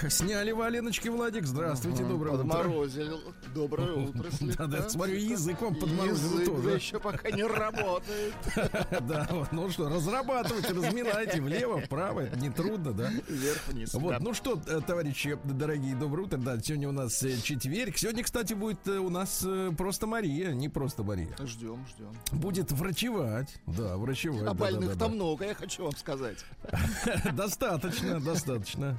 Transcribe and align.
Так, 0.00 0.10
сняли 0.12 0.50
валеночки, 0.52 1.08
Владик. 1.08 1.46
Здравствуйте, 1.46 2.04
доброе 2.04 2.32
утро. 2.32 2.38
Подморозил. 2.38 3.20
Доброе 3.54 3.92
утро, 3.92 4.30
слегка. 4.30 4.66
Да, 4.66 4.78
да, 4.82 4.88
смотрю, 4.88 5.16
языком 5.16 5.74
подморозил 5.74 6.40
Язык 6.40 6.46
тоже. 6.46 6.70
еще 6.70 6.98
пока 6.98 7.30
не 7.30 7.44
работает. 7.44 8.34
Да, 9.06 9.26
вот, 9.30 9.52
ну 9.52 9.70
что, 9.70 9.88
разрабатывайте, 9.88 10.72
разминайте 10.72 11.40
влево, 11.40 11.80
вправо, 11.80 12.20
это 12.20 12.38
не 12.38 12.50
трудно, 12.50 12.92
да? 12.92 13.10
Вверх-вниз. 13.28 13.94
Вот, 13.94 14.20
ну 14.20 14.34
что, 14.34 14.60
э, 14.66 14.80
товарищи, 14.86 15.38
дорогие, 15.44 15.94
доброе 15.94 16.24
утро. 16.24 16.38
Да, 16.38 16.58
сегодня 16.60 16.88
у 16.88 16.92
нас 16.92 17.22
э, 17.22 17.36
четверг. 17.40 17.96
Сегодня, 17.96 18.24
кстати, 18.24 18.54
будет 18.54 18.86
э, 18.88 18.98
у 18.98 19.10
нас 19.10 19.46
просто 19.76 20.06
Мария, 20.06 20.52
не 20.52 20.68
просто 20.68 21.04
Мария. 21.04 21.34
Ждем, 21.40 21.86
ждем. 21.88 22.12
Будет 22.32 22.72
врачевать. 22.72 23.54
Да, 23.66 23.96
врачевать. 23.96 24.42
А 24.42 24.46
да, 24.46 24.54
больных 24.54 24.94
да, 24.94 25.04
там 25.04 25.14
много, 25.14 25.44
я 25.44 25.54
хочу 25.54 25.84
вам 25.84 25.96
сказать. 25.96 26.38
Достаточно, 27.32 28.20
достаточно. 28.20 28.98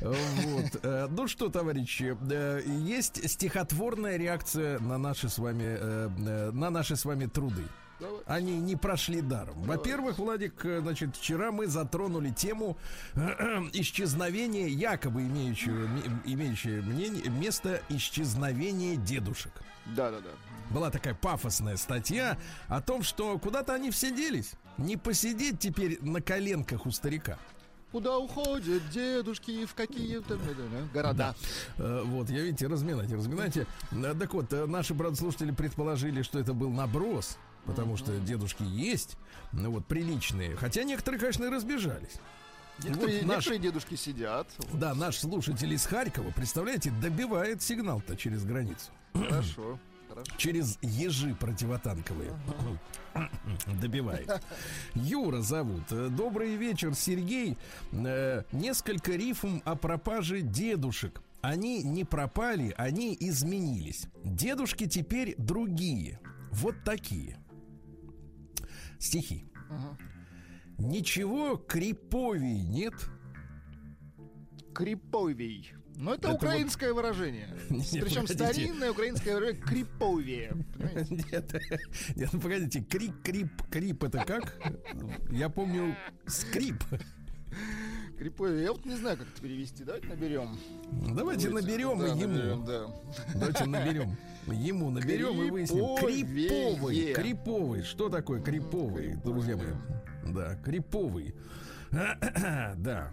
Вот. 0.36 0.80
Э, 0.82 1.06
Ну 1.10 1.28
что, 1.28 1.48
товарищи, 1.48 2.16
э, 2.30 2.62
есть 2.66 3.28
стихотворная 3.30 4.16
реакция 4.16 4.78
на 4.80 4.98
наши 4.98 5.28
с 5.28 5.38
вами, 5.38 5.64
э, 5.66 6.50
на 6.52 6.70
наши 6.70 6.96
с 6.96 7.04
вами 7.04 7.26
труды. 7.26 7.64
Давай. 7.98 8.20
Они 8.26 8.58
не 8.58 8.76
прошли 8.76 9.22
даром. 9.22 9.62
Во-первых, 9.62 10.18
Владик, 10.18 10.60
значит, 10.62 11.16
вчера 11.16 11.50
мы 11.50 11.66
затронули 11.66 12.28
тему 12.30 12.76
исчезновения, 13.72 14.66
якобы 14.66 15.22
имеющего, 15.22 15.88
имеющее 16.26 16.82
мнение, 16.82 17.30
место 17.30 17.80
исчезновения 17.88 18.96
дедушек. 18.96 19.52
Да, 19.86 20.10
да, 20.10 20.18
да. 20.20 20.28
Была 20.74 20.90
такая 20.90 21.14
пафосная 21.14 21.78
статья 21.78 22.36
о 22.68 22.82
том, 22.82 23.02
что 23.02 23.38
куда-то 23.38 23.72
они 23.72 23.90
все 23.90 24.14
делись. 24.14 24.52
Не 24.76 24.98
посидеть 24.98 25.58
теперь 25.60 25.98
на 26.02 26.20
коленках 26.20 26.84
у 26.84 26.90
старика. 26.90 27.38
Куда 27.92 28.18
уходят 28.18 28.88
дедушки 28.90 29.64
в 29.64 29.74
какие-то 29.74 30.34
м, 30.34 30.40
да, 30.72 30.88
города? 30.92 31.34
Э, 31.78 32.02
Вот, 32.04 32.28
я 32.30 32.42
видите, 32.42 32.66
разминайте, 32.66 33.14
разминайте. 33.14 33.66
Э, 33.92 34.14
Так 34.18 34.34
вот, 34.34 34.52
э, 34.52 34.66
наши 34.66 34.92
брат-слушатели 34.92 35.50
предположили, 35.52 36.22
что 36.22 36.38
это 36.38 36.52
был 36.52 36.70
наброс, 36.70 37.38
потому 37.64 37.96
что 37.96 38.16
дедушки 38.18 38.64
есть, 38.64 39.16
ну 39.52 39.70
вот, 39.70 39.86
приличные. 39.86 40.56
Хотя 40.56 40.82
некоторые, 40.82 41.20
конечно, 41.20 41.44
и 41.44 41.48
разбежались. 41.48 42.16
Некоторые, 42.82 43.20
вот 43.20 43.26
наш, 43.28 43.36
некоторые 43.46 43.60
дедушки 43.60 43.94
сидят. 43.94 44.46
да, 44.74 44.94
наш 44.94 45.16
слушатель 45.18 45.72
из 45.72 45.86
Харькова, 45.86 46.30
представляете, 46.32 46.90
добивает 47.00 47.62
сигнал-то 47.62 48.16
через 48.16 48.44
границу. 48.44 48.90
Хорошо. 49.14 49.78
Хорошо. 50.16 50.32
Через 50.38 50.78
ежи 50.80 51.34
противотанковые. 51.34 52.32
Добивает. 53.82 54.42
Юра 54.94 55.42
зовут. 55.42 55.82
Добрый 55.90 56.56
вечер, 56.56 56.94
Сергей. 56.94 57.58
Э, 57.92 58.44
Несколько 58.50 59.12
рифм 59.12 59.60
о 59.66 59.76
пропаже 59.76 60.40
дедушек. 60.40 61.20
Они 61.42 61.82
не 61.82 62.04
пропали, 62.04 62.74
они 62.78 63.14
изменились. 63.20 64.06
Дедушки 64.24 64.86
теперь 64.86 65.34
другие. 65.36 66.18
Вот 66.50 66.76
такие. 66.82 67.36
Стихи. 68.98 69.44
Ага. 69.68 69.98
Ничего 70.78 71.56
криповей 71.56 72.62
нет. 72.62 72.94
Криповей. 74.74 75.74
Ну, 75.98 76.12
это, 76.12 76.28
Это 76.28 76.36
украинское 76.36 76.92
выражение. 76.92 77.48
Не, 77.70 78.00
Причем 78.00 78.22
погодите. 78.26 78.44
старинное 78.44 78.90
украинское 78.90 79.34
выражение 79.34 79.62
криповее. 79.62 80.52
понимаете? 80.74 81.14
Нет, 81.32 81.62
нет, 82.16 82.28
ну 82.32 82.40
погодите, 82.40 82.82
крик, 82.82 83.12
крип, 83.22 83.50
крип 83.70 84.04
это 84.04 84.24
как? 84.24 84.54
Я 85.30 85.48
помню 85.48 85.96
скрип. 86.26 86.82
Криповее. 88.18 88.64
Я 88.64 88.72
вот 88.72 88.84
не 88.84 88.96
знаю, 88.96 89.16
как 89.16 89.26
это 89.28 89.40
перевести. 89.40 89.84
Давайте 89.84 90.08
наберем. 90.08 90.58
Давайте 91.14 91.50
наберем 91.50 91.98
Да, 91.98 92.06
и 92.06 92.18
ему. 92.18 92.32
наберем, 92.34 92.64
да. 92.64 92.86
Давайте 93.34 93.64
наберем. 93.66 94.16
Ему 94.46 94.90
наберем 94.90 95.42
и 95.42 95.50
выясним. 95.50 95.96
Криповее. 95.96 96.48
Криповый. 96.48 97.12
Криповый. 97.14 97.82
Что 97.82 98.08
такое 98.10 98.40
криповый, 98.42 99.16
друзья 99.16 99.56
мои? 99.56 99.72
Да, 100.32 100.56
криповый. 100.56 101.34
Да. 101.90 103.10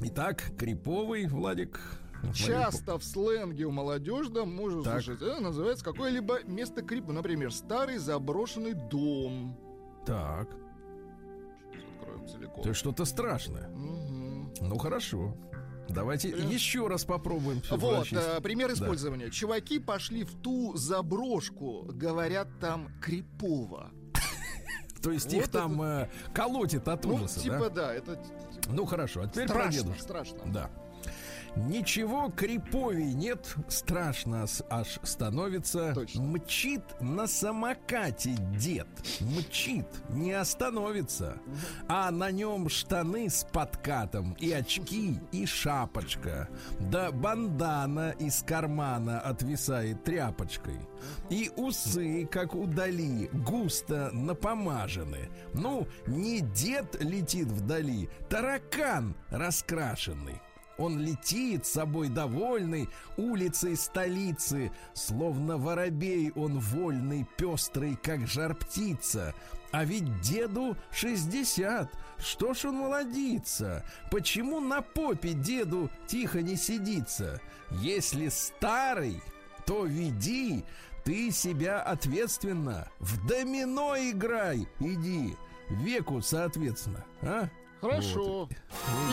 Итак, 0.00 0.52
криповый, 0.58 1.26
Владик. 1.26 1.80
Часто 2.34 2.98
в 2.98 3.04
сленге 3.04 3.64
у 3.64 3.70
молодежи 3.70 4.44
можно 4.44 4.82
Так. 4.82 5.02
слышать. 5.02 5.22
Это 5.22 5.40
называется 5.40 5.84
какое-либо 5.84 6.42
место 6.44 6.82
крипа. 6.82 7.12
Например, 7.12 7.52
старый 7.52 7.98
заброшенный 7.98 8.74
дом. 8.74 9.56
Так, 10.04 10.48
Сейчас 11.72 11.84
откроем 12.00 12.28
целиком. 12.28 12.60
это 12.60 12.74
что-то 12.74 13.04
страшное. 13.04 13.68
Мгм. 13.68 14.52
Ну 14.60 14.78
хорошо. 14.78 15.36
Давайте 15.88 16.30
Прям- 16.30 16.48
еще 16.50 16.86
раз 16.88 17.04
попробуем. 17.04 17.62
Вот, 17.70 18.12
э, 18.12 18.40
пример 18.42 18.68
Да. 18.68 18.74
использования. 18.74 19.30
Чуваки 19.30 19.78
пошли 19.78 20.24
в 20.24 20.34
ту 20.42 20.76
заброшку, 20.76 21.84
говорят 21.92 22.48
там 22.60 22.88
крипово. 23.00 23.90
То 25.02 25.12
есть 25.12 25.32
вот 25.32 25.34
их 25.34 25.48
там 25.48 25.80
э, 25.80 26.08
колотит 26.34 26.88
от 26.88 27.04
Ну, 27.04 27.14
ужаса, 27.14 27.40
типа, 27.40 27.70
да? 27.70 27.86
да, 27.86 27.94
это 27.94 28.20
Ну 28.68 28.86
хорошо, 28.86 29.22
а 29.22 29.26
теперь 29.26 29.46
про 29.46 29.54
страшно, 29.54 29.72
дедушку. 29.82 30.02
страшно. 30.02 30.38
Да. 30.46 30.70
Ничего 31.66 32.30
криповей 32.30 33.12
нет, 33.12 33.56
страшно 33.66 34.46
аж 34.70 35.00
становится. 35.02 35.92
Точно. 35.92 36.22
Мчит 36.22 36.82
на 37.00 37.26
самокате 37.26 38.36
дед. 38.56 38.86
Мчит, 39.20 39.86
не 40.10 40.32
остановится. 40.32 41.38
А 41.88 42.10
на 42.12 42.30
нем 42.30 42.68
штаны 42.68 43.28
с 43.28 43.44
подкатом, 43.44 44.34
и 44.34 44.52
очки, 44.52 45.18
и 45.32 45.46
шапочка. 45.46 46.48
Да 46.78 47.10
бандана 47.10 48.14
из 48.20 48.44
кармана 48.44 49.20
отвисает 49.20 50.04
тряпочкой. 50.04 50.78
И 51.28 51.50
усы, 51.56 52.26
как 52.30 52.54
удали, 52.54 53.28
густо 53.32 54.10
напомажены. 54.12 55.28
Ну, 55.54 55.88
не 56.06 56.40
дед 56.40 57.02
летит 57.02 57.48
вдали, 57.48 58.08
таракан 58.28 59.16
раскрашенный. 59.30 60.40
Он 60.78 60.98
летит 60.98 61.66
с 61.66 61.72
собой 61.72 62.08
довольный 62.08 62.88
улицей 63.16 63.76
столицы, 63.76 64.70
Словно 64.94 65.58
воробей 65.58 66.32
он 66.34 66.58
вольный, 66.58 67.26
пестрый, 67.36 67.98
как 68.02 68.26
жар 68.26 68.54
птица. 68.54 69.34
А 69.70 69.84
ведь 69.84 70.20
деду 70.20 70.76
60, 70.92 71.90
что 72.18 72.54
ж 72.54 72.64
он 72.66 72.76
молодится? 72.76 73.84
Почему 74.10 74.60
на 74.60 74.80
попе 74.80 75.34
деду 75.34 75.90
тихо 76.06 76.40
не 76.40 76.56
сидится? 76.56 77.40
Если 77.70 78.28
старый, 78.28 79.20
то 79.66 79.84
веди 79.84 80.64
ты 81.04 81.30
себя 81.30 81.82
ответственно. 81.82 82.88
В 82.98 83.26
домино 83.26 83.96
играй, 83.96 84.66
иди. 84.80 85.36
Веку 85.68 86.22
соответственно, 86.22 87.04
а? 87.20 87.48
Хорошо. 87.80 88.48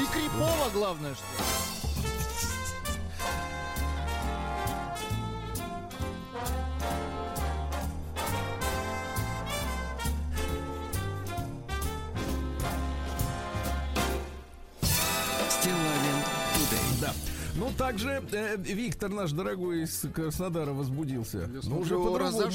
И 0.02 0.06
крипово 0.12 0.70
главное, 0.74 1.14
что. 1.14 1.26
Ну, 17.58 17.72
также 17.78 18.22
э, 18.34 18.58
Виктор 18.58 19.10
наш 19.10 19.32
дорогой 19.32 19.84
из 19.84 20.06
Краснодара 20.14 20.72
возбудился. 20.72 21.50
Я 21.54 21.62
Ну, 21.64 21.80
уже 21.80 21.96
по-другому. 21.96 22.52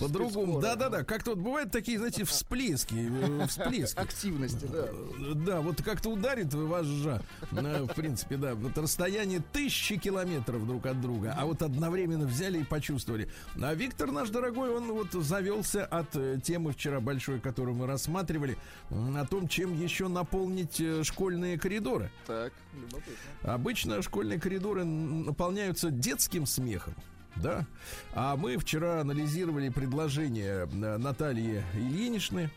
По-другому. 0.00 0.60
Да-да-да. 0.60 1.04
Как-то 1.04 1.30
вот 1.32 1.38
бывают 1.40 1.70
такие, 1.70 1.98
знаете, 1.98 2.24
всплески. 2.24 2.94
э, 3.42 3.46
Всплески. 3.46 3.98
Активности, 3.98 4.66
да. 4.72 4.88
Да, 5.34 5.60
вот 5.60 5.82
как-то 5.82 6.08
ударит 6.08 6.54
вожжа. 6.54 7.20
э, 7.52 7.82
В 7.84 7.94
принципе, 7.94 8.38
да. 8.38 8.54
Вот 8.54 8.78
расстояние 8.78 9.42
тысячи 9.52 9.98
километров 9.98 10.66
друг 10.66 10.86
от 10.86 10.98
друга. 10.98 11.34
А 11.38 11.44
вот 11.44 11.60
одновременно 11.60 12.26
взяли 12.26 12.60
и 12.60 12.64
почувствовали. 12.64 13.28
А 13.60 13.74
Виктор 13.74 14.10
наш 14.10 14.30
дорогой, 14.30 14.70
он 14.74 14.90
вот 14.92 15.12
завелся 15.12 15.84
от 15.84 16.16
э, 16.16 16.40
темы 16.42 16.72
вчера 16.72 17.00
большой, 17.00 17.38
которую 17.38 17.76
мы 17.76 17.86
рассматривали, 17.86 18.56
о 18.88 19.26
том, 19.26 19.46
чем 19.46 19.78
еще 19.78 20.08
наполнить 20.08 20.80
э, 20.80 21.04
школьные 21.04 21.58
коридоры. 21.58 22.10
Так, 22.26 22.54
любопытно. 22.74 23.12
Обычно 23.42 24.00
школьные 24.00 24.37
коридоры 24.38 24.82
н- 24.82 25.24
наполняются 25.26 25.90
детским 25.90 26.46
смехом. 26.46 26.94
Да? 27.36 27.66
А 28.14 28.36
мы 28.36 28.56
вчера 28.58 29.00
анализировали 29.00 29.68
предложение 29.68 30.68
э, 30.72 30.96
Натальи 30.98 31.62
Ильиничны 31.74 32.50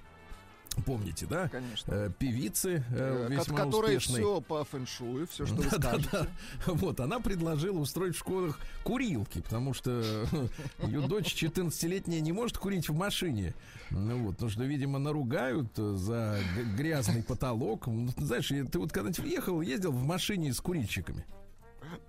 Помните, 0.86 1.26
да? 1.30 1.50
Конечно. 1.50 1.92
Э, 1.94 2.10
певицы 2.18 2.82
э, 2.92 3.28
Э, 3.28 3.30
весьма 3.30 3.58
ко- 3.58 3.66
которой 3.66 3.98
успешной. 3.98 4.22
все 4.22 4.40
по 4.40 4.64
фэншую, 4.64 5.28
все, 5.28 5.46
что 5.46 5.56
вы 5.56 5.64
Да-да-да. 5.70 6.02
скажете. 6.02 6.30
Вот, 6.68 7.00
она 7.02 7.20
предложила 7.20 7.78
устроить 7.78 8.16
в 8.16 8.20
школах 8.20 8.58
курилки, 8.86 9.42
потому 9.42 9.74
что 9.74 10.02
ее 10.84 11.02
дочь 11.02 11.36
14-летняя 11.36 12.22
не 12.22 12.32
может 12.32 12.58
курить 12.58 12.88
в 12.88 12.96
машине. 12.96 13.54
Ну 13.90 14.20
вот, 14.24 14.36
потому 14.36 14.50
что, 14.50 14.64
видимо, 14.64 14.98
наругают 14.98 15.76
за 15.76 16.40
грязный 16.78 17.22
потолок. 17.22 17.88
Ну, 17.88 18.08
знаешь, 18.18 18.48
ты 18.48 18.80
вот 18.80 18.94
когда-нибудь 18.94 19.30
ехал, 19.30 19.60
ездил 19.60 19.92
в 19.92 20.06
машине 20.06 20.54
с 20.54 20.62
курильщиками. 20.62 21.26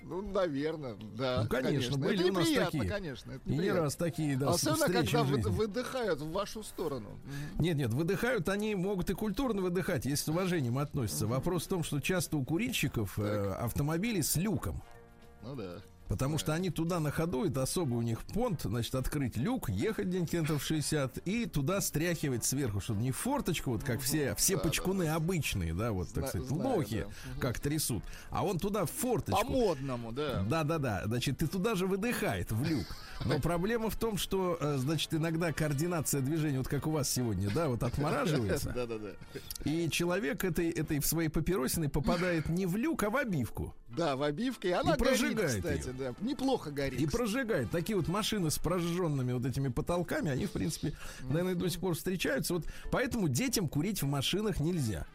Ну, 0.03 0.23
наверное, 0.23 0.97
да. 1.17 1.43
Ну, 1.43 1.49
конечно, 1.49 1.97
были 1.99 2.21
это 2.21 2.31
у 2.31 2.35
нас 2.35 2.49
такие. 2.49 2.85
конечно. 2.89 3.33
это 3.33 3.51
И 3.51 3.59
не 3.59 3.71
раз 3.71 3.97
такие, 3.97 4.37
да, 4.37 4.51
Особенно, 4.51 4.87
когда 4.87 5.23
вы- 5.23 5.41
выдыхают 5.41 6.21
в 6.21 6.31
вашу 6.33 6.63
сторону. 6.63 7.19
Нет, 7.59 7.77
нет, 7.77 7.93
выдыхают 7.93 8.49
они 8.49 8.75
могут 8.75 9.11
и 9.11 9.15
культурно 9.15 9.63
выдыхать, 9.63 10.05
если 10.05 10.25
с 10.25 10.29
уважением 10.29 10.79
относятся. 10.79 11.27
Вопрос 11.27 11.65
в 11.65 11.69
том, 11.69 11.83
что 11.85 12.01
часто 12.01 12.37
у 12.37 12.45
курильщиков 12.45 13.19
э, 13.19 13.53
автомобили 13.59 14.21
с 14.21 14.37
люком. 14.37 14.83
Ну 15.43 15.57
да. 15.57 15.79
Потому 16.09 16.37
что 16.37 16.53
они 16.53 16.69
туда 16.71 17.01
на 17.01 17.11
ходу, 17.11 17.45
это 17.47 17.63
особый 17.63 17.97
у 17.99 18.03
них 18.03 18.23
понт, 18.23 18.63
значит, 18.63 18.95
открыть 18.95 19.37
люк, 19.37 19.71
ехать 19.71 20.11
километров 20.31 20.63
60 20.63 21.19
и 21.27 21.47
туда 21.47 21.81
стряхивать 21.81 22.45
сверху, 22.45 22.81
чтобы 22.81 23.01
не 23.01 23.13
в 23.13 23.17
форточку, 23.17 23.71
вот 23.71 23.83
как 23.83 24.01
все, 24.01 24.35
все 24.35 24.57
Да, 24.57 24.63
почкуны 24.63 25.09
обычные, 25.09 25.73
да, 25.73 25.93
вот, 25.93 26.09
так 26.09 26.25
Зна- 26.25 26.29
сказать, 26.29 26.49
знаю, 26.49 26.77
лохи, 26.77 27.07
да. 27.35 27.41
как 27.41 27.61
трясут, 27.61 28.03
а 28.31 28.45
он 28.45 28.59
туда 28.59 28.85
в 28.85 28.91
форточку. 28.91 29.47
По-модному, 29.47 30.13
да. 30.13 30.43
Да-да-да, 30.43 31.03
значит, 31.07 31.39
ты 31.39 31.47
туда 31.47 31.75
же 31.77 31.87
выдыхает 31.87 32.53
в 32.53 32.63
люк. 32.63 32.87
Но 33.25 33.39
проблема 33.39 33.89
в 33.89 33.97
том, 33.97 34.19
что, 34.19 34.59
э, 34.61 34.77
значит, 34.79 35.15
иногда 35.15 35.53
координация 35.53 36.21
движения, 36.21 36.59
вот 36.59 36.69
как 36.69 36.87
у 36.87 36.91
вас 36.91 37.09
сегодня, 37.09 37.49
да, 37.55 37.69
вот 37.69 37.83
отмораживается, 37.85 38.71
Да-да-да. 38.75 39.11
и 39.65 39.89
человек 39.89 40.45
этой, 40.45 40.71
этой 40.71 40.99
в 40.99 41.07
своей 41.07 41.29
папиросиной 41.29 41.89
попадает 41.89 42.49
не 42.49 42.67
в 42.67 42.77
люк, 42.77 43.03
а 43.05 43.11
в 43.11 43.17
обивку. 43.17 43.75
Да, 43.97 44.17
в 44.17 44.23
обивке. 44.23 44.69
И 44.69 44.73
она 44.73 44.95
И 44.95 44.99
горит, 44.99 44.99
прожигает 44.99 45.57
кстати, 45.57 45.91
да. 45.99 46.15
Неплохо 46.21 46.71
горит. 46.71 47.01
И 47.01 47.07
прожигает. 47.07 47.71
Такие 47.71 47.97
вот 47.97 48.09
машины 48.09 48.51
с 48.51 48.59
прожженными 48.59 49.33
вот 49.33 49.45
этими 49.45 49.69
потолками, 49.69 50.31
они, 50.31 50.47
в 50.47 50.53
принципе, 50.53 50.95
наверное, 51.23 51.55
до 51.55 51.69
сих 51.69 51.81
пор 51.81 51.95
встречаются. 51.95 52.55
Вот 52.55 52.65
поэтому 52.91 53.29
детям 53.29 53.69
курить 53.69 54.03
в 54.03 54.07
машинах 54.07 54.61
нельзя. 54.61 55.07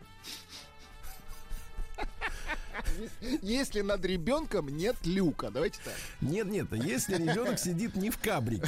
Если 3.41 3.81
над 3.81 4.03
ребенком 4.05 4.69
нет 4.69 4.95
люка. 5.05 5.49
Давайте 5.51 5.79
так. 5.83 5.93
Нет, 6.21 6.47
нет, 6.47 6.67
если 6.71 7.15
ребенок 7.15 7.59
сидит 7.59 7.95
не 7.95 8.09
в 8.09 8.17
кабрике. 8.17 8.67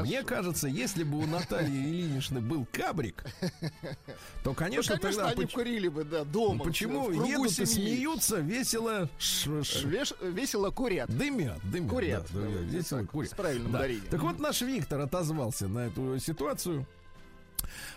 Мне 0.00 0.22
кажется, 0.22 0.68
если 0.68 1.02
бы 1.04 1.18
у 1.18 1.26
Натальи 1.26 1.70
Ильиничны 1.70 2.40
был 2.40 2.66
кабрик, 2.72 3.24
то, 3.42 4.50
Ну, 4.50 4.54
конечно, 4.54 4.96
конечно, 4.98 5.22
тогда... 5.22 5.28
они 5.32 5.44
поч- 5.44 5.52
курили 5.54 5.88
бы, 5.88 6.04
да, 6.04 6.24
дома. 6.24 6.64
Почему 6.64 7.02
в 7.02 7.06
кругу 7.08 7.24
едут 7.24 7.58
и 7.58 7.66
смеются, 7.66 8.38
весело 8.38 9.08
ш- 9.18 9.62
ш- 9.64 9.86
Веш- 9.88 10.16
Весело 10.32 10.70
курят. 10.70 11.08
Дымят, 11.16 11.58
дымят. 11.70 11.90
Курят, 11.90 12.26
да, 12.32 12.40
да, 12.40 12.46
давайте 12.46 12.76
весело 12.76 13.00
так, 13.00 13.10
курят. 13.10 13.30
с 13.30 13.34
правильным 13.34 13.72
Да. 13.72 13.78
ударением. 13.78 14.06
Так 14.10 14.20
вот 14.22 14.38
наш 14.38 14.60
Виктор 14.62 15.00
отозвался 15.00 15.68
на 15.68 15.86
эту 15.86 16.18
ситуацию. 16.18 16.86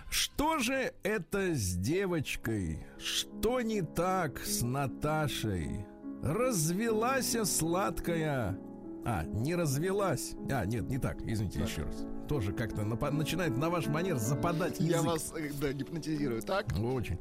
Что 0.10 0.60
же 0.60 0.94
это 1.04 1.54
с 1.54 1.76
девочкой? 1.76 2.86
Что 2.98 3.62
не 3.62 3.82
так 3.82 4.40
с 4.40 4.62
Наташей? 4.62 5.86
Развелась 6.24 7.36
сладкая. 7.46 8.58
А, 9.06 9.24
не 9.24 9.56
развелась. 9.56 10.34
А, 10.52 10.66
нет, 10.66 10.90
не 10.90 10.98
так. 10.98 11.22
Извините 11.22 11.62
еще 11.62 11.84
раз. 11.84 12.06
Тоже 12.28 12.52
как-то 12.52 12.82
напа- 12.82 13.12
начинает 13.12 13.56
на 13.58 13.70
ваш 13.70 13.88
манер 13.88 14.18
западать 14.18 14.80
язык. 14.82 14.92
Я 14.92 15.02
вас, 15.02 15.32
э, 15.34 15.50
да, 15.62 15.72
гипнотизирую. 15.72 16.42
Так? 16.42 16.66
Очень. 16.78 17.18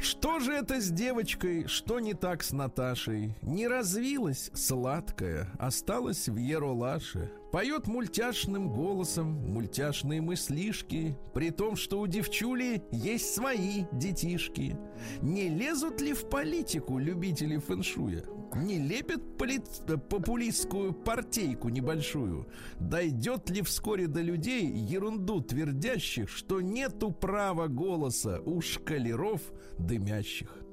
Что 0.00 0.38
же 0.38 0.52
это 0.52 0.80
с 0.80 0.88
девочкой? 0.88 1.66
Что 1.66 1.98
не 1.98 2.14
так 2.14 2.44
с 2.44 2.52
Наташей? 2.52 3.34
Не 3.42 3.66
развилась 3.66 4.50
сладкая, 4.54 5.48
осталась 5.58 6.28
в 6.28 6.36
Еролаше. 6.36 7.32
Поет 7.56 7.86
мультяшным 7.86 8.68
голосом 8.68 9.28
мультяшные 9.28 10.20
мыслишки, 10.20 11.16
при 11.32 11.48
том, 11.48 11.74
что 11.74 12.00
у 12.00 12.06
девчули 12.06 12.82
есть 12.92 13.34
свои 13.34 13.84
детишки. 13.92 14.76
Не 15.22 15.48
лезут 15.48 16.02
ли 16.02 16.12
в 16.12 16.28
политику 16.28 16.98
любители 16.98 17.56
фэншуя? 17.56 18.24
Не 18.54 18.78
лепят 18.78 19.38
поли- 19.38 19.62
популистскую 20.10 20.92
партейку 20.92 21.70
небольшую? 21.70 22.46
Дойдет 22.78 23.48
ли 23.48 23.62
вскоре 23.62 24.06
до 24.06 24.20
людей 24.20 24.70
ерунду 24.70 25.40
твердящих, 25.40 26.28
что 26.28 26.60
нету 26.60 27.10
права 27.10 27.68
голоса 27.68 28.38
у 28.44 28.60
шкалеров 28.60 29.40
дымящих? 29.78 30.65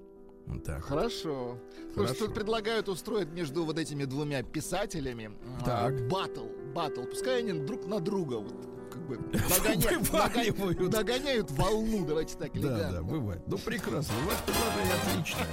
Так. 0.65 0.83
Хорошо. 0.83 1.57
Слушай, 1.93 2.07
Хорошо. 2.07 2.25
тут 2.25 2.33
предлагают 2.35 2.87
устроить 2.89 3.29
между 3.29 3.65
вот 3.65 3.77
этими 3.77 4.05
двумя 4.05 4.43
писателями 4.43 5.31
а, 5.61 5.65
Так. 5.65 6.07
батл. 6.07 6.45
Батл. 6.73 7.03
Пускай 7.03 7.39
они 7.39 7.53
друг 7.53 7.85
на 7.87 7.99
друга 7.99 8.35
вот, 8.35 8.53
как 8.91 9.07
бы 9.07 9.17
догоняют, 9.49 10.89
догоняют 10.89 11.51
волну, 11.51 12.05
давайте 12.05 12.37
так 12.37 12.51
Да, 12.53 12.59
элегантно. 12.59 12.91
да, 12.91 13.03
бывает. 13.03 13.41
Ну, 13.47 13.57
прекрасно. 13.57 14.13
Ваше 14.25 14.43
предложение 14.45 14.93
отличное. 15.11 15.47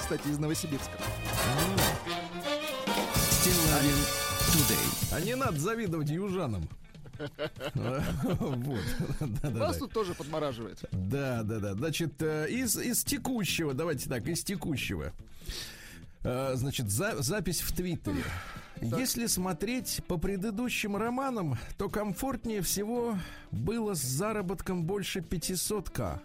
Кстати, 0.00 0.28
из 0.28 0.38
Новосибирска. 0.38 0.98
Стилавин 3.30 3.96
Today. 4.52 5.12
А 5.12 5.20
не 5.20 5.34
надо 5.34 5.58
завидовать 5.58 6.10
южанам. 6.10 6.68
Вас 9.42 9.78
тут 9.78 9.92
тоже 9.92 10.14
подмораживает. 10.14 10.82
Да, 10.92 11.42
да, 11.42 11.58
да. 11.58 11.74
Значит, 11.74 12.20
э, 12.22 12.48
из, 12.50 12.76
из 12.76 13.04
текущего, 13.04 13.74
давайте 13.74 14.08
так, 14.08 14.26
из 14.28 14.42
текущего. 14.42 15.12
Э, 16.24 16.52
Значит, 16.54 16.90
за- 16.90 17.20
запись 17.22 17.60
в 17.60 17.72
Твиттере. 17.74 18.22
Если 18.80 19.26
смотреть 19.26 20.00
по 20.08 20.16
предыдущим 20.18 20.96
романам, 20.96 21.56
то 21.78 21.88
комфортнее 21.88 22.62
всего 22.62 23.16
было 23.52 23.94
с 23.94 24.02
заработком 24.02 24.84
больше 24.84 25.20
500к. 25.20 26.18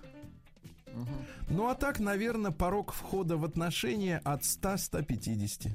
Ну 1.50 1.68
а 1.70 1.76
так, 1.76 2.00
наверное, 2.00 2.52
порог 2.52 2.94
входа 2.94 3.38
в 3.38 3.46
отношения 3.46 4.22
от 4.24 4.42
100-150. 4.42 5.70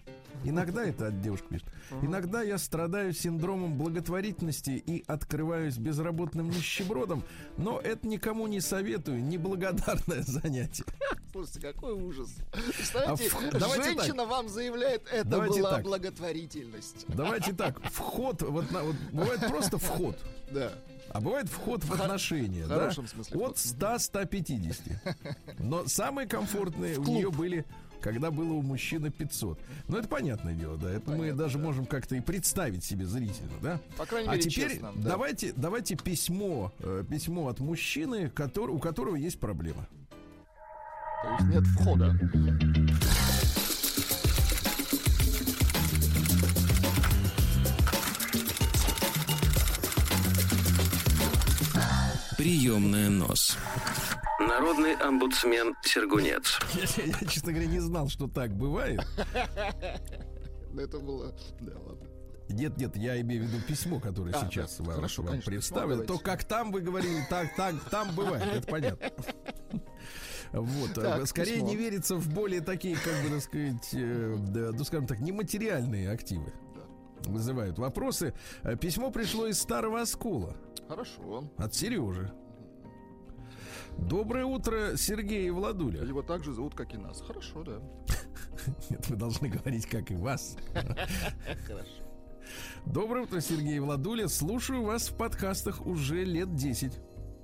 Иногда 0.45 0.85
это 0.85 1.09
от 1.09 1.21
девушек 1.21 1.47
пишет. 1.49 1.67
Иногда 2.03 2.43
я 2.43 2.59
страдаю 2.59 3.13
синдромом 3.13 3.77
благотворительности 3.79 4.71
и 4.71 5.05
открываюсь 5.07 5.77
безработным 5.79 6.49
нищебродом, 6.51 7.23
но 7.57 7.79
это 7.79 8.07
никому 8.09 8.47
не 8.49 8.61
советую, 8.61 9.23
неблагодарное 9.25 10.23
занятие. 10.23 10.85
Слушайте, 11.31 11.61
какой 11.61 11.93
ужас. 11.95 12.29
Представляете, 12.77 13.31
А 13.53 13.59
в- 13.69 13.75
женщина 13.85 14.27
вам 14.27 14.49
заявляет, 14.49 15.07
это 15.11 15.25
Давайте 15.29 15.61
была 15.61 15.71
так. 15.77 15.85
благотворительность. 15.85 17.07
Давайте 17.09 17.53
так, 17.53 17.81
вход, 17.91 18.43
вот, 18.43 18.71
на- 18.71 18.83
вот 18.83 18.97
бывает 19.13 19.41
просто 19.49 19.79
вход, 19.79 20.19
Да. 20.51 20.73
А 21.13 21.21
бывает 21.21 21.49
вход 21.49 21.85
в 21.85 21.93
отношения, 21.93 22.65
в 22.65 22.69
да? 22.69 22.75
хорошем 22.81 23.07
смысле 23.07 23.39
От 23.41 23.59
вход. 23.59 23.79
100-150. 23.79 25.17
Но 25.59 25.87
самые 25.87 26.27
комфортные 26.27 26.99
у 26.99 27.05
нее 27.05 27.31
были 27.31 27.65
когда 28.01 28.33
было 28.33 28.55
у 28.55 28.63
мужчины 28.63 29.11
500. 29.11 29.61
Ну, 29.87 29.97
это 29.97 30.09
понятное 30.09 30.55
дело, 30.55 30.77
да. 30.77 30.91
Это 30.91 31.13
мы 31.13 31.19
Понятно, 31.19 31.39
даже 31.45 31.59
да. 31.59 31.65
можем 31.65 31.87
как-то 31.87 32.17
и 32.17 32.21
представить 32.21 32.83
себе 32.83 33.07
зрительно, 33.07 33.53
да. 33.63 33.81
По 33.97 34.07
крайней 34.07 34.29
А 34.29 34.33
мере, 34.33 34.43
теперь 34.43 34.71
честно. 34.73 34.91
да. 34.97 35.11
давайте, 35.11 35.53
давайте 35.55 35.95
письмо, 35.95 36.73
э, 36.81 37.05
письмо 37.09 37.47
от 37.47 37.61
мужчины, 37.61 38.29
который, 38.29 38.73
у 38.73 38.81
которого 38.81 39.15
есть 39.15 39.39
проблема. 39.39 39.87
То 40.11 41.31
есть 41.39 41.55
нет 41.55 41.65
входа. 41.65 42.19
Приемная 52.43 53.09
нос. 53.09 53.57
Народный 54.41 54.95
омбудсмен 54.95 55.77
Сергунец. 55.85 56.59
Я, 56.75 57.05
я, 57.05 57.29
честно 57.29 57.53
говоря, 57.53 57.69
не 57.69 57.79
знал, 57.79 58.09
что 58.09 58.27
так 58.27 58.53
бывает. 58.53 59.01
Но 60.73 60.83
это 60.83 60.99
было... 60.99 61.33
Да, 61.61 61.79
ладно. 61.79 62.09
Нет, 62.49 62.77
нет, 62.79 62.97
я 62.97 63.21
имею 63.21 63.45
в 63.45 63.47
виду 63.47 63.63
письмо, 63.63 64.01
которое 64.01 64.35
А, 64.35 64.45
сейчас 64.51 64.79
да, 64.79 64.85
вам, 64.87 64.95
хорошо, 64.97 65.23
вам 65.23 65.31
конечно, 65.31 65.53
письмо 65.53 65.77
представили. 65.77 66.07
То, 66.07 66.19
как 66.19 66.43
там 66.43 66.73
вы 66.73 66.81
говорили, 66.81 67.25
так, 67.31 67.55
так, 67.55 67.77
там 67.91 68.13
бывает, 68.17 68.43
это 68.43 68.67
понятно. 68.67 69.11
Вот, 70.53 70.95
Так, 70.95 71.21
э, 71.23 71.27
скорее 71.27 71.55
письмо. 71.55 71.69
не 71.69 71.77
верится 71.77 72.17
в 72.17 72.29
более 72.29 72.61
такие, 72.61 72.97
как 72.97 73.23
бы, 73.23 73.31
так 73.31 73.41
сказать, 73.43 73.89
э, 73.95 74.37
да, 74.49 74.71
ну, 74.73 74.85
скажем 74.85 75.07
так, 75.07 75.21
нематериальные 75.21 76.11
активы. 76.11 76.53
Вызывают 77.27 77.79
вопросы. 77.79 78.35
Э, 78.63 78.77
Письмо 78.77 79.11
пришло 79.11 79.47
из 79.47 79.61
старого 79.61 80.01
оскола 80.01 80.57
Хорошо. 80.89 81.51
от 81.57 81.75
Сережи. 81.75 82.33
Доброе 83.99 84.47
утро, 84.47 84.97
Сергей 84.97 85.47
и 85.47 85.51
Владуля. 85.51 86.03
Его 86.03 86.23
так 86.23 86.45
же 86.45 86.53
зовут, 86.53 86.75
как 86.75 86.95
и 86.95 86.97
нас. 86.97 87.21
Хорошо, 87.21 87.63
да. 87.63 87.81
Нет, 88.91 89.09
вы 89.09 89.17
должны 89.17 89.49
говорить, 89.49 89.87
как 89.87 90.11
и 90.11 90.17
вас. 90.17 90.57
Хорошо. 91.67 92.03
Доброе 92.87 93.25
утро, 93.25 93.41
Сергей 93.41 93.79
Владуля. 93.79 94.29
Слушаю 94.29 94.83
вас 94.83 95.09
в 95.09 95.17
подкастах 95.17 95.87
уже 95.87 96.25
лет 96.25 96.55
10. 96.55 96.99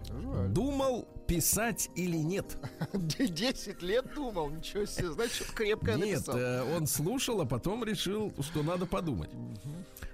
Жаль. 0.09 0.49
Думал, 0.49 1.09
писать 1.27 1.91
или 1.95 2.17
нет. 2.17 2.57
10 2.93 3.83
лет 3.83 4.15
думал, 4.15 4.51
ничего 4.51 4.85
себе, 4.87 5.11
значит, 5.13 5.35
что-то 5.35 5.53
крепкое 5.53 5.97
Нет, 5.97 6.27
написал. 6.27 6.39
э, 6.39 6.77
он 6.77 6.87
слушал, 6.87 7.41
а 7.41 7.47
потом 7.47 7.85
решил, 7.85 8.33
что 8.41 8.63
надо 8.63 8.87
подумать. 8.87 9.31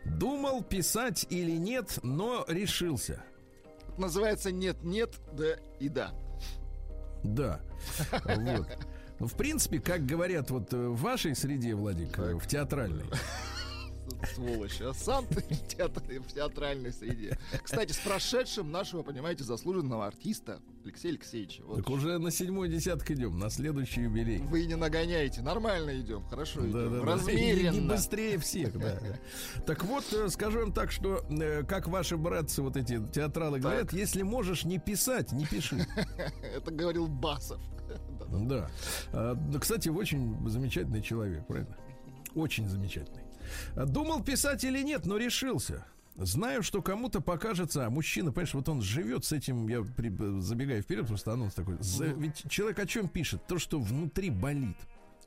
Думал, 0.04 0.62
писать 0.62 1.26
или 1.30 1.52
нет, 1.56 1.98
но 2.02 2.44
решился. 2.48 3.22
Называется 3.96 4.50
«нет-нет, 4.50 5.14
да 5.32 5.56
и 5.78 5.88
да». 5.88 6.12
Да. 7.22 7.60
Вот. 8.24 8.68
Ну, 9.20 9.26
в 9.28 9.34
принципе, 9.34 9.78
как 9.78 10.04
говорят 10.04 10.50
вот 10.50 10.72
э, 10.72 10.76
в 10.76 11.00
вашей 11.00 11.36
среде, 11.36 11.74
Владик, 11.74 12.18
э, 12.18 12.34
в 12.34 12.46
театральной, 12.48 13.04
Сволочь, 14.34 14.80
а 14.80 14.92
сам 14.94 15.26
ты 15.26 15.40
в, 15.42 15.68
театр- 15.68 16.02
в 16.02 16.32
театральной 16.32 16.92
среде. 16.92 17.38
Кстати, 17.62 17.92
с 17.92 17.98
прошедшим 17.98 18.70
нашего, 18.70 19.02
понимаете, 19.02 19.44
заслуженного 19.44 20.06
артиста 20.06 20.60
Алексея 20.84 21.12
Алексеевича. 21.12 21.62
Вот 21.64 21.76
так 21.78 21.90
уже 21.90 22.18
на 22.18 22.30
седьмой 22.30 22.68
десяток 22.68 23.10
идем, 23.10 23.38
на 23.38 23.50
следующий 23.50 24.02
юбилей. 24.02 24.38
Вы 24.38 24.66
не 24.66 24.76
нагоняете, 24.76 25.42
нормально 25.42 26.00
идем, 26.00 26.24
хорошо 26.24 26.60
идем, 26.60 26.72
Да-да-да. 26.72 26.96
Не, 26.98 27.04
размеренно. 27.04 27.74
не 27.74 27.88
быстрее 27.88 28.38
всех, 28.38 28.78
да. 28.78 28.98
Так 29.66 29.84
вот, 29.84 30.04
э, 30.12 30.28
скажу 30.28 30.60
вам 30.60 30.72
так, 30.72 30.90
что 30.90 31.24
э, 31.30 31.62
как 31.64 31.88
ваши 31.88 32.16
братцы, 32.16 32.62
вот 32.62 32.76
эти 32.76 33.00
театралы 33.12 33.58
говорят, 33.60 33.92
если 33.92 34.22
можешь 34.22 34.64
не 34.64 34.78
писать, 34.78 35.32
не 35.32 35.46
пиши. 35.46 35.86
Это 36.56 36.70
говорил 36.70 37.06
Басов. 37.08 37.60
Да. 38.30 38.68
А, 39.12 39.34
да, 39.34 39.58
Кстати, 39.58 39.88
очень 39.88 40.36
замечательный 40.48 41.02
человек, 41.02 41.46
правильно? 41.46 41.76
Очень 42.34 42.66
замечательный. 42.68 43.23
Думал 43.76 44.22
писать 44.22 44.64
или 44.64 44.82
нет, 44.82 45.06
но 45.06 45.16
решился. 45.16 45.84
Знаю, 46.16 46.62
что 46.62 46.80
кому-то 46.80 47.20
покажется, 47.20 47.86
а 47.86 47.90
мужчина, 47.90 48.30
понимаешь, 48.30 48.54
вот 48.54 48.68
он 48.68 48.80
живет 48.82 49.24
с 49.24 49.32
этим, 49.32 49.66
я 49.68 49.82
при- 49.82 50.12
забегаю 50.40 50.80
вперед, 50.82 51.08
просто 51.08 51.32
анонс 51.32 51.54
такой. 51.54 51.76
За- 51.80 52.04
ведь 52.06 52.48
человек 52.48 52.78
о 52.78 52.86
чем 52.86 53.08
пишет? 53.08 53.44
То, 53.48 53.58
что 53.58 53.80
внутри 53.80 54.30
болит. 54.30 54.76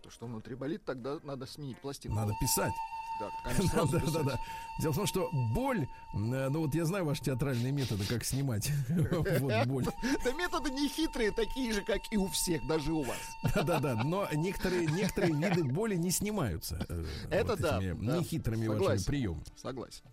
То, 0.02 0.10
что 0.10 0.28
внутри 0.28 0.56
болит, 0.56 0.86
тогда 0.86 1.20
надо 1.24 1.46
сменить 1.46 1.78
пластинку. 1.82 2.16
Надо 2.16 2.34
писать. 2.40 2.72
Да, 3.20 3.30
конечно, 3.44 3.86
Да, 3.92 4.00
да, 4.12 4.24
да. 4.24 4.40
Дело 4.80 4.92
в 4.92 4.96
том, 4.96 5.08
что 5.08 5.30
боль, 5.32 5.88
э, 6.14 6.50
ну 6.50 6.60
вот 6.62 6.76
я 6.76 6.86
знаю 6.86 7.06
ваши 7.06 7.24
театральные 7.24 7.72
методы, 7.72 8.06
как 8.06 8.24
снимать 8.24 8.72
вот 8.90 9.68
боль. 9.68 9.86
Да 10.24 10.34
методы 10.34 10.70
не 10.70 10.88
хитрые, 10.88 11.32
такие 11.32 11.74
же, 11.74 11.82
как 11.82 12.02
и 12.12 12.18
у 12.18 12.28
всех, 12.28 12.66
даже 12.68 12.94
у 12.94 13.02
вас. 13.02 13.18
Да-да-да, 13.56 14.04
но 14.04 14.28
некоторые, 14.34 14.86
некоторые 14.86 15.34
виды 15.34 15.64
боли 15.64 15.96
не 15.96 16.12
снимаются. 16.12 16.86
э, 16.90 17.06
Это 17.32 17.52
вот 17.54 17.60
да, 17.60 17.78
этими 17.80 18.06
да. 18.06 18.18
Нехитрыми 18.18 18.68
вашими 18.68 19.04
приемами. 19.06 19.44
Согласен. 19.56 20.04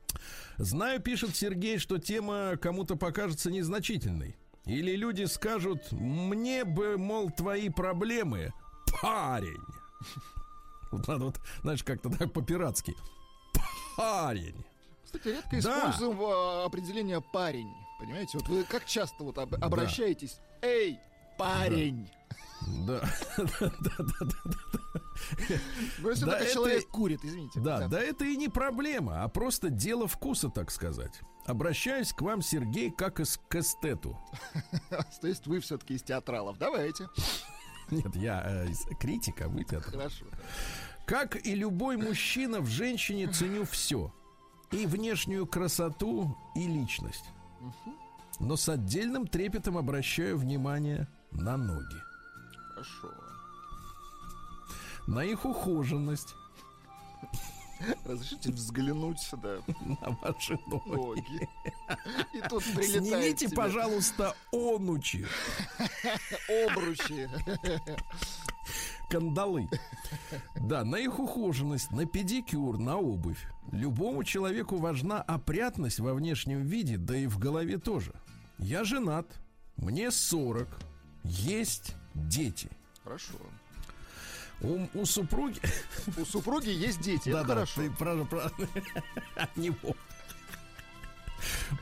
Знаю, 0.56 1.00
пишет 1.00 1.36
Сергей, 1.36 1.78
что 1.78 1.98
тема 1.98 2.56
кому-то 2.56 2.96
покажется 2.96 3.50
незначительной. 3.50 4.36
Или 4.64 4.96
люди 4.96 5.24
скажут, 5.24 5.92
мне 5.92 6.64
бы, 6.64 6.96
мол, 6.96 7.30
твои 7.30 7.68
проблемы, 7.68 8.50
парень. 9.02 9.60
Вот 10.94 11.08
надо 11.08 11.24
вот, 11.26 11.40
знаешь, 11.62 11.82
как-то 11.84 12.10
так 12.10 12.32
по-пиратски. 12.32 12.94
Парень. 13.96 14.56
Кстати, 15.04 15.28
редко 15.28 15.50
Да. 15.50 15.58
используем 15.90 16.18
а, 16.22 16.64
определение 16.64 17.20
парень. 17.20 17.70
Понимаете, 18.00 18.38
вот 18.38 18.48
вы 18.48 18.64
как 18.64 18.84
часто 18.86 19.22
вот 19.24 19.38
об- 19.38 19.54
обращаетесь? 19.62 20.38
Эй, 20.62 20.98
парень! 21.38 22.08
Да. 22.86 23.02
Ну, 25.98 26.10
если 26.10 26.24
Да 26.24 26.30
только 26.32 26.44
это- 26.44 26.52
человек 26.52 26.88
курит, 26.88 27.20
извините. 27.24 27.60
Да, 27.60 27.88
да 27.88 28.00
это 28.00 28.24
и 28.24 28.36
не 28.36 28.48
проблема, 28.48 29.22
а 29.22 29.28
просто 29.28 29.70
дело 29.70 30.06
вкуса, 30.08 30.48
так 30.48 30.70
сказать. 30.70 31.20
Обращаюсь 31.46 32.12
к 32.12 32.22
вам, 32.22 32.40
Сергей, 32.42 32.90
как 32.90 33.20
из 33.20 33.38
к 33.48 33.56
эстету. 33.56 34.18
То 35.20 35.26
есть 35.28 35.46
вы 35.46 35.60
все-таки 35.60 35.94
из 35.94 36.02
театралов. 36.02 36.56
Давайте. 36.58 37.08
Нет, 37.90 38.16
я 38.16 38.42
э, 38.46 38.68
критика, 38.98 39.48
вы 39.48 39.64
театр. 39.64 39.90
Хорошо. 39.92 40.24
Как 41.06 41.46
и 41.46 41.54
любой 41.54 41.96
мужчина, 41.96 42.60
в 42.60 42.66
женщине 42.66 43.26
ценю 43.28 43.64
все. 43.64 44.12
И 44.70 44.86
внешнюю 44.86 45.46
красоту, 45.46 46.36
и 46.54 46.66
личность. 46.66 47.24
Но 48.40 48.56
с 48.56 48.68
отдельным 48.68 49.26
трепетом 49.26 49.76
обращаю 49.76 50.38
внимание 50.38 51.06
на 51.30 51.56
ноги. 51.56 51.96
Хорошо. 52.70 53.10
На 55.06 55.24
их 55.24 55.44
ухоженность, 55.44 56.34
Разрешите 58.04 58.50
взглянуть 58.50 59.20
сюда. 59.20 59.58
на 59.84 60.10
ваши 60.22 60.58
ноги. 60.66 60.90
Ноги. 60.90 61.48
И 62.32 62.40
тут 62.48 62.64
прилетает 62.64 63.04
Снимите, 63.04 63.46
тебе 63.46 63.56
пожалуйста, 63.56 64.34
онучи, 64.52 65.26
обручи. 66.48 67.28
Кандалы. 69.10 69.68
Да, 70.60 70.84
на 70.84 70.96
их 70.96 71.18
ухоженность, 71.18 71.90
на 71.90 72.06
педикюр, 72.06 72.78
на 72.78 72.96
обувь. 72.96 73.44
Любому 73.72 74.24
человеку 74.24 74.76
важна 74.76 75.20
опрятность 75.22 76.00
во 76.00 76.14
внешнем 76.14 76.62
виде, 76.62 76.96
да 76.98 77.16
и 77.16 77.26
в 77.26 77.38
голове 77.38 77.78
тоже. 77.78 78.12
Я 78.58 78.84
женат, 78.84 79.26
мне 79.76 80.10
40, 80.10 80.68
есть 81.24 81.94
дети. 82.14 82.68
Хорошо. 83.02 83.34
У, 84.60 84.86
у 84.94 85.04
супруги... 85.04 85.60
У 86.16 86.24
супруги 86.24 86.70
есть 86.70 87.00
дети. 87.00 87.28
Это 87.28 87.38
Да-да, 87.42 87.54
хорошо. 87.54 87.80
ты 87.82 87.90
про- 87.90 88.24
про- 88.24 88.52
от 89.36 89.56
него. 89.56 89.96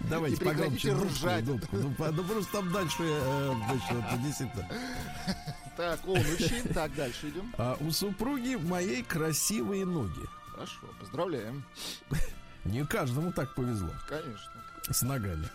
Давайте 0.00 0.44
погромче. 0.44 0.92
дудку, 0.94 1.08
ржать. 1.08 1.44
Ну, 1.46 1.58
по- 1.94 2.10
ну, 2.10 2.24
просто 2.24 2.52
там 2.52 2.72
дальше, 2.72 2.96
э, 3.02 3.52
значит, 3.66 4.22
действительно. 4.22 4.68
Так, 5.76 6.00
онучи. 6.06 6.62
Так, 6.74 6.94
дальше 6.94 7.30
идем. 7.30 7.52
А 7.58 7.76
у 7.80 7.90
супруги 7.90 8.56
моей 8.56 9.02
красивые 9.02 9.86
ноги. 9.86 10.20
Хорошо, 10.52 10.86
поздравляем. 11.00 11.64
Не 12.64 12.84
каждому 12.86 13.32
так 13.32 13.54
повезло. 13.54 13.90
Конечно. 14.08 14.52
с 14.90 15.02
ногами. 15.02 15.48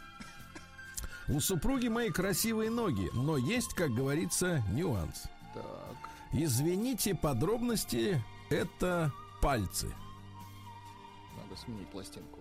У 1.30 1.40
супруги 1.42 1.88
моей 1.90 2.10
красивые 2.12 2.70
ноги, 2.72 3.10
но 3.14 3.36
есть, 3.38 3.74
как 3.74 3.92
говорится, 3.92 4.64
нюанс. 4.72 5.24
Так. 5.54 5.64
Извините, 6.34 7.14
подробности 7.16 8.24
это 8.50 9.12
пальцы. 9.42 9.94
Надо 11.36 11.62
сменить 11.62 11.88
пластинку. 11.90 12.37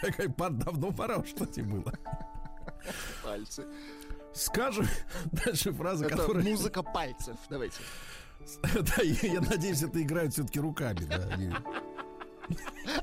Какая 0.00 0.28
давно 0.28 0.92
пора, 0.92 1.18
уж, 1.18 1.28
кстати, 1.28 1.60
было. 1.60 1.92
Пальцы. 3.22 3.64
Скажем, 4.32 4.86
дальше 5.32 5.72
фраза, 5.72 6.06
Это 6.06 6.16
которая... 6.16 6.44
музыка 6.44 6.82
пальцев. 6.82 7.36
Давайте. 7.48 7.76
Да, 8.74 9.02
я, 9.02 9.32
я 9.34 9.40
надеюсь, 9.40 9.82
это 9.82 10.00
играют 10.02 10.32
все-таки 10.32 10.60
руками. 10.60 11.04
да, 11.04 11.28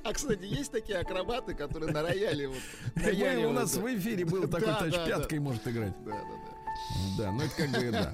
А, 0.03 0.11
кстати, 0.13 0.43
есть 0.43 0.71
такие 0.71 0.97
акробаты, 0.99 1.53
которые 1.53 1.91
на 1.93 2.01
рояле 2.01 2.47
вот. 2.47 2.57
Мы- 2.95 3.01
наяривают, 3.03 3.51
у 3.51 3.53
нас 3.53 3.75
в 3.75 3.95
эфире 3.95 4.25
был 4.25 4.47
такой 4.47 4.89
да. 4.91 5.05
пяткой 5.05 5.39
может 5.39 5.67
играть. 5.67 5.93
Да, 6.03 6.11
да, 6.11 6.17
да. 6.17 7.23
Да, 7.23 7.31
ну 7.31 7.43
это 7.43 7.55
как 7.55 7.69
бы 7.69 7.91
да. 7.91 8.13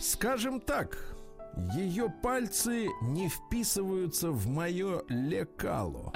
Скажем 0.00 0.60
так, 0.60 0.98
ее 1.74 2.12
пальцы 2.22 2.88
не 3.02 3.28
вписываются 3.28 4.30
в 4.30 4.46
мое 4.46 5.02
лекало. 5.08 6.12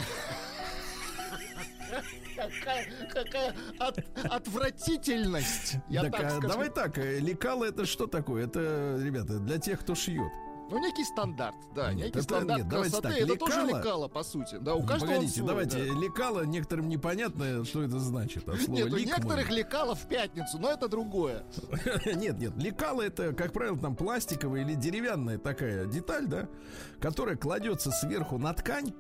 Какая, 2.38 2.86
какая 3.12 3.54
от- 3.78 4.04
отвратительность. 4.30 5.76
Я 5.88 6.02
так, 6.04 6.12
так 6.12 6.24
а 6.24 6.30
скажу. 6.30 6.48
давай 6.48 6.70
так, 6.70 6.98
э, 6.98 7.18
лекало 7.18 7.64
это 7.64 7.84
что 7.86 8.06
такое? 8.06 8.44
Это, 8.46 8.96
ребята, 9.02 9.38
для 9.40 9.58
тех, 9.58 9.80
кто 9.80 9.94
шьет. 9.94 10.32
Ну, 10.70 10.78
некий 10.80 11.02
стандарт, 11.04 11.54
да, 11.74 11.88
Нет, 11.94 11.96
некий 12.08 12.10
это- 12.18 12.22
стандарт 12.22 12.60
нет, 12.60 12.68
давайте 12.68 12.90
красоты. 13.00 13.08
так, 13.20 13.28
это 13.30 13.36
тоже 13.38 13.60
лекало- 13.62 13.78
лекало, 13.78 14.08
по 14.08 14.22
сути. 14.22 14.58
Да, 14.60 14.74
у 14.74 14.82
каждого 14.84 15.12
Погодите, 15.12 15.36
свой, 15.38 15.48
давайте, 15.48 15.78
да. 15.78 15.84
лекало 15.98 16.42
некоторым 16.42 16.88
непонятно, 16.90 17.64
что 17.64 17.82
это 17.82 17.98
значит. 17.98 18.46
От 18.46 18.60
слова 18.60 18.76
Нет, 18.76 18.92
у 18.92 18.96
лик 18.96 19.06
некоторых 19.06 19.46
можно. 19.46 19.54
лекало 19.54 19.94
в 19.94 20.06
пятницу, 20.06 20.58
но 20.58 20.70
это 20.70 20.88
другое. 20.88 21.44
Нет, 22.04 22.38
нет, 22.38 22.52
лекало 22.58 23.00
это, 23.00 23.32
как 23.32 23.52
правило, 23.54 23.78
там 23.78 23.96
пластиковая 23.96 24.60
или 24.60 24.74
деревянная 24.74 25.38
такая 25.38 25.86
деталь, 25.86 26.26
да, 26.26 26.48
которая 27.00 27.36
кладется 27.36 27.90
сверху 27.90 28.36
на 28.36 28.52
ткань, 28.52 28.92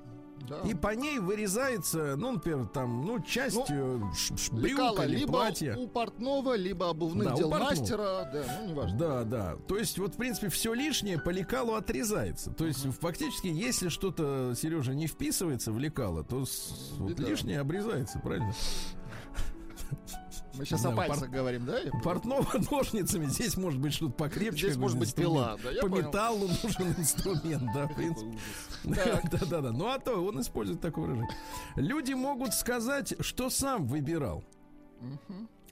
Да. 0.48 0.60
и 0.68 0.74
по 0.74 0.94
ней 0.94 1.18
вырезается, 1.18 2.14
ну, 2.16 2.32
например, 2.32 2.66
там, 2.66 3.04
ну, 3.04 3.20
часть 3.20 3.58
э, 3.70 4.00
ш- 4.16 4.36
ш- 4.36 4.52
брюка 4.54 5.02
или 5.04 5.16
либо 5.18 5.32
платья. 5.32 5.76
у 5.76 5.86
портного, 5.88 6.54
либо 6.56 6.88
обувных 6.90 7.28
Да, 7.28 7.34
дел 7.34 7.50
мастера. 7.50 8.30
Да, 8.32 8.44
ну, 8.62 8.68
неважно. 8.70 8.98
Да, 8.98 9.24
да. 9.24 9.56
То 9.66 9.76
есть, 9.76 9.98
вот, 9.98 10.14
в 10.14 10.16
принципе, 10.16 10.48
все 10.48 10.72
лишнее 10.72 11.18
по 11.18 11.30
лекалу 11.30 11.74
отрезается. 11.74 12.50
То 12.52 12.66
есть, 12.66 12.86
фактически, 13.00 13.48
если 13.48 13.88
что-то, 13.88 14.54
Сережа, 14.56 14.94
не 14.94 15.06
вписывается 15.06 15.72
в 15.72 15.78
лекало, 15.78 16.24
то 16.24 16.44
с- 16.46 16.92
вот 16.98 17.18
лишнее 17.18 17.60
обрезается, 17.60 18.18
правильно? 18.18 18.54
Мы 20.58 20.64
сейчас 20.64 20.82
Да, 20.82 20.90
о 20.92 20.96
пальцах 20.96 21.20
пар- 21.20 21.28
говорим, 21.28 21.64
да? 21.66 21.78
Портного 22.02 22.46
ножницами, 22.70 23.26
здесь 23.26 23.56
может 23.56 23.80
быть 23.80 23.94
что-то 23.94 24.12
покрепче. 24.12 24.66
Здесь 24.66 24.76
может 24.76 24.98
быть 24.98 25.14
пила, 25.14 25.56
да, 25.62 25.70
По 25.82 25.88
понял. 25.88 26.06
металлу 26.08 26.48
нужен 26.48 26.92
инструмент, 26.98 27.64
да, 27.74 27.86
в 27.86 27.94
принципе. 27.94 28.38
Так. 28.94 29.30
Да, 29.30 29.38
да, 29.50 29.60
да. 29.60 29.72
Ну 29.72 29.86
а 29.88 29.98
то 29.98 30.16
он 30.24 30.40
использует 30.40 30.80
такое 30.80 31.04
выражение. 31.06 31.36
Люди 31.76 32.12
могут 32.12 32.54
сказать, 32.54 33.14
что 33.20 33.50
сам 33.50 33.86
выбирал. 33.86 34.44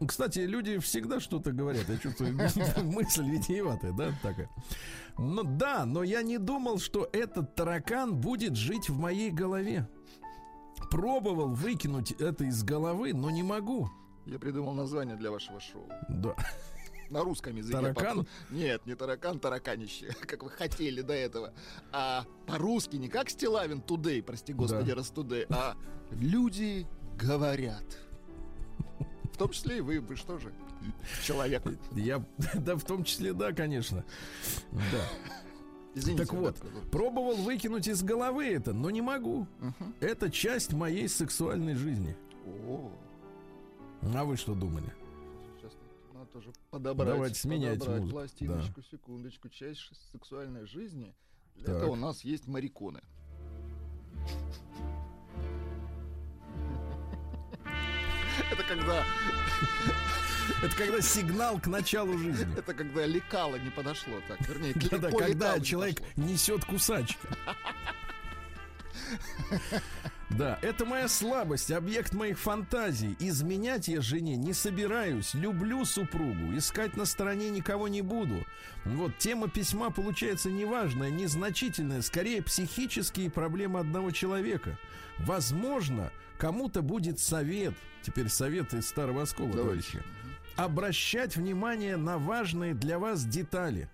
Кстати, 0.06 0.40
люди 0.40 0.78
всегда 0.78 1.20
что-то 1.20 1.52
говорят. 1.52 1.88
Я 1.88 1.96
чувствую, 1.96 2.34
мысль 2.84 3.24
витиеватая, 3.28 3.92
да, 3.92 4.12
такая. 4.22 4.48
Ну 5.18 5.42
да, 5.42 5.84
но 5.86 6.02
я 6.02 6.22
не 6.22 6.38
думал, 6.38 6.78
что 6.78 7.08
этот 7.12 7.54
таракан 7.54 8.14
будет 8.14 8.56
жить 8.56 8.88
в 8.90 8.98
моей 8.98 9.30
голове. 9.30 9.88
Пробовал 10.90 11.48
выкинуть 11.54 12.12
это 12.12 12.44
из 12.44 12.62
головы, 12.62 13.14
но 13.14 13.30
не 13.30 13.42
могу. 13.42 13.88
Я 14.26 14.38
придумал 14.38 14.74
название 14.74 15.16
для 15.16 15.30
вашего 15.30 15.60
шоу. 15.60 15.88
Да. 16.08 16.34
На 17.10 17.20
русском 17.22 17.54
языке. 17.54 17.78
Таракан? 17.78 18.26
Нет, 18.50 18.84
не 18.84 18.96
таракан, 18.96 19.38
тараканище, 19.38 20.08
как 20.26 20.42
вы 20.42 20.50
хотели 20.50 21.02
до 21.02 21.12
этого. 21.14 21.54
А 21.92 22.24
по-русски 22.46 22.96
не 22.96 23.08
как 23.08 23.30
Стилавин 23.30 23.80
Тудей, 23.80 24.22
прости 24.22 24.52
господи, 24.52 24.90
Да. 24.90 24.96
раз 24.96 25.10
Тудей, 25.10 25.46
а 25.48 25.76
люди 26.10 26.86
говорят. 27.16 27.84
В 29.32 29.38
том 29.38 29.50
числе 29.50 29.78
и 29.78 29.80
вы, 29.80 30.00
вы 30.00 30.16
что 30.16 30.38
же, 30.38 30.52
человек. 31.22 31.62
Я, 31.92 32.24
да, 32.54 32.74
в 32.74 32.82
том 32.84 33.04
числе, 33.04 33.32
да, 33.32 33.52
конечно. 33.52 34.04
Да. 34.72 35.04
Извините. 35.94 36.24
Так 36.24 36.34
вот, 36.34 36.56
да, 36.60 36.68
пробовал 36.90 37.36
выкинуть 37.36 37.86
из 37.86 38.02
головы 38.02 38.46
это, 38.48 38.72
но 38.72 38.90
не 38.90 39.00
могу. 39.00 39.46
Мгм. 39.60 39.94
Это 40.00 40.30
часть 40.30 40.72
моей 40.72 41.08
сексуальной 41.08 41.74
жизни. 41.74 42.16
О, 42.44 42.90
А 44.14 44.24
вы 44.24 44.36
что 44.36 44.54
думали? 44.54 44.92
сейчас 45.58 45.72
надо 46.14 46.26
тоже 46.26 46.52
подобрать. 46.70 47.08
Давайте 47.08 47.34
сменяйте 47.38 47.80
подобрать 47.80 48.00
музыку. 48.02 48.18
Пластиночку, 48.18 48.82
секундочку. 48.82 49.48
Часть 49.48 49.90
сексуальной 50.12 50.66
жизни. 50.66 51.14
Для 51.56 51.66
Так. 51.66 51.76
этого 51.76 51.90
у 51.92 51.96
нас 51.96 52.22
есть 52.24 52.46
мариконы. 52.46 53.00
Это 58.50 58.62
когда, 58.68 59.04
Это 60.62 60.76
когда 60.76 61.00
сигнал 61.00 61.58
к 61.58 61.66
началу 61.66 62.16
жизни. 62.18 62.46
это 62.56 62.74
когда 62.74 63.06
лекало 63.06 63.56
не 63.56 63.70
подошло, 63.70 64.14
так, 64.28 64.40
вернее, 64.48 64.74
по 64.74 65.18
когда 65.18 65.58
не 65.58 65.64
человек 65.64 66.00
пошло. 66.00 66.24
несет 66.24 66.64
кусачка. 66.64 67.28
Да, 70.30 70.58
это 70.60 70.84
моя 70.84 71.06
слабость, 71.08 71.70
объект 71.70 72.12
моих 72.12 72.38
фантазий. 72.38 73.16
Изменять 73.20 73.86
я 73.86 74.00
жене 74.00 74.36
не 74.36 74.52
собираюсь. 74.52 75.34
Люблю 75.34 75.84
супругу. 75.84 76.56
Искать 76.56 76.96
на 76.96 77.04
стороне 77.04 77.50
никого 77.50 77.86
не 77.86 78.02
буду. 78.02 78.44
Вот 78.84 79.16
тема 79.18 79.48
письма 79.48 79.90
получается 79.90 80.50
неважная, 80.50 81.10
незначительная. 81.10 82.02
Скорее, 82.02 82.42
психические 82.42 83.30
проблемы 83.30 83.78
одного 83.78 84.10
человека. 84.10 84.78
Возможно, 85.18 86.10
кому-то 86.38 86.82
будет 86.82 87.20
совет. 87.20 87.74
Теперь 88.02 88.28
совет 88.28 88.74
из 88.74 88.88
старого 88.88 89.22
оскола, 89.22 89.52
Давайте. 89.52 89.90
товарищи. 89.90 90.02
Обращать 90.56 91.36
внимание 91.36 91.96
на 91.96 92.18
важные 92.18 92.74
для 92.74 92.98
вас 92.98 93.24
детали. 93.24 93.90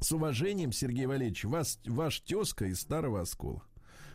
С 0.00 0.12
уважением, 0.12 0.70
Сергей 0.72 1.06
Валерьевич, 1.06 1.44
вас, 1.44 1.80
ваш 1.84 2.20
тезка 2.20 2.66
из 2.66 2.80
старого 2.80 3.20
оскола. 3.20 3.62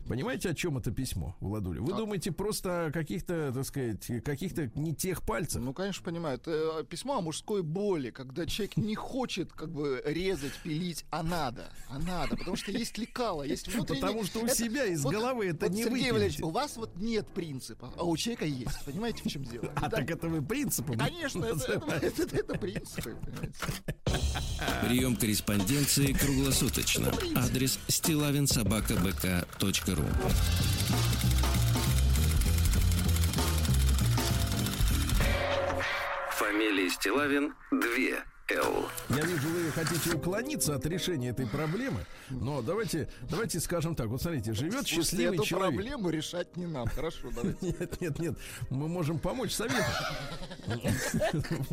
Понимаете, 0.07 0.49
о 0.49 0.53
чем 0.53 0.77
это 0.77 0.91
письмо, 0.91 1.35
Владуля? 1.41 1.81
Вы 1.81 1.93
А. 1.93 1.97
думаете 1.97 2.31
просто 2.31 2.85
о 2.87 2.91
каких-то, 2.91 3.51
так 3.53 3.65
сказать, 3.65 4.05
каких-то 4.23 4.71
не 4.75 4.93
тех 4.95 5.21
пальцах? 5.23 5.61
Ну, 5.61 5.73
конечно, 5.73 6.01
понимаю. 6.03 6.37
Это 6.37 6.85
письмо 6.89 7.17
о 7.17 7.21
мужской 7.21 7.61
боли, 7.63 8.11
когда 8.11 8.45
человек 8.45 8.77
не 8.77 8.95
хочет 8.95 9.51
как 9.51 9.69
бы 9.71 10.01
резать, 10.05 10.53
пилить, 10.63 11.03
а 11.09 11.23
надо. 11.23 11.69
А 11.89 11.99
надо. 11.99 12.37
Потому 12.37 12.55
что 12.55 12.71
есть 12.71 12.97
лекало, 12.97 13.43
есть 13.43 13.67
внутренний... 13.67 14.01
Потому 14.01 14.23
что 14.23 14.39
у 14.39 14.45
Это- 14.45 14.55
себя 14.55 14.85
из 14.85 15.03
вот- 15.03 15.13
головы 15.13 15.47
это 15.47 15.65
вот, 15.65 15.75
не 15.75 15.83
Сергей. 15.83 16.11
Валерьевич, 16.11 16.39
у 16.41 16.49
вас 16.51 16.77
вот 16.77 16.95
нет 16.97 17.27
принципа, 17.33 17.91
а 17.97 18.03
у 18.03 18.15
человека 18.15 18.45
есть. 18.45 18.85
Понимаете, 18.85 19.23
в 19.23 19.27
чем 19.31 19.43
дело? 19.43 19.71
А 19.75 19.89
Да, 19.89 19.97
так 19.97 20.09
это 20.09 20.29
вы 20.29 20.41
принципом 20.41 20.97
Конечно, 20.97 21.43
это, 21.43 21.73
это, 21.73 21.95
это- 22.23 22.35
это 22.37 22.57
принципы, 22.57 23.15
понимаете. 23.21 23.59
Прием 24.87 25.15
корреспонденции 25.17 26.13
круглосуточно. 26.13 27.11
Адрес 27.35 27.79
стилавинсобакабк.ру 27.87 29.96
Фамилия 36.31 36.89
Стилавин 36.89 37.53
2 37.71 38.11
Л. 38.11 38.36
Я 38.49 39.25
вижу, 39.25 39.49
вы 39.49 39.71
хотите 39.71 40.15
уклониться 40.15 40.73
от 40.75 40.85
решения 40.85 41.29
этой 41.29 41.45
проблемы, 41.47 42.05
но 42.29 42.61
давайте, 42.61 43.09
давайте 43.29 43.59
скажем 43.59 43.93
так. 43.93 44.07
Вот 44.07 44.21
смотрите, 44.21 44.53
живет 44.53 44.73
Слушайте, 44.87 44.95
счастливый 44.95 45.35
эту 45.35 45.45
человек. 45.45 45.75
проблему 45.75 46.09
решать 46.09 46.55
не 46.55 46.65
нам. 46.65 46.87
Хорошо, 46.87 47.29
давайте. 47.35 47.57
Нет, 47.79 48.01
нет, 48.01 48.19
нет, 48.19 48.37
мы 48.69 48.87
можем 48.87 49.19
помочь 49.19 49.51
советом. 49.51 49.83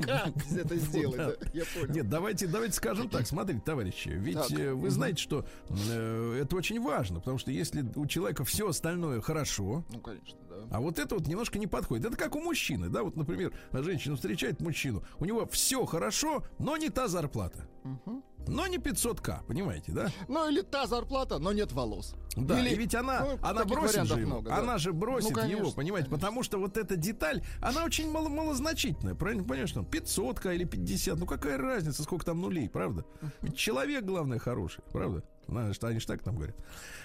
Как 0.02 0.32
это 0.56 0.76
сделать? 0.76 1.38
Я 1.52 1.64
понял. 1.74 1.94
Нет, 1.94 2.08
давайте, 2.08 2.46
давайте 2.48 2.74
скажем 2.74 3.08
так. 3.08 3.26
Смотрите, 3.26 3.62
товарищи, 3.64 4.08
ведь 4.08 4.50
э, 4.52 4.72
вы 4.72 4.90
знаете, 4.90 5.22
что 5.22 5.46
э, 5.68 6.40
это 6.42 6.56
очень 6.56 6.80
важно, 6.82 7.20
потому 7.20 7.38
что 7.38 7.52
если 7.52 7.84
у 7.94 8.06
человека 8.06 8.44
все 8.44 8.68
остальное 8.68 9.20
хорошо, 9.20 9.84
Ну, 9.90 10.00
конечно, 10.00 10.37
да. 10.55 10.77
а 10.77 10.81
вот 10.81 10.99
это 10.99 11.14
вот 11.14 11.27
немножко 11.27 11.59
не 11.59 11.67
подходит. 11.67 12.07
Это 12.07 12.17
как 12.17 12.37
у 12.37 12.40
мужчины, 12.40 12.88
да? 12.88 13.03
Вот, 13.03 13.17
например, 13.17 13.53
женщина 13.73 14.17
встречает 14.17 14.61
мужчину, 14.61 15.05
у 15.19 15.25
него 15.25 15.47
все 15.47 15.85
хорошо, 15.85 16.45
но 16.59 16.77
не 16.77 16.90
та 16.90 17.09
зарплата. 17.09 17.69
Но 18.47 18.67
не 18.67 18.77
500к, 18.77 19.47
понимаете, 19.47 19.93
да? 19.93 20.11
Ну, 20.29 20.49
или 20.51 20.61
та 20.61 20.87
зарплата, 20.87 21.38
но 21.38 21.53
нет 21.53 21.73
волос. 21.73 22.14
Да, 22.37 22.59
Или- 22.61 22.71
и 22.71 22.77
ведь 22.77 22.95
она, 22.95 23.21
ну, 23.21 23.38
она 23.43 23.64
бросит 23.64 24.05
же 24.05 24.21
его. 24.21 24.27
много, 24.27 24.51
да. 24.51 24.59
она 24.59 24.77
же 24.77 24.93
бросит 24.93 25.31
Ну, 25.31 25.35
конечно, 25.37 25.62
его, 25.62 25.73
понимаете, 25.73 26.11
потому 26.11 26.43
что 26.43 26.59
вот 26.59 26.77
эта 26.77 26.97
деталь, 26.97 27.43
она 27.62 27.85
очень 27.85 28.11
мало, 28.11 28.29
малозначительная, 28.29 29.14
правильно, 29.14 29.45
понимаешь, 29.45 29.73
там 29.73 29.87
500 29.87 30.45
или 30.47 30.64
50, 30.64 31.19
ну 31.19 31.27
какая 31.27 31.57
разница, 31.57 32.03
сколько 32.03 32.27
там 32.27 32.40
нулей, 32.40 32.69
правда? 32.69 33.05
Ведь 33.40 33.57
человек, 33.57 34.05
главное, 34.05 34.38
хороший, 34.38 34.83
правда? 34.93 35.23
Знаешь, 35.47 35.77
они 35.83 36.01
же 36.01 36.07
так 36.07 36.23
там 36.23 36.37
говорят. 36.37 36.57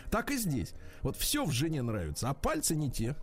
Так 0.10 0.32
и 0.32 0.38
здесь. 0.38 0.74
Вот 1.02 1.16
все 1.16 1.46
в 1.46 1.52
жене 1.52 1.82
нравится, 1.82 2.30
а 2.30 2.34
пальцы 2.34 2.76
не 2.76 2.90
те. 2.92 3.16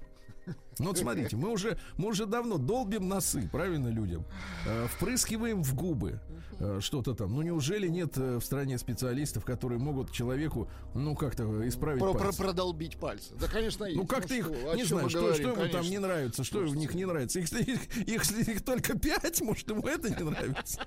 Ну 0.78 0.86
вот 0.88 0.98
смотрите, 0.98 1.36
мы 1.36 1.50
уже, 1.50 1.78
мы 1.96 2.08
уже 2.08 2.26
давно 2.26 2.58
долбим 2.58 3.08
носы, 3.08 3.48
правильно, 3.50 3.88
людям. 3.88 4.24
Э, 4.66 4.86
впрыскиваем 4.88 5.62
в 5.62 5.74
губы 5.74 6.20
э, 6.60 6.80
что-то 6.80 7.14
там. 7.14 7.34
Ну 7.34 7.42
неужели 7.42 7.88
нет 7.88 8.16
э, 8.18 8.36
в 8.36 8.44
стране 8.44 8.76
специалистов, 8.78 9.44
которые 9.44 9.78
могут 9.78 10.12
человеку, 10.12 10.68
ну 10.94 11.14
как-то 11.14 11.66
исправить 11.66 12.00
Про- 12.00 12.12
про- 12.12 12.24
пальцы? 12.24 12.42
продолбить 12.42 12.98
пальцы. 12.98 13.34
Да, 13.40 13.48
конечно, 13.48 13.84
есть. 13.84 13.96
Ну 13.96 14.06
как 14.06 14.26
ты 14.26 14.38
их, 14.38 14.46
что, 14.46 14.74
не 14.74 14.84
знаю, 14.84 15.08
что, 15.08 15.20
говорим, 15.20 15.36
что 15.36 15.62
ему 15.62 15.72
там 15.72 15.82
не 15.82 15.98
нравится, 15.98 16.44
что 16.44 16.60
в 16.60 16.76
них 16.76 16.94
не 16.94 17.06
нравится. 17.06 17.40
Их, 17.40 17.50
их, 17.52 17.80
их, 18.06 18.48
их 18.48 18.64
только 18.64 18.98
пять, 18.98 19.40
может, 19.40 19.68
ему 19.70 19.86
это 19.86 20.10
не 20.10 20.22
нравится. 20.30 20.86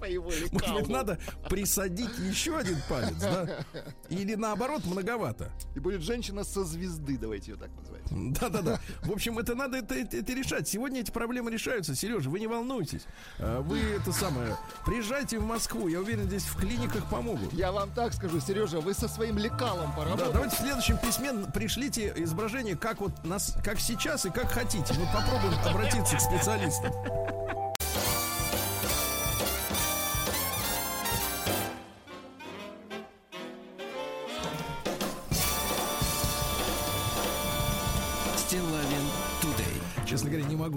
По 0.00 0.04
его 0.04 0.24
Может 0.24 0.52
лекалу. 0.52 0.80
быть, 0.80 0.88
надо 0.88 1.18
присадить 1.48 2.16
еще 2.18 2.56
один 2.56 2.76
палец, 2.88 3.14
да? 3.20 3.64
Или 4.08 4.34
наоборот, 4.36 4.84
многовато. 4.84 5.50
И 5.74 5.80
будет 5.80 6.02
женщина 6.02 6.44
со 6.44 6.64
звезды, 6.64 7.18
давайте 7.18 7.52
ее 7.52 7.56
так 7.58 7.70
назвать. 7.76 8.02
Да-да-да. 8.40 8.80
В 9.02 9.12
общем, 9.12 9.38
это 9.38 9.54
надо 9.54 9.78
это, 9.78 9.94
это- 9.94 10.16
это 10.18 10.32
решать. 10.32 10.68
Сегодня 10.68 11.00
эти 11.00 11.10
проблемы 11.10 11.50
решаются. 11.50 11.94
Сережа, 11.94 12.30
вы 12.30 12.40
не 12.40 12.46
волнуйтесь. 12.46 13.02
А, 13.38 13.60
Вы 13.60 13.78
это 13.80 14.12
самое. 14.12 14.56
Приезжайте 14.86 15.38
в 15.38 15.44
Москву. 15.44 15.88
Я 15.88 16.00
уверен, 16.00 16.24
здесь 16.26 16.44
в 16.44 16.56
клиниках 16.58 17.08
помогут. 17.10 17.52
Я 17.52 17.72
вам 17.72 17.90
так 17.90 18.12
скажу, 18.14 18.40
Сережа, 18.40 18.80
вы 18.80 18.94
со 18.94 19.08
своим 19.08 19.36
лекалом 19.38 19.90
Да, 19.90 19.96
поработали. 19.96 20.32
давайте 20.32 20.56
в 20.56 20.58
следующем 20.60 20.96
письме 20.98 21.32
пришлите 21.52 22.12
изображение, 22.16 22.76
как 22.76 23.00
вот 23.00 23.24
нас, 23.24 23.54
как 23.64 23.78
сейчас 23.80 24.26
и 24.26 24.30
как 24.30 24.50
хотите. 24.50 24.94
Мы 24.94 25.06
попробуем 25.06 25.58
обратиться 25.66 26.16
к 26.16 26.20
специалистам. 26.20 26.92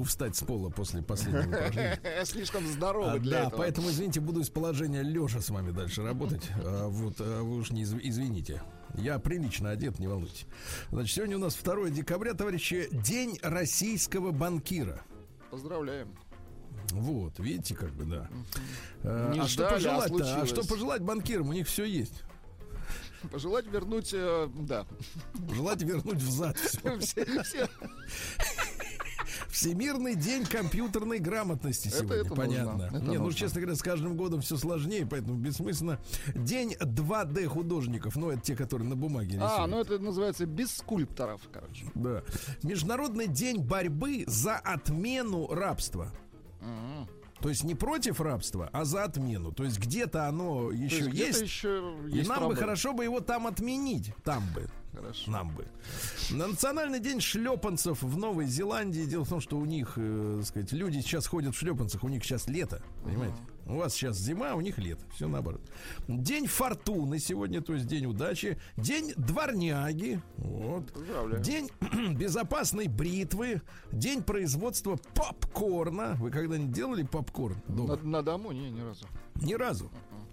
Могу 0.01 0.03
встать 0.03 0.35
с 0.35 0.43
пола 0.43 0.69
после 0.69 1.01
последнего 1.03 1.47
упражнения. 1.47 1.99
Слишком 2.25 2.63
А, 2.65 2.71
здоровый 2.71 3.19
для 3.19 3.31
да, 3.41 3.47
этого. 3.47 3.59
поэтому, 3.59 3.89
извините, 3.89 4.19
буду 4.19 4.39
из 4.41 4.49
положения 4.49 5.03
лежа 5.03 5.41
с 5.41 5.49
вами 5.49 5.71
дальше 5.71 6.03
работать. 6.03 6.41
А, 6.63 6.87
вот, 6.87 7.15
а 7.19 7.41
вы 7.43 7.57
уж 7.57 7.71
не 7.71 7.83
изв- 7.83 7.99
извините. 8.01 8.61
Я 8.95 9.19
прилично 9.19 9.69
одет, 9.69 9.99
не 9.99 10.07
волнуйтесь. 10.07 10.45
Значит, 10.91 11.15
сегодня 11.15 11.37
у 11.37 11.39
нас 11.39 11.55
2 11.55 11.89
декабря, 11.89 12.33
товарищи, 12.33 12.87
День 12.91 13.37
российского 13.41 14.31
банкира. 14.31 15.01
Поздравляем. 15.49 16.13
Вот, 16.91 17.39
видите, 17.39 17.75
как 17.75 17.91
бы, 17.91 18.05
да. 18.05 18.27
А, 19.03 19.31
Не 19.33 19.39
а 19.41 19.47
что 19.47 19.65
ждали, 19.67 19.69
а 19.69 19.75
пожелать-то? 19.75 20.15
А 20.15 20.25
случилось. 20.25 20.49
что 20.49 20.67
пожелать 20.67 21.01
банкирам? 21.03 21.49
У 21.49 21.53
них 21.53 21.67
все 21.67 21.85
есть. 21.85 22.23
Пожелать 23.31 23.67
вернуть, 23.67 24.09
э, 24.13 24.49
да, 24.55 24.85
Желать 25.53 25.83
вернуть 25.83 26.17
взад 26.17 26.57
всё. 26.57 26.99
все, 26.99 27.23
все- 27.43 27.69
Всемирный 29.51 30.15
день 30.15 30.45
компьютерной 30.45 31.19
грамотности 31.19 31.87
Это- 31.89 31.97
сегодня, 31.97 32.15
это 32.17 32.35
понятно. 32.35 32.71
нужно, 32.73 32.85
это 32.97 33.05
Не, 33.05 33.17
ну, 33.17 33.23
нужно. 33.25 33.39
честно 33.39 33.61
говоря, 33.61 33.75
с 33.75 33.81
каждым 33.81 34.15
годом 34.15 34.41
все 34.41 34.55
сложнее, 34.57 35.05
поэтому 35.05 35.35
бессмысленно. 35.37 35.99
День 36.33 36.75
2D 36.79 37.45
художников, 37.47 38.15
ну, 38.15 38.29
это 38.29 38.41
те, 38.41 38.55
которые 38.55 38.87
на 38.87 38.95
бумаге 38.95 39.33
рисуют. 39.35 39.51
А, 39.57 39.67
ну 39.67 39.79
это 39.79 39.99
называется 39.99 40.45
без 40.45 40.71
скульпторов, 40.77 41.41
короче. 41.51 41.85
Да. 41.95 42.23
Международный 42.63 43.27
день 43.27 43.57
борьбы 43.59 44.23
за 44.27 44.55
отмену 44.57 45.47
рабства. 45.47 46.11
Мгм. 46.61 47.09
То 47.41 47.49
есть 47.49 47.63
не 47.63 47.73
против 47.73 48.21
рабства, 48.21 48.69
а 48.71 48.85
за 48.85 49.03
отмену. 49.03 49.51
То 49.51 49.63
есть 49.63 49.79
где-то 49.79 50.27
оно 50.27 50.71
еще 50.71 51.09
есть. 51.09 51.41
еще 51.41 51.95
И 52.07 52.17
есть 52.17 52.29
нам 52.29 52.37
бы 52.37 52.45
проблемы. 52.45 52.55
хорошо 52.55 52.93
бы 52.93 53.03
его 53.03 53.19
там 53.19 53.47
отменить. 53.47 54.13
Там 54.23 54.43
бы. 54.53 54.69
Хорошо. 54.93 55.31
Нам 55.31 55.55
бы. 55.55 55.65
На 56.31 56.47
национальный 56.47 56.99
день 56.99 57.21
шлепанцев 57.21 58.01
в 58.01 58.17
Новой 58.17 58.45
Зеландии. 58.45 59.05
Дело 59.05 59.23
в 59.23 59.29
том, 59.29 59.39
что 59.39 59.57
у 59.57 59.65
них, 59.65 59.93
э, 59.95 60.37
так 60.39 60.47
сказать, 60.47 60.71
люди 60.73 60.99
сейчас 60.99 61.27
ходят 61.27 61.55
в 61.55 61.57
шлепанцах, 61.57 62.03
у 62.03 62.09
них 62.09 62.23
сейчас 62.23 62.47
лето. 62.47 62.81
Понимаете? 63.03 63.37
У 63.65 63.75
вас 63.77 63.93
сейчас 63.93 64.17
зима, 64.17 64.55
у 64.55 64.61
них 64.61 64.77
лето. 64.77 65.01
Все 65.15 65.27
наоборот. 65.27 65.61
День 66.07 66.47
фортуны 66.47 67.19
сегодня, 67.19 67.61
то 67.61 67.73
есть 67.73 67.87
день 67.87 68.05
удачи. 68.05 68.57
День 68.75 69.13
дворняги. 69.15 70.21
Вот. 70.37 70.91
Поздравляю. 70.91 71.41
День 71.41 71.69
безопасной 72.17 72.87
бритвы. 72.87 73.61
День 73.91 74.23
производства 74.23 74.99
попкорна. 75.13 76.15
Вы 76.19 76.31
когда-нибудь 76.31 76.73
делали 76.73 77.03
попкорн 77.03 77.55
дома? 77.67 77.95
На, 77.97 78.09
на 78.09 78.23
дому? 78.23 78.51
Не, 78.51 78.69
ни 78.71 78.81
разу. 78.81 79.05
Ни 79.35 79.53
разу. 79.53 79.89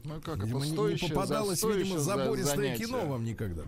Ну 0.08 0.20
как 0.22 0.38
Видимо, 0.42 0.64
это 0.64 1.04
не- 1.04 1.08
попадалось, 1.10 1.62
видимо, 1.62 1.98
забористое 1.98 2.56
занятие. 2.56 2.84
кино 2.86 3.06
вам 3.06 3.24
никогда, 3.24 3.62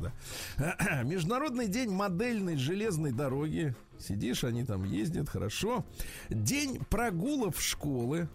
да. 0.57 1.03
Международный 1.05 1.69
день 1.69 1.91
модельной 1.91 2.57
железной 2.57 3.13
дороги. 3.13 3.75
Сидишь, 3.99 4.45
они 4.45 4.65
там 4.65 4.85
ездят, 4.85 5.29
хорошо. 5.29 5.85
День 6.31 6.81
прогулов 6.89 7.61
школы. 7.61 8.29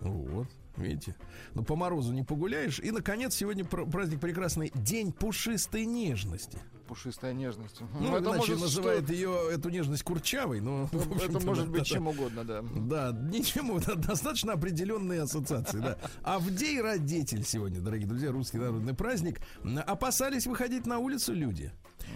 Вот, 0.00 0.48
видите. 0.76 1.14
Ну, 1.54 1.62
по 1.64 1.76
морозу 1.76 2.12
не 2.12 2.24
погуляешь. 2.24 2.80
И, 2.80 2.90
наконец, 2.90 3.34
сегодня 3.34 3.64
пр- 3.64 3.86
праздник 3.88 4.20
прекрасный. 4.20 4.70
День 4.74 5.12
пушистой 5.12 5.86
нежности. 5.86 6.58
Пушистая 6.88 7.34
нежность. 7.34 7.80
Ну, 8.00 8.16
это 8.16 8.30
иначе 8.30 8.52
может, 8.52 8.60
называют 8.60 9.04
что- 9.04 9.12
ее, 9.12 9.50
эту 9.52 9.68
нежность 9.68 10.02
курчавой, 10.02 10.60
но... 10.60 10.86
в 10.86 10.94
это 10.94 11.14
общем-то, 11.14 11.46
может 11.46 11.68
быть 11.68 11.80
да, 11.80 11.84
чем 11.84 12.08
угодно, 12.08 12.44
да. 12.44 12.62
да, 12.62 13.12
ничему, 13.12 13.78
да, 13.78 13.94
достаточно 13.94 14.54
определенные 14.54 15.22
ассоциации, 15.22 15.80
да. 15.80 15.98
А 16.22 16.38
в 16.38 16.50
день 16.50 16.80
родитель 16.80 17.44
сегодня, 17.44 17.80
дорогие 17.80 18.08
друзья, 18.08 18.32
русский 18.32 18.56
народный 18.56 18.94
праздник, 18.94 19.40
опасались 19.86 20.46
выходить 20.46 20.86
на 20.86 20.98
улицу 20.98 21.34
люди. 21.34 21.72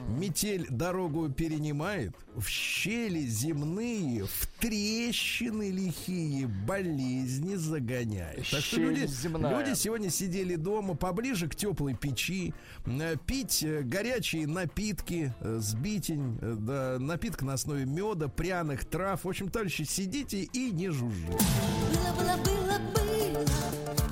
Метель 0.09 0.67
дорогу 0.69 1.29
перенимает, 1.31 2.15
в 2.35 2.47
щели 2.49 3.21
земные, 3.27 4.25
в 4.25 4.47
трещины 4.59 5.71
лихие 5.71 6.47
болезни 6.47 7.55
загоняет. 7.55 8.49
Так 8.51 8.61
что 8.61 8.81
люди, 8.81 9.09
люди 9.27 9.75
сегодня 9.75 10.11
сидели 10.11 10.57
дома 10.57 10.95
поближе 10.95 11.49
к 11.49 11.55
теплой 11.55 11.95
печи, 11.95 12.55
э, 12.87 13.17
пить 13.27 13.63
э, 13.63 13.83
горячие 13.83 14.47
напитки, 14.47 15.35
э, 15.41 15.59
сбитень, 15.61 16.39
да, 16.41 16.99
напиток 16.99 17.43
на 17.43 17.55
основе 17.55 17.85
меда, 17.85 18.29
пряных 18.29 18.85
трав. 18.85 19.25
В 19.25 19.29
общем, 19.29 19.51
товарищи, 19.51 19.83
сидите 19.83 20.43
и 20.43 20.71
не 20.71 20.91
жужжите. 20.91 21.33
Было, 21.33 22.13
было, 22.17 22.37
было, 22.39 22.79
было, 22.95 24.12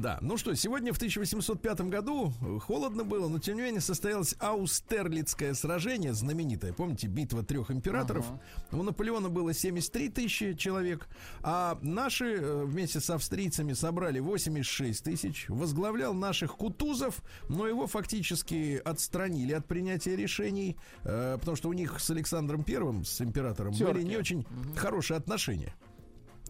Да, 0.00 0.18
ну 0.20 0.36
что, 0.36 0.54
сегодня 0.54 0.92
в 0.92 0.96
1805 0.96 1.80
году 1.82 2.32
э, 2.40 2.58
холодно 2.60 3.04
было, 3.04 3.28
но 3.28 3.38
тем 3.38 3.56
не 3.56 3.62
менее 3.62 3.80
состоялось 3.80 4.34
Аустерлицкое 4.38 5.54
сражение, 5.54 6.14
знаменитое, 6.14 6.72
помните, 6.72 7.08
битва 7.08 7.42
трех 7.42 7.70
императоров. 7.70 8.26
У 8.70 8.82
Наполеона 8.82 9.28
было 9.28 9.52
73 9.52 10.08
тысячи 10.08 10.54
человек, 10.54 11.08
а 11.42 11.78
наши 11.82 12.36
э, 12.36 12.64
вместе 12.64 13.00
с 13.00 13.10
австрийцами 13.10 13.72
собрали 13.72 14.20
86 14.20 15.02
тысяч. 15.04 15.46
Возглавлял 15.48 16.14
наших 16.14 16.56
Кутузов, 16.56 17.22
но 17.48 17.66
его 17.66 17.86
фактически 17.86 18.80
отстранили 18.84 19.52
от 19.52 19.66
принятия 19.66 20.14
решений, 20.14 20.76
э, 21.04 21.36
потому 21.38 21.56
что 21.56 21.68
у 21.68 21.72
них 21.72 21.98
с 21.98 22.10
Александром 22.10 22.62
Первым, 22.62 23.04
с 23.04 23.20
императором, 23.20 23.72
были 23.72 23.80
Терки. 23.80 24.04
не 24.04 24.16
очень 24.16 24.46
хорошие 24.76 25.16
отношения. 25.16 25.74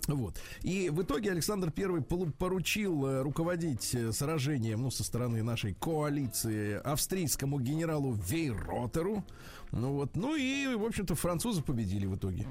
Вот. 0.06 0.40
И 0.62 0.90
в 0.90 1.02
итоге 1.02 1.32
Александр 1.32 1.72
I 1.76 2.02
поручил 2.30 3.06
э, 3.06 3.22
руководить 3.22 3.94
э, 3.94 4.12
сражением, 4.12 4.82
ну, 4.82 4.90
со 4.90 5.04
стороны 5.04 5.42
нашей 5.42 5.74
коалиции 5.74 6.80
австрийскому 6.84 7.60
генералу 7.60 8.12
Вейротеру. 8.12 9.24
Ну 9.72 9.92
вот, 9.92 10.16
ну 10.16 10.34
и, 10.34 10.74
в 10.74 10.84
общем-то, 10.84 11.14
французы 11.14 11.62
победили 11.62 12.06
в 12.06 12.16
итоге. 12.16 12.46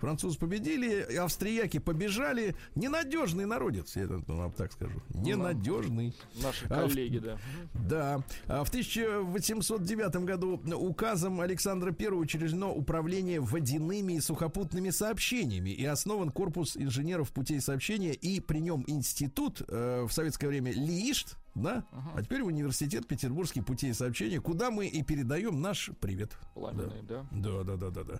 Французы 0.00 0.38
победили, 0.38 1.16
австрияки 1.16 1.78
побежали. 1.78 2.54
Ненадежный 2.74 3.46
народец, 3.46 3.96
я 3.96 4.04
это 4.04 4.20
вам 4.26 4.52
так 4.52 4.72
скажу. 4.72 5.00
Ненадежный. 5.14 6.14
Наши 6.42 6.66
А 6.66 6.82
коллеги, 6.82 7.18
да. 7.18 7.38
Да. 7.74 8.24
А 8.46 8.64
В 8.64 8.68
1809 8.68 10.16
году 10.24 10.60
указом 10.76 11.40
Александра 11.40 11.94
I 11.98 12.08
учреждено 12.08 12.74
управление 12.74 13.40
водяными 13.40 14.14
и 14.14 14.20
сухопутными 14.20 14.90
сообщениями 14.90 15.70
и 15.70 15.84
основан 15.84 16.30
корпус 16.30 16.76
инженеров 16.76 17.32
путей 17.32 17.60
сообщения 17.60 18.12
и 18.12 18.40
при 18.40 18.58
нем 18.58 18.84
институт 18.86 19.62
э, 19.68 20.06
в 20.08 20.12
советское 20.12 20.48
время 20.48 20.72
ЛИИШТ, 20.72 21.36
да? 21.54 21.84
А 22.14 22.22
теперь 22.22 22.42
университет 22.42 23.06
Петербургский 23.06 23.60
путей 23.60 23.94
сообщения, 23.94 24.40
куда 24.40 24.70
мы 24.70 24.86
и 24.86 25.02
передаем 25.02 25.60
наш 25.60 25.90
привет. 26.00 26.36
Пламенные, 26.54 27.02
да. 27.02 27.26
Да, 27.30 27.62
да, 27.62 27.76
да, 27.76 27.90
да, 27.90 28.04
да. 28.04 28.14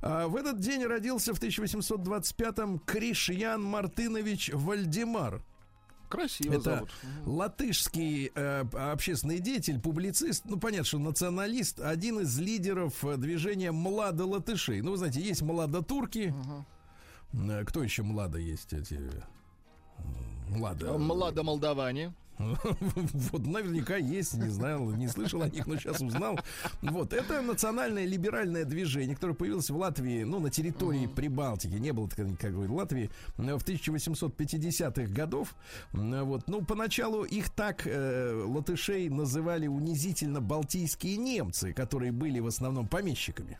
А, 0.00 0.28
в 0.28 0.36
этот 0.36 0.60
день 0.60 0.84
родился 0.84 1.34
в 1.34 1.40
1825-м 1.40 2.78
Кришьян 2.80 3.62
Мартынович 3.62 4.50
Вальдемар. 4.54 5.42
Красиво 6.08 6.54
Это 6.54 6.62
зовут. 6.62 6.90
Латышский 7.26 8.32
э, 8.34 8.64
общественный 8.92 9.40
деятель, 9.40 9.78
публицист, 9.78 10.44
ну 10.46 10.58
понятно, 10.58 10.84
что 10.86 10.98
националист, 10.98 11.80
один 11.80 12.20
из 12.20 12.38
лидеров 12.38 13.04
э, 13.04 13.18
движения 13.18 13.72
«Млада 13.72 14.24
латышей». 14.24 14.80
Ну, 14.80 14.92
вы 14.92 14.96
знаете, 14.96 15.20
есть 15.20 15.42
«Млада-турки», 15.42 16.34
Э, 17.34 17.64
кто 17.64 17.82
еще 17.82 18.02
«Млада» 18.02 18.38
есть 18.38 18.72
эти... 18.72 18.98
«Млада». 20.48 20.94
А 20.94 20.98
Млада 20.98 21.42
Молдаване. 21.42 22.14
Вот 22.38 23.46
наверняка 23.46 23.96
есть, 23.96 24.34
не 24.34 24.48
знал, 24.48 24.90
не 24.90 25.08
слышал 25.08 25.42
о 25.42 25.48
них, 25.48 25.66
но 25.66 25.76
сейчас 25.76 26.00
узнал. 26.00 26.38
Вот, 26.82 27.12
это 27.12 27.42
национальное 27.42 28.04
либеральное 28.06 28.64
движение, 28.64 29.14
которое 29.14 29.34
появилось 29.34 29.70
в 29.70 29.76
Латвии, 29.76 30.22
ну, 30.22 30.38
на 30.38 30.50
территории 30.50 31.06
Прибалтики, 31.06 31.74
не 31.74 31.92
было 31.92 32.08
никакой 32.18 32.68
Латвии, 32.68 33.10
в 33.36 33.40
1850-х 33.40 35.12
годов. 35.12 35.54
Вот, 35.92 36.48
ну, 36.48 36.64
поначалу 36.64 37.24
их 37.24 37.50
так, 37.50 37.86
э, 37.86 38.42
латышей, 38.46 39.08
называли 39.08 39.66
унизительно 39.66 40.40
балтийские 40.40 41.16
немцы, 41.16 41.72
которые 41.72 42.12
были 42.12 42.40
в 42.40 42.46
основном 42.46 42.86
помещиками 42.86 43.58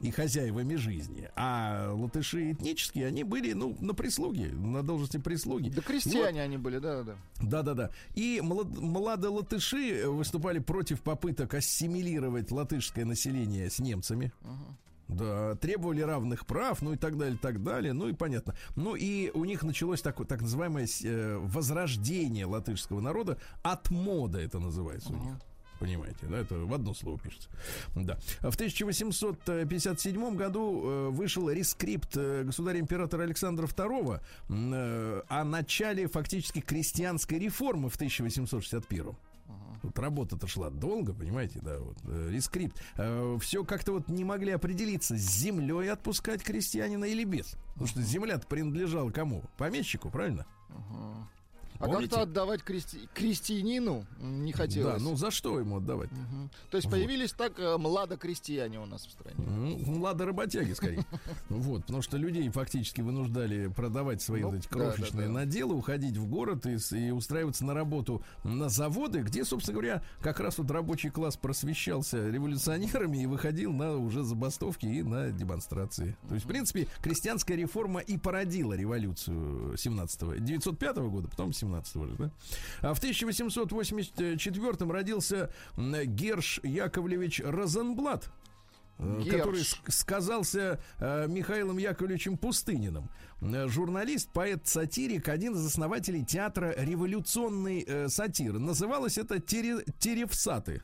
и 0.00 0.10
хозяевами 0.10 0.74
жизни. 0.76 1.30
А 1.36 1.92
латыши 1.92 2.52
этнические, 2.52 3.06
они 3.06 3.24
были, 3.24 3.52
ну, 3.54 3.76
на 3.80 3.94
прислуге, 3.94 4.48
на 4.52 4.82
должности 4.82 5.16
прислуги. 5.18 5.68
Да 5.68 5.74
И 5.74 5.76
вот- 5.76 5.84
крестьяне 5.86 6.42
они 6.42 6.58
были, 6.58 6.78
да, 6.78 7.02
да. 7.02 7.14
да-да-да. 7.40 7.90
И 8.14 8.40
млад- 8.42 8.78
младо 8.80 9.30
латыши 9.30 10.04
выступали 10.06 10.58
против 10.58 11.00
попыток 11.02 11.54
ассимилировать 11.54 12.50
латышское 12.50 13.04
население 13.04 13.70
с 13.70 13.78
немцами. 13.78 14.32
Да, 15.08 15.54
требовали 15.54 16.00
равных 16.00 16.46
прав, 16.46 16.82
ну 16.82 16.94
и 16.94 16.96
так 16.96 17.16
далее, 17.16 17.38
так 17.40 17.62
далее, 17.62 17.92
ну 17.92 18.08
и 18.08 18.12
понятно. 18.12 18.56
Ну 18.74 18.96
и 18.96 19.30
у 19.34 19.44
них 19.44 19.62
началось 19.62 20.02
такое, 20.02 20.26
так 20.26 20.42
называемое 20.42 20.88
э, 21.04 21.36
возрождение 21.44 22.44
латышского 22.44 23.00
народа. 23.00 23.38
Atmoda 23.62 24.40
это 24.40 24.58
называется 24.58 25.12
у 25.12 25.16
них. 25.16 25.34
Понимаете, 25.78 26.26
да, 26.28 26.38
это 26.38 26.54
в 26.54 26.72
одно 26.72 26.94
слово 26.94 27.18
пишется. 27.18 27.48
Да. 27.94 28.18
В 28.40 28.54
1857 28.54 30.36
году 30.36 30.82
э, 30.84 31.08
вышел 31.10 31.50
рескрипт 31.50 32.16
э, 32.16 32.44
государя-императора 32.44 33.24
Александра 33.24 33.66
II 33.66 34.20
э, 34.48 35.22
о 35.28 35.44
начале 35.44 36.08
фактически 36.08 36.60
крестьянской 36.60 37.38
реформы 37.38 37.90
в 37.90 37.96
1861. 37.96 39.14
Тут 39.82 39.98
работа-то 39.98 40.46
шла 40.46 40.70
долго, 40.70 41.12
понимаете, 41.12 41.60
да, 41.60 41.78
вот, 41.78 41.98
э, 42.04 42.30
рескрипт. 42.32 42.82
все 43.42 43.62
как-то 43.62 43.92
вот 43.92 44.08
не 44.08 44.24
могли 44.24 44.52
определиться, 44.52 45.16
с 45.16 45.20
землей 45.20 45.92
отпускать 45.92 46.42
крестьянина 46.42 47.04
или 47.04 47.24
без. 47.24 47.54
Потому 47.74 47.86
что 47.86 48.02
земля-то 48.02 48.46
принадлежала 48.46 49.10
кому? 49.10 49.42
Помещику, 49.58 50.08
правильно? 50.08 50.46
А 51.78 51.88
как-то 51.88 52.22
отдавать 52.22 52.60
крести- 52.62 53.08
крестьянину 53.14 54.04
не 54.20 54.52
хотелось. 54.52 55.02
Да, 55.02 55.08
ну 55.08 55.16
за 55.16 55.30
что 55.30 55.58
ему 55.58 55.76
отдавать? 55.78 56.10
Мгм. 56.12 56.50
То 56.70 56.76
есть 56.76 56.86
Вот. 56.86 56.92
появились 56.92 57.32
так 57.32 57.58
э, 57.58 57.76
младокрестьяне 57.76 58.80
у 58.80 58.86
нас 58.86 59.06
в 59.06 59.10
стране. 59.10 59.36
Ну, 59.38 60.00
ладно, 60.00 60.26
работяги 60.26 60.72
скорее. 60.72 61.04
Вот, 61.48 61.82
потому 61.82 62.02
что 62.02 62.16
людей 62.16 62.48
фактически 62.50 63.00
вынуждали 63.00 63.68
продавать 63.68 64.20
свои 64.22 64.42
Ну, 64.42 64.50
вот 64.50 64.56
эти 64.58 64.64
да, 64.68 64.70
крошечные 64.70 65.28
наделы, 65.28 65.74
уходить 65.74 66.16
в 66.16 66.26
город 66.28 66.66
и, 66.66 67.10
устраиваться 67.10 67.64
на 67.64 67.74
работу 67.74 68.22
на 68.44 68.68
заводы, 68.68 69.20
где, 69.20 69.44
собственно 69.44 69.74
говоря, 69.78 70.02
как 70.20 70.40
раз 70.40 70.58
вот 70.58 70.70
рабочий 70.70 71.10
класс 71.10 71.36
просвещался 71.36 72.28
революционерами 72.28 73.22
и 73.22 73.26
выходил 73.26 73.72
на 73.72 73.96
уже 73.96 74.22
забастовки 74.22 74.86
и 74.86 75.02
на 75.02 75.30
демонстрации. 75.30 76.16
То 76.28 76.34
есть, 76.34 76.46
в 76.46 76.48
принципе, 76.48 76.88
крестьянская 77.02 77.56
реформа 77.56 78.00
и 78.00 78.18
породила 78.18 78.74
революцию 78.74 79.74
17-го, 79.74 80.34
905 80.36 80.96
года, 80.96 81.28
потом 81.28 81.52
17-го 81.66 82.06
же, 82.06 82.14
да? 82.18 82.30
А 82.82 82.94
в 82.94 82.98
1884 82.98 84.90
родился 84.90 85.50
Герш 85.76 86.60
Яковлевич 86.62 87.40
Розенблат, 87.44 88.30
э, 88.98 89.20
Герш. 89.22 89.36
который 89.36 89.62
сказался 89.92 90.80
э, 90.98 91.26
Михаилом 91.28 91.78
Яковлевичем 91.78 92.36
Пустыниным. 92.36 93.08
Э, 93.42 93.66
Журналист, 93.68 94.30
поэт, 94.32 94.66
сатирик, 94.66 95.28
один 95.28 95.54
из 95.54 95.66
основателей 95.66 96.24
театра 96.24 96.74
революционной 96.76 98.08
сатиры. 98.08 98.58
Называлось 98.58 99.18
это 99.18 99.38
Тере- 99.40 99.84
Теревсаты. 99.98 100.82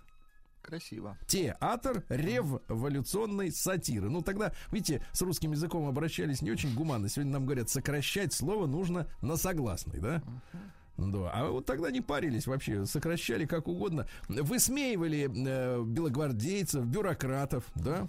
Красиво. 0.63 1.19
Театр 1.27 2.05
революционной 2.09 3.51
сатиры. 3.51 4.09
Ну, 4.09 4.23
тогда, 4.23 4.53
видите, 4.71 5.05
с 5.13 5.21
русским 5.23 5.53
языком 5.53 5.87
обращались 5.87 6.41
не 6.41 6.51
очень 6.51 6.75
гуманно. 6.75 7.09
Сегодня 7.09 7.33
нам 7.33 7.47
говорят, 7.47 7.69
сокращать 7.69 8.33
слово 8.33 8.67
нужно 8.67 9.09
на 9.21 9.37
согласный, 9.37 10.01
да? 10.01 10.23
Да, 10.99 11.31
а 11.33 11.51
вот 11.51 11.67
тогда 11.67 11.91
не 11.91 12.01
парились 12.01 12.47
вообще, 12.47 12.87
сокращали 12.87 13.47
как 13.47 13.67
угодно, 13.67 14.07
высмеивали 14.29 15.29
э, 15.35 15.83
белогвардейцев, 15.85 16.85
бюрократов, 16.87 17.65
да. 17.75 18.07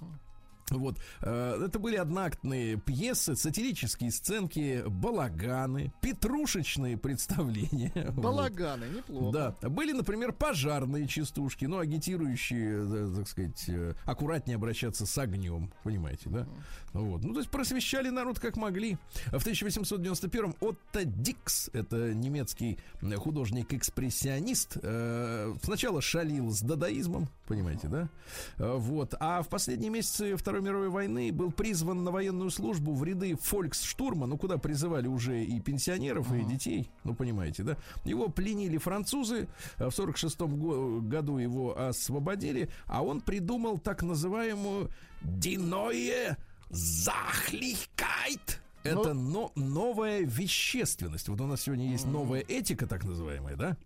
Вот, 0.78 0.98
э, 1.22 1.66
это 1.66 1.80
были 1.80 1.96
одноактные 1.96 2.78
пьесы, 2.78 3.36
сатирические 3.36 4.12
сценки, 4.12 4.84
балаганы, 4.88 5.94
петрушечные 6.02 6.98
представления. 6.98 7.92
Вот. 8.14 8.24
Балаганы, 8.24 8.86
неплохо. 8.96 9.56
Да, 9.62 9.70
были, 9.70 9.92
например, 9.92 10.34
пожарные 10.34 11.08
частушки, 11.08 11.66
ну, 11.66 11.80
агитирующие, 11.80 12.86
э, 12.86 13.16
так 13.18 13.28
сказать, 13.28 13.64
э, 13.68 13.94
аккуратнее 14.06 14.56
обращаться 14.56 15.06
с 15.06 15.18
огнем, 15.18 15.72
понимаете, 15.84 16.30
да? 16.30 16.48
Вот. 16.94 17.24
Ну, 17.24 17.34
то 17.34 17.40
есть 17.40 17.50
просвещали 17.50 18.10
народ 18.10 18.40
как 18.40 18.56
могли. 18.58 18.98
В 19.28 19.46
1891-м 19.46 20.56
Отто 20.60 21.06
Дикс, 21.06 21.70
это 21.74 22.14
немецкий 22.14 22.78
э, 23.02 23.16
художник-экспрессионист, 23.16 24.78
э, 24.82 25.54
сначала 25.64 26.02
шалил 26.02 26.52
с 26.52 26.62
дадаизмом, 26.62 27.30
понимаете, 27.48 27.88
да? 27.88 28.10
Э, 28.58 28.76
Вот. 28.78 29.16
А 29.20 29.42
в 29.42 29.50
последние 29.50 29.90
месяцы 29.90 30.36
Второй 30.36 30.62
мировой 30.64 30.90
войны 30.90 31.32
был 31.32 31.52
призван 31.52 32.04
на 32.04 32.12
военную 32.12 32.50
службу 32.50 32.94
в 32.94 33.04
ряды 33.04 33.36
фольксштурма, 33.36 34.26
ну, 34.26 34.38
куда 34.38 34.58
призывали 34.58 35.08
уже 35.08 35.44
и 35.44 35.60
пенсионеров, 35.60 36.32
и 36.34 36.44
детей, 36.44 36.90
ну, 37.04 37.14
понимаете, 37.14 37.64
да? 37.64 37.78
Его 38.06 38.30
пленили 38.30 38.78
французы, 38.78 39.48
э, 39.78 39.90
в 39.90 39.94
46-м 39.94 40.58
го- 40.58 41.02
году 41.02 41.38
его 41.38 41.78
освободили, 41.80 42.70
а 42.88 43.04
он 43.04 43.22
придумал 43.22 43.78
так 43.78 44.02
называемую 44.04 44.90
«диное 45.22 46.38
захлихкайт». 46.70 48.62
Это 48.84 49.14
но, 49.14 49.52
новая 49.56 50.22
вещественность. 50.22 51.30
Вот 51.30 51.40
у 51.40 51.48
нас 51.48 51.62
сегодня 51.62 51.90
есть 51.92 52.06
новая 52.06 52.42
этика, 52.42 52.86
так 52.86 53.06
называемая, 53.06 53.56
да? 53.56 53.78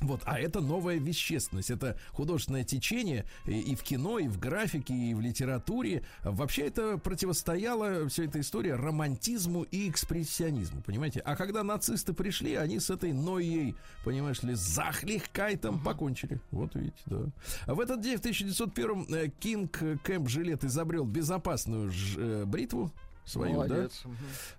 Вот, 0.00 0.22
а 0.24 0.38
это 0.40 0.60
новая 0.60 0.96
вещественность, 0.96 1.70
это 1.70 1.96
художественное 2.10 2.64
течение 2.64 3.24
и, 3.46 3.58
и 3.60 3.74
в 3.76 3.82
кино, 3.82 4.18
и 4.18 4.26
в 4.26 4.38
графике, 4.40 4.92
и 4.92 5.14
в 5.14 5.20
литературе. 5.20 6.04
Вообще 6.24 6.62
это 6.62 6.98
противостояло, 6.98 8.08
вся 8.08 8.24
эта 8.24 8.40
история, 8.40 8.74
романтизму 8.74 9.62
и 9.62 9.88
экспрессионизму, 9.88 10.82
понимаете? 10.82 11.20
А 11.20 11.36
когда 11.36 11.62
нацисты 11.62 12.12
пришли, 12.12 12.54
они 12.54 12.80
с 12.80 12.90
этой 12.90 13.12
ноей, 13.12 13.76
понимаешь 14.04 14.42
ли, 14.42 14.54
захлихкайтом 14.54 15.78
покончили. 15.82 16.40
Вот 16.50 16.74
видите, 16.74 17.02
да. 17.06 17.72
В 17.72 17.80
этот 17.80 18.00
день, 18.00 18.18
в 18.18 18.20
1901-м, 18.20 19.06
э, 19.14 19.28
Кинг 19.38 19.80
Кэмп 20.02 20.28
Жилет 20.28 20.64
изобрел 20.64 21.04
безопасную 21.04 21.90
ж- 21.90 22.16
э, 22.18 22.44
бритву, 22.44 22.92
свою, 23.24 23.52
да? 23.52 23.74
Молодец. 23.74 24.02
Мгм. 24.04 24.16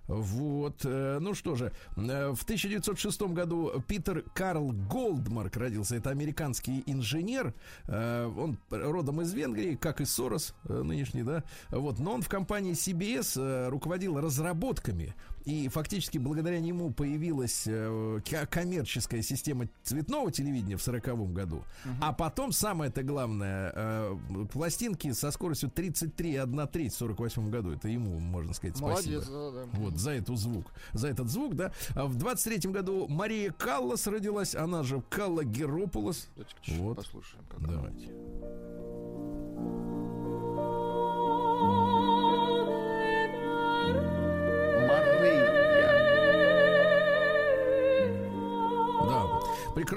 Вот, 0.08 0.80
э, 0.84 1.18
ну 1.20 1.34
что 1.34 1.54
же, 1.54 1.72
э, 1.96 2.32
в 2.34 2.44
1906 2.44 3.32
году 3.32 3.82
Питер 3.86 4.24
Карл 4.34 4.72
Голдмарк 4.72 5.56
родился. 5.56 5.96
Это 5.96 6.10
американский 6.10 6.82
инженер. 6.86 7.54
Э, 7.86 8.26
Он 8.36 8.58
родом 8.70 9.20
из 9.22 9.32
Венгрии, 9.32 9.76
как 9.76 10.00
и 10.00 10.04
Сорос 10.04 10.54
нынешний, 10.64 11.22
да. 11.22 11.44
Вот, 11.70 11.98
но 11.98 12.12
он 12.14 12.22
в 12.22 12.28
компании 12.28 12.72
CBS 12.72 13.68
руководил 13.68 14.20
разработками. 14.20 15.14
И 15.46 15.68
фактически 15.68 16.18
благодаря 16.18 16.58
нему 16.60 16.92
появилась 16.92 17.64
э, 17.66 18.20
ко- 18.28 18.46
коммерческая 18.46 19.22
система 19.22 19.68
цветного 19.84 20.30
телевидения 20.32 20.76
в 20.76 20.86
1940 20.86 21.32
году. 21.32 21.62
А 22.00 22.12
потом, 22.12 22.50
самое-то 22.52 23.02
главное, 23.04 23.72
э, 23.74 24.16
пластинки 24.52 25.12
со 25.12 25.30
скоростью 25.30 25.70
33,1 25.70 26.66
треть 26.70 26.92
в 26.92 26.96
48 26.98 27.48
году. 27.50 27.70
Это 27.70 27.88
ему, 27.88 28.18
можно 28.18 28.52
сказать, 28.54 28.76
спасибо. 28.76 29.14
Молодец, 29.14 29.28
да, 29.28 29.50
да. 29.52 29.68
Вот, 29.78 29.96
за 29.98 30.10
эту 30.10 30.34
звук. 30.36 30.66
За 30.92 31.08
этот 31.08 31.28
звук, 31.30 31.54
да. 31.54 31.72
А 31.94 32.06
в 32.06 32.16
23-м 32.16 32.72
году 32.72 33.06
Мария 33.08 33.52
Каллас 33.52 34.06
родилась, 34.08 34.54
она 34.56 34.82
же 34.82 35.00
Калла 35.08 35.44
Геропулос. 35.44 36.28
Давайте 36.36 36.82
Вот. 36.82 36.96
послушаем. 36.96 37.44
как 37.48 37.58
она. 37.60 37.68
Давайте. 37.68 38.06
Мария. 38.06 38.65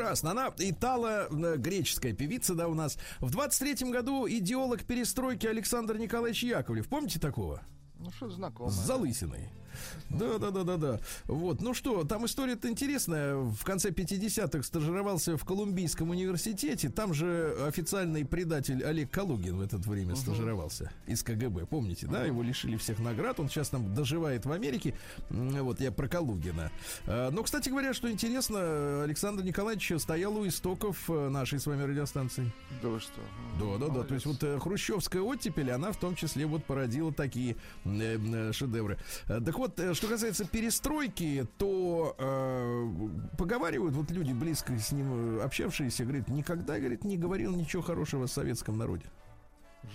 Прекрасно. 0.09 0.31
Она 0.31 0.51
итало-греческая 0.57 2.13
певица, 2.13 2.55
да, 2.55 2.67
у 2.67 2.73
нас. 2.73 2.97
В 3.19 3.35
23-м 3.35 3.91
году 3.91 4.27
идеолог 4.27 4.83
перестройки 4.83 5.45
Александр 5.45 5.97
Николаевич 5.97 6.43
Яковлев. 6.43 6.87
Помните 6.87 7.19
такого? 7.19 7.61
Ну, 7.99 8.09
что 8.11 8.29
знакомое. 8.29 8.71
С 8.71 8.75
залысиной. 8.75 9.49
Да, 9.49 9.68
да, 10.09 10.37
да, 10.37 10.63
да, 10.63 10.77
да. 10.77 10.99
Вот, 11.25 11.61
ну 11.61 11.73
что, 11.73 12.03
там 12.03 12.25
история-то 12.25 12.69
интересная. 12.69 13.35
В 13.35 13.63
конце 13.63 13.89
50-х 13.89 14.63
стажировался 14.63 15.37
в 15.37 15.45
Колумбийском 15.45 16.09
университете. 16.09 16.89
Там 16.89 17.13
же 17.13 17.55
официальный 17.67 18.25
предатель 18.25 18.83
Олег 18.83 19.11
Калугин 19.11 19.57
в 19.57 19.61
это 19.61 19.77
время 19.77 20.15
стажировался 20.15 20.91
из 21.07 21.23
КГБ. 21.23 21.65
Помните, 21.67 22.07
да? 22.07 22.23
Его 22.23 22.41
лишили 22.43 22.77
всех 22.77 22.99
наград. 22.99 23.39
Он 23.39 23.49
сейчас 23.49 23.69
там 23.69 23.93
доживает 23.93 24.45
в 24.45 24.51
Америке. 24.51 24.93
Вот 25.29 25.79
я 25.81 25.91
про 25.91 26.07
Калугина. 26.07 26.71
А, 27.05 27.29
Но, 27.31 27.43
кстати 27.43 27.69
говоря, 27.69 27.93
что 27.93 28.09
интересно, 28.11 29.03
Александр 29.03 29.43
Николаевич 29.43 29.91
стоял 29.97 30.35
у 30.35 30.47
истоков 30.47 31.09
э, 31.09 31.29
нашей 31.29 31.59
с 31.59 31.65
вами 31.67 31.83
радиостанции. 31.83 32.51
Да 32.81 32.89
вы 32.89 32.99
что? 32.99 33.21
Да, 33.59 33.77
да, 33.77 33.93
да. 33.93 34.03
То 34.03 34.13
есть 34.13 34.25
вот 34.25 34.41
э, 34.43 34.59
хрущевская 34.59 35.21
оттепель, 35.21 35.71
она 35.71 35.91
в 35.91 35.97
том 35.97 36.15
числе 36.15 36.45
вот 36.45 36.63
породила 36.65 37.13
такие 37.13 37.55
э, 37.85 38.17
э, 38.17 38.51
шедевры. 38.53 38.97
Э, 39.27 39.39
Так 39.43 39.57
вот, 39.59 39.79
э, 39.79 39.93
что 39.93 40.07
касается 40.07 40.45
перестройки, 40.45 41.45
то 41.57 42.15
э, 42.17 43.37
поговаривают 43.37 43.93
вот 43.95 44.09
люди, 44.11 44.31
близко 44.31 44.77
с 44.77 44.91
ним 44.91 45.39
э, 45.39 45.43
общавшиеся, 45.43 46.05
говорят, 46.05 46.29
никогда, 46.29 46.79
говорит, 46.79 47.03
не 47.03 47.17
говорил 47.17 47.55
ничего 47.55 47.81
хорошего 47.81 48.25
о 48.25 48.27
советском 48.27 48.77
народе. 48.77 49.05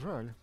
Жаль. 0.03 0.35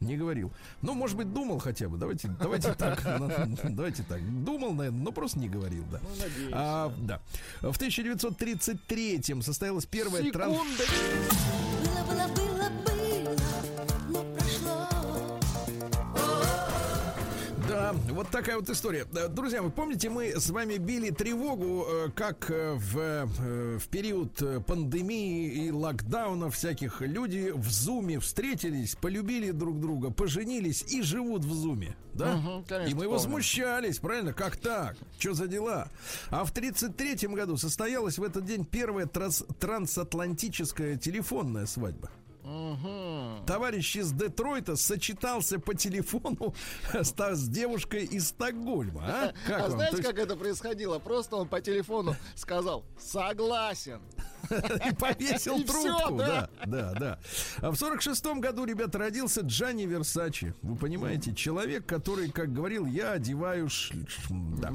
Не 0.00 0.16
говорил. 0.16 0.50
Ну, 0.80 0.94
может 0.94 1.18
быть, 1.18 1.30
думал 1.30 1.58
хотя 1.58 1.90
бы. 1.90 1.98
Давайте, 1.98 2.28
давайте 2.40 2.72
так. 2.72 3.04
ну, 3.18 3.30
Давайте 3.64 4.02
так. 4.02 4.20
Думал, 4.44 4.72
наверное, 4.72 5.02
но 5.02 5.12
просто 5.12 5.38
не 5.38 5.50
говорил, 5.50 5.84
да. 5.92 6.00
Ну, 6.02 6.08
надеюсь. 6.18 6.52
А, 6.52 6.92
да. 7.00 7.20
В 7.60 7.76
1933 7.76 9.42
состоялась 9.42 9.84
первая 9.84 10.32
транс... 10.32 10.56
Было, 10.56 10.64
было, 12.06 12.28
было, 12.28 12.34
было, 12.34 12.59
Да, 17.92 18.12
вот 18.14 18.28
такая 18.28 18.56
вот 18.56 18.68
история. 18.70 19.06
Э, 19.14 19.28
Друзья, 19.28 19.62
вы 19.62 19.70
помните, 19.70 20.08
мы 20.10 20.28
с 20.38 20.50
вами 20.50 20.76
били 20.76 21.10
тревогу, 21.10 21.84
э, 21.88 22.08
как 22.14 22.50
э, 22.50 22.74
в, 22.74 23.26
в 23.78 23.88
период 23.88 24.42
пандемии 24.66 25.66
и 25.66 25.70
локдауна 25.70 26.50
всяких 26.50 27.00
люди 27.00 27.52
в 27.54 27.68
Зуме 27.70 28.18
встретились, 28.20 28.94
полюбили 28.94 29.50
друг 29.50 29.80
друга, 29.80 30.10
поженились 30.10 30.82
и 30.88 31.02
живут 31.02 31.44
в 31.44 31.52
Зуме. 31.52 31.96
Да? 32.14 32.36
Мгм, 32.36 32.64
конечно, 32.64 32.90
и 32.90 32.94
мы 32.94 33.04
помню. 33.04 33.10
возмущались, 33.10 33.98
правильно? 33.98 34.32
Как 34.32 34.56
так? 34.56 34.96
Что 35.18 35.34
за 35.34 35.46
дела? 35.46 35.88
А 36.30 36.44
в 36.44 36.52
33-м 36.52 37.34
году 37.34 37.56
состоялась 37.56 38.18
в 38.18 38.22
этот 38.22 38.44
день 38.44 38.64
первая 38.64 39.06
транс- 39.06 39.44
трансатлантическая 39.58 40.96
телефонная 40.96 41.66
свадьба. 41.66 42.10
Мгм. 42.50 43.46
товарищ 43.46 43.94
из 43.96 44.10
Детройта 44.12 44.74
сочетался 44.74 45.60
по 45.60 45.72
телефону 45.74 46.52
с, 46.92 47.14
с 47.16 47.48
девушкой 47.48 48.04
из 48.06 48.28
Стокгольма. 48.28 49.02
А, 49.06 49.32
как 49.46 49.62
а 49.62 49.70
знаете, 49.70 49.98
есть- 49.98 50.08
как 50.08 50.18
это 50.18 50.36
происходило? 50.36 50.98
Просто 50.98 51.36
он 51.36 51.48
по 51.48 51.60
телефону 51.60 52.16
сказал 52.34 52.84
«Согласен». 52.98 54.00
И 54.88 54.94
повесил 54.94 55.62
трубку. 55.64 56.16
да. 56.18 56.50
да, 56.66 56.92
да. 56.94 57.18
А 57.58 57.70
в 57.70 57.76
сорок 57.76 58.02
шестом 58.02 58.40
году, 58.40 58.64
ребята, 58.64 58.98
родился 58.98 59.42
Джанни 59.42 59.84
Версачи. 59.84 60.54
Вы 60.62 60.76
понимаете, 60.76 61.34
человек, 61.34 61.86
который, 61.86 62.30
как 62.30 62.52
говорил, 62.52 62.86
я 62.86 63.12
одеваю 63.12 63.68
да. 64.30 64.72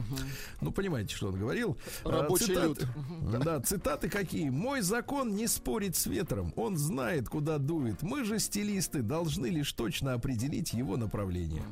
Ну, 0.62 0.72
понимаете, 0.72 1.16
что 1.16 1.28
он 1.28 1.40
говорил. 1.40 1.78
А, 2.04 2.10
Рабочий 2.10 2.54
люд. 2.54 2.86
Да, 3.46 3.60
цитаты 3.60 4.10
какие. 4.10 4.50
Мой 4.50 4.82
закон 4.82 5.36
не 5.36 5.48
спорить 5.48 5.96
с 5.96 6.06
ветром. 6.06 6.54
Он 6.56 6.78
знает, 6.78 7.30
куда 7.30 7.58
дует. 7.58 8.02
Мы 8.02 8.24
же, 8.24 8.40
стилисты, 8.40 9.02
должны 9.02 9.48
лишь 9.48 9.72
точно 9.74 10.14
определить 10.14 10.74
его 10.74 10.98
направление. 10.98 11.64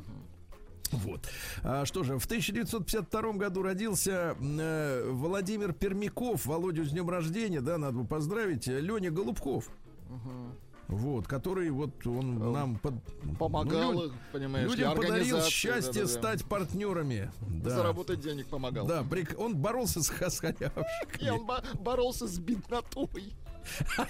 Вот. 0.94 1.28
А 1.62 1.84
что 1.84 2.02
же, 2.04 2.18
в 2.18 2.24
1952 2.26 3.32
году 3.32 3.62
родился 3.62 4.36
э, 4.40 5.08
Владимир 5.10 5.72
Пермяков. 5.72 6.46
Володю 6.46 6.84
с 6.84 6.90
днем 6.90 7.08
рождения, 7.10 7.60
да, 7.60 7.78
надо 7.78 7.98
бы 7.98 8.06
поздравить. 8.06 8.66
Леня 8.66 9.10
Голубков. 9.10 9.68
Вот, 10.86 11.26
который 11.26 11.70
вот 11.70 12.06
он 12.06 12.52
нам 12.52 12.76
под- 12.78 12.94
Помогал, 13.38 13.92
ну, 13.94 14.02
лю- 14.04 14.12
понимаешь, 14.32 14.70
людям 14.70 14.94
подарил 14.94 15.40
счастье 15.42 16.02
да-да-да. 16.02 16.08
стать 16.20 16.44
партнерами. 16.44 17.32
Да. 17.40 17.70
Заработать 17.70 18.20
денег 18.20 18.46
помогал. 18.48 18.86
Да, 18.86 19.00
прик- 19.02 19.34
он 19.36 19.56
боролся 19.56 20.02
с 20.02 20.08
хасхалявшими. 20.10 20.84
И 21.20 21.30
он 21.30 21.46
бо- 21.46 21.64
боролся 21.80 22.28
с 22.28 22.38
беднотой. 22.38 23.32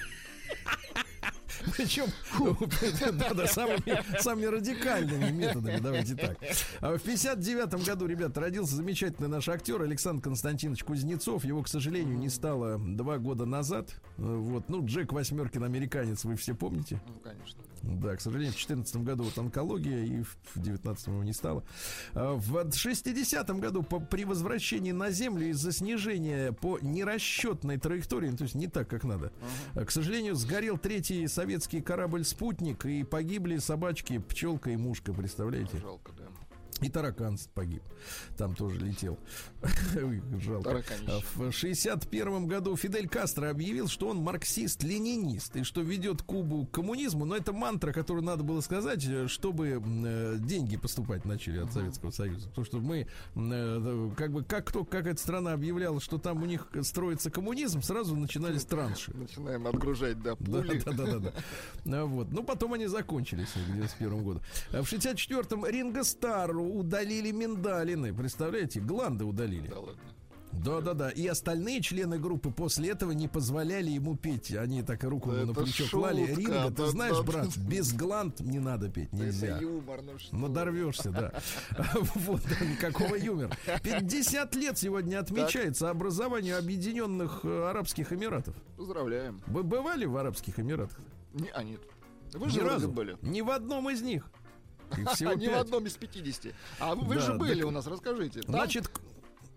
Причем, 1.76 2.06
да, 3.18 3.34
да, 3.34 3.46
самыми, 3.46 4.20
самыми 4.20 4.46
радикальными 4.46 5.30
методами, 5.30 5.78
давайте 5.80 6.14
так. 6.14 6.38
А 6.80 6.96
В 6.96 7.00
59 7.00 7.86
году, 7.86 8.06
ребята, 8.06 8.40
родился 8.40 8.76
замечательный 8.76 9.28
наш 9.28 9.48
актер 9.48 9.80
Александр 9.82 10.22
Константинович 10.22 10.84
Кузнецов. 10.84 11.44
Его, 11.44 11.62
к 11.62 11.68
сожалению, 11.68 12.18
не 12.18 12.28
стало 12.28 12.78
два 12.78 13.18
года 13.18 13.46
назад. 13.46 13.94
Вот, 14.16 14.68
ну, 14.68 14.84
Джек 14.84 15.12
Восьмеркин, 15.12 15.64
американец, 15.64 16.24
вы 16.24 16.36
все 16.36 16.54
помните. 16.54 17.00
Ну, 17.06 17.14
конечно. 17.20 17.62
Да, 17.86 18.16
к 18.16 18.20
сожалению, 18.20 18.52
в 18.52 18.56
2014 18.56 18.96
году 18.96 19.24
вот 19.24 19.36
онкология, 19.38 20.04
и 20.04 20.22
в 20.22 20.36
2019 20.54 21.06
его 21.08 21.22
не 21.22 21.32
стало. 21.32 21.64
А 22.14 22.34
В 22.34 22.56
60-м 22.56 23.60
году 23.60 23.82
по, 23.82 24.00
при 24.00 24.24
возвращении 24.24 24.92
на 24.92 25.10
Землю 25.10 25.48
из-за 25.50 25.72
снижения 25.72 26.52
по 26.52 26.78
нерасчетной 26.80 27.78
траектории, 27.78 28.30
ну, 28.30 28.36
то 28.36 28.44
есть 28.44 28.54
не 28.54 28.68
так, 28.68 28.88
как 28.88 29.04
надо, 29.04 29.32
к 29.74 29.90
сожалению, 29.90 30.34
сгорел 30.34 30.78
третий 30.78 31.26
советский 31.28 31.80
корабль 31.80 32.24
«Спутник», 32.24 32.86
и 32.86 33.04
погибли 33.04 33.58
собачки, 33.58 34.18
пчелка 34.18 34.70
и 34.70 34.76
мушка, 34.76 35.12
представляете? 35.12 35.78
Жалко, 35.78 36.12
да. 36.12 36.24
И 36.80 36.90
таракан 36.90 37.38
погиб. 37.54 37.82
Там 38.36 38.54
тоже 38.54 38.80
летел. 38.80 39.18
Жалко. 40.40 40.70
Тараканище. 40.70 41.24
В 41.34 41.52
61 41.52 42.46
году 42.46 42.76
Фидель 42.76 43.08
Кастро 43.08 43.50
объявил, 43.50 43.88
что 43.88 44.08
он 44.08 44.18
марксист-ленинист 44.18 45.56
и 45.56 45.62
что 45.62 45.82
ведет 45.82 46.22
Кубу 46.22 46.66
к 46.66 46.72
коммунизму. 46.72 47.24
Но 47.24 47.36
это 47.36 47.52
мантра, 47.52 47.92
которую 47.92 48.24
надо 48.24 48.42
было 48.42 48.60
сказать, 48.60 49.04
э, 49.06 49.28
чтобы 49.28 49.82
э, 49.84 50.36
деньги 50.38 50.76
поступать 50.76 51.24
начали 51.24 51.58
от 51.58 51.72
Советского 51.72 52.10
Союза. 52.10 52.48
Потому 52.48 52.64
что 52.64 52.78
мы, 52.78 53.06
э, 53.34 54.10
как 54.16 54.32
бы, 54.32 54.44
как 54.44 54.72
только 54.72 54.94
как 54.94 55.06
эта 55.06 55.20
страна 55.20 55.52
объявляла, 55.52 56.00
что 56.00 56.18
там 56.18 56.42
у 56.42 56.46
них 56.46 56.68
строится 56.82 57.30
коммунизм, 57.30 57.82
сразу 57.82 58.14
начинались 58.16 58.64
транши. 58.64 59.12
Начинаем 59.14 59.66
отгружать, 59.66 60.22
да, 60.22 60.36
пули. 60.36 60.80
да, 60.84 60.92
да, 60.92 61.04
да, 61.06 61.18
да. 61.18 61.32
А, 62.02 62.04
Вот. 62.04 62.30
Ну, 62.30 62.42
потом 62.44 62.74
они 62.74 62.86
закончились 62.86 63.48
в 63.48 63.72
91 63.72 64.24
году. 64.24 64.40
А 64.72 64.82
В 64.82 64.92
64-м 64.92 65.66
Ринго 65.66 66.04
Старру 66.04 66.64
удалили 66.64 67.30
миндалины. 67.32 68.14
Представляете? 68.14 68.80
Гланды 68.80 69.24
удалили. 69.24 69.53
Да 69.60 69.78
ладно. 69.80 70.02
Да, 70.62 70.80
да, 70.80 70.94
да. 70.94 71.10
И 71.10 71.26
остальные 71.26 71.82
члены 71.82 72.18
группы 72.18 72.50
после 72.50 72.90
этого 72.90 73.12
не 73.12 73.28
позволяли 73.28 73.90
ему 73.90 74.16
петь. 74.16 74.54
Они 74.54 74.82
так 74.82 75.02
руку 75.04 75.32
Да 75.32 75.40
ему 75.40 75.52
на 75.52 75.60
плечо 75.62 75.84
шутка, 75.84 75.96
клали. 75.96 76.34
Ринго, 76.34 76.70
ты 76.70 76.82
да, 76.82 76.86
знаешь, 76.86 77.16
да, 77.16 77.22
брат, 77.22 77.48
да. 77.54 77.62
без 77.68 77.92
гланд 77.92 78.40
не 78.40 78.60
надо 78.60 78.88
петь, 78.88 79.12
нельзя. 79.12 79.56
Это 79.56 79.62
юмор, 79.62 80.02
ну 80.02 80.18
что. 80.18 80.36
Надорвешься, 80.36 81.10
да. 81.10 81.32
Вот, 82.14 82.42
какого 82.80 83.16
юмор. 83.16 83.56
50 83.82 84.54
лет 84.54 84.78
сегодня 84.78 85.18
отмечается 85.18 85.90
образованию 85.90 86.58
Объединенных 86.58 87.40
э, 87.44 87.68
Арабских 87.70 88.12
Эмиратов. 88.12 88.54
Поздравляем. 88.76 89.42
Вы 89.46 89.62
бывали 89.62 90.04
в 90.04 90.16
Арабских 90.16 90.58
Эмиратах? 90.58 90.98
Не, 91.32 91.50
а 91.50 91.62
нет. 91.62 91.80
Вы 92.32 92.46
Ни 92.46 92.50
же 92.50 92.60
разу. 92.62 92.88
были. 92.88 93.16
Ни 93.22 93.40
в 93.40 93.50
одном 93.50 93.90
из 93.90 94.02
них. 94.02 94.30
Их 94.96 95.10
всего 95.14 95.32
не 95.34 95.48
в 95.48 95.58
одном 95.58 95.86
из 95.86 95.94
50. 95.94 96.52
А 96.78 96.94
вы 96.94 97.18
же 97.18 97.34
были 97.34 97.62
у 97.62 97.70
нас, 97.70 97.86
расскажите. 97.86 98.42
Значит, 98.42 98.90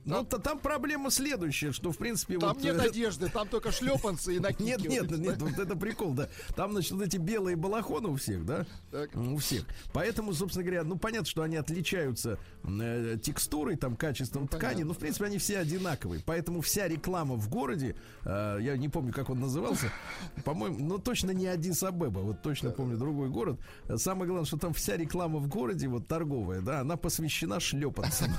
ну, 0.08 0.24
то 0.24 0.38
там 0.40 0.60
проблема 0.60 1.12
следующая, 1.12 1.72
что, 1.72 1.92
в 1.92 1.98
принципе, 1.98 2.38
там 2.40 2.54
вот... 2.54 2.64
нет 2.64 2.78
э, 2.78 2.90
одежды, 2.90 3.30
там 3.30 3.48
только 3.48 3.72
шлепанцы 3.72 4.36
и 4.36 4.40
накидки. 4.40 4.88
Нет, 4.88 5.10
нет, 5.12 5.20
нет, 5.20 5.42
вот 5.42 5.60
это 5.60 5.76
прикол, 5.76 6.14
да. 6.14 6.30
Там, 6.56 6.72
значит, 6.72 6.92
вот 6.92 7.04
эти 7.04 7.18
белые 7.18 7.56
балахоны 7.56 8.10
у 8.10 8.16
всех, 8.16 8.46
да? 8.46 8.66
Так. 8.92 9.16
У 9.16 9.38
всех. 9.38 9.66
Поэтому, 9.94 10.34
собственно 10.34 10.64
говоря, 10.64 10.84
ну, 10.84 10.98
понятно, 10.98 11.28
что 11.28 11.42
они 11.42 11.58
отличаются 11.58 12.40
э, 12.64 13.18
текстурой, 13.22 13.76
там, 13.76 13.98
качеством 13.98 14.48
Ну, 14.50 14.58
ткани, 14.58 14.84
но, 14.84 14.94
в 14.94 14.98
принципе, 14.98 15.26
они 15.26 15.38
все 15.38 15.60
одинаковые. 15.60 16.22
Поэтому 16.26 16.62
вся 16.62 16.88
реклама 16.88 17.36
в 17.36 17.50
городе, 17.50 17.96
э, 18.24 18.58
я 18.62 18.78
не 18.78 18.88
помню, 18.88 19.12
как 19.12 19.30
он 19.30 19.42
назывался, 19.42 19.92
по-моему, 20.46 20.78
ну, 20.80 21.00
точно 21.00 21.32
не 21.32 21.48
Адис-Абеба, 21.48 22.22
вот 22.22 22.42
точно 22.42 22.72
помню 22.72 22.98
другой 22.98 23.30
город. 23.30 23.60
Самое 23.98 24.28
главное, 24.28 24.48
что 24.48 24.58
там 24.58 24.74
вся 24.74 24.96
реклама 24.96 25.40
в 25.40 25.48
городе, 25.48 25.88
вот 25.88 26.08
торговая, 26.08 26.62
да, 26.62 26.80
она 26.80 26.96
посвящена 26.96 27.60
шлепанцам. 27.60 28.32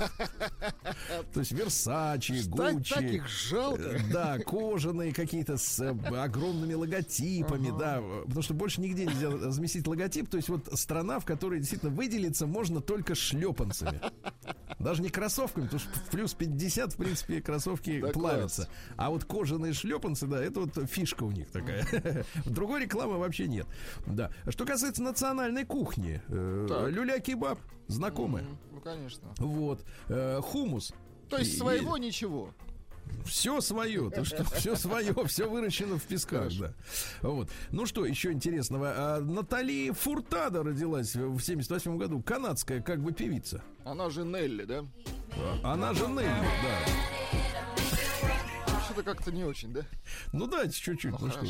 То 1.33 1.39
есть 1.39 1.51
Версачи, 1.63 2.41
Гуччи. 2.47 2.93
так 2.93 3.03
их 3.03 3.27
жалко. 3.27 3.81
Э, 3.81 3.99
Да, 4.11 4.37
кожаные 4.39 5.13
какие-то 5.13 5.57
с 5.57 5.79
э, 5.79 5.89
огромными 5.89 6.73
логотипами, 6.73 7.71
да, 7.77 8.01
потому 8.25 8.41
что 8.41 8.53
больше 8.53 8.81
нигде 8.81 9.05
нельзя 9.05 9.29
разместить 9.29 9.87
логотип. 9.87 10.29
То 10.29 10.37
есть 10.37 10.49
вот 10.49 10.69
страна, 10.79 11.19
в 11.19 11.25
которой 11.25 11.59
действительно 11.59 11.91
выделиться 11.91 12.47
можно 12.47 12.81
только 12.81 13.15
шлепанцами. 13.15 13.99
Даже 14.79 15.01
не 15.01 15.09
кроссовками, 15.09 15.65
потому 15.65 15.79
что 15.81 15.89
в 15.99 16.03
плюс 16.09 16.33
50, 16.33 16.93
в 16.93 16.95
принципе, 16.97 17.41
кроссовки 17.41 17.99
Да 17.99 18.09
плавятся. 18.09 18.63
класс. 18.63 18.69
А 18.95 19.09
вот 19.09 19.25
кожаные 19.25 19.73
шлепанцы, 19.73 20.25
да, 20.25 20.41
это 20.41 20.61
вот 20.61 20.89
фишка 20.89 21.23
у 21.23 21.31
них 21.31 21.51
такая. 21.51 21.85
Другой 22.45 22.83
рекламы 22.83 23.17
вообще 23.17 23.47
нет. 23.47 23.67
Да. 24.07 24.31
Что 24.47 24.65
касается 24.65 25.03
национальной 25.03 25.65
кухни, 25.65 26.21
э, 26.29 26.87
люля-кебаб, 26.89 27.59
знакомая. 27.87 28.45
Ну, 28.71 28.79
конечно. 28.79 29.27
Вот. 29.37 29.83
Э, 30.07 30.39
Хумус. 30.41 30.93
То 31.29 31.37
есть 31.37 31.53
И- 31.53 31.57
своего 31.57 31.97
ничего. 31.97 32.51
Все 33.25 33.59
свое, 33.59 34.09
то 34.11 34.23
что 34.23 34.43
все 34.43 34.75
свое, 34.75 35.13
все 35.25 35.49
выращено 35.49 35.97
в 35.97 36.03
песках, 36.03 36.51
да. 36.59 36.73
Вот. 37.21 37.49
Ну 37.71 37.85
что 37.85 38.05
еще 38.05 38.31
интересного? 38.31 38.93
А, 38.95 39.19
Натали 39.19 39.91
Фуртада 39.91 40.63
родилась 40.63 41.15
в 41.15 41.39
78 41.39 41.97
году, 41.97 42.21
канадская 42.21 42.81
как 42.81 43.01
бы 43.01 43.11
певица. 43.11 43.63
Она 43.83 44.09
же 44.09 44.23
Нелли, 44.23 44.63
да? 44.63 44.85
Она 45.63 45.93
же 45.93 46.07
Нелли, 46.07 46.25
да. 46.63 46.79
Что-то 48.85 49.03
как-то 49.03 49.31
не 49.31 49.43
очень, 49.43 49.73
да? 49.73 49.81
Ну 50.31 50.47
дайте 50.47 50.79
чуть-чуть, 50.79 51.19
ну, 51.19 51.29
что 51.29 51.45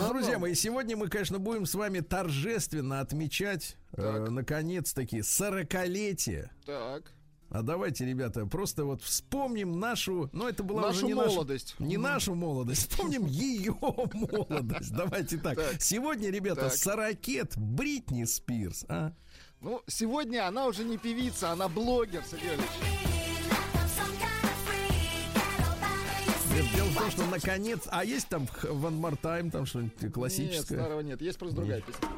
Ну, 0.00 0.08
друзья 0.08 0.38
мои, 0.38 0.54
сегодня 0.54 0.96
мы, 0.96 1.08
конечно, 1.08 1.38
будем 1.38 1.66
с 1.66 1.74
вами 1.74 2.00
торжественно 2.00 3.00
отмечать, 3.00 3.76
э, 3.92 4.02
Так. 4.02 4.30
наконец-таки, 4.30 5.22
сорокалетие. 5.22 6.50
Так. 6.64 7.12
А 7.50 7.62
давайте, 7.62 8.04
ребята, 8.04 8.44
просто 8.46 8.84
вот 8.84 9.02
вспомним 9.02 9.80
нашу, 9.80 10.28
ну 10.32 10.46
это 10.46 10.62
была 10.62 10.82
Нашу 10.82 10.96
уже 10.98 11.06
не 11.06 11.14
молодость. 11.14 11.74
не 11.78 11.96
нашу 11.96 12.34
молодость, 12.34 12.90
вспомним 12.90 13.24
ее 13.24 13.74
молодость. 13.80 14.92
Давайте 14.94 15.38
так. 15.38 15.56
Так. 15.56 15.80
Сегодня, 15.80 16.30
ребята, 16.30 16.68
сорокет 16.68 17.56
Бритни 17.56 18.24
Спирс. 18.24 18.84
А? 18.88 19.12
Ну, 19.60 19.82
сегодня 19.86 20.46
она 20.46 20.66
уже 20.66 20.84
не 20.84 20.98
певица, 20.98 21.50
она 21.52 21.68
блогер, 21.68 22.22
Сергей. 22.30 22.58
Дело 26.74 26.88
в 26.88 26.96
том, 26.96 27.10
что 27.10 27.24
наконец, 27.26 27.82
а 27.88 28.04
есть 28.04 28.28
там 28.28 28.48
One 28.62 29.00
More 29.00 29.18
Time, 29.20 29.50
там 29.50 29.64
что-нибудь 29.64 30.02
Нет, 30.02 30.12
классическое? 30.12 30.78
старого 30.78 31.00
нет. 31.00 31.20
Есть 31.22 31.38
просто 31.38 31.56
другая 31.56 31.80
песня. 31.82 32.08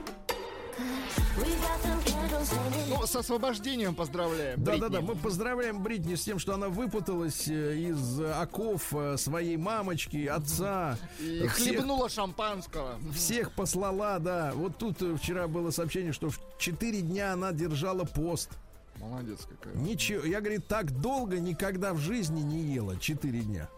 Ну, 2.88 3.06
с 3.06 3.16
освобождением 3.16 3.94
поздравляем. 3.94 4.62
Да-да-да, 4.62 5.00
Бритни. 5.00 5.06
мы 5.06 5.16
поздравляем 5.16 5.82
Бритни 5.82 6.14
с 6.14 6.22
тем, 6.22 6.38
что 6.38 6.54
она 6.54 6.68
выпуталась 6.68 7.48
э, 7.48 7.76
из 7.76 8.20
э, 8.20 8.32
оков 8.32 8.94
э, 8.94 9.16
своей 9.16 9.56
мамочки, 9.56 10.26
отца. 10.26 10.98
И 11.20 11.46
всех 11.48 11.52
хлебнула 11.52 12.08
шампанского. 12.08 12.98
Всех 13.14 13.52
послала, 13.52 14.18
да. 14.18 14.52
Вот 14.54 14.78
тут 14.78 15.00
вчера 15.18 15.48
было 15.48 15.70
сообщение, 15.70 16.12
что 16.12 16.30
в 16.30 16.40
4 16.58 17.00
дня 17.02 17.32
она 17.34 17.52
держала 17.52 18.04
пост. 18.04 18.50
Молодец 18.96 19.40
какая. 19.48 19.74
Ничего, 19.76 20.24
я, 20.24 20.40
говорит, 20.40 20.66
так 20.66 20.90
долго 21.00 21.40
никогда 21.40 21.94
в 21.94 21.98
жизни 21.98 22.40
не 22.40 22.62
ела. 22.74 22.98
4 22.98 23.40
дня. 23.40 23.68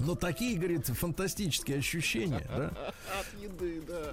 Но 0.00 0.14
такие, 0.14 0.56
говорит, 0.58 0.86
фантастические 0.86 1.78
ощущения, 1.78 2.46
да? 2.48 2.68
От 3.20 3.42
еды, 3.42 3.82
да. 3.86 4.12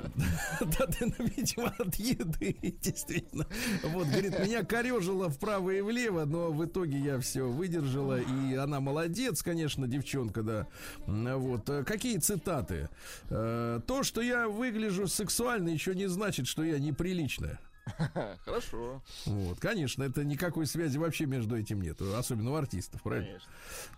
Да, 0.79 0.85
да, 0.87 0.95
ну, 1.17 1.25
видимо, 1.35 1.73
от 1.77 1.95
еды, 1.95 2.55
действительно. 2.81 3.45
Вот, 3.83 4.07
говорит, 4.07 4.39
меня 4.39 4.63
корежило 4.63 5.29
вправо 5.29 5.69
и 5.71 5.81
влево, 5.81 6.25
но 6.25 6.51
в 6.51 6.65
итоге 6.65 6.97
я 6.99 7.19
все 7.19 7.43
выдержала, 7.43 8.19
и 8.19 8.55
она 8.55 8.79
молодец, 8.79 9.43
конечно, 9.43 9.87
девчонка, 9.87 10.41
да. 10.43 10.67
Вот, 11.05 11.67
Э, 11.69 11.83
какие 11.83 12.17
цитаты? 12.17 12.89
Э, 13.29 13.79
То, 13.85 14.03
что 14.03 14.21
я 14.21 14.47
выгляжу 14.47 15.07
сексуально, 15.07 15.69
еще 15.69 15.95
не 15.95 16.07
значит, 16.07 16.47
что 16.47 16.63
я 16.63 16.79
неприличная. 16.79 17.59
Хорошо. 18.45 19.01
Вот, 19.25 19.59
конечно, 19.59 20.03
это 20.03 20.23
никакой 20.23 20.65
связи 20.65 20.97
вообще 20.97 21.25
между 21.25 21.57
этим 21.57 21.81
нет, 21.81 22.01
особенно 22.01 22.51
у 22.51 22.55
артистов, 22.55 23.01
правильно? 23.01 23.39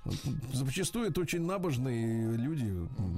Конечно. 0.03 0.29
Зачастую 0.53 1.09
это 1.09 1.21
очень 1.21 1.41
набожные 1.45 2.35
люди. 2.35 2.73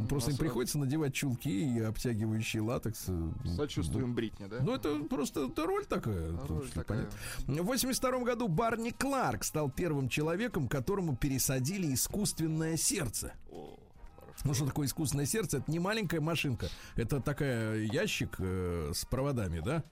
Просто 0.10 0.32
им 0.32 0.38
приходится 0.38 0.78
надевать 0.78 1.14
чулки 1.14 1.76
и 1.78 1.80
обтягивающий 1.80 2.60
латекс. 2.60 3.08
Сочувствуем 3.56 4.14
Бритни, 4.14 4.48
да? 4.48 4.58
Ну, 4.62 4.76
это 4.76 5.04
просто 5.04 5.48
это 5.48 5.66
роль 5.66 5.86
такая. 5.86 6.32
тут 6.32 6.50
Роль 6.50 6.70
такая. 6.70 7.08
понятно. 7.48 7.64
В 7.64 7.66
82 7.66 8.20
году 8.24 8.48
Барни 8.48 8.92
Кларк 8.92 9.44
стал 9.44 9.70
первым 9.70 10.10
человеком, 10.10 10.68
которому 10.68 11.16
пересадили 11.16 11.94
искусственное 11.94 12.78
сердце. 12.78 13.34
О. 13.52 13.78
Ну, 14.44 14.54
что 14.54 14.66
такое 14.66 14.88
искусственное 14.88 15.26
сердце? 15.26 15.58
Это 15.58 15.70
не 15.70 15.80
маленькая 15.80 16.20
машинка. 16.20 16.68
Это 16.96 17.20
такая 17.20 17.84
ящик 17.84 18.36
э, 18.40 18.92
с 18.94 19.06
проводами, 19.06 19.60
да? 19.60 19.84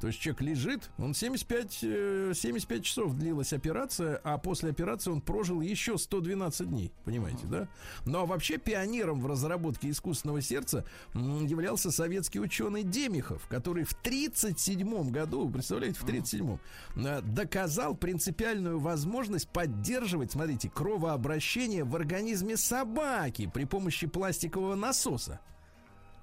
То 0.00 0.08
есть 0.08 0.20
человек 0.20 0.42
лежит, 0.42 0.90
он 0.98 1.14
75, 1.14 1.78
э, 1.82 2.32
75 2.34 2.84
часов 2.84 3.14
длилась 3.14 3.52
операция, 3.52 4.20
а 4.24 4.36
после 4.38 4.70
операции 4.70 5.10
он 5.10 5.20
прожил 5.20 5.60
еще 5.60 5.96
112 5.96 6.68
дней, 6.68 6.92
понимаете, 7.04 7.46
да? 7.46 7.68
Ну 8.04 8.20
а 8.20 8.26
вообще 8.26 8.58
пионером 8.58 9.20
в 9.20 9.26
разработке 9.26 9.90
искусственного 9.90 10.42
сердца 10.42 10.84
являлся 11.14 11.90
советский 11.90 12.40
ученый 12.40 12.82
Демихов, 12.82 13.46
который 13.48 13.84
в 13.84 13.92
1937 13.92 15.10
году, 15.10 15.48
представляете, 15.48 15.98
в 15.98 16.04
1937 16.04 16.58
э, 17.06 17.22
доказал 17.22 17.94
принципиальную 17.94 18.78
возможность 18.78 19.48
поддерживать, 19.48 20.32
смотрите, 20.32 20.68
кровообращение 20.68 21.84
в 21.84 21.96
организме 21.96 22.56
собаки 22.56 23.50
при 23.52 23.64
помощи 23.64 24.06
пластикового 24.06 24.74
насоса 24.74 25.40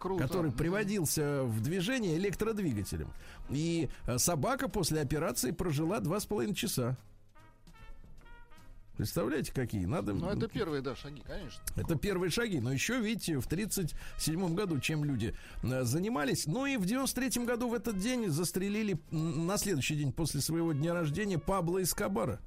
Круто. 0.03 0.21
который 0.21 0.51
приводился 0.51 1.43
в 1.43 1.61
движение 1.61 2.17
электродвигателем. 2.17 3.07
И 3.49 3.87
э, 4.05 4.17
собака 4.17 4.67
после 4.67 4.99
операции 4.99 5.51
прожила 5.51 6.01
два 6.01 6.19
с 6.19 6.25
половиной 6.25 6.55
часа. 6.55 6.97
Представляете, 8.97 9.53
какие? 9.53 9.85
Надо... 9.85 10.13
Ну, 10.13 10.29
это 10.29 10.49
первые, 10.49 10.81
да, 10.81 10.93
шаги, 10.93 11.23
конечно. 11.25 11.61
Это 11.77 11.95
первые 11.95 12.29
шаги. 12.31 12.59
Но 12.59 12.73
еще, 12.73 12.99
видите, 12.99 13.39
в 13.39 13.45
1937 13.45 14.53
году 14.53 14.77
чем 14.81 15.05
люди 15.05 15.33
э, 15.63 15.83
занимались. 15.83 16.47
Ну 16.47 16.65
и 16.65 16.75
в 16.75 16.85
93 16.85 17.45
году 17.45 17.69
в 17.69 17.73
этот 17.73 17.97
день 17.97 18.29
застрелили 18.29 18.99
на 19.09 19.57
следующий 19.57 19.95
день 19.95 20.11
после 20.11 20.41
своего 20.41 20.73
дня 20.73 20.93
рождения 20.93 21.39
Пабло 21.39 21.81
Эскобара. 21.81 22.41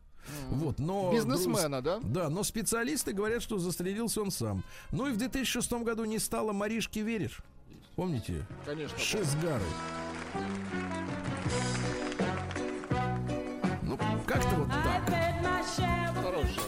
Вот, 0.51 0.79
но... 0.79 1.12
Бизнесмена, 1.12 1.83
да? 1.83 2.01
Да, 2.03 2.29
но 2.29 2.43
специалисты 2.43 3.12
говорят, 3.12 3.43
что 3.43 3.59
застрелился 3.59 4.22
он 4.22 4.31
сам. 4.31 4.62
Ну 4.93 5.07
и 5.09 5.12
в 5.12 5.16
2006 5.16 5.72
году 5.72 6.05
не 6.05 6.18
стало 6.18 6.53
Маришки 6.53 7.01
Веришь. 7.01 7.41
Помните? 7.97 8.45
Конечно. 8.64 8.99
Шизгары. 8.99 9.64
Ну, 13.83 13.99
как-то 14.27 14.57
вот 14.57 14.68
так. 14.68 15.07
Хорошая. 16.22 16.64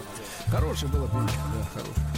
Хорошая 0.47 0.91
была 0.91 1.07
певичка, 1.09 1.43
да, 1.55 1.81
хорошая. 1.81 2.18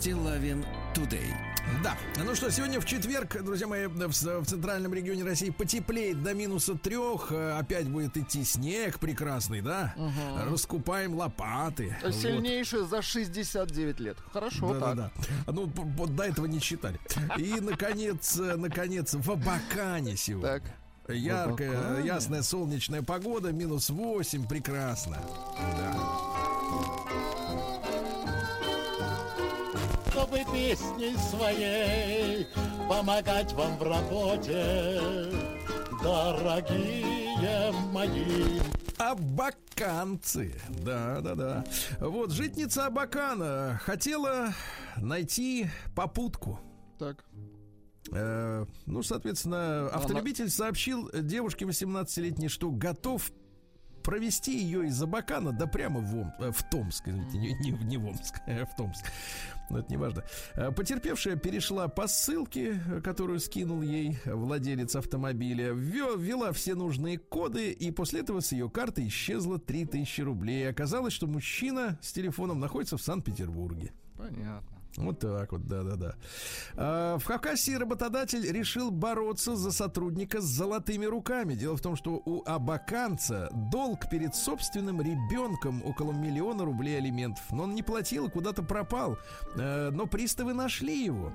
Стилавин 0.00 0.64
Тудей. 0.94 1.34
Да. 1.84 1.94
Ну 2.24 2.34
что, 2.34 2.50
сегодня 2.50 2.80
в 2.80 2.86
четверг, 2.86 3.36
друзья 3.44 3.66
мои, 3.66 3.84
в, 3.84 3.94
в 3.94 4.46
центральном 4.46 4.94
регионе 4.94 5.24
России 5.24 5.50
потеплеет 5.50 6.22
до 6.22 6.32
минуса 6.32 6.74
трех. 6.74 7.30
Э, 7.30 7.58
Опять 7.58 7.86
будет 7.86 8.16
идти 8.16 8.42
снег 8.42 8.98
прекрасный, 8.98 9.60
да? 9.60 9.94
Раскупаем 10.50 11.14
лопаты. 11.16 11.94
Вот. 12.02 12.14
Сильнейшая 12.14 12.84
за 12.84 13.02
69 13.02 14.00
лет. 14.00 14.16
Хорошо, 14.32 14.72
Да, 14.72 14.80
так. 14.80 14.96
да, 14.96 15.10
да. 15.46 15.52
Ну, 15.52 15.66
вот 15.74 16.16
до 16.16 16.22
этого 16.22 16.46
не 16.46 16.60
считали. 16.60 16.98
И, 17.36 17.60
наконец, 17.60 18.38
э, 18.40 18.56
наконец, 18.56 19.12
в 19.12 19.30
Абакане 19.30 20.16
сегодня. 20.16 20.60
Так. 20.60 21.14
Яркая, 21.14 21.78
Абакане? 21.78 22.06
ясная 22.06 22.42
солнечная 22.42 23.02
погода, 23.02 23.52
минус 23.52 23.90
8, 23.90 24.48
прекрасно. 24.48 25.18
Да. 25.76 26.99
Чтобы 30.30 30.44
песней 30.52 31.16
своей 31.16 32.46
помогать 32.88 33.52
вам 33.52 33.76
в 33.78 33.82
работе, 33.82 35.00
дорогие 36.02 37.72
мои. 37.92 38.60
Абаканцы. 38.98 40.54
Да, 40.68 41.20
да, 41.20 41.34
да. 41.34 41.64
Вот, 41.98 42.30
житница 42.30 42.86
Абакана 42.86 43.80
хотела 43.82 44.54
найти 44.96 45.68
попутку. 45.96 46.60
Так. 46.98 47.24
Э, 48.12 48.66
ну, 48.86 49.02
соответственно, 49.02 49.88
автолюбитель 49.88 50.50
сообщил 50.50 51.10
девушке 51.12 51.64
18-летней, 51.64 52.48
что 52.48 52.70
готов 52.70 53.32
провести 54.02 54.58
ее 54.58 54.86
из 54.86 55.02
Абакана, 55.02 55.52
да 55.52 55.66
прямо 55.66 56.00
в, 56.00 56.14
Ом- 56.16 56.32
э, 56.38 56.50
в 56.50 56.62
Томск, 56.70 57.08
извините, 57.08 57.38
не, 57.38 57.52
не, 57.54 57.70
не 57.70 57.96
в 57.96 58.06
Омск, 58.06 58.40
а 58.46 58.64
в 58.64 58.76
Томск. 58.76 59.04
Но 59.68 59.78
это 59.78 59.90
не 59.90 59.96
важно. 59.96 60.24
Э, 60.54 60.72
Потерпевшая 60.72 61.36
перешла 61.36 61.88
по 61.88 62.06
ссылке, 62.08 62.80
которую 63.04 63.40
скинул 63.40 63.82
ей 63.82 64.18
владелец 64.24 64.96
автомобиля, 64.96 65.72
ввела 65.72 66.52
все 66.52 66.74
нужные 66.74 67.18
коды, 67.18 67.70
и 67.72 67.90
после 67.90 68.20
этого 68.20 68.40
с 68.40 68.52
ее 68.52 68.68
карты 68.68 69.06
исчезло 69.06 69.58
3000 69.58 70.20
рублей. 70.22 70.68
Оказалось, 70.68 71.12
что 71.12 71.26
мужчина 71.26 71.98
с 72.02 72.12
телефоном 72.12 72.58
находится 72.60 72.96
в 72.96 73.02
Санкт-Петербурге. 73.02 73.92
Понятно. 74.16 74.79
Вот 74.96 75.20
так 75.20 75.52
вот, 75.52 75.66
да-да-да. 75.66 76.14
А, 76.76 77.18
В 77.18 77.24
Хакасии 77.24 77.74
работодатель 77.74 78.50
решил 78.50 78.90
бороться 78.90 79.56
за 79.56 79.70
сотрудника 79.70 80.40
с 80.40 80.44
золотыми 80.44 81.06
руками. 81.06 81.54
Дело 81.54 81.76
в 81.76 81.80
том, 81.80 81.96
что 81.96 82.20
у 82.24 82.42
абаканца 82.44 83.48
долг 83.52 84.08
перед 84.10 84.34
собственным 84.34 85.00
ребенком 85.00 85.82
около 85.84 86.12
миллиона 86.12 86.64
рублей 86.64 86.98
алиментов. 86.98 87.44
Но 87.52 87.64
он 87.64 87.74
не 87.74 87.82
платил 87.82 88.28
куда-то 88.28 88.62
пропал. 88.62 89.16
Э, 89.56 89.90
Но 89.90 90.06
приставы 90.06 90.54
нашли 90.54 91.04
его. 91.04 91.32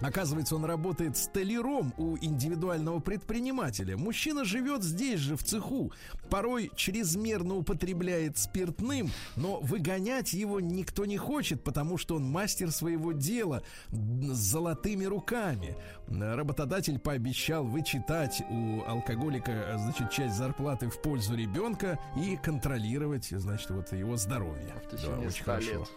Оказывается, 0.00 0.56
он 0.56 0.64
работает 0.64 1.16
столяром 1.16 1.92
у 1.98 2.16
индивидуального 2.16 3.00
предпринимателя. 3.00 3.96
Мужчина 3.96 4.44
живет 4.44 4.82
здесь 4.82 5.20
же, 5.20 5.36
в 5.36 5.42
цеху. 5.44 5.92
Порой 6.28 6.70
чрезмерно 6.76 7.56
употребляет 7.56 8.38
спиртным, 8.38 9.10
но 9.36 9.60
выгонять 9.60 10.32
его 10.32 10.60
никто 10.60 11.04
не 11.04 11.16
хочет, 11.16 11.62
потому 11.62 11.98
что 11.98 12.16
он 12.16 12.24
мастер 12.24 12.70
своего 12.70 13.12
дела 13.12 13.62
с 13.90 14.36
золотыми 14.36 15.04
руками. 15.04 15.76
Работодатель 16.08 16.98
пообещал 16.98 17.64
вычитать 17.64 18.42
у 18.50 18.82
алкоголика, 18.86 19.76
значит, 19.78 20.10
часть 20.10 20.36
зарплаты 20.36 20.88
в 20.88 21.00
пользу 21.00 21.34
ребенка 21.36 21.98
и 22.16 22.36
контролировать, 22.36 23.28
значит, 23.30 23.70
вот 23.70 23.92
его 23.92 24.16
здоровье. 24.16 24.74
Течение 24.90 25.28
очень 25.28 25.42
100 25.42 25.44
хорошо. 25.44 25.70
лет. 25.70 25.88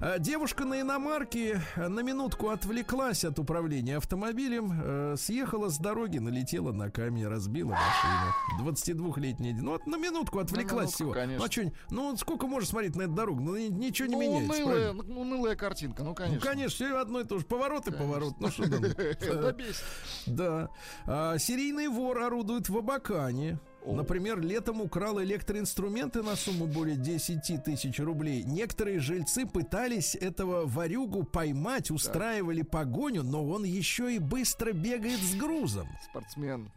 А, 0.00 0.18
Девушка 0.18 0.64
на 0.64 0.80
иномарке 0.80 1.60
на 1.76 2.00
минутку 2.00 2.48
отвлеклась 2.48 3.24
от 3.30 3.38
управления 3.38 3.96
автомобилем, 3.96 4.72
э, 4.82 5.14
съехала 5.16 5.68
с 5.68 5.78
дороги, 5.78 6.18
налетела 6.18 6.72
на 6.72 6.90
камень, 6.90 7.26
разбила 7.26 7.70
машину. 7.70 8.70
22-летняя. 8.70 9.54
Ну, 9.60 9.72
вот 9.72 9.86
на 9.86 9.96
минутку 9.96 10.38
отвлеклась 10.38 10.92
всего. 10.92 11.12
конечно. 11.12 11.46
Ну, 11.90 12.08
а 12.08 12.10
ну, 12.12 12.16
сколько 12.16 12.46
можно 12.46 12.68
смотреть 12.68 12.96
на 12.96 13.02
эту 13.02 13.12
дорогу? 13.12 13.40
Ну, 13.40 13.56
ни- 13.56 13.68
ничего 13.68 14.08
не 14.08 14.14
Ну, 14.16 14.20
меняется. 14.20 14.62
унылая, 14.62 14.92
правильно? 14.92 15.02
ну, 15.14 15.20
унылая 15.20 15.56
картинка, 15.56 16.02
ну, 16.02 16.14
конечно. 16.14 16.40
Ну, 16.40 16.46
конечно, 16.46 16.74
все 16.74 16.96
одно 16.98 17.20
и 17.20 17.24
то 17.24 17.38
же. 17.38 17.44
Поворот 17.44 17.86
и 17.86 17.90
поворот. 17.92 18.34
Ну, 18.40 18.48
что? 18.50 18.64
Да 19.40 19.52
бесит. 19.52 19.84
Да. 20.26 20.68
А, 21.06 21.38
серийный 21.38 21.88
вор 21.88 22.18
орудует 22.22 22.68
в 22.68 22.76
Абакане. 22.76 23.58
Например, 23.84 24.40
летом 24.40 24.80
украл 24.80 25.22
электроинструменты 25.22 26.22
на 26.22 26.36
сумму 26.36 26.66
более 26.66 26.96
10 26.96 27.64
тысяч 27.64 27.98
рублей. 27.98 28.42
Некоторые 28.44 29.00
жильцы 29.00 29.46
пытались 29.46 30.14
этого 30.14 30.66
ворюгу 30.66 31.24
поймать, 31.24 31.90
устраивали 31.90 32.62
погоню, 32.62 33.22
но 33.22 33.44
он 33.46 33.64
еще 33.64 34.14
и 34.14 34.18
быстро 34.18 34.72
бегает 34.72 35.20
с 35.20 35.34
грузом. 35.34 35.88
Спортсмен. 36.04 36.70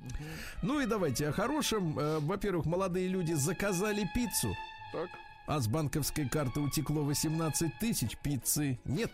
Ну 0.61 0.79
и 0.79 0.85
давайте 0.85 1.27
о 1.27 1.31
хорошем. 1.31 1.97
Э, 1.99 2.19
Во-первых, 2.19 2.65
молодые 2.65 3.07
люди 3.07 3.33
заказали 3.33 4.07
пиццу. 4.15 4.55
Так. 4.91 5.09
А 5.45 5.59
с 5.59 5.67
банковской 5.67 6.27
карты 6.27 6.59
утекло 6.59 7.03
18 7.03 7.79
тысяч, 7.79 8.17
пиццы 8.17 8.79
нет, 8.85 9.11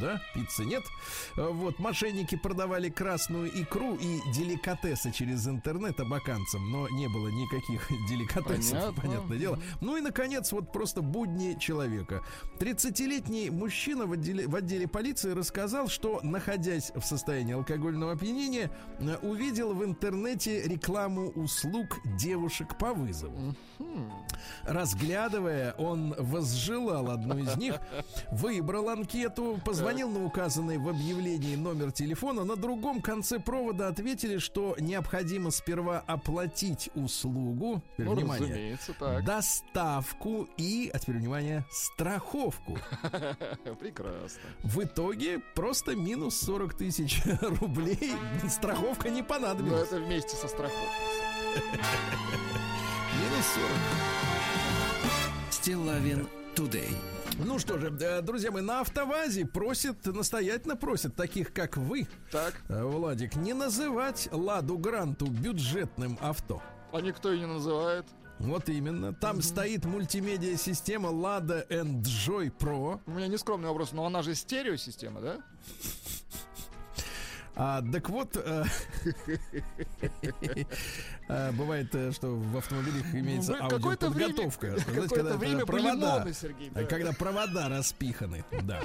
да, 0.00 0.20
пиццы 0.34 0.64
нет. 0.64 0.82
А 1.36 1.50
Вот, 1.50 1.78
мошенники 1.78 2.36
продавали 2.36 2.88
красную 2.88 3.50
икру 3.62 3.96
и 3.96 4.20
деликатесы 4.32 5.10
через 5.12 5.46
интернет 5.46 6.00
абаканцам, 6.00 6.70
но 6.70 6.88
не 6.88 7.08
было 7.08 7.28
никаких 7.28 7.88
деликатесов, 8.08 8.72
Понятно. 8.94 9.02
понятное 9.02 9.38
дело. 9.38 9.58
Ну 9.80 9.96
и, 9.96 10.00
наконец, 10.00 10.52
вот 10.52 10.72
просто 10.72 11.02
будни 11.02 11.58
человека. 11.58 12.22
30-летний 12.58 13.50
мужчина 13.50 14.06
в 14.06 14.12
отделе, 14.12 14.46
в 14.46 14.54
отделе 14.54 14.88
полиции 14.88 15.32
рассказал, 15.32 15.88
что, 15.88 16.20
находясь 16.22 16.92
в 16.94 17.02
состоянии 17.02 17.54
алкогольного 17.54 18.12
опьянения, 18.12 18.70
э, 19.00 19.16
увидел 19.22 19.74
в 19.74 19.84
интернете 19.84 20.62
рекламу 20.62 21.28
услуг 21.30 21.98
девушек 22.16 22.78
по 22.78 22.94
вызову. 22.94 23.54
Разглядывая, 24.64 25.57
он 25.78 26.14
возжелал 26.18 27.10
одну 27.10 27.38
из 27.38 27.56
них, 27.56 27.80
выбрал 28.30 28.88
анкету, 28.88 29.60
позвонил 29.64 30.08
на 30.10 30.24
указанный 30.24 30.78
в 30.78 30.88
объявлении 30.88 31.56
номер 31.56 31.92
телефона. 31.92 32.44
На 32.44 32.56
другом 32.56 33.00
конце 33.00 33.38
провода 33.38 33.88
ответили, 33.88 34.38
что 34.38 34.76
необходимо 34.78 35.50
сперва 35.50 36.02
оплатить 36.06 36.90
услугу. 36.94 37.82
Теперь 37.92 38.06
Ну, 38.06 38.14
внимание. 38.14 38.78
Доставку 39.24 40.48
и, 40.56 40.90
а 40.92 40.98
теперь 40.98 41.16
внимание, 41.16 41.64
страховку. 41.70 42.78
Прекрасно. 43.80 44.40
В 44.62 44.82
итоге 44.82 45.40
просто 45.54 45.94
минус 45.94 46.40
40 46.40 46.74
тысяч 46.74 47.22
рублей. 47.60 48.12
Страховка 48.48 49.10
не 49.10 49.22
Но 49.22 49.28
понадобилась. 49.28 49.88
это 49.88 49.96
вместе 50.00 50.36
со 50.36 50.48
страховкой. 50.48 50.88
Минус 53.18 53.46
40. 53.54 54.37
Стилавин 55.68 56.26
Тудей. 56.56 56.88
Ну 57.44 57.58
что 57.58 57.76
же, 57.76 57.94
э, 58.00 58.22
друзья 58.22 58.50
мои, 58.50 58.62
на 58.62 58.80
автовазе 58.80 59.44
просят, 59.44 60.06
настоятельно 60.06 60.76
просят 60.76 61.14
таких, 61.14 61.52
как 61.52 61.76
вы, 61.76 62.08
Так, 62.32 62.54
э, 62.70 62.82
Владик, 62.82 63.36
не 63.36 63.52
называть 63.52 64.30
Ладу 64.32 64.78
Гранту 64.78 65.26
бюджетным 65.26 66.18
авто. 66.22 66.62
а 66.90 67.02
никто 67.02 67.34
и 67.34 67.38
не 67.38 67.46
называет. 67.46 68.06
Вот 68.38 68.70
именно. 68.70 69.12
Там 69.12 69.42
стоит 69.42 69.84
мультимедиа-система 69.84 71.10
Lada 71.10 71.68
Joy 71.68 72.50
Pro. 72.58 72.98
У 73.04 73.10
меня 73.10 73.26
нескромный 73.26 73.68
вопрос, 73.68 73.92
но 73.92 74.06
она 74.06 74.22
же 74.22 74.34
стереосистема, 74.34 75.20
да? 75.20 75.36
А, 77.60 77.82
так 77.92 78.08
вот, 78.08 78.36
э, 78.36 78.64
бывает, 81.52 81.94
э, 81.94 82.12
что 82.12 82.34
в 82.36 82.56
автомобилях 82.56 83.14
имеется 83.14 83.52
Ну, 83.52 83.68
время- 83.68 83.74
аудиоподготовка. 83.74 84.76
Какое-то 84.86 85.36
время 85.36 85.66
провода, 85.66 86.26
когда 86.88 87.12
провода 87.12 87.68
распиханы, 87.68 88.44
да. 88.62 88.80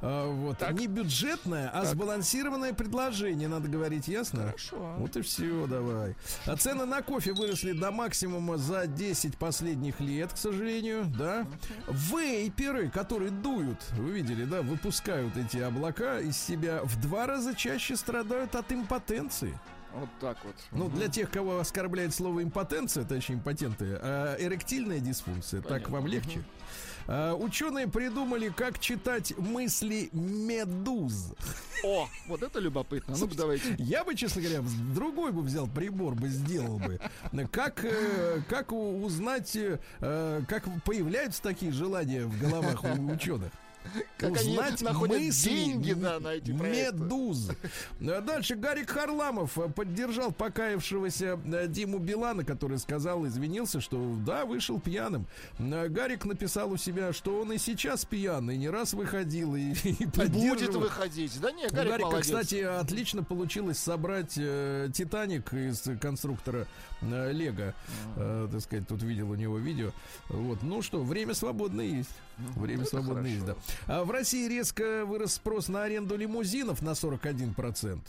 А, 0.00 0.26
Вот. 0.28 0.58
Не 0.72 0.86
бюджетное, 0.86 1.70
а 1.72 1.84
сбалансированное 1.84 2.72
предложение, 2.72 3.48
надо 3.48 3.68
говорить, 3.68 4.08
ясно? 4.08 4.46
Хорошо. 4.46 4.94
Вот 4.98 5.16
и 5.16 5.22
все, 5.22 5.66
давай. 5.66 6.14
А 6.46 6.56
цены 6.56 6.84
на 6.84 7.02
кофе 7.02 7.32
выросли 7.32 7.72
до 7.72 7.90
максимума 7.90 8.56
за 8.58 8.86
10 8.86 9.36
последних 9.36 10.00
лет, 10.00 10.32
к 10.32 10.36
сожалению, 10.36 11.04
да. 11.18 11.46
Вейперы, 11.88 12.90
которые 12.90 13.30
дуют, 13.30 13.78
вы 13.92 14.12
видели, 14.12 14.44
да, 14.44 14.62
выпускают 14.62 15.36
эти 15.36 15.58
облака 15.58 16.20
из 16.20 16.36
себя, 16.36 16.80
в 16.84 17.00
два 17.00 17.26
раза 17.26 17.54
чаще 17.54 17.96
страдают 17.96 18.54
от 18.54 18.72
импотенции. 18.72 19.58
Вот 19.94 20.08
так 20.20 20.38
вот. 20.44 20.54
Ну, 20.72 20.88
для 20.88 21.08
тех, 21.08 21.30
кого 21.30 21.58
оскорбляет 21.58 22.14
слово 22.14 22.42
импотенция, 22.42 23.04
точнее 23.04 23.36
импотенты, 23.36 23.98
а 24.00 24.36
эректильная 24.38 25.00
дисфункция, 25.00 25.62
так 25.62 25.88
вам 25.88 26.06
легче. 26.06 26.44
А, 27.10 27.34
ученые 27.34 27.88
придумали, 27.88 28.50
как 28.50 28.78
читать 28.78 29.36
мысли 29.38 30.10
медуз. 30.12 31.32
О, 31.82 32.06
вот 32.26 32.42
это 32.42 32.58
любопытно. 32.58 33.16
Ну-ка, 33.16 33.34
давайте. 33.34 33.74
Я 33.78 34.04
бы, 34.04 34.14
честно 34.14 34.42
говоря, 34.42 34.60
другой 34.94 35.32
бы 35.32 35.40
взял 35.40 35.66
прибор, 35.66 36.14
бы 36.14 36.28
сделал 36.28 36.78
бы. 36.78 37.00
Как, 37.50 37.82
э, 37.84 38.42
как 38.48 38.72
узнать, 38.72 39.56
э, 39.56 40.42
как 40.46 40.68
появляются 40.84 41.42
такие 41.42 41.72
желания 41.72 42.26
в 42.26 42.38
головах 42.38 42.84
у 42.84 43.10
ученых? 43.10 43.52
Как 44.16 44.36
они 44.36 44.50
Узнать 44.52 44.82
находят 44.82 45.18
мысли 45.18 45.48
деньги, 45.48 45.92
да, 45.92 46.20
на 46.20 46.28
эти 46.28 46.52
проекты. 46.52 46.92
медуз. 46.98 47.50
А 48.00 48.20
Дальше 48.20 48.54
Гарик 48.56 48.90
Харламов 48.90 49.58
э, 49.58 49.68
поддержал 49.68 50.32
покаявшегося 50.32 51.38
э, 51.44 51.66
Диму 51.68 51.98
Билана, 51.98 52.44
который 52.44 52.78
сказал, 52.78 53.26
извинился, 53.26 53.80
что 53.80 54.16
да, 54.26 54.44
вышел 54.44 54.80
пьяным. 54.80 55.26
А 55.58 55.88
Гарик 55.88 56.24
написал 56.24 56.72
у 56.72 56.76
себя, 56.76 57.12
что 57.12 57.40
он 57.40 57.52
и 57.52 57.58
сейчас 57.58 58.04
пьяный, 58.04 58.56
не 58.56 58.68
раз 58.68 58.92
выходил 58.94 59.54
и, 59.56 59.72
и 59.84 60.06
Будет 60.06 60.74
выходить. 60.74 61.40
Да 61.40 61.52
не, 61.52 61.66
У 61.66 61.74
Гарик 61.74 61.90
Гарика, 61.92 62.20
кстати, 62.20 62.56
отлично 62.56 63.22
получилось 63.22 63.78
собрать 63.78 64.34
э, 64.36 64.88
Титаник 64.92 65.52
из 65.52 65.84
конструктора 66.00 66.66
э, 67.00 67.32
Лего. 67.32 67.74
Э, 68.16 68.48
так 68.50 68.60
сказать, 68.60 68.86
тут 68.88 69.02
видел 69.02 69.30
у 69.30 69.34
него 69.34 69.58
видео. 69.58 69.92
Вот. 70.28 70.62
Ну 70.62 70.82
что, 70.82 71.02
время 71.02 71.34
свободное 71.34 71.84
есть. 71.84 72.10
Время 72.54 72.82
это 72.82 72.90
свободное 72.90 73.30
есть, 73.30 73.44
да. 73.44 73.56
А 73.86 74.04
в 74.04 74.10
России 74.10 74.48
резко 74.48 75.04
вырос 75.04 75.34
спрос 75.34 75.68
на 75.68 75.84
аренду 75.84 76.16
лимузинов 76.16 76.82
на 76.82 76.90
41%. 76.90 78.00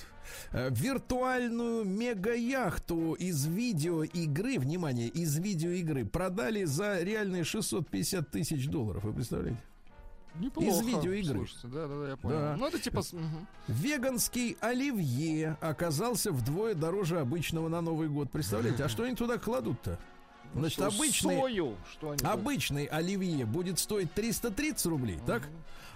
Э, 0.52 0.70
Виртуальную 0.72 1.86
мега-яхту 1.86 3.14
из 3.14 3.46
видеоигры, 3.46 4.60
внимание, 4.60 5.08
из 5.08 5.38
видеоигры 5.38 6.06
продали 6.06 6.66
за 6.66 7.02
реальные 7.02 7.44
650 7.44 8.30
тысяч 8.30 8.68
долларов. 8.68 9.04
Вы 9.04 9.14
представляете? 9.14 9.60
Неплохо. 10.36 10.70
из 10.70 10.82
видеоигры. 10.86 11.38
Слушайте, 11.38 11.68
да, 11.68 11.88
да, 11.88 12.00
да, 12.00 12.10
я 12.10 12.18
понял. 12.18 12.38
Да. 12.38 12.56
Ну, 12.58 12.68
это 12.68 12.80
типа... 12.80 13.02
Веганский 13.68 14.58
оливье 14.62 15.58
оказался 15.60 16.32
вдвое 16.32 16.76
дороже 16.76 17.20
обычного 17.20 17.68
на 17.68 17.82
Новый 17.82 18.10
год. 18.10 18.32
Представляете? 18.32 18.84
А 18.84 18.90
что 18.90 19.04
они 19.04 19.16
туда 19.16 19.38
кладут-то? 19.38 20.00
Значит, 20.54 20.74
Что, 20.74 20.88
обычный, 20.88 21.36
Сою, 21.36 21.78
обычный 22.24 22.86
оливье 22.86 23.46
будет 23.46 23.80
стоить 23.80 24.14
330 24.14 24.86
рублей, 24.88 25.20
так? 25.26 25.48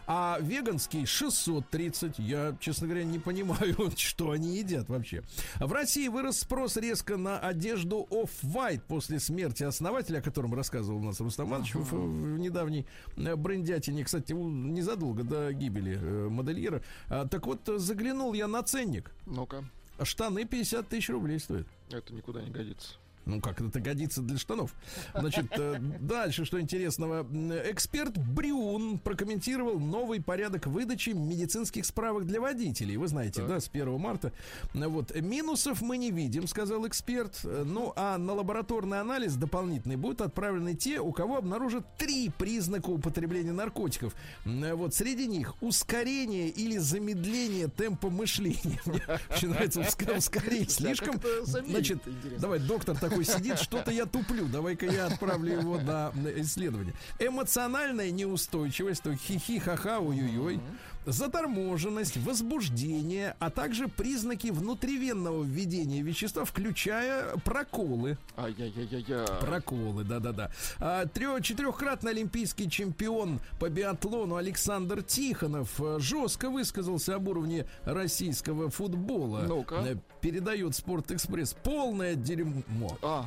А 0.06 0.38
веганский 0.42 1.06
630. 1.06 2.20
Я, 2.20 2.58
честно 2.60 2.88
говоря, 2.88 3.06
не 3.06 3.20
понимаю, 3.20 3.76
что 3.98 4.32
они 4.32 4.58
едят 4.58 4.90
вообще. 4.90 5.24
В 5.60 5.72
России 5.72 6.10
вырос 6.10 6.40
спрос 6.40 6.76
резко 6.76 7.16
на 7.16 7.40
одежду 7.40 8.06
Off-White 8.10 8.82
после 8.88 9.20
смерти 9.20 9.64
основателя, 9.64 10.20
о 10.20 10.22
котором 10.22 10.54
рассказывал 10.54 11.00
у 11.00 11.04
нас 11.04 11.22
Рустам 11.22 11.50
Иванович 11.50 11.76
в, 11.76 11.94
в 11.94 12.38
недавней 12.38 12.86
э, 13.16 13.36
брендятине. 13.38 14.04
Кстати, 14.04 14.34
незадолго 14.34 15.24
до 15.24 15.54
гибели 15.54 15.98
э, 15.98 16.28
модельера. 16.30 16.84
А, 17.08 17.26
так 17.26 17.48
вот, 17.48 17.62
заглянул 17.78 18.34
я 18.34 18.48
на 18.48 18.62
ценник. 18.64 19.12
Ну-ка, 19.26 19.64
Штаны 20.02 20.44
50 20.44 20.88
тысяч 20.90 21.10
рублей 21.10 21.40
стоят. 21.40 21.68
это 21.90 22.14
никуда 22.14 22.42
не 22.42 22.50
годится. 22.52 22.96
Ну, 23.26 23.40
как 23.42 23.62
это 23.62 23.80
годится 23.80 24.22
для 24.22 24.38
штанов. 24.38 24.74
Значит, 25.14 25.48
э, 25.52 25.80
дальше, 26.00 26.46
что 26.46 26.60
интересного. 26.60 27.26
Эксперт 27.70 28.18
Брюн 28.18 29.00
прокомментировал 29.00 29.80
новый 29.80 30.22
порядок 30.22 30.68
выдачи 30.68 31.12
медицинских 31.12 31.86
справок 31.86 32.26
для 32.26 32.42
водителей. 32.42 32.98
Вы 32.98 33.08
знаете, 33.08 33.42
Так. 33.42 33.48
да, 33.50 33.60
с 33.60 33.68
1 33.70 33.98
марта. 33.98 34.32
Вот. 34.74 35.16
Минусов 35.20 35.82
мы 35.82 35.98
не 35.98 36.12
видим, 36.12 36.48
сказал 36.48 36.86
эксперт. 36.88 37.40
Ну, 37.44 37.94
а 37.96 38.18
на 38.18 38.34
лабораторный 38.34 39.00
анализ 39.00 39.36
дополнительный 39.36 39.96
будут 39.96 40.22
отправлены 40.22 40.76
те, 40.76 41.00
у 41.00 41.12
кого 41.12 41.38
обнаружат 41.38 41.86
три 41.98 42.30
признака 42.30 42.90
употребления 42.90 43.54
наркотиков. 43.54 44.14
Вот. 44.46 44.94
Среди 44.94 45.28
них 45.28 45.54
ускорение 45.62 46.50
или 46.50 46.78
замедление 46.78 47.68
темпа 47.68 48.10
мышления. 48.10 48.82
Мне 48.86 49.50
нравится 49.50 49.80
уска- 49.82 50.18
ускорение. 50.18 50.70
Слишком... 50.70 51.20
Значит, 51.44 52.00
давай, 52.40 52.60
доктор 52.60 52.98
такой 53.14 53.26
сидит, 53.26 53.60
что-то 53.60 53.92
я 53.92 54.06
туплю, 54.06 54.46
давай-ка 54.48 54.86
я 54.86 55.08
отправлю 55.08 55.60
его 55.60 55.78
на 55.80 56.12
исследование. 56.38 56.94
Эмоциональная 57.20 58.12
неустойчивость, 58.12 59.04
то 59.04 59.16
хихи, 59.16 59.60
ха-ха, 59.60 60.00
ой-ой-ой, 60.00 60.60
заторможенность, 61.06 62.18
возбуждение, 62.18 63.36
а 63.40 63.50
также 63.50 63.88
признаки 63.88 64.48
внутривенного 64.48 65.44
введения 65.44 66.02
вещества, 66.02 66.46
включая 66.46 67.38
проколы. 67.38 68.18
Ай-яй-яй-яй. 68.38 69.26
Проколы, 69.42 70.04
да-да-да. 70.04 70.52
А, 70.80 71.06
четырехкратный 71.42 72.12
олимпийский 72.12 72.70
чемпион 72.70 73.40
по 73.60 73.70
биатлону 73.70 74.36
Александр 74.36 75.04
Тихонов 75.04 75.80
э, 75.80 75.98
жестко 76.00 76.50
высказался 76.50 77.16
об 77.16 77.28
уровне 77.28 77.66
российского 77.86 78.70
футбола. 78.70 79.46
Ну-ка. 79.48 79.76
Э, 79.86 79.96
Передает 80.22 80.76
Спортэкспресс. 80.76 81.54
Полное 81.64 82.16
дерьмо. 82.16 82.98
А, 83.02 83.26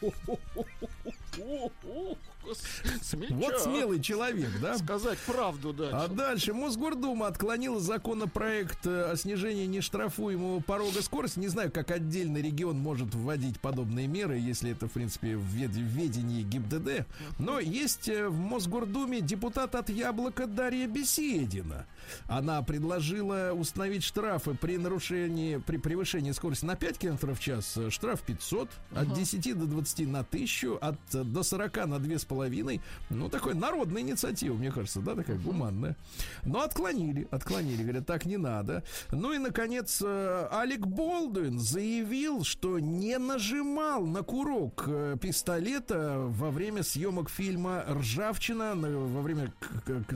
смельчак. 3.02 3.36
Вот 3.36 3.58
смелый 3.60 4.00
человек, 4.00 4.50
да? 4.60 4.78
Сказать 4.78 5.18
правду, 5.20 5.72
да. 5.72 6.04
А 6.04 6.08
дальше 6.08 6.54
Мосгордума 6.54 7.26
отклонила 7.26 7.80
законопроект 7.80 8.86
э, 8.86 9.12
о 9.12 9.16
снижении 9.16 9.66
нештрафуемого 9.66 10.60
порога 10.60 11.02
скорости. 11.02 11.38
Не 11.38 11.48
знаю, 11.48 11.70
как 11.70 11.90
отдельный 11.90 12.42
регион 12.42 12.78
может 12.78 13.14
вводить 13.14 13.60
подобные 13.60 14.06
меры, 14.06 14.38
если 14.38 14.72
это, 14.72 14.88
в 14.88 14.92
принципе, 14.92 15.36
в 15.36 15.46
ведении 15.46 16.42
ГИБДД. 16.42 17.06
Но 17.38 17.60
есть 17.60 18.08
э, 18.08 18.28
в 18.28 18.38
Мосгордуме 18.38 19.20
депутат 19.20 19.74
от 19.74 19.88
Яблока 19.88 20.46
Дарья 20.46 20.86
Беседина. 20.86 21.86
Она 22.26 22.62
предложила 22.62 23.52
установить 23.52 24.02
штрафы 24.04 24.54
при 24.54 24.78
нарушении, 24.78 25.56
при 25.58 25.76
превышении 25.78 26.32
скорости 26.32 26.64
на 26.64 26.76
5 26.76 26.98
км 26.98 27.34
в 27.34 27.40
час. 27.40 27.76
э, 27.76 27.90
Штраф 27.90 28.22
500, 28.22 28.68
от 28.94 29.12
10 29.14 29.58
до 29.58 29.66
20 29.66 30.08
на 30.08 30.20
1000, 30.20 30.76
от 30.80 30.96
э, 31.14 31.24
до 31.24 31.42
40 31.42 31.76
на 31.86 31.94
2,5. 31.96 32.80
Ну, 33.10 33.28
такой 33.28 33.54
народная 33.54 34.02
инициатива, 34.02 34.54
мне 34.54 34.70
кажется, 34.70 35.00
да, 35.00 35.14
такая 35.14 35.38
гуманная. 35.38 35.96
Но 36.44 36.60
отклонили, 36.62 37.26
отклонили, 37.30 37.82
говорят, 37.82 38.06
так 38.06 38.26
не 38.26 38.36
надо. 38.36 38.82
Ну 39.12 39.32
и, 39.32 39.38
наконец, 39.38 40.02
э, 40.04 40.48
Алек 40.50 40.80
Болдуин 40.86 41.58
заявил, 41.58 42.44
что 42.44 42.78
не 42.78 43.18
нажимал 43.18 44.04
на 44.06 44.22
курок 44.22 44.88
пистолета 45.20 46.16
во 46.18 46.50
время 46.50 46.82
съемок 46.82 47.28
фильма 47.30 47.84
«Ржавчина», 47.88 48.74
на- 48.74 48.90
во 48.90 49.22
время 49.22 49.52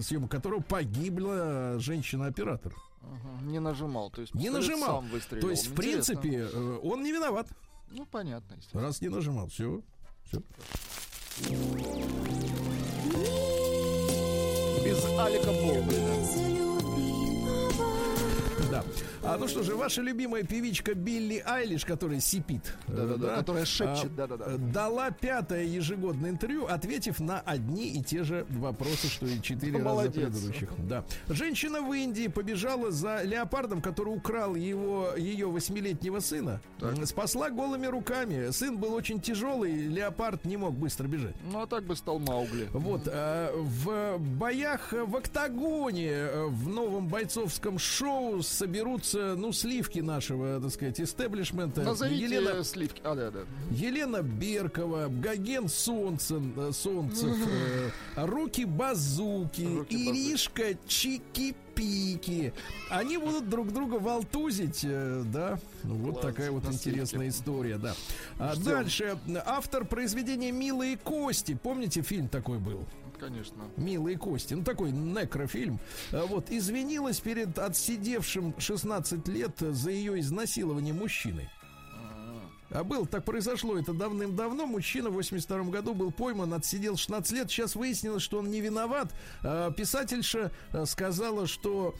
съемок 0.01 0.30
которого 0.30 0.61
погибла 0.61 1.77
женщина-оператор. 1.80 2.74
Мгм, 3.02 3.50
Не 3.52 3.60
нажимал, 3.60 4.10
то 4.10 4.20
есть 4.20 4.34
Не 4.34 4.50
нажимал. 4.50 5.00
сам 5.02 5.08
выстрелил. 5.10 5.42
То 5.42 5.50
есть, 5.50 5.66
в 5.68 5.72
Интересно. 5.72 6.16
принципе, 6.20 6.48
э, 6.52 6.78
он 6.82 7.02
не 7.02 7.12
виноват. 7.12 7.48
Ну, 7.90 8.04
понятно. 8.06 8.56
Раз 8.72 9.00
не 9.00 9.08
нажимал, 9.08 9.48
все. 9.48 9.82
Все. 10.24 10.42
Без 14.84 15.04
Алика 15.18 15.52
Болдуина. 15.52 16.14
Да. 18.70 18.84
А 19.22 19.36
ну 19.38 19.48
что 19.48 19.62
же, 19.62 19.74
ваша 19.76 20.02
любимая 20.02 20.42
певичка 20.44 20.94
Билли 20.94 21.42
Айлиш, 21.44 21.84
которая 21.84 22.20
сипит, 22.20 22.74
Да-да-да, 22.86 23.36
которая 23.36 23.64
шепчет, 23.64 24.12
а, 24.12 24.16
да-да-да. 24.16 24.44
э, 24.48 24.58
дала 24.58 25.10
пятое 25.10 25.64
ежегодное 25.64 26.30
интервью, 26.30 26.66
ответив 26.66 27.20
на 27.20 27.40
одни 27.40 27.88
и 27.88 28.02
те 28.02 28.24
же 28.24 28.46
вопросы, 28.50 29.08
что 29.08 29.26
и 29.26 29.40
четыре 29.42 29.72
раза 29.78 29.84
Молодец. 29.84 30.14
предыдущих. 30.14 30.70
Да. 30.88 31.04
Женщина 31.28 31.80
в 31.80 31.92
Индии 31.92 32.28
побежала 32.28 32.90
за 32.90 33.22
леопардом, 33.22 33.80
который 33.82 34.10
украл 34.14 34.54
его, 34.54 35.10
ее 35.16 35.48
восьмилетнего 35.48 36.20
сына. 36.20 36.60
Так. 36.78 36.94
Спасла 37.06 37.50
голыми 37.50 37.86
руками. 37.86 38.50
Сын 38.50 38.76
был 38.78 38.94
очень 38.94 39.20
тяжелый, 39.20 39.72
леопард 39.72 40.44
не 40.44 40.56
мог 40.56 40.74
быстро 40.74 41.06
бежать. 41.08 41.34
Ну, 41.50 41.60
а 41.60 41.66
так 41.66 41.84
бы 41.84 41.96
стал 41.96 42.18
Маугли. 42.18 42.68
Вот, 42.72 43.02
э, 43.06 43.50
в 43.54 44.18
боях 44.18 44.92
в 44.92 45.16
октагоне 45.16 46.10
э, 46.10 46.46
в 46.46 46.68
новом 46.68 47.08
бойцовском 47.08 47.78
шоу 47.78 48.42
соберутся, 48.42 49.07
ну, 49.14 49.52
сливки 49.52 50.00
нашего, 50.00 50.61
так 50.61 50.70
сказать, 50.70 51.00
истеблишмента. 51.00 51.82
Назовите 51.82 52.24
Елена, 52.24 52.64
сливки. 52.64 53.00
А, 53.04 53.14
да, 53.14 53.30
да. 53.30 53.40
Елена 53.70 54.22
Беркова, 54.22 55.09
Гаген 55.09 55.68
Солнцен, 55.68 56.52
э, 56.56 56.72
Солнцев, 56.72 57.36
э, 58.16 58.24
Руки 58.26 58.64
Базуки, 58.64 59.62
Руки 59.62 59.96
Иришка 59.96 60.70
Чики-Пики. 60.86 62.52
Они 62.90 63.16
будут 63.16 63.48
друг 63.48 63.72
друга 63.72 63.94
волтузить, 63.94 64.80
э, 64.84 65.22
да. 65.26 65.59
Ну, 65.84 65.94
вот 65.96 66.20
Класс, 66.20 66.26
такая 66.26 66.50
вот 66.50 66.64
на 66.64 66.72
интересная 66.72 67.28
история, 67.28 67.78
да. 67.78 67.94
А 68.38 68.56
дальше 68.56 69.18
автор 69.46 69.84
произведения 69.84 70.52
«Милые 70.52 70.96
кости». 70.96 71.59
Помните, 71.61 72.02
фильм 72.02 72.28
такой 72.28 72.59
был? 72.59 72.86
Конечно. 73.18 73.64
Милые 73.76 74.16
кости. 74.16 74.54
Ну, 74.54 74.64
такой 74.64 74.92
некрофильм. 74.92 75.78
А 76.12 76.26
Вот, 76.26 76.50
извинилась 76.50 77.20
перед 77.20 77.58
отсидевшим 77.58 78.54
16 78.58 79.26
лет 79.28 79.58
за 79.58 79.90
ее 79.90 80.20
изнасилование 80.20 80.94
мужчиной. 80.94 81.48
А 82.70 82.84
был, 82.84 83.06
так 83.06 83.24
произошло 83.24 83.78
это 83.78 83.94
давным-давно. 83.94 84.66
Мужчина 84.66 85.08
в 85.08 85.14
82 85.14 85.70
году 85.70 85.94
был 85.94 86.12
пойман, 86.12 86.52
отсидел 86.52 86.96
16 86.96 87.32
лет. 87.32 87.50
Сейчас 87.50 87.74
выяснилось, 87.74 88.22
что 88.22 88.38
он 88.38 88.50
не 88.50 88.60
виноват. 88.60 89.12
А, 89.42 89.70
Писательша 89.70 90.52
а, 90.72 90.84
сказала, 90.84 91.46
что 91.46 91.94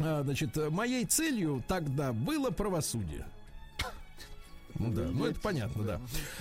а, 0.00 0.22
значит, 0.24 0.56
моей 0.70 1.04
целью 1.04 1.62
тогда 1.68 2.12
было 2.12 2.50
правосудие. 2.50 3.26
Ну 4.78 4.92
да, 4.92 5.08
ну 5.12 5.26
это 5.26 5.40
понятно, 5.40 6.00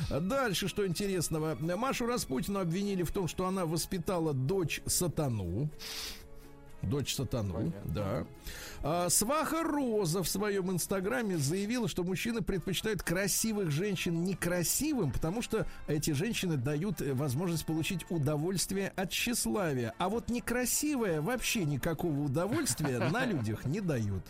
да. 0.10 0.20
Дальше, 0.20 0.68
что 0.68 0.86
интересного. 0.88 1.56
Машу 1.60 2.06
Распутину 2.06 2.60
обвинили 2.60 3.04
в 3.04 3.12
том, 3.12 3.28
что 3.28 3.48
она 3.48 3.66
воспитала 3.66 4.34
дочь 4.34 4.82
сатану. 4.86 5.70
Дочь 6.82 7.14
сатану, 7.14 7.54
Понятно. 7.56 7.92
да. 7.94 8.26
А, 8.82 9.10
Сваха 9.10 9.64
Роза 9.64 10.24
в 10.24 10.30
своем 10.30 10.72
инстаграме 10.72 11.38
заявила, 11.38 11.90
что 11.90 12.04
мужчины 12.04 12.42
предпочитают 12.42 13.04
красивых 13.04 13.70
женщин 13.70 14.24
некрасивым, 14.24 15.12
потому 15.12 15.42
что 15.42 15.68
эти 15.88 16.12
женщины 16.12 16.56
дают 16.56 17.02
э, 17.02 17.14
возможность 17.14 17.66
получить 17.66 18.06
удовольствие 18.10 18.94
от 18.96 19.10
тщеславия. 19.12 19.94
А 19.98 20.08
вот 20.08 20.30
некрасивая 20.30 21.22
вообще 21.22 21.66
никакого 21.66 22.18
удовольствия 22.22 23.00
на 23.12 23.26
людях 23.26 23.66
не 23.66 23.82
дают. 23.82 24.24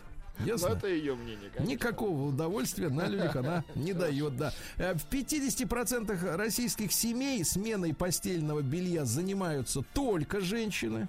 Ясно? 0.46 0.68
это 0.68 0.88
ее 0.88 1.16
мнение, 1.16 1.50
конечно. 1.50 1.72
Никакого 1.72 2.28
удовольствия 2.30 2.90
на 2.90 3.08
людях 3.08 3.36
она 3.36 3.64
не 3.76 3.94
дает, 3.94 4.38
да. 4.38 4.54
Э, 4.78 4.94
В 4.94 5.06
50% 5.10 6.36
российских 6.36 6.92
семей 6.92 7.44
сменой 7.44 7.94
постельного 7.94 8.62
белья 8.62 9.06
занимаются 9.06 9.82
только 9.94 10.40
женщины. 10.40 11.08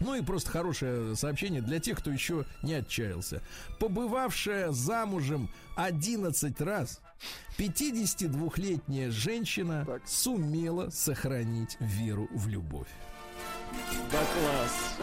Ну 0.00 0.14
и 0.14 0.22
просто 0.22 0.50
хорошее 0.50 1.14
сообщение 1.14 1.60
для 1.60 1.78
тех, 1.78 1.98
кто 1.98 2.10
еще 2.10 2.46
не 2.62 2.72
отчаялся. 2.74 3.42
Побывавшая 3.78 4.70
замужем 4.72 5.50
11 5.76 6.58
раз, 6.62 7.00
52-летняя 7.58 9.10
женщина 9.10 9.84
Так. 9.86 10.02
сумела 10.08 10.88
сохранить 10.88 11.76
веру 11.80 12.28
в 12.32 12.48
любовь. 12.48 12.88
Да, 14.10 14.18
класс. 14.18 14.96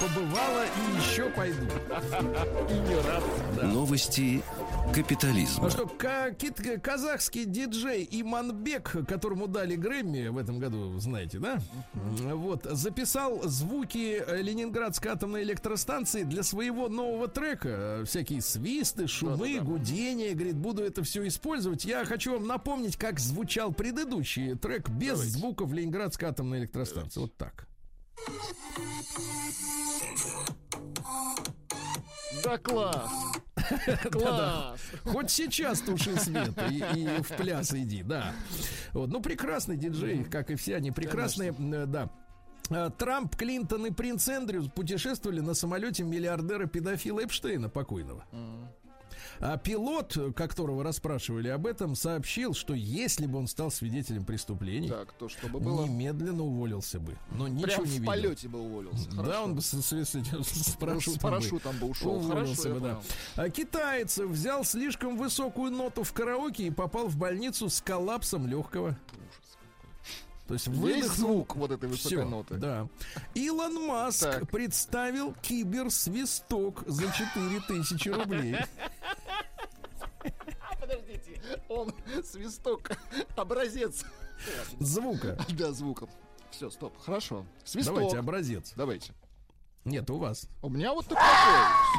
Побывала 0.00 0.64
и 0.64 0.96
еще 1.00 1.28
пойду. 1.30 1.64
И 2.68 2.74
не 2.74 2.94
раз. 2.96 3.22
Новости 3.62 4.42
капитализма. 4.94 5.64
Ну 5.64 5.70
что, 5.70 5.86
ка- 5.86 6.30
кит- 6.32 6.80
казахский 6.82 7.44
диджей 7.44 8.08
Иманбек, 8.10 8.96
которому 9.06 9.46
дали 9.46 9.76
Грэмми 9.76 10.28
в 10.28 10.38
этом 10.38 10.58
году, 10.58 10.98
знаете, 10.98 11.38
да? 11.38 11.58
Вот, 11.94 12.64
записал 12.64 13.42
звуки 13.44 14.22
э, 14.26 14.42
Ленинградской 14.42 15.12
атомной 15.12 15.42
электростанции 15.42 16.22
для 16.24 16.42
своего 16.42 16.88
нового 16.88 17.28
трека. 17.28 18.02
Всякие 18.06 18.40
свисты, 18.40 19.06
шумы, 19.06 19.36
Да-да-да. 19.54 19.60
гудения. 19.64 20.34
Говорит, 20.34 20.56
буду 20.56 20.82
это 20.82 21.02
все 21.04 21.26
использовать. 21.28 21.84
Я 21.84 22.04
хочу 22.04 22.32
вам 22.32 22.46
напомнить, 22.46 22.96
как 22.96 23.20
звучал 23.20 23.72
предыдущий 23.72 24.56
трек 24.56 24.88
без 24.88 25.12
Давайте. 25.18 25.30
звуков 25.38 25.72
Ленинградской 25.72 26.28
атомной 26.28 26.60
электростанции. 26.60 27.20
Вот 27.20 27.36
так. 27.36 27.66
Да, 32.42 32.58
класс. 32.58 33.10
Класс. 34.10 34.80
Хоть 35.04 35.30
сейчас 35.30 35.80
туши 35.80 36.16
свет 36.16 36.54
и, 36.70 36.78
и 36.78 37.22
в 37.22 37.28
пляс 37.36 37.74
иди, 37.74 38.02
да. 38.02 38.32
Вот, 38.92 39.10
ну, 39.10 39.20
прекрасный 39.20 39.76
диджей, 39.76 40.24
как 40.24 40.50
и 40.50 40.54
все 40.54 40.76
они 40.76 40.90
прекрасные, 40.90 41.52
да. 41.52 42.10
Э, 42.70 42.90
Трамп, 42.96 43.34
Клинтон 43.36 43.86
и 43.86 43.90
принц 43.90 44.28
Эндрю 44.28 44.68
путешествовали 44.70 45.40
на 45.40 45.54
самолете 45.54 46.04
миллиардера-педофила 46.04 47.24
Эпштейна 47.24 47.68
покойного. 47.68 48.24
А 49.40 49.56
пилот, 49.56 50.16
которого 50.34 50.82
расспрашивали 50.82 51.48
об 51.48 51.66
этом, 51.66 51.94
сообщил, 51.94 52.54
что 52.54 52.74
если 52.74 53.26
бы 53.26 53.38
он 53.38 53.46
стал 53.46 53.70
свидетелем 53.70 54.24
преступлений, 54.24 54.88
Так, 54.88 55.12
то 55.12 55.28
чтобы 55.28 55.60
было. 55.60 55.84
немедленно 55.84 56.42
уволился 56.42 56.98
бы. 56.98 57.16
Но 57.32 57.46
ничего 57.48 57.66
Прям 57.66 57.80
не 57.84 57.86
в 57.86 57.92
видел. 57.92 58.06
полете 58.06 58.48
бы 58.48 58.60
уволился. 58.60 59.08
Да, 59.10 59.16
Хорошо. 59.22 59.44
он 59.44 59.54
бы 59.54 59.62
с, 59.62 59.66
с- 59.70 59.92
с 59.92 60.12
с 60.12 60.76
парашютом, 60.76 61.12
С 61.12 61.16
бы 61.16 61.20
парашютом 61.20 61.78
бы 61.78 61.86
ушел. 61.88 62.14
уволился 62.16 62.62
Хорошо, 62.62 62.80
бы, 62.80 62.80
да. 62.80 63.00
А 63.36 63.48
китаец 63.50 64.18
взял 64.18 64.64
слишком 64.64 65.16
высокую 65.16 65.70
ноту 65.70 66.02
в 66.02 66.12
караоке 66.12 66.66
и 66.66 66.70
попал 66.70 67.06
в 67.08 67.16
больницу 67.16 67.68
с 67.68 67.80
коллапсом 67.80 68.46
легкого. 68.46 68.96
То 70.48 70.54
есть 70.54 70.66
выдохнул 70.68 71.08
звук 71.14 71.56
вот 71.56 71.70
этой 71.70 71.88
высокой 71.90 72.16
Всё, 72.16 72.24
ноты. 72.24 72.54
да. 72.54 72.88
Илон 73.34 73.86
Маск 73.86 74.22
Так. 74.22 74.50
представил 74.50 75.34
киберсвисток 75.42 76.84
за 76.86 77.12
4000 77.12 78.08
рублей. 78.08 78.56
Подождите. 80.80 81.40
Он 81.68 81.92
свисток. 82.24 82.90
Образец. 83.36 84.04
Звука. 84.80 85.38
Да, 85.50 85.72
звуком. 85.72 86.08
Все, 86.50 86.70
стоп. 86.70 86.98
Хорошо. 86.98 87.44
Свисток. 87.64 87.94
Давайте 87.96 88.18
образец. 88.18 88.72
Давайте. 88.74 89.12
Нет, 89.88 90.10
у 90.10 90.18
вас. 90.18 90.46
У 90.62 90.68
меня 90.68 90.92
вот 90.92 91.06
такой. 91.06 91.24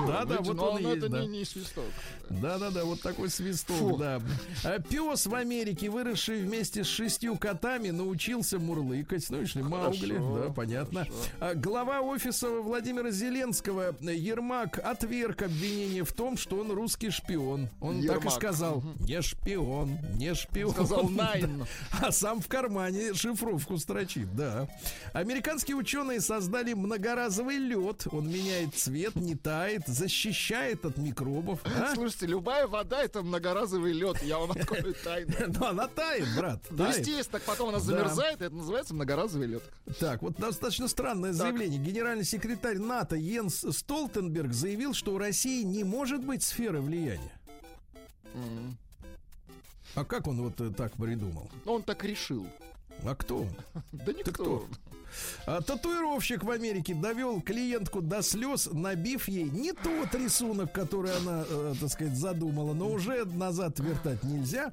Да, 0.07 0.23
да, 0.25 0.37
вот 0.41 0.59
он 0.59 0.77
и 0.77 0.83
есть, 0.83 0.97
это 0.97 1.09
да. 1.09 1.25
не, 1.25 1.43
свисток. 1.43 1.85
Да-да-да, 2.29 2.85
вот 2.85 3.01
такой 3.01 3.29
свисток, 3.29 3.97
да. 3.99 4.21
Пес 4.89 5.25
в 5.25 5.33
Америке, 5.33 5.89
выросший 5.89 6.41
вместе 6.43 6.83
с 6.83 6.87
шестью 6.87 7.37
котами, 7.37 7.89
научился 7.89 8.59
мурлыкать. 8.59 9.27
Ну, 9.29 9.41
и 9.41 9.45
шли 9.45 9.63
Маугли, 9.63 10.17
да, 10.17 10.53
понятно. 10.53 11.07
А 11.39 11.55
Глава 11.55 12.01
офиса 12.01 12.49
Владимира 12.61 13.09
Зеленского 13.11 13.95
э, 14.01 14.15
Ермак 14.15 14.79
отверг 14.79 15.41
обвинение 15.41 16.03
в 16.03 16.13
том, 16.13 16.37
что 16.37 16.57
он 16.59 16.71
русский 16.71 17.09
шпион. 17.09 17.69
Он 17.81 18.05
так 18.05 18.23
и 18.25 18.29
сказал, 18.29 18.83
не 18.99 19.21
шпион, 19.21 19.97
не 20.15 20.35
шпион. 20.35 20.73
Сказал 20.73 21.09
Да. 21.09 21.23
найн. 21.33 21.65
А 22.01 22.11
сам 22.11 22.39
в 22.39 22.47
кармане 22.47 23.13
шифровку 23.13 23.77
строчит, 23.77 24.35
да. 24.35 24.67
Американские 25.13 25.75
ученые 25.75 26.21
создали 26.21 26.73
многоразовый 26.73 27.57
лед. 27.57 27.78
Он 28.11 28.27
меняет 28.29 28.75
цвет, 28.75 29.15
не 29.15 29.35
тает, 29.35 29.87
защищает 29.87 30.85
от 30.85 30.97
микробов. 30.97 31.59
а? 31.65 31.93
Слушайте, 31.95 32.27
любая 32.27 32.67
вода 32.67 33.03
это 33.03 33.21
многоразовый 33.21 33.93
лед. 33.93 34.21
Я 34.23 34.39
вам 34.39 34.51
открою 34.51 34.93
тайну. 35.03 35.33
Ну, 35.59 35.65
она 35.65 35.87
тает, 35.87 36.27
брат. 36.37 36.61
Ну, 36.69 36.87
естественно, 36.87 37.23
так 37.31 37.43
потом 37.43 37.69
она 37.69 37.79
замерзает, 37.79 38.41
это 38.41 38.55
называется 38.55 38.93
многоразовый 38.93 39.47
лед. 39.47 39.63
Так, 39.99 40.21
вот 40.21 40.35
достаточно 40.37 40.87
странное 40.87 41.33
заявление. 41.33 41.79
Генеральный 41.79 42.25
секретарь 42.25 42.77
НАТО 42.77 43.15
Йенс 43.15 43.65
Столтенберг 43.71 44.53
заявил, 44.53 44.93
что 44.93 45.13
у 45.13 45.17
России 45.17 45.63
не 45.63 45.83
может 45.83 46.23
быть 46.23 46.43
сферы 46.43 46.81
влияния. 46.81 47.31
А 49.95 50.05
как 50.05 50.27
он 50.27 50.41
вот 50.41 50.59
э, 50.61 50.69
так 50.69 50.93
придумал? 50.93 51.49
Ну, 51.65 51.73
он 51.73 51.83
так 51.83 52.03
решил. 52.03 52.45
А 53.03 53.15
кто 53.15 53.39
он? 53.39 53.49
Да 53.91 54.13
никто. 54.13 54.31
кто? 54.31 54.67
А, 55.45 55.61
татуировщик 55.61 56.43
в 56.43 56.51
Америке 56.51 56.93
довел 56.93 57.41
клиентку 57.41 58.01
до 58.01 58.21
слез, 58.21 58.69
набив 58.71 59.27
ей 59.27 59.45
не 59.45 59.73
тот 59.73 60.13
рисунок, 60.13 60.71
который 60.71 61.15
она, 61.17 61.45
э, 61.49 61.73
так 61.79 61.89
сказать, 61.89 62.15
задумала, 62.15 62.73
но 62.73 62.89
уже 62.89 63.25
назад 63.25 63.79
вертать 63.79 64.23
нельзя. 64.23 64.71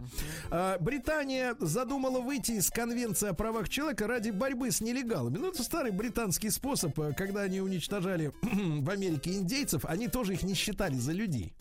А, 0.51 0.79
Британия 0.79 1.55
задумала 1.61 2.21
выйти 2.21 2.53
из 2.53 2.71
Конвенции 2.71 3.29
о 3.29 3.35
правах 3.35 3.69
человека 3.69 4.07
ради 4.07 4.31
борьбы 4.31 4.71
с 4.71 4.81
нелегалами. 4.81 5.39
Ну, 5.39 5.49
это 5.49 5.63
старый 5.63 5.93
британский 5.93 6.51
способ, 6.51 6.99
э, 7.01 7.13
когда 7.17 7.43
они 7.43 7.61
уничтожали 7.61 8.33
в 8.43 8.91
Америке 8.91 9.33
индейцев, 9.35 9.85
они 9.85 10.09
тоже 10.09 10.35
их 10.35 10.43
не 10.43 10.55
считали 10.55 10.97
за 10.97 11.13
людей. 11.13 11.53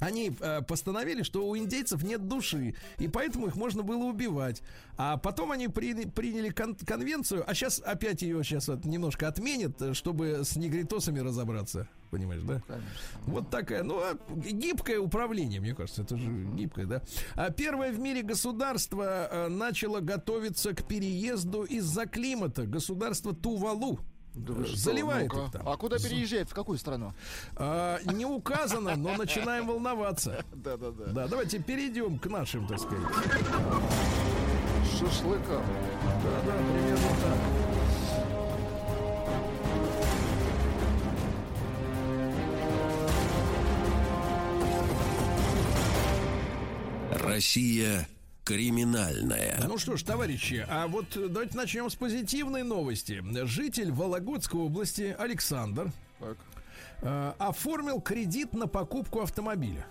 Они 0.00 0.30
э, 0.40 0.62
постановили, 0.62 1.22
что 1.22 1.46
у 1.48 1.56
индейцев 1.56 2.02
нет 2.02 2.28
души, 2.28 2.74
и 2.98 3.08
поэтому 3.08 3.46
их 3.46 3.56
можно 3.56 3.82
было 3.82 4.04
убивать. 4.04 4.62
А 4.98 5.16
потом 5.16 5.52
они 5.52 5.68
при- 5.68 6.06
приняли 6.06 6.50
кон- 6.50 6.74
конвенцию, 6.76 7.44
а 7.46 7.54
сейчас 7.54 7.80
опять 7.84 8.22
ее 8.22 8.42
сейчас 8.44 8.68
вот 8.68 8.84
немножко 8.84 9.28
отменят, 9.28 9.80
э, 9.80 9.94
чтобы 9.94 10.40
с 10.44 10.56
негритосами 10.56 11.20
разобраться. 11.20 11.88
Понимаешь, 12.10 12.42
да? 12.42 12.62
Вот 13.26 13.50
такая, 13.50 13.82
ну, 13.82 13.98
а, 13.98 14.16
гибкое 14.36 14.98
управление, 15.00 15.60
мне 15.60 15.74
кажется, 15.74 16.02
это 16.02 16.16
же 16.16 16.30
гибкое, 16.54 16.86
да. 16.86 17.02
А 17.34 17.50
первое 17.50 17.90
в 17.92 17.98
мире 17.98 18.22
государство 18.22 19.28
э, 19.30 19.48
начало 19.48 20.00
готовиться 20.00 20.72
к 20.72 20.86
переезду 20.86 21.64
из-за 21.64 22.06
климата. 22.06 22.64
Государство 22.64 23.34
Тувалу. 23.34 23.98
Да 24.36 24.52
Э, 24.54 24.64
что, 24.66 24.76
Заливает 24.76 25.32
ну-ка. 25.32 25.46
их 25.46 25.52
там. 25.52 25.68
А 25.68 25.76
куда 25.76 25.98
переезжает? 25.98 26.50
В 26.50 26.54
какую 26.54 26.78
страну? 26.78 27.14
А, 27.56 27.98
не 28.12 28.26
указано, 28.26 28.94
но 28.96 29.14
начинаем 29.16 29.66
волноваться. 29.66 30.44
Да-да-да. 30.54 31.06
Да, 31.06 31.26
давайте 31.28 31.58
перейдем 31.58 32.18
к 32.18 32.26
нашим, 32.26 32.66
так 32.66 32.78
сказать. 32.78 33.02
Шашлыка. 34.98 35.62
Да, 36.22 36.42
да, 36.46 36.52
примерно 36.52 37.08
так. 37.22 37.38
Россия 47.24 48.06
криминальная. 48.46 49.60
Ну 49.66 49.76
что 49.76 49.96
ж, 49.96 50.04
товарищи, 50.04 50.64
а 50.68 50.86
вот 50.86 51.16
э, 51.16 51.26
давайте 51.28 51.56
начнем 51.56 51.90
с 51.90 51.96
позитивной 51.96 52.62
новости. 52.62 53.20
Житель 53.44 53.90
Вологодской 53.90 54.60
области 54.60 55.14
Александр 55.18 55.90
Так. 56.20 56.38
э, 57.02 57.32
оформил 57.38 58.00
кредит 58.00 58.54
на 58.54 58.68
покупку 58.68 59.20
автомобиля. 59.20 59.86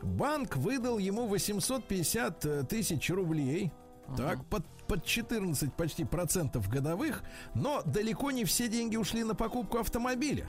Банк 0.00 0.56
выдал 0.56 0.96
ему 0.98 1.26
850 1.26 2.68
тысяч 2.68 3.10
рублей. 3.10 3.70
Так, 4.16 4.42
под, 4.46 4.64
под 4.86 5.04
14 5.04 5.74
почти 5.74 6.04
процентов 6.04 6.70
годовых, 6.70 7.22
но 7.54 7.82
далеко 7.84 8.30
не 8.30 8.46
все 8.46 8.68
деньги 8.68 8.96
ушли 8.96 9.22
на 9.22 9.34
покупку 9.34 9.76
автомобиля. 9.78 10.48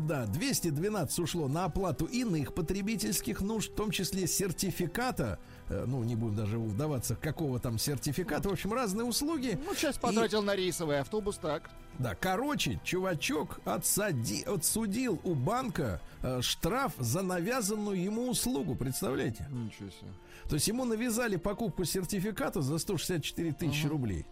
Да, 0.00 0.26
212 0.26 1.18
ушло 1.20 1.48
на 1.48 1.64
оплату 1.64 2.04
иных 2.04 2.54
потребительских 2.54 3.40
нужд, 3.40 3.70
в 3.70 3.74
том 3.76 3.90
числе 3.92 4.26
сертификата, 4.26 5.38
э, 5.38 5.59
ну, 5.86 6.02
не 6.04 6.16
будем 6.16 6.34
даже 6.36 6.58
вдаваться, 6.58 7.14
какого 7.16 7.58
там 7.60 7.78
сертификата, 7.78 8.48
в 8.48 8.52
общем, 8.52 8.72
разные 8.72 9.04
услуги. 9.04 9.58
Ну, 9.64 9.72
И- 9.72 9.98
потратил 10.00 10.42
на 10.42 10.54
рейсовый 10.56 11.00
автобус, 11.00 11.36
так. 11.38 11.70
да, 11.98 12.14
короче, 12.14 12.80
чувачок 12.84 13.60
отсади, 13.64 14.42
отсудил 14.42 15.20
у 15.24 15.34
банка 15.34 16.00
э, 16.22 16.40
штраф 16.42 16.92
за 16.98 17.22
навязанную 17.22 18.02
ему 18.02 18.28
услугу, 18.28 18.74
представляете? 18.74 19.46
Ничего 19.50 19.88
себе. 19.90 20.10
То 20.48 20.54
есть 20.56 20.66
ему 20.68 20.84
навязали 20.84 21.36
покупку 21.36 21.84
сертификата 21.84 22.60
за 22.60 22.78
164 22.78 23.52
тысячи 23.52 23.86
рублей. 23.86 24.26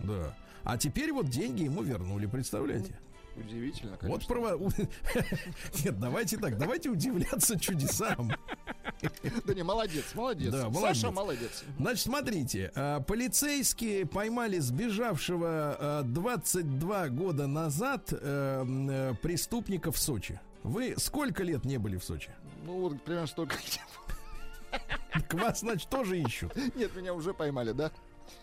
Да. 0.00 0.36
А 0.64 0.76
теперь 0.76 1.12
вот 1.12 1.28
деньги 1.28 1.62
ему 1.62 1.82
вернули, 1.82 2.26
представляете? 2.26 2.98
Удивительно, 3.38 3.92
Вот 3.92 4.00
конечно. 4.00 4.28
право... 4.28 4.58
Нет, 5.84 5.98
давайте 5.98 6.36
так, 6.38 6.58
давайте 6.58 6.88
удивляться 6.90 7.58
чудесам. 7.58 8.32
Да 9.44 9.54
не, 9.54 9.62
молодец, 9.62 10.04
молодец. 10.14 10.52
Да, 10.52 10.72
Саша 10.72 11.10
молодец. 11.10 11.12
молодец. 11.12 11.64
Значит, 11.78 12.04
смотрите, 12.04 12.72
а, 12.74 13.00
полицейские 13.00 14.06
поймали 14.06 14.58
сбежавшего 14.58 15.76
а, 15.78 16.02
22 16.02 17.08
года 17.10 17.46
назад 17.46 18.08
э, 18.12 18.64
э, 18.66 19.14
преступника 19.22 19.92
в 19.92 19.98
Сочи. 19.98 20.40
Вы 20.64 20.94
сколько 20.98 21.42
лет 21.44 21.64
не 21.64 21.78
были 21.78 21.96
в 21.96 22.04
Сочи? 22.04 22.30
Ну, 22.64 22.80
вот 22.80 23.02
примерно 23.02 23.26
столько. 23.28 23.56
К 25.28 25.34
вас, 25.34 25.60
значит, 25.60 25.88
тоже 25.88 26.18
ищут. 26.20 26.54
Нет, 26.74 26.94
меня 26.96 27.14
уже 27.14 27.32
поймали, 27.32 27.72
да? 27.72 27.92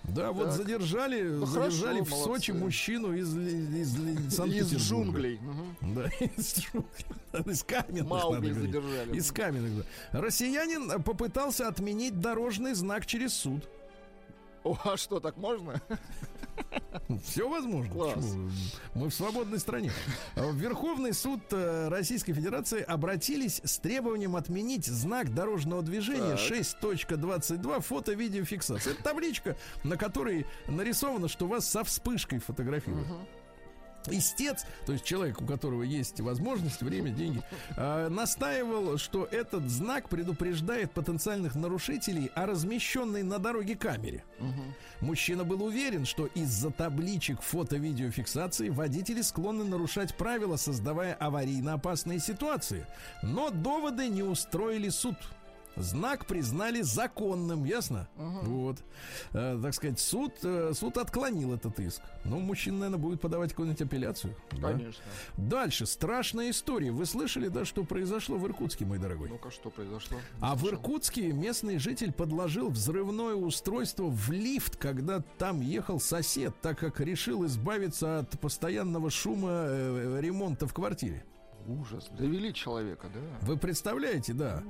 Да, 0.04 0.32
вот 0.32 0.46
Так. 0.50 0.54
задержали, 0.58 1.24
Ну, 1.24 1.46
задержали 1.46 2.00
хорошо, 2.00 2.16
в 2.16 2.24
Сочи 2.24 2.52
молодцы. 2.52 2.66
мужчину 2.66 3.14
из, 3.14 3.36
из, 3.36 3.96
из 4.00 4.36
Санкт-Петербурга. 4.36 4.76
Из 4.76 4.82
джунглей. 4.82 5.40
Да, 5.82 6.06
из 6.38 6.56
джунглей. 6.60 7.52
Из 7.54 7.64
каменных, 7.64 8.08
Маугли 8.08 8.52
задержали. 8.54 9.16
Из 9.18 9.32
каменных, 9.32 9.86
да. 10.12 10.22
Россиянин 10.22 11.02
попытался 11.04 11.68
отменить 11.68 12.20
дорожный 12.20 12.74
знак 12.76 13.06
через 13.06 13.34
суд. 13.34 13.68
О, 14.66 14.76
а 14.84 14.98
что, 14.98 15.20
так 15.20 15.38
можно? 15.38 15.80
Все 17.24 17.48
возможно. 17.48 17.94
Класс. 17.94 18.36
Мы 18.96 19.10
в 19.10 19.14
свободной 19.14 19.60
стране. 19.60 19.92
В 20.36 20.56
Верховный 20.56 21.14
суд 21.14 21.42
э, 21.52 21.88
Российской 21.90 22.34
Федерации 22.34 22.82
обратились 22.82 23.62
с 23.64 23.78
требованием 23.78 24.36
отменить 24.36 24.86
знак 24.86 25.34
дорожного 25.34 25.84
движения 25.84 26.36
Так. 26.36 26.40
6.22 26.40 27.82
фото-видеофиксация. 27.82 28.94
Это 28.94 29.04
табличка, 29.04 29.56
на 29.84 29.98
которой 29.98 30.48
нарисовано, 30.68 31.28
что 31.28 31.46
вас 31.48 31.70
со 31.70 31.84
вспышкой 31.84 32.40
фотографируют. 32.40 33.08
Истец, 34.10 34.66
то 34.86 34.94
есть 34.94 35.04
человек, 35.04 35.42
у 35.42 35.46
которого 35.46 35.84
есть 35.84 36.20
возможность, 36.20 36.82
время, 36.82 37.12
деньги, 37.12 37.42
э, 37.76 38.10
настаивал, 38.10 38.98
что 38.98 39.26
этот 39.26 39.70
знак 39.70 40.10
предупреждает 40.10 40.92
потенциальных 40.92 41.56
нарушителей 41.56 42.32
о 42.36 42.46
размещенной 42.46 43.24
на 43.24 43.40
дороге 43.40 43.76
камере. 43.76 44.24
Мужчина 45.02 45.44
был 45.44 45.64
уверен, 45.64 46.06
что 46.06 46.28
из-за 46.28 46.72
табличек 46.72 47.42
фото-видеофиксации 47.42 48.70
водители 48.70 49.22
склонны 49.22 49.64
нарушать 49.64 50.16
правила, 50.16 50.56
создавая 50.56 51.14
аварийно 51.14 51.74
опасные 51.74 52.20
ситуации. 52.20 52.86
Но 53.22 53.50
доводы 53.50 54.08
не 54.08 54.24
устроили 54.24 54.90
суд. 54.90 55.16
Знак 55.76 56.26
признали 56.26 56.82
законным, 56.82 57.66
ясно? 57.66 58.08
Вот. 58.16 58.78
Э, 59.34 59.60
так 59.62 59.74
сказать, 59.74 60.00
суд, 60.00 60.34
э, 60.44 60.72
суд 60.74 60.98
отклонил 60.98 61.54
этот 61.54 61.80
иск. 61.80 62.02
Ну, 62.24 62.40
мужчина, 62.40 62.78
наверное, 62.80 63.00
будет 63.00 63.22
подавать 63.22 63.52
какую-нибудь 63.52 63.82
апелляцию. 63.82 64.36
да? 64.52 64.72
Конечно. 64.72 65.04
Дальше. 65.38 65.86
Страшная 65.86 66.50
история. 66.52 66.92
Вы 66.92 67.06
слышали, 67.06 67.50
да, 67.50 67.66
что 67.66 67.84
произошло 67.84 68.38
в 68.38 68.46
Иркутске, 68.48 68.86
мой 68.86 69.00
дорогой? 69.00 69.30
Ну-ка, 69.30 69.52
что 69.52 69.70
произошло? 69.70 70.18
А 70.40 70.56
в 70.56 70.66
Иркутске 70.68 71.32
местный 71.34 71.78
житель 71.78 72.12
подложил 72.14 72.70
взрывное 72.70 73.36
устройство 73.36 74.06
в 74.10 74.32
лифт, 74.32 74.78
когда 74.78 75.22
там 75.38 75.62
ехал 75.62 76.00
сосед, 76.00 76.54
так 76.62 76.80
как 76.80 77.00
решил 77.00 77.46
избавиться 77.46 78.20
от 78.20 78.40
постоянного 78.40 79.10
шума 79.10 79.50
э, 79.52 80.20
ремонта 80.22 80.68
в 80.68 80.74
квартире. 80.74 81.24
Ужас. 81.68 82.06
Довели 82.18 82.54
человека, 82.54 83.08
да. 83.14 83.20
Вы 83.42 83.58
представляете, 83.58 84.34
да. 84.34 84.64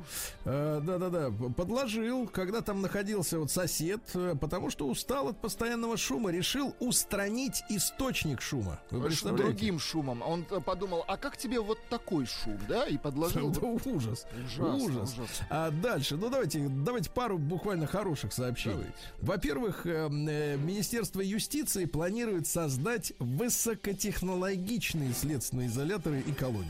Э, 0.45 0.79
Да-да-да, 0.83 1.29
подложил, 1.55 2.27
когда 2.27 2.61
там 2.61 2.81
находился 2.81 3.39
вот 3.39 3.51
сосед, 3.51 4.01
э, 4.13 4.35
потому 4.39 4.69
что 4.69 4.87
устал 4.87 5.29
от 5.29 5.41
постоянного 5.41 5.97
шума, 5.97 6.31
решил 6.31 6.75
устранить 6.79 7.63
источник 7.69 8.41
шума. 8.41 8.79
Вы 8.91 9.01
представляете? 9.07 9.43
Другим 9.51 9.79
шумом. 9.79 10.21
Он 10.21 10.45
э, 10.49 10.61
подумал, 10.61 11.03
а 11.07 11.17
как 11.17 11.37
тебе 11.37 11.59
вот 11.59 11.77
такой 11.89 12.25
шум, 12.25 12.57
да? 12.69 12.85
И 12.87 12.97
подложил. 12.97 13.49
Да, 13.51 13.59
вот- 13.61 13.85
ужас. 13.87 14.25
Ужасно, 14.45 14.75
ужас. 14.75 15.13
ужасно. 15.13 15.47
А 15.49 15.71
дальше, 15.71 16.15
ну 16.17 16.29
давайте, 16.29 16.67
давайте 16.69 17.09
пару 17.09 17.37
буквально 17.37 17.87
хороших 17.87 18.31
сообщений. 18.33 18.87
Во-первых, 19.21 19.85
э, 19.85 20.07
Министерство 20.09 21.21
юстиции 21.21 21.85
планирует 21.85 22.47
создать 22.47 23.13
высокотехнологичные 23.19 25.13
следственные 25.13 25.67
изоляторы 25.67 26.21
и 26.21 26.31
колонии. 26.31 26.69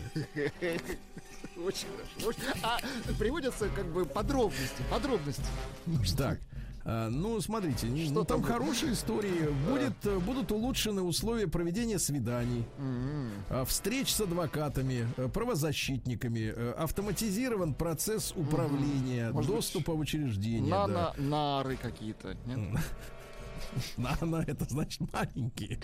Очень 1.58 1.88
хорошо. 2.20 2.38
А 2.64 2.78
приводятся 3.18 3.70
как 3.70 3.86
бы 3.88 4.06
подробности, 4.06 4.84
подробности. 4.92 5.44
Так. 6.18 6.40
а, 6.84 7.10
Ну, 7.10 7.40
смотрите, 7.42 7.88
ну, 7.88 7.98
Что 8.06 8.24
там 8.26 8.42
там 8.42 8.44
хорошие 8.44 8.94
истории. 8.94 9.50
Будет, 9.70 9.94
э, 10.06 10.20
будут 10.20 10.52
улучшены 10.52 11.02
условия 11.02 11.48
проведения 11.48 11.98
свиданий, 11.98 12.66
а, 13.50 13.64
встреч 13.66 14.14
с 14.14 14.20
адвокатами, 14.22 15.08
э, 15.18 15.30
правозащитниками, 15.30 16.54
э, 16.56 16.72
автоматизирован 16.78 17.74
процесс 17.74 18.34
управления, 18.36 19.32
быть, 19.32 19.48
доступа 19.48 19.94
в 19.94 20.00
учреждения. 20.00 20.70
На, 20.70 20.88
да. 20.88 21.14
на- 21.18 21.24
нары 21.62 21.78
какие-то. 21.78 22.36
Нет? 22.46 22.80
На, 23.98 24.44
это 24.46 24.66
значит 24.66 25.02
маленькие. 25.14 25.80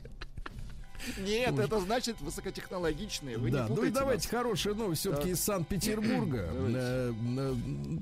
Нет, 1.18 1.58
это 1.58 1.80
значит 1.80 2.20
высокотехнологичные. 2.22 3.38
Вы 3.38 3.52
да, 3.52 3.68
ну 3.70 3.84
и 3.84 3.89
давайте 3.89 4.28
нас. 4.28 4.32
хорошая 4.32 4.74
новость 4.74 5.02
все-таки 5.02 5.30
Так. 5.30 5.34
из 5.34 5.43
Санкт-Петербурга. 5.43 6.49
Давайте. 6.54 6.78
Э, 6.78 7.14
э, 7.38 7.56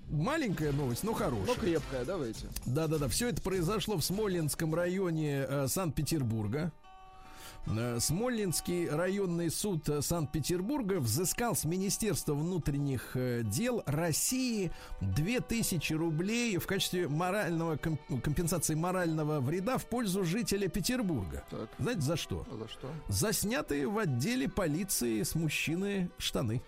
Маленькая 0.10 0.72
новость, 0.72 1.04
но 1.04 1.14
хорошая. 1.14 1.56
крепкая, 1.56 2.06
давайте. 2.06 2.47
Да-да-да, 2.66 3.08
все 3.08 3.30
это 3.30 3.41
произошло 3.41 3.97
в 3.97 4.04
Смоленском 4.04 4.74
районе 4.76 5.45
э, 5.47 5.68
Санкт-Петербурга. 5.68 6.72
Э, 7.68 7.99
Смоленский 7.99 8.89
районный 8.89 9.49
суд 9.51 9.88
э, 9.89 10.01
Санкт-Петербурга 10.01 10.99
взыскал 10.99 11.55
с 11.55 11.66
Министерства 11.66 12.34
внутренних 12.34 13.12
э, 13.16 13.41
дел 13.43 13.84
России 13.86 14.72
2000 15.01 15.93
рублей 15.93 16.57
в 16.57 16.66
качестве 16.66 17.07
морального 17.07 17.78
ком- 17.78 17.99
компенсации 18.22 18.76
морального 18.76 19.39
вреда 19.39 19.78
в 19.78 19.86
пользу 19.86 20.24
жителя 20.24 20.68
Петербурга. 20.68 21.43
Так. 21.49 21.70
Знаете, 21.78 22.01
за 22.01 22.18
что? 22.18 22.45
За 22.51 22.68
что? 22.68 22.88
За 23.07 23.34
снятые 23.34 23.88
в 23.88 23.97
отделе 23.97 24.49
полиции 24.49 25.22
с 25.24 25.36
мужчины 25.36 26.10
штаны. 26.18 26.62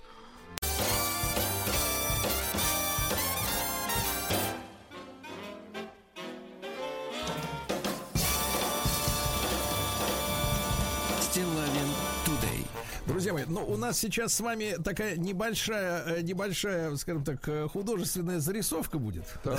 Друзья 13.22 13.34
мои, 13.34 13.44
ну 13.48 13.64
у 13.64 13.78
нас 13.78 14.00
сейчас 14.00 14.34
с 14.34 14.40
вами 14.40 14.78
такая 14.84 15.16
небольшая, 15.16 16.04
э, 16.08 16.22
небольшая, 16.24 16.96
скажем 16.96 17.24
так, 17.24 17.48
э, 17.48 17.68
художественная 17.68 18.40
зарисовка 18.40 18.98
будет. 18.98 19.26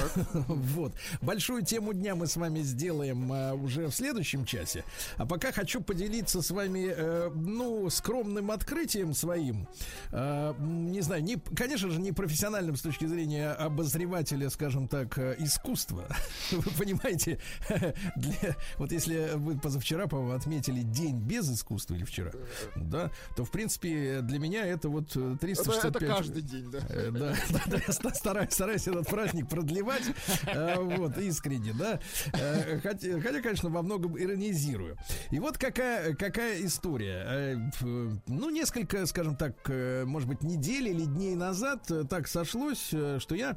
Вот. 0.49 0.93
Большую 1.21 1.63
тему 1.63 1.93
дня 1.93 2.17
мы 2.17 2.27
с 2.27 2.37
вами 2.37 2.61
сделаем 2.63 3.33
э, 3.33 3.53
уже 3.53 3.87
в 3.87 3.95
следующем 3.95 4.45
часе. 4.45 4.85
А 5.17 5.27
пока 5.27 5.53
хочу 5.53 5.81
поделиться 5.81 6.43
с 6.43 6.51
вами, 6.51 6.93
э, 6.93 7.31
ну, 7.33 7.89
скромным 7.89 8.51
открытием 8.51 9.15
своим. 9.15 9.69
Э, 10.11 10.55
не 10.59 11.01
знаю, 11.01 11.23
не, 11.23 11.37
конечно 11.37 11.89
же, 11.89 12.01
не 12.01 12.11
профессиональным 12.11 12.75
с 12.75 12.83
точки 12.83 13.05
зрения 13.05 13.53
обозревателя, 13.53 14.51
скажем 14.51 14.89
так, 14.89 15.17
искусства. 15.39 16.09
Вы 16.51 16.71
понимаете, 16.77 17.39
для, 18.17 18.57
вот 18.79 18.91
если 18.91 19.37
вы 19.37 19.57
позавчера, 19.57 20.09
по-моему, 20.09 20.33
отметили 20.33 20.83
день 20.83 21.21
без 21.21 21.49
искусства 21.49 21.95
или 21.95 22.05
вчера, 22.05 22.33
да, 22.75 23.13
то 23.37 23.45
в 23.45 23.53
принципе 23.53 23.62
для 24.21 24.39
меня 24.39 24.67
это 24.67 24.89
вот 24.89 25.17
э, 25.17 25.33
Это, 25.33 25.39
365 25.39 25.85
это 25.85 26.07
каждый 26.07 26.43
день, 26.43 26.71
да. 26.71 26.79
Э, 26.89 27.11
Да, 27.11 27.35
да, 27.67 27.79
да, 28.03 28.13
стараюсь, 28.15 28.53
стараюсь 28.53 28.89
этот 28.89 29.07
праздник 29.07 29.49
продлевать, 29.49 30.05
э, 30.47 30.77
вот, 30.79 31.19
искренне, 31.19 31.73
да. 31.73 32.01
Хотя, 32.83 33.21
хотя, 33.21 33.41
конечно, 33.41 33.71
во 33.71 33.83
многом 33.83 34.19
иронизирую. 34.19 34.97
И 35.31 35.39
вот 35.39 35.59
какая, 35.59 36.15
какая 36.15 36.65
история. 36.65 37.73
Ну, 38.27 38.51
несколько, 38.51 39.07
скажем 39.07 39.37
так, 39.37 39.55
может 40.07 40.29
быть, 40.29 40.43
недель 40.43 40.89
или 40.89 41.05
дней 41.05 41.35
назад 41.35 41.91
так 42.09 42.29
сошлось, 42.29 42.89
что 42.89 43.35
я 43.35 43.57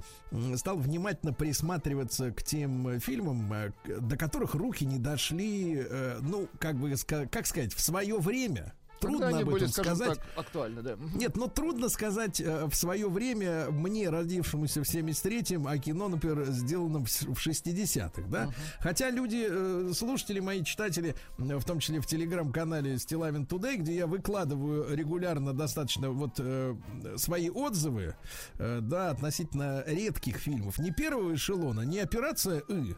стал 0.56 0.78
внимательно 0.78 1.34
присматриваться 1.34 2.32
к 2.32 2.43
тем 2.43 2.99
фильмам, 2.99 3.74
до 3.86 4.18
которых 4.18 4.56
руки 4.56 4.86
не 4.86 4.97
дошли, 4.99 5.86
ну, 6.22 6.47
как 6.60 6.78
бы, 6.78 6.93
как 7.32 7.45
сказать, 7.45 7.74
в 7.74 7.82
свое 7.82 8.18
время. 8.18 8.74
Трудно 9.08 9.39
об 9.39 9.45
были, 9.45 9.58
этом 9.58 9.70
скажем 9.70 9.95
сказать. 9.95 10.20
так, 10.20 10.28
актуальны, 10.45 10.82
да. 10.82 10.97
Нет, 11.16 11.36
но 11.38 11.47
трудно 11.47 11.89
сказать 11.89 12.39
э, 12.41 12.66
в 12.66 12.76
свое 12.76 13.10
время 13.10 13.68
мне, 13.72 14.10
родившемуся 14.10 14.84
в 14.84 14.88
73-м, 14.88 15.68
о 15.68 15.78
кино, 15.78 16.08
например, 16.10 16.45
сделанном 16.45 17.06
в 17.06 17.12
с- 17.12 17.22
в 17.24 17.34
60-х, 17.38 18.24
да? 18.30 18.51
Хотя 18.80 19.10
люди, 19.10 19.45
э, 19.49 19.91
слушатели 19.95 20.39
мои, 20.39 20.64
читатели, 20.64 21.16
в 21.38 21.64
том 21.64 21.80
числе 21.80 21.99
в 22.01 22.06
телеграм-канале 22.08 22.97
Стилавин 22.97 23.43
Today, 23.43 23.78
где 23.78 23.95
я 23.95 24.08
выкладываю 24.08 24.95
регулярно 24.95 25.53
достаточно 25.53 26.10
вот 26.12 26.34
э, 26.39 26.76
свои 27.18 27.49
отзывы, 27.49 28.16
да, 28.58 29.10
относительно 29.12 29.84
редких 29.88 30.38
фильмов, 30.38 30.78
не 30.80 30.91
первого 30.91 31.34
эшелона, 31.36 31.82
не 31.82 31.99
операция 31.99 32.60
«И», 32.68 32.95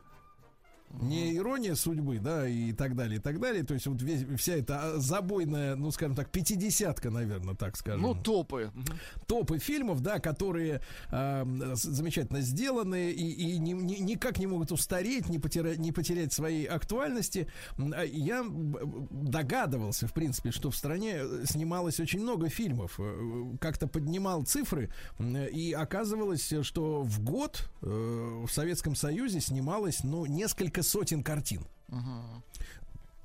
не 1.01 1.35
ирония 1.35 1.75
судьбы, 1.75 2.19
да, 2.19 2.47
и 2.47 2.71
так 2.71 2.95
далее, 2.95 3.17
и 3.19 3.21
так 3.21 3.39
далее. 3.39 3.63
То 3.63 3.73
есть 3.73 3.87
вот 3.87 4.01
весь, 4.01 4.25
вся 4.39 4.53
эта 4.53 4.95
а, 4.95 4.97
забойная, 4.99 5.75
ну, 5.75 5.91
скажем 5.91 6.15
так, 6.15 6.29
пятидесятка, 6.31 7.09
наверное, 7.09 7.55
так 7.55 7.75
скажем. 7.77 8.01
Ну, 8.01 8.15
топы. 8.15 8.71
Топы 9.27 9.59
фильмов, 9.59 10.01
да, 10.01 10.19
которые 10.19 10.81
с- 11.11 11.81
замечательно 11.83 12.41
сделаны 12.41 13.11
и, 13.11 13.31
и 13.31 13.57
ни- 13.59 13.73
ни- 13.73 13.99
никак 14.01 14.39
не 14.39 14.47
могут 14.47 14.71
устареть, 14.71 15.29
не 15.29 15.39
потерять, 15.39 15.77
не 15.77 15.91
потерять 15.91 16.33
своей 16.33 16.65
актуальности. 16.65 17.47
А 17.77 18.03
Я 18.03 18.43
догадывался, 19.11 20.07
в 20.07 20.13
принципе, 20.13 20.51
что 20.51 20.69
в 20.71 20.75
стране 20.75 21.17
э, 21.19 21.43
снималось 21.45 21.99
очень 21.99 22.21
много 22.21 22.49
фильмов. 22.49 22.95
Э, 22.99 23.55
Как-то 23.59 23.87
поднимал 23.87 24.43
цифры, 24.43 24.89
и 25.19 25.73
оказывалось, 25.77 26.53
что 26.61 27.01
в 27.03 27.19
год 27.23 27.69
э, 27.81 28.43
в 28.47 28.51
Советском 28.51 28.95
Союзе 28.95 29.39
снималось, 29.41 30.03
ну, 30.03 30.25
несколько 30.25 30.76
сотен 30.83 31.23
картин. 31.23 31.61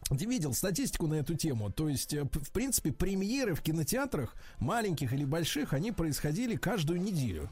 Ты 0.09 0.26
видел 0.26 0.53
статистику 0.53 1.07
на 1.07 1.14
эту 1.14 1.34
тему? 1.34 1.70
То 1.70 1.88
есть, 1.88 2.12
э, 2.12 2.24
в 2.24 2.50
принципе, 2.50 2.92
премьеры 2.92 3.55
в 3.55 3.62
кинотеатрах, 3.62 4.34
маленьких 4.59 5.12
или 5.12 5.24
больших, 5.24 5.72
они 5.72 5.90
происходили 5.92 6.57
каждую 6.57 7.00
неделю. 7.00 7.48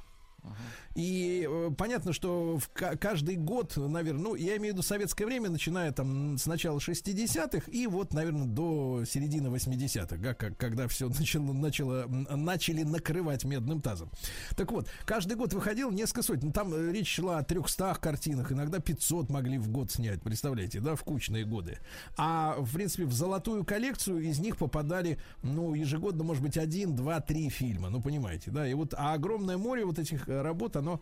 И 0.94 1.46
э, 1.48 1.70
понятно, 1.76 2.12
что 2.12 2.58
в 2.58 2.68
ка- 2.70 2.96
каждый 2.96 3.36
год, 3.36 3.76
наверное, 3.76 4.22
ну, 4.22 4.34
я 4.34 4.56
имею 4.56 4.74
в 4.74 4.76
виду 4.76 4.82
советское 4.82 5.24
время, 5.24 5.50
начиная 5.50 5.92
там 5.92 6.36
с 6.36 6.46
начала 6.46 6.78
60-х 6.78 7.70
и 7.70 7.86
вот, 7.86 8.12
наверное, 8.12 8.46
до 8.46 9.04
середины 9.04 9.48
80-х, 9.48 10.16
да, 10.16 10.34
как, 10.34 10.56
когда 10.56 10.88
все 10.88 11.08
начало, 11.08 11.52
начало, 11.52 12.06
начали 12.08 12.82
накрывать 12.82 13.44
медным 13.44 13.80
тазом. 13.80 14.10
Так 14.56 14.72
вот, 14.72 14.88
каждый 15.04 15.36
год 15.36 15.52
выходил 15.52 15.90
несколько 15.90 16.22
сотен. 16.22 16.48
Ну, 16.48 16.52
Там 16.52 16.74
э, 16.74 16.92
речь 16.92 17.14
шла 17.14 17.38
о 17.38 17.44
300 17.44 17.94
картинах, 18.00 18.50
иногда 18.52 18.80
500 18.80 19.30
могли 19.30 19.58
в 19.58 19.70
год 19.70 19.92
снять, 19.92 20.22
представляете, 20.22 20.80
да, 20.80 20.96
в 20.96 21.04
кучные 21.04 21.44
годы. 21.44 21.78
А, 22.16 22.56
в 22.58 22.74
принципе, 22.74 23.04
в 23.04 23.12
золотую 23.12 23.64
коллекцию 23.64 24.20
из 24.20 24.38
них 24.40 24.56
попадали, 24.56 25.18
ну, 25.42 25.74
ежегодно, 25.74 26.24
может 26.24 26.42
быть, 26.42 26.56
один, 26.56 26.96
два, 26.96 27.20
три 27.20 27.48
фильма, 27.48 27.90
ну, 27.90 28.02
понимаете, 28.02 28.50
да, 28.50 28.66
и 28.66 28.74
вот, 28.74 28.94
а 28.96 29.12
огромное 29.14 29.56
море 29.56 29.84
вот 29.84 29.98
этих 29.98 30.28
работ, 30.30 30.76
оно 30.76 31.00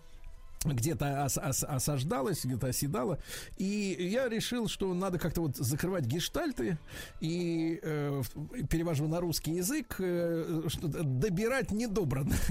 где-то 0.64 1.24
ос- 1.24 1.38
ос- 1.38 1.64
осаждалось, 1.64 2.44
где-то 2.44 2.68
оседало. 2.68 3.18
И 3.56 3.96
я 4.12 4.28
решил, 4.28 4.68
что 4.68 4.92
надо 4.94 5.18
как-то 5.18 5.42
вот 5.42 5.56
закрывать 5.56 6.04
гештальты 6.04 6.78
и 7.20 7.78
э, 7.82 8.22
перевожу 8.70 9.06
на 9.08 9.20
русский 9.20 9.52
язык, 9.52 9.96
э, 9.98 10.62
что 10.68 10.88
добирать 10.88 11.70
недобранно. 11.70 12.34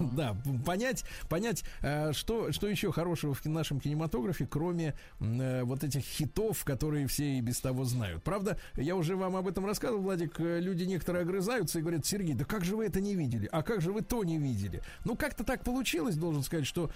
Да, 0.00 0.36
понять, 0.66 1.04
понять, 1.28 1.64
э, 1.82 2.12
что, 2.12 2.52
что 2.52 2.66
еще 2.66 2.92
хорошего 2.92 3.34
в 3.34 3.44
нашем 3.46 3.80
кинематографе, 3.80 4.46
кроме 4.46 4.94
э, 5.20 5.62
вот 5.62 5.84
этих 5.84 6.02
хитов, 6.02 6.64
которые 6.64 7.06
все 7.06 7.38
и 7.38 7.40
без 7.40 7.60
того 7.60 7.84
знают. 7.84 8.22
Правда, 8.22 8.58
я 8.76 8.96
уже 8.96 9.16
вам 9.16 9.36
об 9.36 9.46
этом 9.48 9.66
рассказывал, 9.66 10.02
Владик, 10.02 10.40
э, 10.40 10.60
люди 10.60 10.84
некоторые 10.84 11.22
огрызаются 11.22 11.78
и 11.78 11.82
говорят, 11.82 12.06
Сергей, 12.06 12.34
да 12.34 12.44
как 12.44 12.64
же 12.64 12.76
вы 12.76 12.86
это 12.86 13.00
не 13.00 13.14
видели? 13.14 13.48
А 13.52 13.62
как 13.62 13.80
же 13.80 13.92
вы 13.92 14.02
то 14.02 14.24
не 14.24 14.38
видели? 14.38 14.82
Ну, 15.04 15.16
как-то 15.16 15.44
так 15.44 15.64
получилось, 15.64 16.16
должен 16.16 16.42
сказать, 16.42 16.66
что 16.66 16.90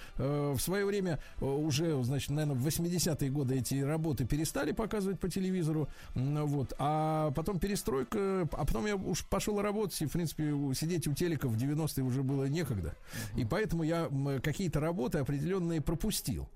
в 0.55 0.59
свое 0.59 0.85
время 0.85 1.19
э, 1.41 1.45
уже, 1.45 2.03
значит, 2.03 2.31
наверное, 2.31 2.57
в 2.57 2.67
80-е 2.67 3.31
годы 3.31 3.57
эти 3.57 3.77
работы 3.77 4.25
перестали 4.25 4.73
показывать 4.73 5.21
по 5.21 5.29
телевизору, 5.29 5.89
вот, 6.15 6.73
а 6.79 7.31
потом 7.33 7.59
перестройка, 7.59 8.49
а 8.53 8.65
потом 8.65 8.87
я 8.87 8.97
уж 8.97 9.25
пошел 9.27 9.61
работать, 9.61 10.01
и, 10.03 10.07
в 10.07 10.13
принципе, 10.13 10.55
сидеть 10.75 11.07
у 11.07 11.15
телека 11.15 11.49
в 11.49 11.57
90-е 11.57 12.05
уже 12.05 12.23
было 12.23 12.45
некогда, 12.45 12.95
и 13.37 13.45
поэтому 13.45 13.83
я 13.83 14.09
какие-то 14.43 14.81
работы 14.81 15.19
определенные 15.19 15.81
пропустил. 15.81 16.49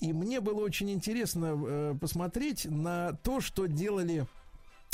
И 0.00 0.12
мне 0.12 0.40
было 0.40 0.60
очень 0.60 0.90
интересно 0.90 1.54
э, 1.56 1.94
посмотреть 2.00 2.66
на 2.66 3.12
то, 3.22 3.40
что 3.40 3.66
делали 3.66 4.26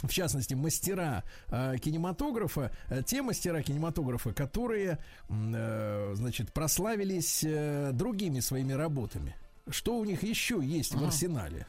в 0.02 0.12
частности, 0.12 0.54
мастера 0.54 1.24
э, 1.48 1.76
кинематографа, 1.78 2.72
э, 2.88 3.02
те 3.04 3.22
мастера 3.22 3.62
кинематографа, 3.62 4.32
которые, 4.32 4.98
э, 5.28 6.12
значит, 6.14 6.52
прославились 6.52 7.44
э, 7.44 7.90
другими 7.92 8.40
своими 8.40 8.72
работами. 8.72 9.36
Что 9.68 9.96
у 9.96 10.04
них 10.04 10.22
еще 10.22 10.60
есть 10.62 10.94
в 10.94 11.04
арсенале? 11.04 11.66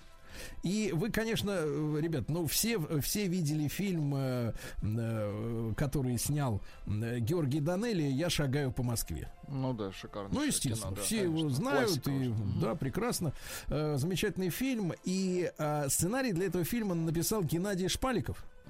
И 0.64 0.92
вы, 0.94 1.12
конечно, 1.12 1.52
э, 1.52 1.98
ребят, 2.02 2.30
ну 2.30 2.48
все, 2.48 2.80
все 3.02 3.28
видели 3.28 3.68
фильм, 3.68 4.14
э, 4.16 4.54
э, 4.82 5.74
который 5.76 6.18
снял 6.18 6.62
Георгий 6.86 7.60
Данелли 7.60 8.04
«Я 8.04 8.30
шагаю 8.30 8.72
по 8.72 8.84
Москве». 8.84 9.32
Ну 9.48 9.74
да, 9.74 9.92
шикарно. 9.92 10.30
Ну, 10.32 10.44
естественно, 10.44 10.92
кино, 10.92 10.96
да, 10.96 11.02
все 11.02 11.24
его 11.24 11.38
конечно. 11.38 11.56
знают, 11.56 11.88
Классика 11.88 12.12
и, 12.12 12.28
уже. 12.30 12.44
да, 12.62 12.76
прекрасно. 12.76 13.34
Замечательный 13.68 14.50
фильм. 14.50 14.94
И 15.04 15.52
э, 15.58 15.90
сценарий 15.90 16.32
для 16.32 16.48
этого 16.48 16.64
фильма 16.64 16.96
написал 16.96 17.44
Геннадий 17.44 17.88
Шпаликов. 17.88 18.44
Э, 18.66 18.70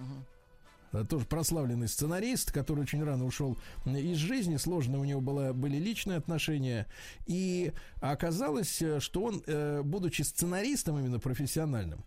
Тоже 1.09 1.25
прославленный 1.25 1.87
сценарист, 1.87 2.51
который 2.51 2.81
очень 2.81 3.03
рано 3.03 3.25
ушел 3.25 3.57
из 3.85 4.17
жизни. 4.17 4.57
Сложно 4.57 4.99
у 4.99 5.03
него 5.03 5.21
было, 5.21 5.53
были 5.53 5.77
личные 5.77 6.17
отношения. 6.17 6.87
И 7.25 7.73
оказалось, 8.01 8.81
э, 8.81 8.99
что 8.99 9.23
он, 9.23 9.43
э, 9.45 9.81
будучи 9.83 10.21
сценаристом 10.21 10.99
именно 10.99 11.19
профессиональным, 11.19 12.03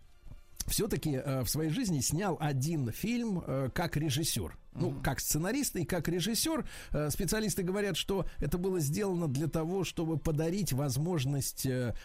все-таки 0.67 1.21
в 1.25 1.47
своей 1.47 1.69
жизни 1.69 2.01
снял 2.01 2.37
один 2.39 2.91
фильм 2.91 3.41
э, 3.45 3.69
как 3.73 3.95
режиссер. 3.95 4.57
Ну, 4.79 4.93
как 5.01 5.19
сценарист 5.19 5.75
и 5.75 5.85
как 5.85 6.07
режиссер. 6.07 6.67
Э, 6.91 7.09
специалисты 7.09 7.63
говорят, 7.63 7.97
что 7.97 8.27
это 8.37 8.57
было 8.57 8.79
сделано 8.79 9.27
для 9.27 9.47
того, 9.47 9.83
чтобы 9.83 10.17
подарить 10.17 10.71
возможность 10.73 11.65
э, 11.65 11.95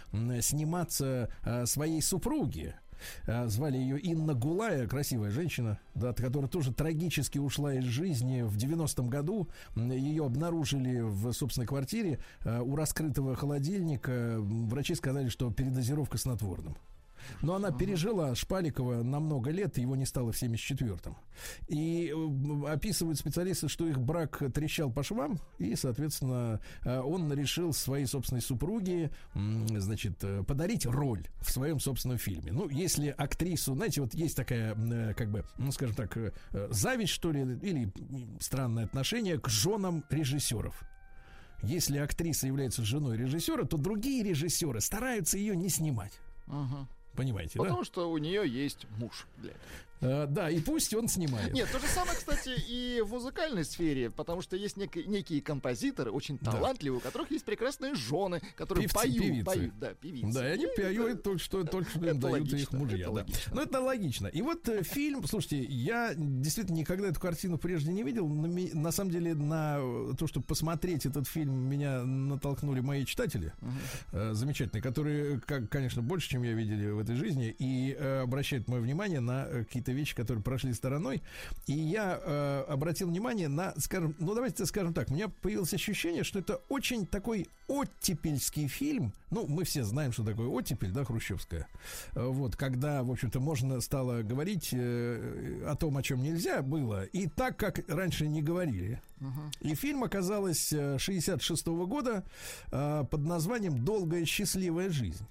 сниматься 0.41 1.31
э, 1.45 1.67
своей 1.67 2.01
супруге. 2.01 2.77
Э, 3.27 3.47
Звали 3.49 3.77
ее 3.77 3.99
Инна 3.99 4.35
Гулая, 4.35 4.87
красивая 4.87 5.31
женщина, 5.31 5.79
да, 5.95 6.13
которая 6.13 6.49
тоже 6.49 6.73
трагически 6.73 7.39
ушла 7.39 7.75
из 7.75 7.85
жизни 7.85 8.43
в 8.43 8.57
90-м 8.57 9.09
году. 9.09 9.49
Ее 9.77 10.25
обнаружили 10.25 11.01
в 11.01 11.33
собственной 11.33 11.67
квартире 11.67 12.19
э, 12.45 12.61
у 12.61 12.77
раскрытого 12.77 13.37
холодильника. 13.37 14.37
Врачи 14.39 14.95
сказали, 14.95 15.29
что 15.29 15.51
передозировка 15.51 16.19
снотворным. 16.19 16.77
Но 17.43 17.55
она 17.55 17.71
пережила 17.71 18.35
Шпаликова 18.35 19.03
на 19.03 19.21
много 19.21 19.51
лет, 19.51 19.79
его 19.79 19.97
не 19.97 20.07
стало 20.07 20.33
в 20.33 20.43
74-м. 20.43 21.17
И 21.69 22.15
описывают 22.69 23.19
специалисты, 23.19 23.69
что 23.69 23.87
их 23.87 24.01
брак 24.01 24.43
трещал 24.55 24.91
по 24.91 25.03
швам, 25.03 25.39
и, 25.59 25.75
соответственно, 25.77 26.61
э, 26.85 27.01
он 27.01 27.33
решил 27.33 27.73
своей 27.73 28.07
собственной 28.07 28.43
супруге, 28.43 29.11
значит, 29.35 30.23
э, 30.23 30.43
подарить 30.45 30.87
роль 30.87 31.27
в 31.41 31.51
своем 31.51 31.81
собственном 31.81 32.19
фильме. 32.19 32.53
Ну, 32.53 32.69
если 32.69 33.09
актрису, 33.09 33.75
знаете, 33.75 34.01
вот 34.01 34.15
есть 34.15 34.37
такая, 34.37 34.75
э, 34.75 35.15
как 35.15 35.31
бы, 35.31 35.45
ну, 35.59 35.73
скажем 35.73 35.97
так, 35.97 36.17
зависть, 36.71 37.13
что 37.13 37.33
ли, 37.33 37.43
или 37.63 37.93
странное 38.41 38.85
отношение 38.85 39.39
к 39.39 39.49
женам 39.49 40.05
режиссеров. 40.11 40.83
Если 41.63 41.99
актриса 41.99 42.47
является 42.47 42.83
женой 42.85 43.17
режиссера, 43.17 43.65
то 43.65 43.77
другие 43.77 44.25
режиссеры 44.25 44.81
стараются 44.81 45.39
ее 45.39 45.55
не 45.55 45.69
снимать. 45.69 46.13
Мгм. 46.47 46.89
Понимаете, 47.15 47.59
да? 47.59 47.65
Потому 47.65 47.85
что 47.85 48.11
у 48.11 48.19
нее 48.19 48.49
есть 48.49 48.87
муж 48.99 49.27
для 49.39 49.51
этого. 49.51 49.63
Э, 50.03 50.27
да, 50.29 50.51
и 50.51 50.61
пусть 50.61 50.93
он 50.95 51.09
снимает. 51.09 51.53
Нет, 51.53 51.69
то 51.71 51.79
же 51.79 51.87
самое, 51.87 52.17
кстати, 52.19 52.51
и 52.69 53.01
в 53.03 53.11
музыкальной 53.11 53.65
сфере, 53.65 54.11
потому 54.11 54.43
что 54.43 54.57
есть 54.57 54.77
нек- 54.77 55.07
некие 55.07 55.41
композиторы, 55.41 56.11
очень 56.11 56.39
Да. 56.41 56.51
талантливые, 56.53 56.99
у 56.99 57.01
которых 57.01 57.31
есть 57.31 57.45
прекрасные 57.45 57.95
жены, 57.95 58.43
которые 58.57 58.85
Певцы, 58.89 58.95
поют, 58.99 59.19
певицы. 59.23 59.45
поют, 59.45 59.79
да, 59.79 59.95
певицы. 59.95 60.33
Да, 60.35 60.49
и 60.49 60.53
они 60.55 60.67
поют 60.77 61.23
только 61.23 61.39
что, 61.43 61.63
только 61.65 61.89
что 61.91 62.01
им 62.07 62.19
дают 62.19 62.41
логично, 62.41 62.57
их 62.57 62.73
мужья. 62.73 62.97
это 62.99 63.07
да. 63.07 63.13
логично. 63.13 63.53
Ну, 63.55 63.61
это 63.63 63.81
логично. 63.81 64.27
И 64.27 64.43
вот 64.43 64.69
э, 64.69 64.83
фильм, 64.83 65.25
слушайте, 65.27 65.63
я 65.63 66.15
действительно 66.17 66.77
никогда 66.77 67.09
эту 67.09 67.21
картину 67.21 67.59
прежде 67.59 67.93
не 67.93 68.03
видел. 68.03 68.29
На, 68.29 68.49
на 68.49 68.91
самом 68.91 69.11
деле, 69.13 69.35
на 69.35 69.77
э, 69.79 70.13
то, 70.19 70.27
чтобы 70.27 70.45
посмотреть 70.47 71.07
этот 71.07 71.29
фильм, 71.29 71.55
меня 71.55 72.03
натолкнули 72.03 72.81
мои 72.81 73.05
читатели, 73.05 73.53
э, 74.13 74.33
замечательные, 74.35 74.83
которые, 74.83 75.41
как, 75.41 75.69
конечно, 75.69 76.03
больше, 76.03 76.29
чем 76.31 76.43
я 76.43 76.53
видели 76.55 76.91
в 76.91 76.99
этой 76.99 77.15
жизни, 77.15 77.55
и 77.57 77.95
э, 77.97 78.21
обращают 78.23 78.67
мое 78.69 78.81
внимание 78.81 79.21
на 79.21 79.47
э, 79.47 79.65
какие-то 79.93 79.99
вещи, 79.99 80.15
которые 80.17 80.43
прошли 80.43 80.73
стороной. 80.75 81.23
И 81.67 81.73
я 81.73 82.19
э, 82.23 82.65
обратил 82.69 83.09
внимание 83.09 83.49
на, 83.49 83.75
скажем, 83.79 84.15
ну 84.19 84.35
давайте 84.35 84.67
скажем 84.67 84.95
так, 84.95 85.11
у 85.11 85.15
меня 85.15 85.29
появилось 85.29 85.75
ощущение, 85.75 86.25
что 86.25 86.39
это 86.39 86.61
очень 86.69 87.07
такой 87.07 87.47
оттепельский 87.69 88.69
фильм. 88.69 89.13
Ну, 89.31 89.47
мы 89.47 89.65
все 89.65 89.85
знаем, 89.85 90.13
что 90.13 90.25
такое 90.25 90.47
оттепель, 90.49 90.91
да, 90.93 91.05
хрущевская. 91.05 91.67
Э, 92.15 92.27
Вот, 92.27 92.57
когда, 92.57 93.03
в 93.03 93.11
общем-то, 93.11 93.41
можно 93.41 93.81
стало 93.81 94.23
говорить 94.23 94.71
э, 94.73 95.65
о 95.69 95.75
том, 95.77 95.97
о 95.97 96.03
чем 96.03 96.23
нельзя 96.23 96.63
было, 96.63 97.05
и 97.05 97.29
так, 97.29 97.57
как 97.57 97.81
раньше 97.89 98.29
не 98.29 98.43
говорили. 98.43 99.01
И 99.61 99.75
фильм 99.75 100.03
оказалось 100.05 100.73
э, 100.73 100.99
66 100.99 101.67
года 101.67 102.25
э, 102.73 103.05
под 103.11 103.21
названием 103.25 103.85
«Долгая 103.85 104.25
счастливая 104.25 104.91
жизнь». 104.91 105.25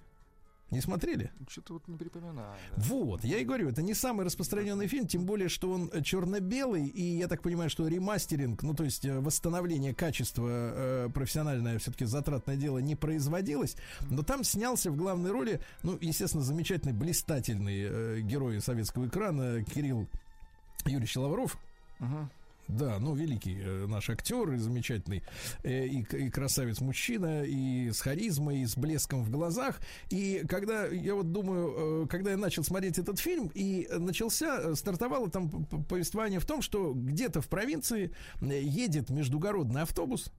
Не 0.71 0.79
смотрели? 0.79 1.31
Что-то 1.49 1.73
вот 1.73 1.87
не 1.89 1.97
припоминаю. 1.97 2.55
да. 2.75 2.83
Вот, 2.83 3.25
я 3.25 3.39
и 3.39 3.43
говорю, 3.43 3.69
это 3.69 3.81
не 3.81 3.93
самый 3.93 4.25
распространенный 4.25 4.87
фильм, 4.87 5.05
тем 5.05 5.25
более, 5.25 5.49
что 5.49 5.69
он 5.69 5.89
э, 5.91 6.01
черно-белый, 6.01 6.87
и 6.87 7.17
я 7.17 7.27
так 7.27 7.41
понимаю, 7.41 7.69
что 7.69 7.87
ремастеринг, 7.87 8.63
ну, 8.63 8.73
то 8.73 8.85
есть 8.85 9.03
э, 9.05 9.19
восстановление 9.19 9.93
качества 9.93 10.47
э, 10.49 11.09
профессиональное, 11.13 11.77
все-таки 11.77 12.05
затратное 12.05 12.55
дело 12.55 12.77
не 12.77 12.95
производилось, 12.95 13.75
но 14.09 14.23
там 14.23 14.45
снялся 14.45 14.89
в 14.91 14.95
главной 14.95 15.31
роли, 15.31 15.59
ну, 15.83 15.97
естественно, 15.99 16.43
замечательный, 16.43 16.93
блистательный 16.93 17.81
э, 17.83 18.21
герой 18.21 18.61
советского 18.61 19.07
экрана 19.07 19.63
Кирилл 19.65 20.07
Юрьевич 20.85 21.17
Лавров, 21.17 21.57
Мгм. 21.99 22.29
Да, 22.71 22.99
ну, 22.99 23.13
великий 23.13 23.59
э, 23.61 23.85
наш 23.87 24.09
актер 24.09 24.51
и 24.53 24.57
замечательный, 24.57 25.23
э, 25.63 25.85
и, 25.85 25.99
и 26.01 26.29
красавец-мужчина, 26.29 27.43
и 27.43 27.91
с 27.91 28.01
харизмой, 28.01 28.61
и 28.61 28.65
с 28.65 28.77
блеском 28.77 29.23
в 29.23 29.29
глазах. 29.29 29.79
И 30.09 30.43
когда, 30.47 30.85
я 30.87 31.15
вот 31.15 31.31
думаю, 31.31 32.03
э, 32.03 32.07
когда 32.07 32.31
я 32.31 32.37
начал 32.37 32.63
смотреть 32.63 32.97
этот 32.97 33.19
фильм, 33.19 33.51
и 33.53 33.87
начался, 33.97 34.75
стартовало 34.75 35.29
там 35.29 35.49
повествование 35.49 36.39
в 36.39 36.45
том, 36.45 36.61
что 36.61 36.93
где-то 36.93 37.41
в 37.41 37.47
провинции 37.47 38.11
едет 38.41 39.09
междугородный 39.09 39.81
автобус, 39.81 40.31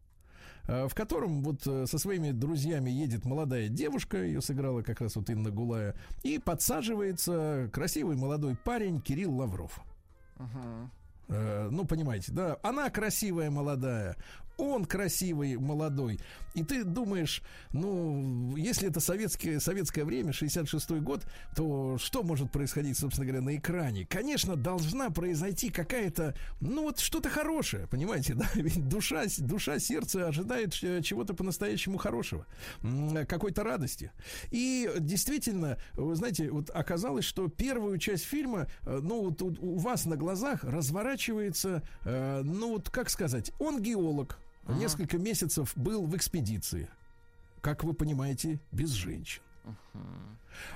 в 0.64 0.95
котором 0.95 1.43
вот 1.43 1.62
со 1.62 1.99
своими 1.99 2.30
друзьями 2.30 2.89
едет 2.89 3.24
молодая 3.24 3.68
девушка, 3.68 4.22
ее 4.22 4.41
сыграла 4.41 4.83
как 4.83 5.01
раз 5.01 5.16
вот 5.16 5.28
Инна 5.28 5.51
Гулая, 5.51 5.97
и 6.22 6.39
подсаживается 6.39 7.68
красивый 7.72 8.16
молодой 8.16 8.57
парень 8.57 9.01
Кирилл 9.01 9.35
Лавров. 9.35 9.80
Мгм. 10.39 10.91
Э, 11.33 11.68
ну, 11.70 11.87
понимаете, 11.87 12.33
да, 12.33 12.59
она 12.62 12.91
красивая 12.91 13.51
молодая, 13.51 14.16
он 14.71 14.85
красивый 14.85 15.57
молодой. 15.57 16.19
И 16.55 16.63
ты 16.63 16.85
думаешь, 16.85 17.43
ну, 17.73 18.57
если 18.57 18.89
это 18.89 19.01
советское, 19.01 19.59
советское 19.61 20.05
время, 20.05 20.33
66-й 20.33 21.01
год, 21.01 21.25
то 21.57 21.97
что 21.99 22.23
может 22.23 22.51
происходить, 22.51 22.99
собственно 22.99 23.27
говоря, 23.27 23.43
на 23.43 23.57
экране? 23.57 24.07
Конечно, 24.07 24.57
должна 24.57 25.11
произойти 25.11 25.71
какая-то, 25.71 26.35
ну, 26.61 26.83
вот 26.83 26.99
что-то 26.99 27.31
хорошее, 27.31 27.87
понимаете, 27.87 28.35
да? 28.35 28.49
Ведь 28.55 28.87
душа, 28.89 29.25
душа 29.39 29.79
сердце 29.79 30.29
ожидает 30.29 30.77
э, 30.83 31.01
чего-то 31.03 31.35
по-настоящему 31.35 31.99
хорошего, 31.99 32.47
м, 32.83 33.27
какой-то 33.27 33.65
радости. 33.65 34.13
И 34.51 34.91
действительно, 34.99 35.79
вы 35.95 36.15
знаете, 36.15 36.51
вот 36.51 36.71
оказалось, 36.71 37.25
что 37.25 37.49
первую 37.49 37.99
часть 37.99 38.25
фильма, 38.25 38.67
э, 38.83 39.01
ну, 39.03 39.23
вот 39.23 39.43
у, 39.43 39.79
вас 39.79 40.05
на 40.05 40.17
глазах 40.17 40.65
разворачивается, 40.65 41.83
э, 42.05 42.43
ну, 42.45 42.73
вот 42.73 42.91
как 42.91 43.11
сказать, 43.11 43.53
он 43.59 43.81
геолог, 43.81 44.39
несколько 44.69 45.19
месяцев 45.19 45.73
был 45.77 46.07
в 46.07 46.17
экспедиции. 46.17 46.89
Как 47.61 47.85
вы 47.85 47.95
понимаете, 47.95 48.61
без 48.73 48.91
женщин. 48.91 49.43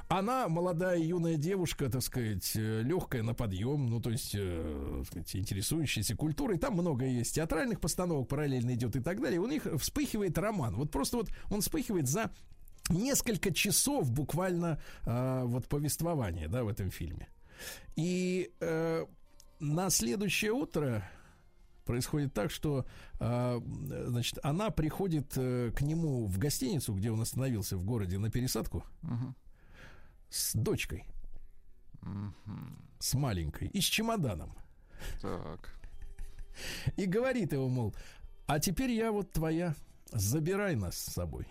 Она 0.09 0.49
молодая 0.49 0.99
юная 0.99 1.37
девушка, 1.37 1.91
так 1.91 2.03
сказать, 2.03 2.55
легкая 2.55 3.22
на 3.22 3.34
подъем, 3.34 3.89
ну 3.89 4.01
то 4.01 4.11
есть, 4.11 4.34
э, 4.34 5.03
сказать, 5.07 5.37
интересующаяся 5.37 6.16
культурой. 6.16 6.59
Там 6.59 6.74
много 6.74 7.05
есть 7.05 7.34
театральных 7.34 7.80
постановок, 7.80 8.28
параллельно 8.28 8.74
идет 8.74 8.97
и 8.97 9.01
так 9.01 9.20
далее. 9.20 9.41
У 9.41 9.47
них 9.47 9.66
вспыхивает 9.78 10.39
роман. 10.39 10.76
Вот 10.76 10.91
просто 10.91 11.18
вот 11.18 11.30
он 11.51 11.61
вспыхивает 11.61 12.09
за 12.09 12.30
несколько 12.89 13.53
часов 13.53 14.11
буквально 14.11 14.80
э, 15.05 15.43
вот 15.45 15.66
повествования, 15.68 16.49
да, 16.49 16.64
в 16.64 16.68
этом 16.68 16.91
фильме. 16.91 17.28
И 17.97 18.51
э, 18.61 19.05
на 19.61 19.91
следующее 19.91 20.53
утро 20.53 21.09
происходит 21.87 22.34
так, 22.34 22.51
что, 22.51 22.84
а, 23.18 23.62
значит, 24.07 24.39
она 24.43 24.70
приходит 24.70 25.32
э, 25.37 25.72
к 25.74 25.80
нему 25.80 26.26
в 26.26 26.39
гостиницу, 26.39 26.93
где 26.93 27.11
он 27.11 27.20
остановился 27.20 27.76
в 27.76 27.84
городе 27.84 28.18
на 28.18 28.30
пересадку, 28.30 28.84
с 30.28 30.55
дочкой, 30.55 31.07
с 32.99 33.14
маленькой 33.14 33.68
и 33.68 33.80
с 33.80 33.84
чемоданом. 33.84 34.53
Так. 35.22 35.78
И 36.97 37.07
говорит 37.07 37.53
ему, 37.53 37.68
мол, 37.68 37.95
а 38.47 38.59
теперь 38.59 38.91
я 38.91 39.12
вот 39.12 39.32
твоя, 39.32 39.74
забирай 40.12 40.76
нас 40.76 40.99
с 40.99 41.12
собой. 41.12 41.47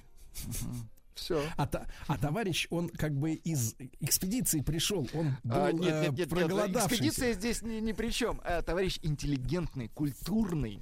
Все. 1.15 1.41
А, 1.57 1.65
та- 1.65 1.87
а 2.07 2.17
товарищ, 2.17 2.67
он 2.69 2.89
как 2.89 3.13
бы 3.17 3.33
из 3.33 3.75
экспедиции 4.01 4.59
пришел, 4.61 5.07
он 5.13 5.35
был 5.43 5.55
А, 5.55 5.71
нет, 5.71 5.81
э, 5.81 5.85
нет, 5.85 6.01
нет, 6.11 6.17
нет, 6.19 6.29
проголодавшийся. 6.29 6.87
экспедиция 6.87 7.33
здесь 7.33 7.61
ни, 7.61 7.79
ни 7.79 7.93
при 7.93 8.09
чем. 8.11 8.41
А, 8.43 8.61
товарищ 8.61 8.99
интеллигентный, 9.01 9.87
культурный, 9.87 10.79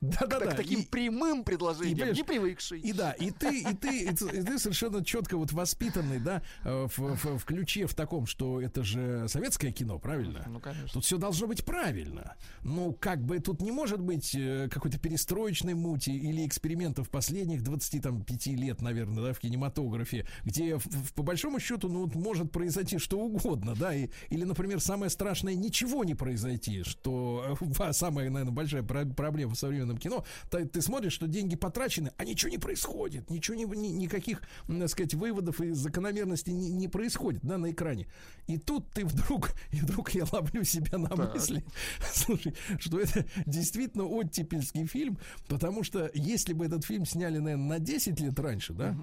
Да-да-да. 0.00 0.40
так, 0.46 0.56
таким 0.56 0.80
и- 0.80 0.84
прямым 0.84 1.44
предложением, 1.44 2.12
не 2.12 2.22
привыкший. 2.22 2.80
И 2.80 2.92
да, 2.92 3.12
и 3.12 3.30
ты, 3.30 3.62
и 3.62 3.74
ты, 3.74 4.02
и 4.04 4.12
ты, 4.12 4.58
совершенно 4.58 5.04
четко 5.04 5.36
вот 5.38 5.52
воспитанный, 5.52 6.20
да, 6.20 6.42
э, 6.64 6.86
в, 6.94 6.98
в- 6.98 7.38
в 7.38 7.44
ключе 7.44 7.86
в 7.86 7.94
таком, 7.94 8.26
что 8.26 8.60
это 8.60 8.84
же 8.84 9.26
советское 9.28 9.72
кино, 9.72 9.98
правильно? 9.98 10.44
Ну, 10.46 10.60
конечно. 10.60 10.88
Тут 10.92 11.04
все 11.04 11.16
должно 11.16 11.46
быть 11.46 11.64
правильно. 11.64 12.36
Ну, 12.62 12.92
как 12.92 13.24
бы 13.24 13.38
тут 13.40 13.62
не 13.62 13.72
может 13.72 14.00
быть 14.00 14.34
э, 14.34 14.68
какой-то 14.70 14.98
перестроечной 14.98 15.74
мути 15.74 16.10
или 16.10 16.46
экспериментов 16.46 17.08
последних 17.08 17.62
25 17.62 18.46
лет, 18.48 18.82
наверное, 18.82 19.24
да, 19.24 19.32
в 19.32 19.38
кинематографе, 19.54 20.26
где 20.44 20.78
по 21.14 21.22
большому 21.22 21.60
счету, 21.60 21.88
ну, 21.88 22.04
вот 22.04 22.14
может 22.14 22.50
произойти 22.50 22.98
что 22.98 23.20
угодно, 23.20 23.74
да, 23.78 23.94
и, 23.94 24.08
или, 24.30 24.44
например, 24.44 24.80
самое 24.80 25.10
страшное, 25.10 25.54
ничего 25.54 26.04
не 26.04 26.14
произойти, 26.14 26.82
что 26.82 27.56
э, 27.60 27.92
самая, 27.92 28.30
наверное, 28.30 28.52
большая 28.54 28.82
про- 28.82 29.04
проблема 29.06 29.54
в 29.54 29.58
современном 29.58 29.98
кино, 29.98 30.24
ты, 30.50 30.64
ты 30.66 30.82
смотришь, 30.82 31.12
что 31.12 31.26
деньги 31.28 31.56
потрачены, 31.56 32.12
а 32.16 32.24
ничего 32.24 32.50
не 32.50 32.58
происходит, 32.58 33.30
ничего 33.30 33.56
не, 33.56 33.64
ни- 33.64 33.88
никаких, 33.88 34.42
так 34.66 34.88
сказать, 34.88 35.14
выводов 35.14 35.60
и 35.60 35.70
закономерностей 35.70 36.52
не, 36.52 36.70
не 36.70 36.88
происходит, 36.88 37.40
да, 37.42 37.58
на 37.58 37.70
экране. 37.70 38.06
И 38.46 38.58
тут 38.58 38.90
ты 38.90 39.04
вдруг, 39.04 39.52
и 39.70 39.76
вдруг 39.76 40.10
я 40.14 40.24
ловлю 40.32 40.64
себя 40.64 40.98
на 40.98 41.08
Так. 41.08 41.34
мысли, 41.34 41.64
слушай, 42.12 42.54
что 42.78 42.98
это 42.98 43.24
действительно 43.46 44.04
оттепельский 44.04 44.86
фильм, 44.86 45.18
потому 45.48 45.84
что 45.84 46.10
если 46.14 46.52
бы 46.52 46.64
этот 46.66 46.84
фильм 46.84 47.06
сняли, 47.06 47.38
наверное, 47.38 47.78
на 47.78 47.78
10 47.78 48.20
лет 48.20 48.38
раньше, 48.40 48.72
да, 48.72 48.96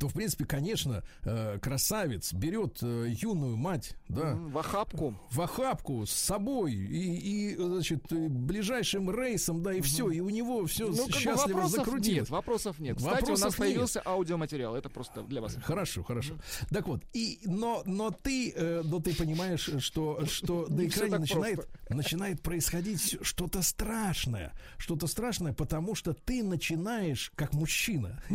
то, 0.00 0.08
в 0.08 0.14
принципе, 0.14 0.44
конечно, 0.44 1.02
э, 1.24 1.58
красавец 1.60 2.32
берет 2.32 2.78
э, 2.82 3.06
юную 3.10 3.56
мать, 3.56 3.96
да, 4.08 4.34
В 4.34 4.58
охапку. 4.58 5.14
в 5.30 5.40
охапку 5.40 6.06
с 6.06 6.12
собой 6.12 6.72
и, 6.74 7.52
и, 7.52 7.56
значит, 7.56 8.04
ближайшим 8.12 9.10
рейсом, 9.10 9.62
да, 9.62 9.74
и 9.74 9.80
все, 9.80 10.10
и 10.10 10.20
у 10.20 10.28
него 10.30 10.66
все 10.66 10.88
Ну, 10.88 11.08
счастливо 11.10 11.58
вопросов 11.58 11.70
закрутилось. 11.70 12.18
нет, 12.20 12.30
вопросов 12.30 12.78
нет. 12.78 12.96
Кстати, 12.96 13.24
у 13.24 13.28
нас 13.28 13.40
Вопросов 13.40 13.58
нет. 13.60 13.68
появился 13.68 14.02
аудиоматериал. 14.04 14.76
Это 14.76 14.88
просто 14.88 15.22
для 15.22 15.40
вас. 15.40 15.56
Хорошо, 15.62 16.02
хорошо. 16.02 16.34
Так 16.70 16.86
вот, 16.88 17.02
и 17.12 17.40
но 17.44 17.82
но 17.86 18.10
ты, 18.10 18.52
э, 18.54 18.82
но 18.84 19.00
ты 19.00 19.14
понимаешь, 19.14 19.68
что 19.78 20.24
что 20.26 20.66
на 20.70 20.86
экране 20.86 21.18
начинает 21.18 21.68
начинает 21.88 22.42
происходить 22.42 23.18
что-то 23.22 23.62
страшное, 23.62 24.52
что-то 24.78 25.06
страшное, 25.06 25.52
потому 25.52 25.94
что 25.94 26.12
ты 26.14 26.42
начинаешь 26.42 27.30
как 27.34 27.52
мужчина, 27.54 28.22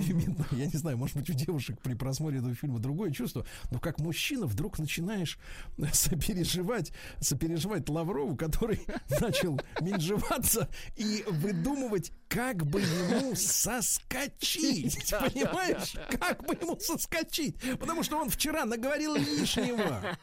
я 0.51 0.66
не 0.66 0.78
знаю, 0.78 0.97
может 0.97 1.16
быть 1.18 1.30
у 1.30 1.34
девушек 1.47 1.79
при 1.81 1.93
просмотре 1.93 2.39
этого 2.39 2.53
фильма 2.53 2.79
другое 2.79 3.11
чувство, 3.11 3.45
но 3.71 3.79
как 3.79 3.99
мужчина 3.99 4.45
вдруг 4.45 4.79
начинаешь 4.79 5.39
сопереживать, 5.93 6.91
сопереживать 7.19 7.87
Лаврову, 7.89 8.35
который 8.35 8.81
начал 9.21 9.59
менжеваться 9.81 10.67
и 10.97 11.23
выдумывать, 11.27 12.11
как 12.27 12.65
бы 12.65 12.81
ему 12.81 13.33
соскочить, 13.35 15.09
понимаешь? 15.09 15.95
Как 16.19 16.45
бы 16.45 16.53
ему 16.61 16.77
соскочить? 16.79 17.55
Потому 17.79 18.03
что 18.03 18.17
он 18.17 18.29
вчера 18.29 18.65
наговорил 18.65 19.15
лишнего. 19.15 20.17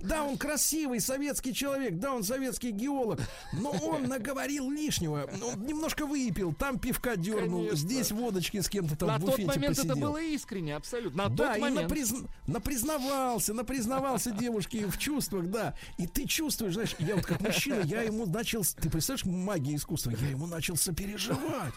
Да, 0.00 0.22
он 0.22 0.38
красивый 0.38 1.00
советский 1.00 1.52
человек, 1.52 1.98
да, 1.98 2.12
он 2.14 2.22
советский 2.22 2.70
геолог, 2.70 3.20
но 3.52 3.70
он 3.70 4.04
наговорил 4.04 4.70
лишнего. 4.70 5.28
Он 5.42 5.66
немножко 5.66 6.06
выпил, 6.06 6.52
там 6.52 6.78
пивка 6.78 7.16
дернул, 7.16 7.64
Конечно. 7.64 7.76
здесь 7.76 8.12
водочки 8.12 8.60
с 8.60 8.68
кем-то 8.68 8.94
там 8.96 9.08
На 9.08 9.16
в 9.16 9.20
тот 9.20 9.30
буфете 9.30 9.48
момент 9.48 9.76
посидел. 9.76 9.92
это 9.96 10.00
было 10.00 10.22
искренне, 10.22 10.59
абсолютно. 10.68 11.24
На 11.24 11.28
Да, 11.30 11.48
тот 11.48 11.56
и 11.56 11.60
момент. 11.60 11.90
напризн- 11.90 12.28
напризнавался, 12.46 13.54
напризнавался 13.54 14.30
девушке 14.30 14.86
в 14.86 14.98
чувствах, 14.98 15.46
да. 15.48 15.74
И 15.98 16.06
ты 16.06 16.26
чувствуешь, 16.26 16.74
знаешь, 16.74 16.94
я 16.98 17.16
вот 17.16 17.24
как 17.24 17.40
мужчина, 17.40 17.80
я 17.84 18.02
ему 18.02 18.26
начал, 18.26 18.62
ты 18.62 18.90
представляешь, 18.90 19.24
магия 19.24 19.74
искусства, 19.76 20.10
я 20.20 20.28
ему 20.28 20.46
начал 20.46 20.76
сопереживать. 20.76 21.72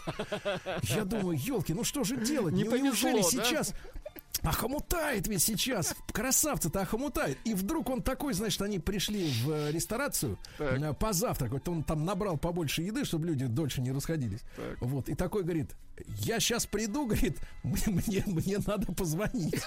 Я 0.84 1.04
думаю, 1.04 1.38
елки, 1.38 1.72
ну 1.72 1.84
что 1.84 2.04
же 2.04 2.16
делать? 2.16 2.54
Не 2.54 2.64
Ну, 2.64 2.70
повезло, 2.70 2.88
неужели 3.10 3.22
да? 3.22 3.62
Охомутает 4.44 5.26
ведь 5.26 5.42
сейчас. 5.42 5.94
Красавца-то 6.12 6.80
охомутает. 6.82 7.38
И 7.44 7.54
вдруг 7.54 7.88
он 7.90 8.02
такой, 8.02 8.34
значит, 8.34 8.60
они 8.62 8.78
пришли 8.78 9.30
в 9.30 9.50
э, 9.50 9.72
ресторацию 9.72 10.38
Так. 10.58 10.80
э, 10.80 10.92
позавтракать. 10.94 11.66
Он 11.68 11.82
там 11.82 12.04
набрал 12.04 12.36
побольше 12.36 12.82
еды, 12.82 13.04
чтобы 13.04 13.26
люди 13.26 13.46
дольше 13.46 13.80
не 13.80 13.90
расходились. 13.92 14.40
Так. 14.56 14.80
Вот. 14.80 15.08
И 15.08 15.14
такой 15.14 15.42
говорит, 15.44 15.74
я 16.06 16.40
сейчас 16.40 16.66
приду, 16.66 17.06
говорит, 17.06 17.38
мне, 17.62 17.82
мне, 17.86 18.22
мне 18.26 18.58
надо 18.66 18.92
позвонить. 18.92 19.60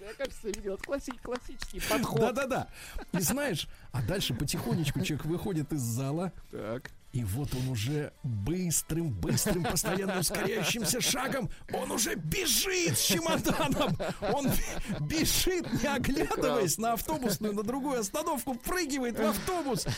Я, 0.00 0.14
кажется, 0.14 0.48
видел. 0.48 0.74
Это 0.74 0.84
класси- 0.84 1.20
классический 1.22 1.80
подход. 1.88 2.20
Да-да-да. 2.20 2.68
И 3.12 3.20
знаешь, 3.20 3.66
а 3.90 4.00
дальше 4.02 4.32
потихонечку 4.34 5.00
человек 5.00 5.26
выходит 5.26 5.72
из 5.72 5.80
зала, 5.80 6.32
Так. 6.52 6.90
И 7.18 7.24
вот 7.24 7.52
он 7.52 7.70
уже 7.70 8.12
быстрым, 8.22 9.10
быстрым, 9.10 9.64
постоянно 9.64 10.20
ускоряющимся 10.20 11.00
шагом, 11.00 11.50
он 11.72 11.90
уже 11.90 12.14
бежит 12.14 12.96
с 12.96 13.06
чемоданом. 13.06 13.98
Он 14.32 14.48
бежит, 15.00 15.66
не 15.82 15.88
оглядываясь 15.88 16.78
на 16.78 16.92
автобусную, 16.92 17.54
на 17.54 17.64
другую 17.64 17.98
остановку, 17.98 18.54
прыгивает 18.54 19.18
в 19.18 19.24
автобус 19.24 19.88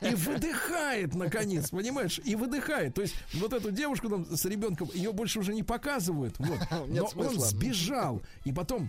и 0.00 0.14
выдыхает, 0.14 1.14
наконец, 1.14 1.68
понимаешь? 1.68 2.18
И 2.24 2.34
выдыхает. 2.34 2.94
То 2.94 3.02
есть 3.02 3.14
вот 3.34 3.52
эту 3.52 3.70
девушку 3.70 4.08
там 4.08 4.24
с 4.34 4.46
ребенком, 4.46 4.88
ее 4.94 5.12
больше 5.12 5.40
уже 5.40 5.52
не 5.52 5.62
показывают. 5.62 6.38
Вот. 6.38 6.60
Но 6.88 7.10
он 7.14 7.38
сбежал. 7.38 8.22
И 8.46 8.52
потом 8.52 8.88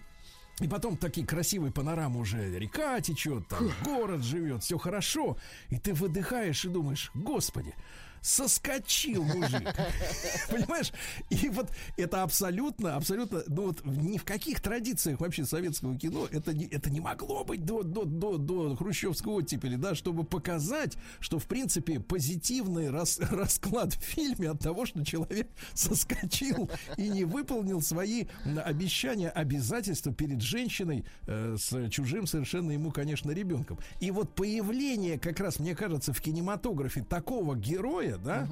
и 0.59 0.67
потом 0.67 0.97
такие 0.97 1.25
красивые 1.25 1.71
панорамы 1.71 2.19
уже 2.19 2.57
река 2.59 2.99
течет, 3.01 3.47
там 3.47 3.71
город 3.83 4.23
живет, 4.23 4.63
все 4.63 4.77
хорошо. 4.77 5.37
И 5.69 5.77
ты 5.77 5.93
выдыхаешь 5.93 6.65
и 6.65 6.69
думаешь, 6.69 7.11
господи, 7.13 7.73
соскочил 8.21 9.23
мужик. 9.23 9.75
Понимаешь? 10.49 10.91
И 11.29 11.49
вот 11.49 11.69
это 11.97 12.23
абсолютно, 12.23 12.95
абсолютно, 12.95 13.43
ну 13.47 13.67
вот 13.67 13.83
ни 13.85 14.17
в 14.17 14.23
каких 14.23 14.61
традициях 14.61 15.19
вообще 15.19 15.45
советского 15.45 15.97
кино 15.97 16.27
это 16.31 16.53
не, 16.53 16.65
это 16.65 16.89
не 16.89 16.99
могло 16.99 17.43
быть 17.43 17.65
до, 17.65 17.83
до, 17.83 18.05
до, 18.05 18.37
до 18.37 18.75
хрущевского 18.75 19.33
оттепели, 19.33 19.75
да, 19.75 19.95
чтобы 19.95 20.23
показать, 20.23 20.97
что 21.19 21.39
в 21.39 21.45
принципе 21.45 21.99
позитивный 21.99 22.89
рас- 22.89 23.19
расклад 23.31 23.93
в 23.93 24.01
фильме 24.01 24.51
от 24.51 24.59
того, 24.59 24.85
что 24.85 25.03
человек 25.03 25.49
соскочил 25.73 26.69
и 26.97 27.09
не 27.09 27.25
выполнил 27.25 27.81
свои 27.81 28.25
обещания, 28.63 29.29
обязательства 29.29 30.13
перед 30.13 30.41
женщиной 30.41 31.05
э, 31.27 31.55
с 31.57 31.89
чужим 31.89 32.27
совершенно 32.27 32.71
ему, 32.71 32.91
конечно, 32.91 33.31
ребенком. 33.31 33.79
И 33.99 34.11
вот 34.11 34.35
появление, 34.35 35.17
как 35.19 35.39
раз, 35.39 35.59
мне 35.59 35.75
кажется, 35.75 36.13
в 36.13 36.21
кинематографе 36.21 37.03
такого 37.03 37.55
героя, 37.55 38.10
да, 38.17 38.47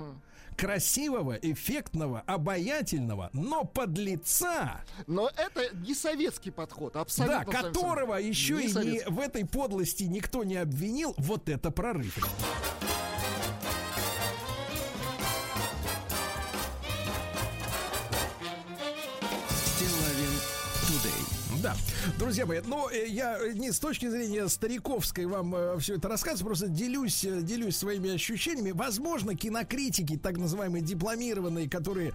красивого, 0.57 1.33
эффектного, 1.41 2.21
обаятельного, 2.27 3.29
но 3.33 3.63
подлеца, 3.63 4.81
Но 5.07 5.29
это 5.37 5.73
не 5.75 5.95
советский 5.95 6.51
подход, 6.51 6.95
абсолютно. 6.97 7.45
да, 7.45 7.51
которого 7.51 8.15
еще 8.15 8.55
Не 8.55 8.65
и 8.65 8.73
не, 8.73 8.99
в 9.07 9.19
этой 9.19 9.45
подлости 9.45 10.03
никто 10.03 10.43
не 10.43 10.57
обвинил, 10.57 11.15
вот 11.17 11.47
это 11.47 11.71
прорыв. 11.71 12.17
Да, 21.61 21.75
друзья 22.17 22.45
мои, 22.45 22.61
но 22.65 22.89
э, 22.89 23.07
я 23.07 23.37
э, 23.37 23.51
не 23.51 23.73
с 23.73 23.79
точки 23.79 24.07
зрения 24.07 24.47
стариковской 24.47 25.25
вам 25.25 25.79
все 25.79 25.95
это 25.95 26.07
рассказываю, 26.07 26.47
просто 26.47 26.69
делюсь, 26.69 27.25
э, 27.25 27.41
делюсь 27.41 27.75
своими 27.75 28.11
ощущениями. 28.11 28.71
Возможно, 28.71 29.35
кинокритики, 29.35 30.15
так 30.15 30.37
называемые 30.37 30.81
дипломированные, 30.81 31.69
которые 31.69 32.13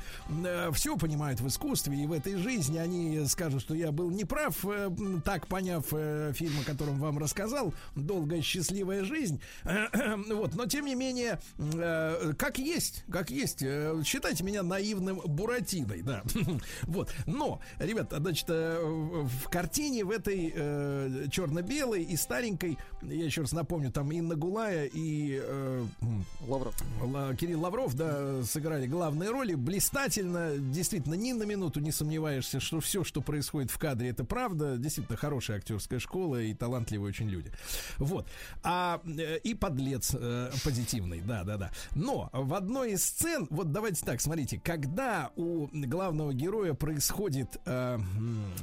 все 0.73 0.97
понимают 0.97 1.41
в 1.41 1.49
искусстве 1.49 2.05
и 2.05 2.07
в 2.07 2.13
этой 2.13 2.37
жизни, 2.37 2.79
они 2.79 3.27
скажут, 3.27 3.61
что 3.61 3.75
я 3.75 3.93
был 3.93 4.11
неправ, 4.11 4.65
э, 4.65 4.91
так 5.25 5.47
поняв 5.47 5.85
э, 5.93 6.33
фильм, 6.35 6.61
о 6.61 6.65
котором 6.65 6.99
вам 6.99 7.19
рассказал, 7.19 7.75
«Долгая 7.95 8.41
счастливая 8.41 9.05
жизнь». 9.05 9.41
Вот, 10.35 10.55
но 10.55 10.67
тем 10.67 10.87
не 10.87 10.95
менее, 10.95 11.39
э, 11.59 12.33
как 12.39 12.59
есть, 12.59 13.05
как 13.11 13.31
есть, 13.31 13.63
э, 13.63 13.95
считайте 14.05 14.43
меня 14.43 14.63
наивным 14.63 15.21
Буратиной, 15.25 16.03
да. 16.03 16.23
Вот, 16.83 17.13
но, 17.27 17.61
ребят, 17.79 18.09
значит, 18.11 18.47
э, 18.49 19.27
в 19.43 19.49
картине 19.49 20.05
в 20.05 20.11
этой 20.11 20.53
э, 20.55 21.27
черно-белой 21.31 22.03
и 22.03 22.17
старенькой, 22.17 22.79
я 23.03 23.25
еще 23.25 23.43
раз 23.43 23.53
напомню, 23.53 23.91
там 23.91 24.11
Инна 24.13 24.35
Гулая 24.35 24.87
и 24.87 25.41
э, 25.43 25.85
Лавров. 26.47 26.75
Ла- 27.03 27.35
Кирилл 27.35 27.61
Лавров, 27.61 27.95
да, 27.95 28.43
сыграли 28.45 28.87
главные 28.87 29.31
роли. 29.31 29.55
Блистательно, 29.55 30.57
действительно, 30.59 31.15
ни 31.15 31.33
на 31.33 31.45
минуту 31.45 31.81
не 31.81 31.93
сомневаешься, 31.93 32.61
что 32.61 32.81
все, 32.81 33.05
что 33.05 33.21
происходит 33.21 33.71
в 33.71 33.79
кадре, 33.79 34.11
это 34.11 34.25
правда. 34.25 34.77
Действительно, 34.77 35.17
хорошая 35.17 35.59
актерская 35.59 35.99
школа 35.99 36.41
и 36.41 36.55
талантливые 36.55 37.09
очень 37.11 37.29
люди. 37.29 37.51
Вот. 37.99 38.27
А, 38.63 39.01
э, 39.05 39.39
и 39.39 39.55
подлец 39.55 40.15
э, 40.19 40.51
позитивный, 40.63 41.21
да, 41.21 41.45
да, 41.45 41.57
да. 41.57 41.71
Но 41.95 42.31
в 42.33 42.55
одной 42.55 42.93
из 42.93 43.05
сцен, 43.05 43.47
вот 43.51 43.73
давайте 43.73 44.05
так, 44.05 44.21
смотрите, 44.21 44.61
когда 44.63 45.31
у 45.37 45.69
главного 45.73 46.33
героя 46.33 46.75
происходит 46.75 47.57
э, 47.65 47.99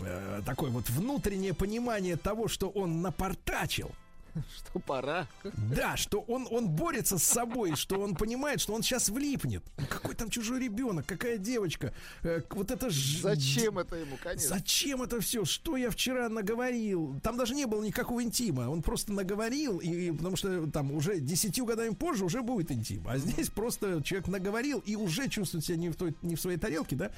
э, 0.02 0.42
такое 0.62 0.70
вот 0.70 0.90
внутреннее 0.92 1.56
понимание 1.56 2.18
того, 2.18 2.48
что 2.48 2.70
он 2.70 3.02
напортачил, 3.02 3.90
Что 4.58 4.80
пора. 4.80 5.28
да, 5.76 5.98
что 5.98 6.22
он, 6.22 6.48
он 6.50 6.70
борется 6.70 7.18
с 7.18 7.24
собой, 7.24 7.76
что 7.76 8.00
он 8.00 8.16
понимает, 8.16 8.62
что 8.62 8.74
он 8.74 8.84
сейчас 8.84 9.10
влипнет. 9.10 9.64
Какой 9.90 10.16
там 10.16 10.30
чужой 10.30 10.60
ребенок, 10.60 11.06
какая 11.06 11.38
девочка. 11.38 11.94
э, 12.24 12.42
вот 12.50 12.72
это 12.72 12.90
ж... 12.90 13.22
Зачем 13.22 13.80
это 13.80 13.96
ему, 13.96 14.18
конечно? 14.22 14.50
Зачем 14.50 15.02
это 15.02 15.20
все? 15.20 15.46
Что 15.46 15.78
я 15.78 15.90
вчера 15.90 16.30
наговорил? 16.30 17.20
Там 17.24 17.38
даже 17.38 17.56
не 17.56 17.66
было 17.66 17.84
никакого 17.84 18.24
интима. 18.24 18.70
Он 18.70 18.82
просто 18.82 19.14
наговорил, 19.14 19.80
и 19.80 20.12
потому 20.12 20.36
что 20.36 20.68
там 20.68 20.92
уже 20.92 21.20
десятью 21.20 21.66
годами 21.66 21.94
позже 21.94 22.26
уже 22.26 22.42
будет 22.42 22.72
интим. 22.72 23.08
А 23.08 23.18
здесь 23.18 23.50
просто 23.50 24.02
человек 24.04 24.28
наговорил 24.28 24.80
и 24.80 24.96
уже 24.96 25.28
чувствует 25.28 25.66
себя 25.66 25.78
не 25.78 25.90
в, 25.90 25.96
той, 25.96 26.16
не 26.22 26.36
в 26.36 26.42
своей 26.42 26.58
тарелке, 26.58 26.96
да? 26.96 27.12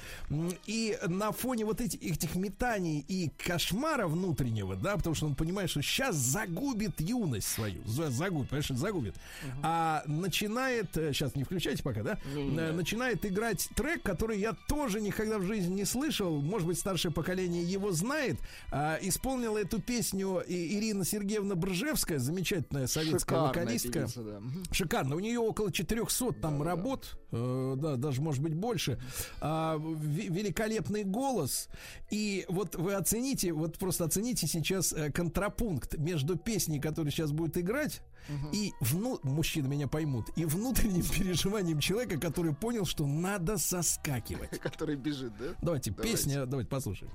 И 0.66 0.98
на 1.06 1.32
фоне 1.32 1.64
вот 1.64 1.80
этих, 1.80 2.02
этих 2.02 2.34
метаний 2.34 3.04
и 3.06 3.30
кошмара 3.44 4.06
внутреннего, 4.06 4.76
да, 4.76 4.96
потому 4.96 5.14
что 5.14 5.26
он 5.26 5.34
понимает, 5.34 5.70
что 5.70 5.82
сейчас 5.82 6.16
загубит 6.16 7.00
юность 7.08 7.48
свою. 7.48 7.82
За- 7.86 8.10
Загубит, 8.10 8.48
понимаешь, 8.50 8.68
загубит. 8.68 9.14
А 9.62 10.02
начинает, 10.06 10.88
сейчас 10.94 11.34
не 11.34 11.44
включайте 11.44 11.82
пока, 11.82 12.02
да? 12.02 12.18
Не-не-не. 12.34 12.58
Э, 12.58 12.72
Начинает 12.72 13.24
играть 13.26 13.68
трек, 13.74 14.02
который 14.02 14.38
я 14.38 14.52
тоже 14.68 15.00
никогда 15.00 15.38
в 15.38 15.44
жизни 15.44 15.74
не 15.74 15.84
слышал. 15.84 16.40
Может 16.40 16.66
быть, 16.68 16.78
старшее 16.78 17.12
поколение 17.12 17.62
его 17.62 17.92
знает. 17.92 18.38
А, 18.70 18.98
исполнила 19.00 19.58
эту 19.58 19.80
песню 19.80 20.42
Ирина 20.46 21.04
Сергеевна 21.04 21.54
Бржевская, 21.54 22.18
замечательная 22.18 22.86
советская 22.86 23.18
Шикарная 23.38 23.48
вокалистка. 23.48 23.92
певица, 24.00 24.22
да. 24.22 24.40
Шикарно. 24.72 25.16
У 25.16 25.20
нее 25.20 25.38
около 25.38 25.72
400 25.72 26.32
там 26.32 26.58
Да-да-да. 26.58 26.64
работ, 26.70 27.18
э, 27.32 27.74
да, 27.78 27.96
даже 27.96 28.20
может 28.22 28.42
быть 28.42 28.54
больше. 28.54 29.00
А, 29.40 29.76
великолепный 29.78 31.04
голос. 31.04 31.68
И 32.10 32.44
вот 32.48 32.74
вы 32.76 32.94
оцените, 32.94 33.52
вот 33.52 33.78
просто 33.78 34.04
оцените 34.04 34.46
сейчас 34.46 34.92
э, 34.92 35.10
контрапункт 35.10 35.96
между 35.98 36.36
песней, 36.36 36.78
которая 36.94 37.10
сейчас 37.10 37.32
будет 37.32 37.58
играть, 37.58 38.02
и 38.52 38.72
вну... 38.80 39.18
мужчины 39.24 39.66
меня 39.66 39.88
поймут, 39.88 40.28
и 40.36 40.44
внутренним 40.44 41.02
переживанием 41.18 41.80
человека, 41.80 42.20
который 42.20 42.54
понял, 42.54 42.84
что 42.86 43.04
надо 43.04 43.58
соскакивать. 43.58 44.50
Который 44.60 44.94
бежит, 44.94 45.32
да? 45.36 45.46
Давайте, 45.60 45.90
Давайте. 45.90 46.16
песня, 46.16 46.46
давайте 46.46 46.70
послушаем. 46.70 47.10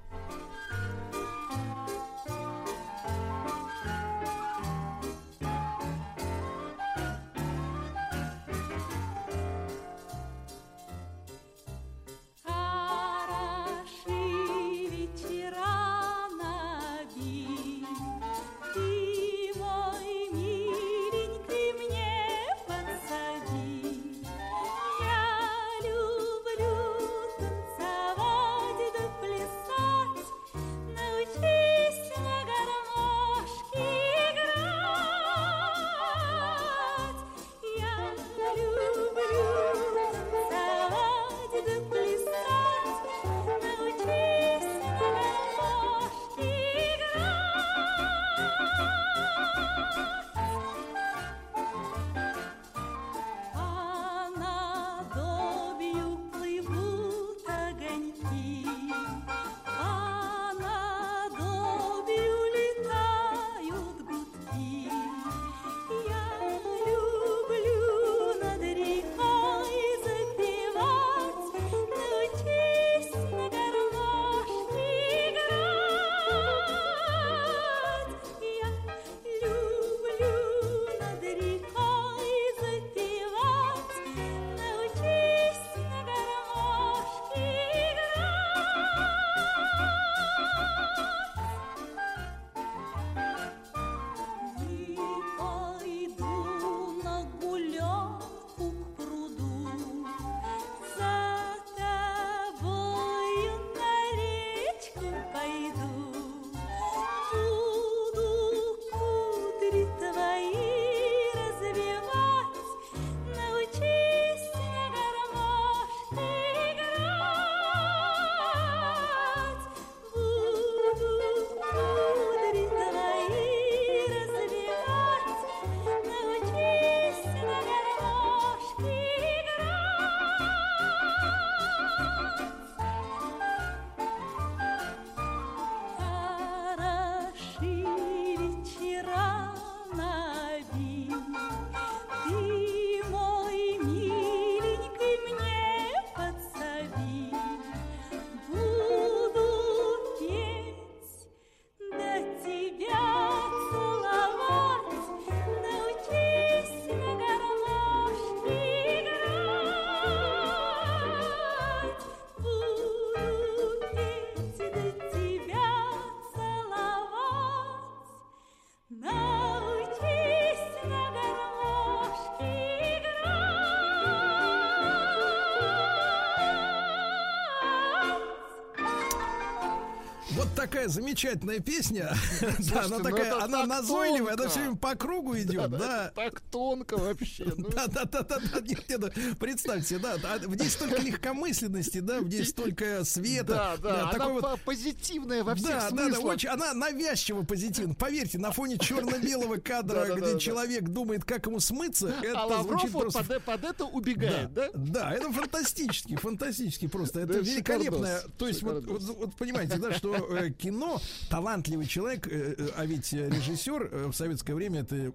Такая 180.80 180.88
замечательная 180.90 181.60
песня. 181.60 182.14
Да, 182.70 182.86
она 182.86 182.98
ну 182.98 183.04
такая, 183.04 183.26
это 183.26 183.44
она 183.44 183.66
назойливая, 183.66 184.34
она 184.34 184.48
все 184.48 184.60
время 184.60 184.76
по 184.76 184.96
кругу 184.96 185.38
идет, 185.38 185.72
да. 185.72 186.12
Так 186.16 186.40
тонко 186.52 186.98
вообще. 186.98 187.46
Да, 187.46 187.88
да, 187.88 188.06
да, 188.06 188.22
да, 188.24 188.40
да, 188.40 189.12
представьте, 189.40 189.98
да, 189.98 190.18
в 190.18 190.56
ней 190.56 190.70
столько 190.70 191.02
легкомысленности, 191.02 192.00
да, 192.00 192.20
в 192.20 192.28
ней 192.28 192.46
столько 192.46 193.04
света. 193.06 193.78
Да, 193.82 194.10
да, 194.10 194.10
она 194.12 194.58
позитивная 194.58 195.44
во 195.44 195.56
всех 195.56 195.68
да, 195.68 195.90
да, 195.90 195.96
да, 195.96 196.04
смыслах. 196.06 196.34
очень, 196.34 196.50
она 196.50 196.74
навязчиво 196.74 197.44
позитивна. 197.44 197.94
Поверьте, 197.96 198.38
на 198.38 198.52
фоне 198.52 198.78
черно-белого 198.78 199.58
кадра, 199.58 200.16
где 200.16 200.40
человек 200.40 200.84
думает, 200.84 201.26
как 201.26 201.46
ему 201.48 201.60
смыться, 201.60 202.14
это 202.22 202.40
А 202.40 202.46
Лавров 202.46 202.82
звучит 202.82 202.92
просто... 202.92 203.40
под, 203.40 203.64
это 203.64 203.86
убегает, 203.86 204.54
да? 204.54 204.70
Да, 204.74 205.14
это 205.14 205.32
фантастически, 205.32 206.16
фантастически 206.16 206.88
просто. 206.88 207.22
Это 207.22 207.44
шикардос, 207.44 208.26
То 208.38 208.48
есть, 208.48 208.64
вот 208.64 209.36
понимаете, 209.36 209.78
да, 209.78 209.94
что 209.94 210.16
э, 210.16 210.52
кино, 210.70 211.02
талантливый 211.30 211.88
человек, 211.88 212.28
э, 212.28 212.56
э, 212.58 212.68
а 212.78 212.86
ведь 212.86 213.14
э, 213.14 213.30
режиссер 213.30 214.10
в 214.10 214.14
советское 214.14 214.54
время 214.54 214.82
это 214.82 215.12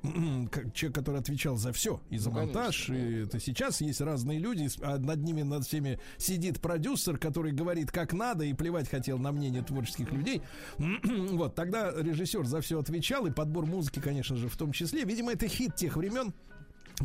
человек, 0.74 0.94
который 0.94 1.20
отвечал 1.20 1.56
за 1.56 1.72
все, 1.72 2.00
и 2.10 2.18
за 2.18 2.30
Ну, 2.30 2.40
монтаж, 2.40 2.86
конечно, 2.86 3.08
и 3.08 3.24
это 3.24 3.40
сейчас 3.40 3.80
есть 3.80 4.00
разные 4.00 4.38
люди, 4.38 4.68
а 4.82 4.98
над 4.98 5.22
ними, 5.22 5.42
над 5.42 5.64
всеми 5.64 5.98
сидит 6.18 6.60
продюсер, 6.60 7.18
который 7.18 7.52
говорит, 7.52 7.90
как 7.90 8.12
надо, 8.12 8.44
и 8.44 8.52
плевать 8.52 8.88
хотел 8.88 9.18
на 9.18 9.32
мнение 9.32 9.62
творческих 9.62 10.10
людей. 10.12 10.42
Вот, 11.34 11.54
тогда 11.54 11.90
режиссер 11.90 12.44
за 12.44 12.60
все 12.60 12.78
отвечал, 12.78 13.26
и 13.26 13.30
подбор 13.30 13.66
музыки, 13.66 14.00
конечно 14.00 14.36
же, 14.36 14.48
в 14.48 14.56
том 14.56 14.72
числе. 14.72 15.04
Видимо, 15.04 15.32
это 15.32 15.48
хит 15.48 15.74
тех 15.74 15.96
времен, 15.96 16.32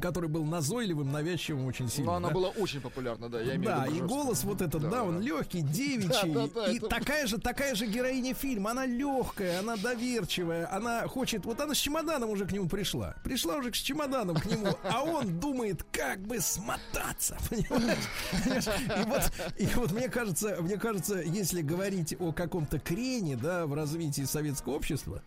который 0.01 0.29
был 0.29 0.45
назойливым, 0.45 1.11
навязчивым 1.11 1.65
очень 1.65 1.89
сильно. 1.89 2.11
Но 2.11 2.17
она 2.17 2.27
да? 2.29 2.33
была 2.33 2.49
очень 2.49 2.79
популярна, 2.81 3.29
да, 3.29 3.41
я 3.41 3.55
имею 3.55 3.71
Да, 3.71 3.85
в 3.85 3.93
виду 3.93 4.05
и 4.05 4.07
голос 4.07 4.43
вот 4.43 4.61
этот, 4.61 4.83
да, 4.83 4.89
Да, 4.89 5.03
он 5.03 5.17
да. 5.17 5.23
легкий, 5.23 5.61
девичий. 5.61 6.31
Да, 6.33 6.47
да, 6.47 6.65
да, 6.65 6.71
и 6.71 6.77
это- 6.77 6.87
такая 6.87 7.25
же, 7.27 7.39
такая 7.39 7.73
же 7.75 7.87
героиня 7.87 8.33
фильма. 8.33 8.71
Она 8.71 8.85
легкая, 8.85 9.59
она 9.59 9.75
доверчивая, 9.77 10.71
она 10.71 11.07
хочет. 11.07 11.45
Вот 11.45 11.59
она 11.59 11.73
с 11.73 11.77
чемоданом 11.77 12.29
уже 12.29 12.45
к 12.45 12.51
нему 12.51 12.67
пришла. 12.69 13.15
Пришла 13.23 13.55
уже 13.55 13.73
с 13.73 13.77
чемоданом 13.77 14.35
к 14.35 14.45
нему, 14.45 14.67
а 14.83 15.03
он 15.03 15.39
думает, 15.39 15.83
как 15.91 16.19
бы 16.21 16.39
смотаться. 16.39 17.37
Понимаешь? 17.49 17.97
И 18.45 19.03
вот, 19.07 19.31
и 19.57 19.65
вот 19.75 19.91
мне 19.91 20.09
кажется, 20.09 20.57
мне 20.61 20.77
кажется, 20.77 21.19
если 21.21 21.61
говорить 21.61 22.15
о 22.19 22.31
каком-то 22.31 22.79
крене, 22.79 23.35
да, 23.35 23.65
в 23.65 23.73
развитии 23.73 24.23
советского 24.23 24.73
общества, 24.73 25.23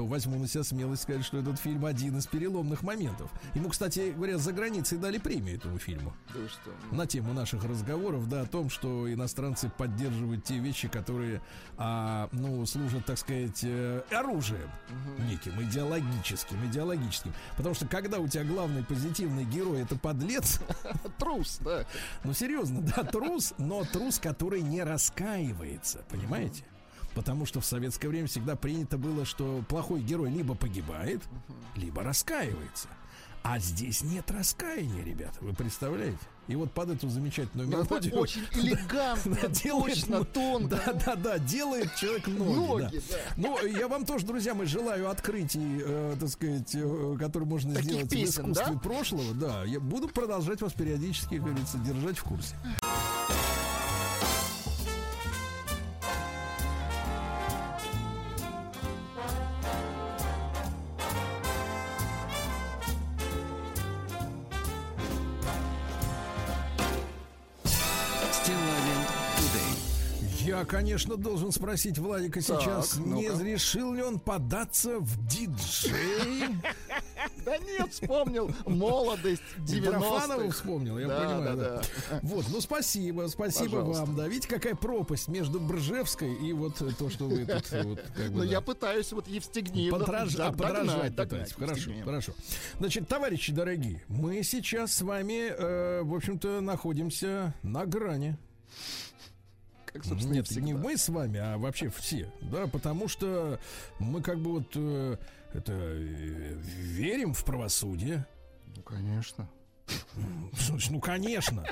то 0.00 0.06
возьму 0.06 0.38
на 0.38 0.48
себя 0.48 0.64
смелость 0.64 1.02
сказать, 1.02 1.26
что 1.26 1.36
этот 1.36 1.58
фильм 1.58 1.84
один 1.84 2.16
из 2.16 2.26
переломных 2.26 2.82
моментов. 2.82 3.30
Ему, 3.52 3.68
кстати 3.68 4.14
говоря, 4.16 4.38
за 4.38 4.50
границей 4.54 4.96
дали 4.96 5.18
премию 5.18 5.56
этому 5.58 5.78
фильму 5.78 6.14
Да 6.32 6.48
что? 6.48 6.96
на 6.96 7.06
тему 7.06 7.34
наших 7.34 7.62
разговоров, 7.64 8.26
да, 8.26 8.40
о 8.40 8.46
том, 8.46 8.70
что 8.70 9.12
иностранцы 9.12 9.68
поддерживают 9.68 10.42
те 10.42 10.56
вещи, 10.56 10.88
которые, 10.88 11.42
а, 11.76 12.30
ну, 12.32 12.64
служат, 12.64 13.04
так 13.04 13.18
сказать, 13.18 13.60
э, 13.62 14.02
оружием 14.10 14.70
неким 15.28 15.60
идеологическим, 15.64 16.64
идеологическим. 16.64 17.34
Потому 17.58 17.74
что 17.74 17.86
когда 17.86 18.20
у 18.20 18.26
тебя 18.26 18.44
главный 18.44 18.82
позитивный 18.82 19.44
герой 19.44 19.82
это 19.82 19.96
подлец, 19.96 20.60
Трус, 21.18 21.58
да. 21.60 21.84
ну 22.24 22.32
серьезно, 22.32 22.80
да, 22.80 23.04
трус, 23.04 23.52
но 23.58 23.84
трус, 23.84 24.18
который 24.18 24.62
не 24.62 24.82
раскаивается, 24.82 26.06
понимаете? 26.08 26.64
Потому 27.14 27.44
что 27.46 27.60
в 27.60 27.64
советское 27.66 28.08
время 28.08 28.28
всегда 28.28 28.56
принято 28.56 28.96
было, 28.96 29.24
что 29.24 29.64
плохой 29.68 30.00
герой 30.00 30.30
либо 30.30 30.54
погибает, 30.54 31.22
либо 31.76 32.02
раскаивается. 32.02 32.88
А 33.42 33.58
здесь 33.58 34.02
нет 34.02 34.30
раскаяния, 34.30 35.02
ребята, 35.02 35.38
вы 35.40 35.54
представляете? 35.54 36.18
И 36.46 36.56
вот 36.56 36.72
под 36.72 36.90
эту 36.90 37.08
замечательную 37.08 37.68
Но 37.68 37.80
это 37.82 37.94
мелодию... 37.94 38.16
очень 38.16 38.42
элегантно, 38.52 39.48
делает, 39.48 39.94
точно, 39.94 40.18
ну, 40.18 40.24
тонко. 40.24 40.82
Да, 40.84 40.92
да, 40.92 41.14
да, 41.14 41.38
делает 41.38 41.94
человек 41.94 42.26
ноги. 42.26 42.82
Ноги, 42.82 43.02
да. 43.08 43.16
да. 43.16 43.32
Ну, 43.36 43.66
я 43.66 43.88
вам 43.88 44.04
тоже, 44.04 44.26
друзья 44.26 44.52
мои, 44.54 44.66
желаю 44.66 45.08
открытий, 45.08 45.80
э, 45.80 46.16
так 46.18 46.28
сказать, 46.28 46.74
э, 46.74 47.16
которые 47.18 47.48
можно 47.48 47.74
Таких 47.74 47.90
сделать 47.92 48.10
песен, 48.10 48.26
в 48.26 48.52
искусстве 48.52 48.74
да? 48.74 48.80
прошлого. 48.80 49.34
Да, 49.34 49.64
я 49.64 49.80
буду 49.80 50.08
продолжать 50.08 50.60
вас 50.60 50.72
периодически, 50.72 51.36
как 51.36 51.44
говорится, 51.44 51.78
держать 51.78 52.18
в 52.18 52.24
курсе. 52.24 52.56
Я, 70.60 70.66
конечно, 70.66 71.16
должен 71.16 71.52
спросить 71.52 71.98
Владика 71.98 72.42
сейчас, 72.42 72.98
не 72.98 73.28
ну-ка. 73.28 73.42
решил 73.42 73.94
ли 73.94 74.02
он 74.02 74.18
податься 74.20 74.98
в 74.98 75.26
диджей? 75.26 76.48
Да 77.44 77.56
нет, 77.58 77.92
вспомнил 77.92 78.50
молодость 78.66 79.42
90-х. 79.58 79.76
Митрофанова 79.76 80.50
вспомнил, 80.50 80.98
я 80.98 81.08
Да, 81.08 81.18
понимаю. 81.20 81.44
да, 81.44 81.54
да. 81.56 81.82
да. 82.10 82.20
Вот, 82.22 82.46
ну 82.50 82.60
спасибо, 82.60 83.26
спасибо 83.28 83.76
Пожалуйста. 83.76 84.04
вам. 84.06 84.16
Да, 84.16 84.28
видите, 84.28 84.48
какая 84.48 84.74
пропасть 84.74 85.28
между 85.28 85.58
Бржевской 85.60 86.34
и 86.34 86.52
вот 86.52 86.80
э, 86.82 86.90
то, 86.98 87.08
что 87.10 87.26
вы 87.26 87.44
тут 87.46 87.70
вот 87.84 88.00
как 88.14 88.30
бы. 88.30 88.38
Но 88.38 88.44
да. 88.44 88.50
я 88.50 88.60
пытаюсь 88.60 89.12
вот 89.12 89.26
Евстигнеевна 89.26 89.98
Подраж... 89.98 90.34
да, 90.34 90.52
подражать 90.52 91.14
догнать, 91.14 91.52
Хорошо, 91.52 91.90
хорошо. 92.04 92.32
Значит, 92.78 93.08
товарищи 93.08 93.52
дорогие, 93.52 94.02
мы 94.08 94.42
сейчас 94.42 94.94
с 94.94 95.02
вами, 95.02 95.50
э, 95.50 96.02
в 96.02 96.14
общем-то, 96.14 96.60
находимся 96.60 97.54
на 97.62 97.86
грани. 97.86 98.36
Как, 99.92 100.04
собственно, 100.04 100.34
Нет, 100.34 100.46
всегда. 100.46 100.66
не 100.66 100.74
мы 100.74 100.96
с 100.96 101.08
вами, 101.08 101.40
а 101.40 101.58
вообще 101.58 101.90
все, 101.90 102.32
да, 102.42 102.68
потому 102.68 103.08
что 103.08 103.58
мы 103.98 104.22
как 104.22 104.38
бы 104.38 104.52
вот 104.52 104.72
э, 104.76 105.16
это 105.52 105.72
э, 105.72 106.56
верим 106.62 107.34
в 107.34 107.44
правосудие. 107.44 108.24
Ну, 108.76 108.82
конечно. 108.82 109.50
Слушай, 110.56 110.92
ну 110.92 111.00
конечно. 111.00 111.64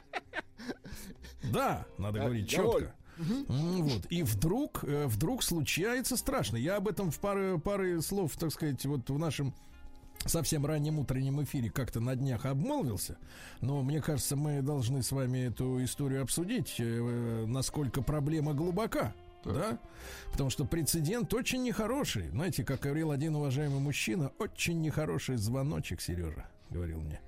Да, 1.45 1.87
надо 1.97 2.19
говорить 2.21 2.49
четко. 2.49 2.93
Вот. 3.17 4.07
И 4.11 4.23
вдруг, 4.23 4.83
э, 4.83 5.07
вдруг 5.07 5.43
случается 5.43 6.17
страшно. 6.17 6.57
Я 6.57 6.77
об 6.77 6.89
этом 6.89 7.11
в 7.11 7.19
пары, 7.21 7.59
пары 7.59 8.01
слов, 8.03 8.37
так 8.37 8.51
сказать, 8.53 8.85
вот 8.87 9.09
в 9.09 9.19
нашем 9.19 9.55
совсем 10.27 10.67
раннем 10.67 10.99
утреннем 10.99 11.43
эфире 11.43 11.71
как-то 11.71 12.01
на 12.01 12.17
днях 12.17 12.47
обмолвился. 12.47 13.19
Но 13.61 13.83
мне 13.83 14.01
кажется, 14.01 14.37
мы 14.37 14.63
должны 14.63 15.03
с 15.03 15.13
вами 15.13 15.49
эту 15.49 15.83
историю 15.85 16.23
обсудить, 16.23 16.77
э, 16.79 17.45
насколько 17.47 18.03
проблема 18.03 18.55
глубока. 18.55 19.15
Да? 19.45 19.79
Потому 20.33 20.51
что 20.51 20.65
прецедент 20.65 21.33
очень 21.33 21.63
нехороший. 21.63 22.29
Знаете, 22.31 22.65
как 22.65 22.81
говорил 22.81 23.11
один 23.11 23.37
уважаемый 23.37 23.81
мужчина, 23.81 24.33
очень 24.39 24.81
нехороший 24.81 25.37
звоночек, 25.37 26.01
Сережа, 26.01 26.47
говорил 26.71 27.01
мне. 27.01 27.21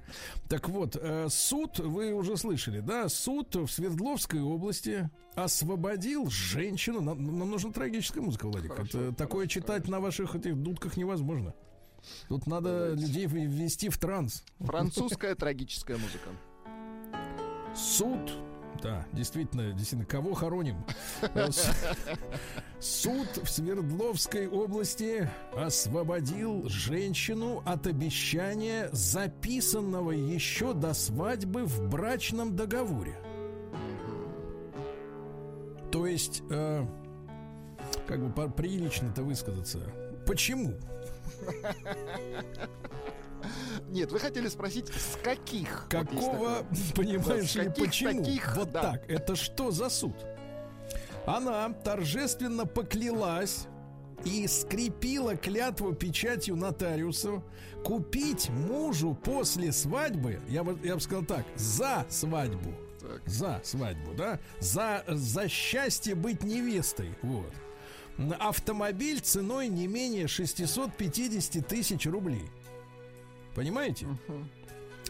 Так 0.49 0.69
вот, 0.69 0.97
э, 1.01 1.29
суд, 1.31 1.79
вы 1.79 2.13
уже 2.13 2.37
слышали, 2.37 2.81
да, 2.81 3.09
суд 3.09 3.55
в 3.55 3.69
Свердловской 3.69 4.41
области 4.41 5.09
освободил 5.35 6.29
женщину. 6.29 7.01
Нам, 7.01 7.39
нам 7.39 7.51
нужна 7.51 7.73
трагическая 7.73 8.23
музыка, 8.23 8.49
Владик. 8.49 8.73
Хорошо, 8.73 9.01
Это 9.01 9.15
такое 9.15 9.47
хорошо, 9.47 9.61
читать 9.61 9.89
на 9.89 10.01
ваших 10.01 10.35
этих 10.35 10.57
дудках 10.57 10.97
невозможно. 10.97 11.55
Тут 12.29 12.47
надо 12.47 12.71
Давайте. 12.91 13.03
людей 13.07 13.27
ввести 13.27 13.89
в 13.89 13.99
транс. 13.99 14.45
Французская 14.59 15.35
трагическая 15.35 15.97
музыка. 15.97 16.31
Суд. 17.75 18.19
Да, 18.83 19.07
действительно, 19.13 19.73
действительно, 19.73 20.07
кого 20.07 20.33
хороним? 20.33 20.85
Э, 21.35 21.49
Суд 22.79 23.29
в 23.43 23.47
Свердловской 23.47 24.49
области 24.49 25.29
освободил 25.55 26.67
женщину 26.67 27.63
от 27.67 27.87
обещания, 27.87 28.89
записанного 28.93 30.13
еще 30.13 30.73
до 30.73 30.95
свадьбы 30.95 31.65
в 31.65 31.89
брачном 31.91 32.57
договоре. 32.57 33.17
То 35.93 36.07
есть, 36.07 36.43
э, 36.51 36.87
как 38.07 38.33
бы 38.33 38.51
прилично-то 38.51 39.23
высказаться. 39.23 39.81
Почему? 40.27 40.75
Нет, 43.89 44.13
вы 44.13 44.21
хотели 44.21 44.49
спросить, 44.49 44.89
с 44.89 45.17
каких? 45.23 45.87
Вот 45.91 46.09
Какого, 46.09 46.57
такое. 46.57 46.65
понимаешь 46.95 47.55
ли, 47.55 47.71
почему? 47.77 48.25
таких, 48.25 48.57
вот 48.57 48.73
да. 48.73 48.83
так. 48.83 49.11
Это 49.11 49.37
что 49.37 49.71
за 49.71 49.89
суд? 49.89 50.15
Она 51.27 51.69
торжественно 51.71 52.67
поклялась 52.67 53.67
и 54.25 54.47
скрепила 54.47 55.37
клятву 55.37 55.95
печатью 55.95 56.57
нотариусу 56.57 57.43
купить 57.85 58.51
мужу 58.51 59.15
после 59.15 59.73
свадьбы, 59.73 60.41
я 60.49 60.63
бы, 60.63 60.79
я 60.85 60.95
бы 60.95 61.01
сказал 61.01 61.25
так, 61.25 61.45
за 61.57 62.05
свадьбу, 62.09 62.73
Так. 63.01 63.23
за 63.27 63.61
свадьбу, 63.65 64.13
да, 64.15 64.39
за, 64.61 65.05
за 65.09 65.49
счастье 65.49 66.15
быть 66.15 66.43
невестой, 66.43 67.15
вот. 67.23 67.53
Автомобиль 68.39 69.21
ценой 69.21 69.69
не 69.69 69.87
менее 69.87 70.29
650 70.29 71.67
тысяч 71.67 72.07
рублей. 72.07 72.45
Понимаете? 73.55 74.07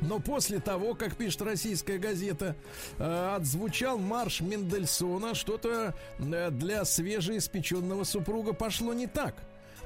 Но 0.01 0.19
после 0.19 0.61
того, 0.61 0.95
как 0.95 1.17
пишет 1.17 1.43
российская 1.43 1.99
газета, 1.99 2.57
э, 2.99 3.35
отзвучал 3.37 3.99
марш 3.99 4.41
Мендельсона, 4.41 5.35
что-то 5.35 5.95
э, 6.19 6.51
для 6.51 6.85
свежеиспеченного 6.85 8.05
супруга 8.05 8.55
пошло 8.55 8.95
не 8.95 9.07
так. 9.07 9.35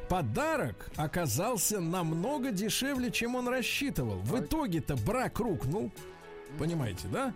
Подарок 0.09 0.91
оказался 0.97 1.81
намного 1.81 2.53
дешевле, 2.53 3.11
чем 3.11 3.35
он 3.35 3.49
рассчитывал. 3.49 4.19
В 4.19 4.41
итоге-то 4.41 4.97
брак 4.97 5.41
рухнул. 5.41 5.91
Понимаете, 6.59 7.09
да? 7.09 7.35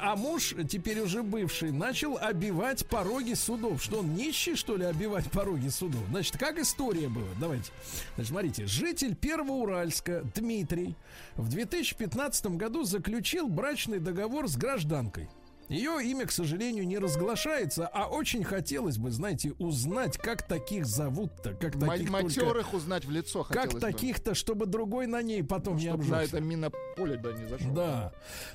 А 0.00 0.16
муж, 0.16 0.54
теперь 0.68 1.00
уже 1.00 1.22
бывший, 1.22 1.72
начал 1.72 2.16
обивать 2.18 2.86
пороги 2.86 3.34
судов. 3.34 3.82
Что 3.82 3.98
он 4.00 4.14
нищий, 4.14 4.54
что 4.54 4.76
ли, 4.76 4.84
обивать 4.84 5.30
пороги 5.30 5.68
судов? 5.68 6.02
Значит, 6.10 6.36
как 6.38 6.58
история 6.58 7.08
была? 7.08 7.28
Давайте. 7.40 7.70
Значит, 8.14 8.30
смотрите. 8.30 8.66
Житель 8.66 9.14
Первоуральска 9.16 10.22
Дмитрий 10.34 10.94
в 11.34 11.48
2015 11.48 12.46
году 12.56 12.84
заключил 12.84 13.48
брачный 13.48 13.98
договор 13.98 14.48
с 14.48 14.56
гражданкой. 14.56 15.28
Ее 15.68 16.00
имя, 16.04 16.26
к 16.26 16.30
сожалению, 16.32 16.86
не 16.86 16.98
разглашается, 16.98 17.86
а 17.88 18.06
очень 18.06 18.44
хотелось 18.44 18.98
бы, 18.98 19.10
знаете, 19.10 19.52
узнать, 19.58 20.16
как 20.16 20.46
таких 20.46 20.86
зовут-то, 20.86 21.54
как 21.54 21.72
таких 21.78 21.80
только- 22.10 22.12
Матерых 22.12 22.72
узнать 22.74 23.04
в 23.04 23.10
лицо 23.10 23.42
как 23.44 23.56
хотелось 23.62 23.74
бы. 23.74 23.80
таких-то, 23.80 24.34
чтобы 24.34 24.66
другой 24.66 25.06
на 25.06 25.22
ней 25.22 25.42
потом 25.42 25.76
не 25.76 25.88
Чтоб 25.88 26.06
на 26.08 26.22
это 26.22 26.40
минополе 26.40 27.16
да 27.16 27.32
не 27.32 27.48
зашел. 27.48 27.72
Да. 27.72 28.12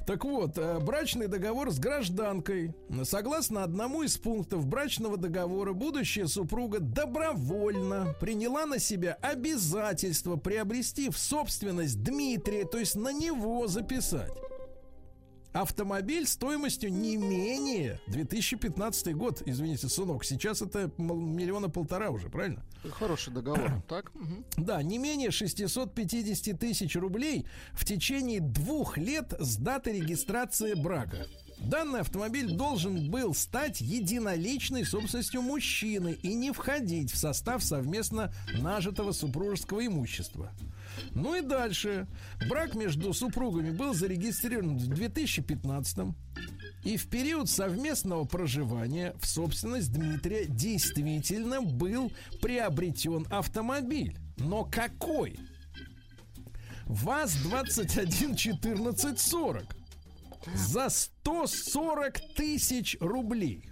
Так 0.08 0.24
вот, 0.24 0.58
э, 0.58 0.80
брачный 0.80 1.28
договор 1.28 1.72
с 1.72 1.80
гражданкой. 1.80 2.74
Согласно 3.04 3.64
одному 3.64 4.04
из 4.04 4.18
пунктов 4.18 4.66
брачного 4.66 5.18
договора, 5.18 5.74
будущая 5.74 6.28
супруга 6.28 6.80
добровольно 6.80 8.16
приняла 8.20 8.66
на 8.66 8.80
себя 8.80 9.18
обязательство 9.22 10.38
приобрести 10.38 11.10
в 11.10 11.18
собственность 11.18 12.02
Дмитрия, 12.04 12.66
то 12.66 12.78
есть 12.78 12.96
на 12.96 13.12
него 13.12 13.68
записать. 13.68 14.32
Автомобиль 15.54 16.26
стоимостью 16.28 16.94
не 16.94 17.18
менее 17.18 18.00
2015 18.08 19.14
год, 19.16 19.44
извините, 19.46 19.90
сынок, 19.90 20.24
сейчас 20.24 20.62
это 20.62 20.90
миллиона 20.98 21.70
полтора 21.70 22.10
уже, 22.10 22.30
правильно? 22.30 22.64
Хороший 22.92 23.34
договор. 23.34 23.84
Так? 23.90 24.12
Да, 24.56 24.82
не 24.82 24.98
менее 24.98 25.32
650 25.32 26.58
тысяч 26.58 26.96
рублей 26.96 27.46
в 27.74 27.84
течение 27.84 28.40
двух 28.40 28.98
лет 28.98 29.34
с 29.40 29.58
даты 29.58 29.92
регистрации 29.92 30.74
брака. 30.74 31.28
Данный 31.60 32.00
автомобиль 32.00 32.56
должен 32.56 33.12
был 33.12 33.34
стать 33.36 33.82
единоличной 33.82 34.86
собственностью 34.86 35.42
мужчины 35.42 36.18
и 36.24 36.34
не 36.34 36.52
входить 36.52 37.12
в 37.12 37.18
состав 37.18 37.64
совместно 37.64 38.34
нажитого 38.60 39.12
супружеского 39.12 39.86
имущества. 39.86 40.52
Ну 41.14 41.36
и 41.36 41.42
дальше. 41.42 42.08
Брак 42.50 42.76
между 42.76 43.14
супругами 43.14 43.72
был 43.72 43.94
зарегистрирован 43.94 44.78
в 44.78 44.88
2015 44.88 46.16
и 46.84 46.98
в 46.98 47.08
период 47.10 47.50
совместного 47.50 48.26
проживания 48.26 49.16
в 49.20 49.26
собственность 49.28 49.94
Дмитрия 49.94 50.46
действительно 50.46 51.62
был 51.62 52.12
приобретен 52.42 53.26
автомобиль. 53.30 54.18
Но 54.38 54.66
какой? 54.66 55.40
ВАЗ-211440 56.88 59.64
за 60.56 60.90
140 60.90 62.20
тысяч 62.36 62.98
рублей. 63.00 63.71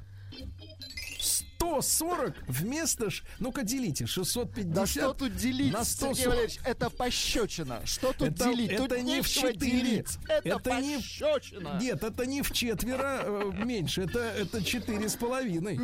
140 1.59 2.33
вместо... 2.47 3.09
Ну-ка 3.39 3.63
делите, 3.63 4.07
650 4.07 4.73
Да 4.73 4.85
что 4.85 5.13
тут 5.13 5.35
делить, 5.35 5.73
на 5.73 5.83
Сергей 5.83 6.15
140. 6.15 6.27
Валерьевич? 6.27 6.59
Это 6.65 6.89
пощечина. 6.89 7.81
Что 7.85 8.13
тут 8.13 8.29
Это- 8.29 8.45
делить? 8.45 8.77
Тут 8.77 8.91
это 8.91 9.01
не 9.01 9.21
в 9.21 9.27
четыре. 9.29 10.05
Это, 10.27 10.49
Это 10.49 10.81
не- 10.81 10.95
пощечина. 10.97 11.79
Нет, 11.81 12.03
это 12.03 12.25
не 12.25 12.41
в 12.41 12.51
четверо 12.53 13.21
э, 13.23 13.51
меньше, 13.65 14.03
это, 14.03 14.19
это 14.19 14.63
четыре 14.63 15.09
с 15.09 15.15
половиной. 15.15 15.79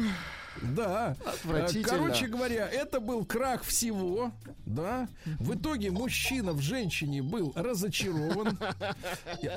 Да. 0.62 1.16
Отвратительно. 1.26 1.88
Короче 1.88 2.28
говоря, 2.28 2.68
это 2.68 3.00
был 3.00 3.24
крах 3.26 3.64
всего, 3.64 4.32
да. 4.66 5.08
В 5.40 5.56
итоге 5.56 5.92
мужчина 5.92 6.52
в 6.54 6.62
женщине 6.62 7.22
был 7.22 7.52
разочарован. 7.56 8.58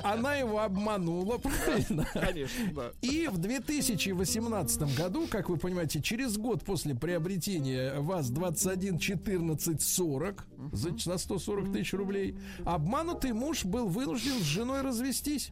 Она 0.03 0.35
его 0.35 0.59
обманула, 0.59 1.37
правильно? 1.37 2.05
Конечно, 2.13 2.73
да. 2.73 2.91
И 3.01 3.27
в 3.27 3.37
2018 3.37 4.97
году, 4.97 5.27
как 5.29 5.49
вы 5.49 5.57
понимаете, 5.57 6.01
через 6.01 6.37
год 6.37 6.63
после 6.63 6.95
приобретения 6.95 7.99
ВАЗ-211440 7.99 10.39
за, 10.73 10.97
за 10.97 11.17
140 11.17 11.71
тысяч 11.71 11.93
рублей, 11.93 12.35
обманутый 12.65 13.33
муж 13.33 13.65
был 13.65 13.87
вынужден 13.87 14.39
с 14.39 14.43
женой 14.43 14.81
развестись. 14.81 15.51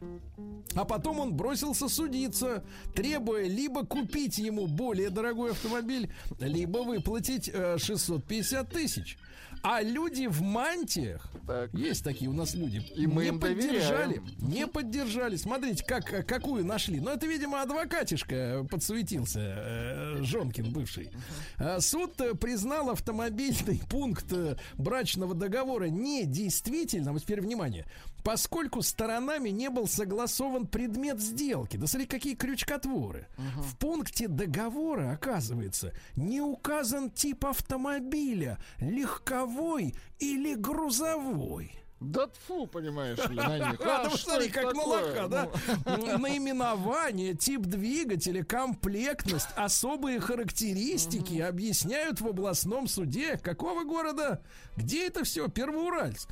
А 0.74 0.84
потом 0.84 1.20
он 1.20 1.34
бросился 1.34 1.88
судиться, 1.88 2.62
требуя 2.94 3.48
либо 3.48 3.86
купить 3.86 4.38
ему 4.38 4.66
более 4.66 5.08
дорогой 5.10 5.37
автомобиль, 5.46 6.10
либо 6.40 6.78
выплатить 6.78 7.50
э, 7.52 7.78
650 7.78 8.68
тысяч. 8.70 9.18
А 9.60 9.82
люди 9.82 10.28
в 10.28 10.40
мантиях, 10.40 11.28
Так. 11.44 11.74
есть 11.74 12.04
такие 12.04 12.30
у 12.30 12.32
нас 12.32 12.54
люди, 12.54 12.76
И 12.94 13.08
мы 13.08 13.22
не 13.24 13.28
им 13.30 13.40
поддержали, 13.40 14.18
доверяем. 14.18 14.24
не 14.40 14.66
поддержали. 14.68 15.34
Смотрите, 15.34 15.84
как, 15.84 16.12
э, 16.12 16.22
какую 16.22 16.64
нашли. 16.64 17.00
Ну, 17.00 17.10
это, 17.10 17.26
видимо, 17.26 17.60
адвокатишка 17.62 18.64
подсуетился, 18.70 19.40
э, 19.40 20.22
Жонкин 20.22 20.72
бывший. 20.72 21.10
А 21.56 21.80
Суд 21.80 22.20
э, 22.20 22.34
признал 22.34 22.90
автомобильный 22.90 23.80
пункт 23.90 24.26
э, 24.32 24.56
брачного 24.76 25.34
договора 25.34 25.86
недействительным. 25.86 27.14
Вот 27.14 27.22
теперь 27.22 27.40
внимание. 27.40 27.84
Поскольку 28.24 28.82
сторонами 28.82 29.48
не 29.50 29.70
был 29.70 29.86
согласован 29.86 30.66
предмет 30.66 31.20
сделки. 31.20 31.76
Да 31.76 31.86
смотри, 31.86 32.06
какие 32.06 32.34
крючкотворы. 32.34 33.26
В 33.36 33.76
пункте 33.76 34.28
договора, 34.28 35.12
оказывается, 35.12 35.92
не 36.16 36.40
указан 36.40 37.10
тип 37.10 37.46
автомобиля. 37.46 38.58
Легковой 38.80 39.94
или 40.18 40.54
грузовой. 40.54 41.72
Да 42.00 42.28
тфу, 42.28 42.68
понимаешь 42.68 43.18
ли, 43.28 43.34
на 43.34 43.58
них. 43.72 43.80
А, 43.84 44.06
А, 44.06 44.40
это 44.40 44.52
как 44.52 44.64
такое? 44.72 44.74
молока, 44.74 45.26
да? 45.28 45.50
Ну, 45.84 46.18
Наименование, 46.18 47.34
тип 47.34 47.62
двигателя, 47.62 48.44
комплектность, 48.44 49.48
особые 49.56 50.20
характеристики 50.20 51.40
объясняют 51.40 52.20
в 52.20 52.28
областном 52.28 52.86
суде 52.86 53.36
какого 53.38 53.82
города? 53.82 54.42
Где 54.76 55.08
это 55.08 55.24
все? 55.24 55.48
Первоуральск. 55.48 56.30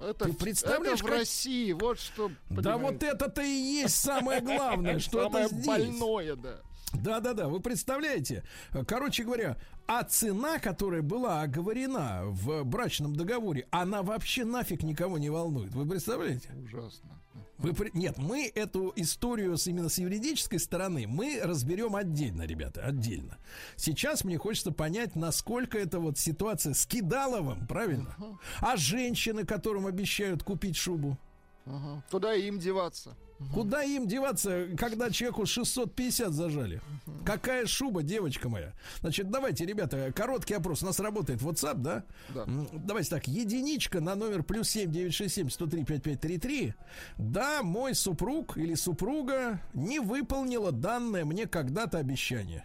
Это, 0.00 0.24
Ты 0.26 0.32
представляешь, 0.32 0.98
это 0.98 1.04
в 1.06 1.10
как- 1.10 1.18
России, 1.18 1.72
вот 1.72 1.98
что. 2.00 2.30
Да 2.48 2.76
вот 2.78 2.98
понимаете, 2.98 3.06
это-то 3.08 3.42
и 3.42 3.48
есть 3.48 3.96
самое 3.96 4.40
главное, 4.40 4.98
что 5.00 5.26
это 5.28 5.48
здесь. 5.48 5.66
больное, 5.66 6.36
да. 6.36 6.56
Да-да-да, 6.92 7.48
вы 7.48 7.60
представляете? 7.60 8.42
Короче 8.88 9.22
говоря, 9.22 9.56
а 9.86 10.02
цена, 10.02 10.58
которая 10.58 11.02
была 11.02 11.42
оговорена 11.42 12.22
в 12.24 12.64
брачном 12.64 13.14
договоре, 13.14 13.68
она 13.70 14.02
вообще 14.02 14.44
нафиг 14.44 14.82
никого 14.82 15.18
не 15.18 15.30
волнует. 15.30 15.72
Вы 15.72 15.86
представляете? 15.88 16.48
Ужасно. 16.64 17.19
Вы 17.58 17.74
Нет, 17.92 18.16
мы 18.16 18.50
эту 18.54 18.92
историю 18.96 19.58
с, 19.58 19.66
именно 19.66 19.90
с 19.90 19.98
юридической 19.98 20.58
стороны 20.58 21.06
мы 21.06 21.40
разберем 21.42 21.94
отдельно, 21.94 22.42
ребята, 22.42 22.82
отдельно. 22.84 23.38
Сейчас 23.76 24.24
мне 24.24 24.38
хочется 24.38 24.72
понять, 24.72 25.14
насколько 25.14 25.78
это 25.78 26.00
вот 26.00 26.16
ситуация 26.18 26.72
с 26.72 26.86
Кидаловым, 26.86 27.66
правильно? 27.66 28.16
А 28.60 28.76
женщины, 28.76 29.44
которым 29.44 29.86
обещают 29.86 30.42
купить 30.42 30.76
шубу? 30.76 31.18
Ага. 31.66 32.02
Куда 32.10 32.34
им 32.34 32.58
деваться? 32.58 33.14
Куда 33.54 33.82
им 33.82 34.06
деваться, 34.06 34.68
когда 34.76 35.10
человеку 35.10 35.46
650 35.46 36.32
зажали? 36.32 36.80
Какая 37.24 37.66
шуба, 37.66 38.02
девочка 38.02 38.48
моя? 38.48 38.72
Значит, 39.00 39.30
давайте, 39.30 39.64
ребята, 39.64 40.12
короткий 40.14 40.54
опрос. 40.54 40.82
У 40.82 40.86
нас 40.86 41.00
работает 41.00 41.40
WhatsApp, 41.40 41.78
да? 41.78 42.04
Да. 42.34 42.46
Давайте 42.72 43.10
так, 43.10 43.26
единичка 43.26 44.00
на 44.00 44.14
номер 44.14 44.42
плюс 44.42 44.68
7 44.68 44.90
967 44.90 45.48
103 45.48 45.84
5533. 45.84 46.74
Да, 47.16 47.62
мой 47.62 47.94
супруг 47.94 48.56
или 48.56 48.74
супруга 48.74 49.60
не 49.74 50.00
выполнила 50.00 50.70
данное 50.70 51.24
мне 51.24 51.46
когда-то 51.46 51.98
обещание. 51.98 52.64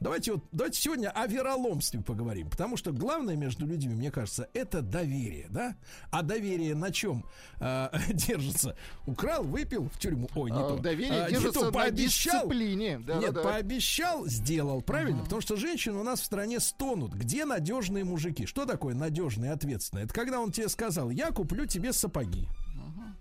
Давайте 0.00 0.32
вот, 0.32 0.44
давайте 0.52 0.80
сегодня 0.80 1.10
о 1.10 1.26
вероломстве 1.26 2.00
поговорим, 2.00 2.48
потому 2.50 2.76
что 2.76 2.92
главное 2.92 3.34
между 3.36 3.66
людьми, 3.66 3.94
мне 3.94 4.10
кажется, 4.12 4.48
это 4.54 4.80
доверие, 4.80 5.46
да? 5.50 5.76
А 6.10 6.22
доверие 6.22 6.74
на 6.76 6.92
чем 6.92 7.24
э, 7.60 7.88
держится? 8.12 8.76
Украл, 9.06 9.42
выпил 9.42 9.88
в 9.88 9.98
тюрьму. 9.98 10.28
Ой, 10.36 10.50
не 10.52 10.56
А, 10.56 10.68
то. 10.68 10.78
Доверие 10.78 11.22
А, 11.24 11.26
не 11.26 11.32
держится 11.34 11.60
то, 11.60 11.66
на 11.66 11.72
пообещал. 11.72 12.42
дисциплине. 12.42 12.98
Да, 13.00 13.16
Нет, 13.16 13.32
да, 13.34 13.42
да. 13.42 13.48
пообещал, 13.48 14.26
сделал, 14.26 14.82
правильно? 14.82 15.24
Потому 15.24 15.40
что 15.40 15.56
женщины 15.56 15.96
у 15.98 16.04
нас 16.04 16.20
в 16.20 16.24
стране 16.24 16.60
стонут. 16.60 17.14
Где 17.14 17.44
надежные 17.44 18.04
мужики? 18.04 18.46
Что 18.46 18.66
такое 18.66 18.94
надежные, 18.94 19.50
ответственные? 19.52 20.04
Это 20.04 20.14
когда 20.14 20.40
он 20.40 20.52
тебе 20.52 20.68
сказал, 20.68 21.10
я 21.10 21.32
куплю 21.32 21.66
тебе 21.66 21.92
сапоги. 21.92 22.48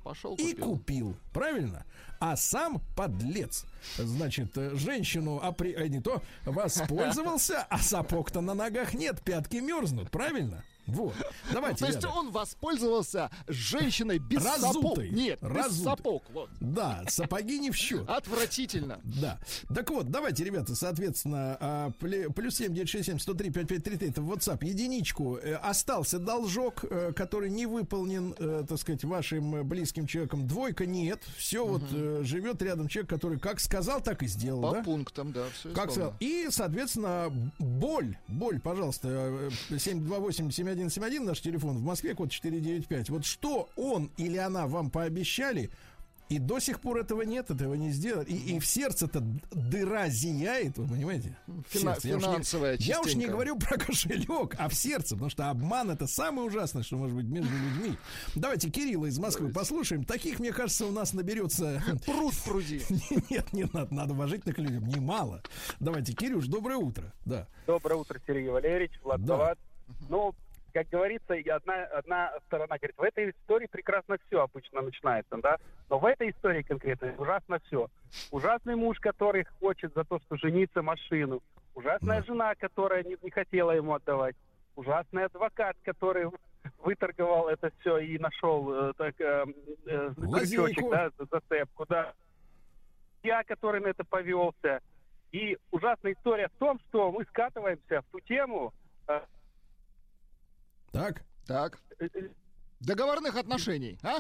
Пошел 0.07 0.35
И 0.35 0.53
купил. 0.53 0.65
купил, 0.65 1.17
правильно? 1.34 1.85
А 2.21 2.38
сам 2.38 2.81
подлец. 2.95 3.65
Значит, 3.97 4.57
э, 4.57 4.73
женщину 4.75 5.35
опри... 5.43 5.73
э, 5.73 5.88
не 5.89 5.99
то 5.99 6.21
воспользовался, 6.45 7.67
а 7.69 7.77
сапог-то 7.77 8.39
на 8.39 8.53
ногах 8.53 8.93
нет, 8.93 9.21
пятки 9.21 9.57
мерзнут, 9.57 10.09
правильно? 10.09 10.63
Вот. 10.88 11.14
Давайте. 11.51 11.85
То 11.85 11.91
есть 11.91 12.05
он 12.05 12.31
воспользовался 12.31 13.30
женщиной 13.47 14.19
без 14.19 14.43
сапог. 14.43 14.97
Нет, 14.97 15.39
без 15.41 15.84
сапог. 15.84 16.23
Да, 16.59 17.03
сапоги 17.07 17.59
не 17.59 17.72
в 17.72 17.76
счет. 17.76 18.07
Отвратительно. 18.09 18.99
Да. 19.03 19.39
Так 19.73 19.89
вот, 19.89 20.09
давайте, 20.09 20.43
ребята, 20.43 20.76
соответственно, 20.76 21.57
а, 21.59 21.91
плюс 21.99 22.55
7, 22.55 22.73
967, 22.73 23.19
103, 23.19 23.51
5533, 23.51 24.09
это 24.09 24.22
в 24.22 24.31
WhatsApp, 24.31 24.65
единичку. 24.65 25.38
Э, 25.38 25.55
остался 25.55 26.19
должок, 26.19 26.85
э, 26.89 27.11
который 27.15 27.49
не 27.49 27.65
выполнен, 27.65 28.34
э, 28.38 28.65
так 28.68 28.80
сказать, 28.80 29.03
вашим 29.03 29.68
близким 29.68 30.07
человеком. 30.07 30.47
Двойка 30.47 30.85
нет. 30.85 31.22
Все 31.38 31.65
вот 31.65 31.84
живет 32.26 32.61
рядом 32.61 32.88
человек, 32.88 33.09
который 33.09 33.39
как 33.39 33.59
сказал, 33.59 34.01
так 34.01 34.23
и 34.23 34.27
сделал. 34.27 34.73
По 34.73 34.84
пунктам, 34.84 35.31
да. 35.31 35.45
Как 35.73 35.91
сказал. 35.91 36.14
И, 36.19 36.47
соответственно, 36.49 37.31
боль, 37.59 38.18
боль, 38.27 38.59
пожалуйста, 38.59 39.49
728 39.69 40.51
171 40.77 41.25
наш 41.25 41.41
телефон 41.41 41.77
в 41.77 41.83
Москве, 41.83 42.13
код 42.13 42.31
495. 42.31 43.09
Вот 43.09 43.25
что 43.25 43.69
он 43.75 44.11
или 44.17 44.37
она 44.37 44.67
вам 44.67 44.91
пообещали, 44.91 45.71
и 46.29 46.39
до 46.39 46.59
сих 46.59 46.81
пор 46.81 46.97
этого 46.99 47.21
нет, 47.21 47.49
этого 47.49 47.73
не 47.75 47.89
сделали. 47.89 48.29
И, 48.29 48.55
и 48.55 48.59
в 48.59 48.65
сердце-то 48.65 49.21
дыра 49.51 50.09
зияет, 50.09 50.77
вы 50.77 50.85
понимаете? 50.85 51.37
Фина- 51.69 51.95
Финансовая 51.99 52.75
я 52.79 52.99
уж, 52.99 53.15
не, 53.15 53.21
я 53.21 53.23
уж 53.23 53.27
не 53.27 53.27
говорю 53.27 53.57
про 53.57 53.77
кошелек, 53.77 54.55
а 54.59 54.67
в 54.67 54.73
сердце, 54.73 55.15
потому 55.15 55.29
что 55.29 55.49
обман 55.49 55.89
это 55.89 56.05
самое 56.05 56.47
ужасное, 56.47 56.83
что 56.83 56.97
может 56.97 57.15
быть 57.15 57.27
между 57.27 57.53
людьми. 57.53 57.97
Давайте 58.35 58.69
Кирилла 58.69 59.05
из 59.05 59.17
Москвы 59.17 59.47
Давайте. 59.47 59.59
послушаем. 59.59 60.03
Таких, 60.03 60.39
мне 60.39 60.51
кажется, 60.51 60.85
у 60.85 60.91
нас 60.91 61.13
наберется... 61.13 61.81
Пруд 62.05 62.33
пруди. 62.45 62.81
Нет, 63.29 63.53
не 63.53 63.63
надо, 63.71 63.93
надо 63.93 64.13
уважительных 64.13 64.57
людям, 64.57 64.85
немало. 64.85 65.41
Давайте, 65.79 66.11
Кирюш, 66.11 66.47
доброе 66.47 66.77
утро. 66.77 67.13
Да. 67.25 67.47
Доброе 67.65 67.95
утро, 67.95 68.19
Сергей 68.27 68.49
Валерьевич, 68.49 68.91
Влад 69.01 69.23
да. 69.23 69.55
Ну, 70.09 70.35
как 70.77 70.89
говорится, 70.89 71.33
одна, 71.55 71.85
одна 71.85 72.33
сторона 72.45 72.77
говорит, 72.77 72.95
в 72.97 73.01
этой 73.01 73.31
истории 73.31 73.65
прекрасно 73.65 74.17
все 74.27 74.43
обычно 74.43 74.81
начинается, 74.81 75.37
да, 75.37 75.57
но 75.89 75.97
в 75.97 76.05
этой 76.05 76.29
истории 76.29 76.61
конкретно 76.61 77.15
ужасно 77.17 77.59
все. 77.65 77.87
Ужасный 78.29 78.75
муж, 78.75 78.99
который 78.99 79.45
хочет 79.59 79.91
за 79.95 80.03
то, 80.03 80.19
что 80.19 80.37
жениться 80.37 80.83
машину. 80.83 81.41
Ужасная 81.73 82.21
жена, 82.21 82.53
которая 82.53 83.03
не, 83.03 83.17
не 83.23 83.31
хотела 83.31 83.71
ему 83.71 83.95
отдавать. 83.95 84.35
Ужасный 84.75 85.25
адвокат, 85.25 85.75
который 85.83 86.29
выторговал 86.77 87.47
это 87.47 87.71
все 87.79 87.97
и 87.97 88.19
нашел 88.19 88.71
э, 88.71 88.93
так, 88.97 89.19
э, 89.19 89.45
э, 89.87 90.11
крючочек, 90.15 90.91
да, 90.91 91.09
за- 91.17 91.25
зацепку, 91.25 91.87
да. 91.89 92.13
Я, 93.23 93.43
который 93.43 93.81
на 93.81 93.87
это 93.87 94.03
повелся. 94.03 94.81
И 95.31 95.57
ужасная 95.71 96.13
история 96.13 96.49
в 96.49 96.59
том, 96.59 96.79
что 96.87 97.11
мы 97.11 97.25
скатываемся 97.25 98.03
в 98.03 98.11
ту 98.11 98.19
тему, 98.19 98.75
э, 99.07 99.21
Так, 100.98 101.24
Так. 101.45 101.80
Договорных 102.80 103.36
отношений, 103.36 103.98
а? 104.03 104.19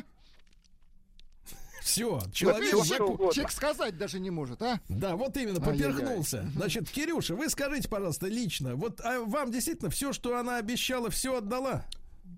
все, 1.81 2.19
человек... 2.33 2.69
человек, 2.71 3.01
угодно. 3.01 3.33
человек 3.33 3.51
сказать 3.51 3.97
даже 3.97 4.19
не 4.19 4.29
может, 4.29 4.61
а? 4.61 4.79
Да, 4.89 5.15
вот 5.15 5.37
именно, 5.37 5.59
Ай-яй-яй. 5.65 5.93
поперхнулся. 5.93 6.45
Значит, 6.53 6.89
Кирюша, 6.89 7.35
вы 7.35 7.49
скажите, 7.49 7.87
пожалуйста, 7.87 8.27
лично, 8.27 8.75
вот 8.75 8.99
а 9.01 9.21
вам 9.21 9.51
действительно 9.51 9.89
все, 9.89 10.11
что 10.11 10.37
она 10.37 10.57
обещала, 10.57 11.09
все 11.09 11.37
отдала? 11.37 11.85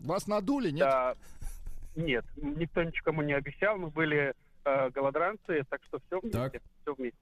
Вас 0.02 0.28
надули, 0.28 0.70
нет? 0.70 0.82
да, 0.82 1.16
нет, 1.96 2.26
никто 2.38 2.84
никому 2.84 3.22
не 3.24 3.34
обещал, 3.34 3.78
мы 3.78 3.90
были 3.90 4.34
э, 4.66 4.90
голодранцы, 4.92 5.64
так 5.70 5.82
что 5.86 6.00
все 6.06 6.20
вместе, 6.20 6.38
Так. 6.38 6.62
все 6.82 6.94
вместе. 6.94 7.18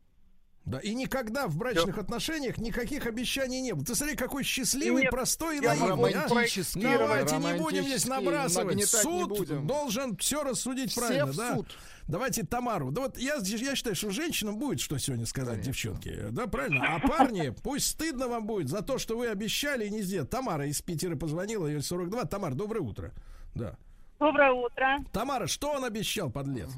Да, 0.68 0.80
и 0.80 0.94
никогда 0.94 1.48
в 1.48 1.56
брачных 1.56 1.98
отношениях 1.98 2.58
никаких 2.58 3.06
обещаний 3.06 3.62
не 3.62 3.72
было. 3.72 3.86
Ты 3.86 3.96
смотри, 3.96 4.18
какой 4.18 4.44
счастливый, 4.44 5.04
Нет, 5.04 5.12
простой 5.12 5.58
и 5.58 5.62
наивный. 5.62 6.12
а? 6.12 6.28
Давайте 6.28 7.38
не 7.38 7.58
будем 7.58 7.84
здесь 7.86 8.06
набрасывать. 8.06 8.86
Суд 8.86 9.30
будем. 9.30 9.66
должен 9.66 10.18
все 10.18 10.44
рассудить 10.44 10.92
Все 10.92 11.00
правильно, 11.00 11.26
в 11.28 11.38
да? 11.38 11.56
суд. 11.56 11.68
Давайте 12.10 12.44
Тамару. 12.44 12.92
Да 12.92 13.04
вот 13.04 13.18
я, 13.18 13.36
я 13.42 13.76
считаю, 13.76 13.96
что 13.96 14.12
женщинам 14.12 14.58
будет 14.58 14.82
что 14.82 14.98
сегодня 14.98 15.26
сказать, 15.26 15.62
девчонки. 15.62 16.14
Да, 16.32 16.48
правильно? 16.48 16.96
А 16.96 17.00
парни, 17.00 17.54
пусть 17.64 17.88
стыдно 17.88 18.28
вам 18.28 18.46
будет 18.46 18.68
за 18.68 18.82
то, 18.82 18.98
что 18.98 19.18
вы 19.18 19.28
обещали 19.28 19.86
и 19.86 19.90
не 19.90 20.02
сделали. 20.02 20.28
Тамара 20.28 20.68
из 20.68 20.82
Питера 20.82 21.16
позвонила, 21.16 21.68
ее 21.68 21.82
42. 21.82 22.26
Тамар, 22.26 22.56
доброе 22.56 22.82
утро. 22.82 23.14
Да. 23.56 23.78
Доброе 24.20 24.52
утро. 24.52 24.98
Тамара, 25.14 25.48
что 25.48 25.72
он 25.72 25.86
обещал, 25.86 26.30
подлец? 26.30 26.72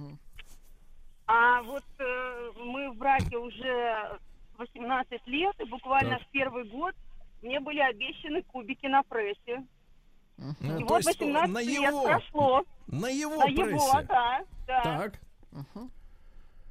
А 1.31 1.61
вот 1.61 1.83
э, 1.99 2.51
мы 2.57 2.89
в 2.89 2.95
браке 2.97 3.37
уже 3.37 4.17
18 4.57 5.27
лет, 5.27 5.55
и 5.59 5.65
буквально 5.65 6.17
Так. 6.17 6.27
в 6.27 6.31
первый 6.31 6.63
год 6.63 6.95
мне 7.43 7.59
были 7.59 7.79
обещаны 7.79 8.41
кубики 8.41 8.87
на 8.87 9.03
прессе. 9.03 9.63
Ну, 10.37 10.79
И 10.79 10.79
то 10.79 10.85
вот 10.87 10.97
есть 11.05 11.19
18 11.19 11.53
на 11.53 11.59
лет 11.61 11.69
его, 11.83 12.03
прошло. 12.03 12.63
на 12.87 13.07
его 13.09 13.35
На 13.35 13.47
его, 13.47 13.63
прессе. 13.63 14.07
да, 14.07 14.39
да. 14.65 14.81
Так. 14.83 15.19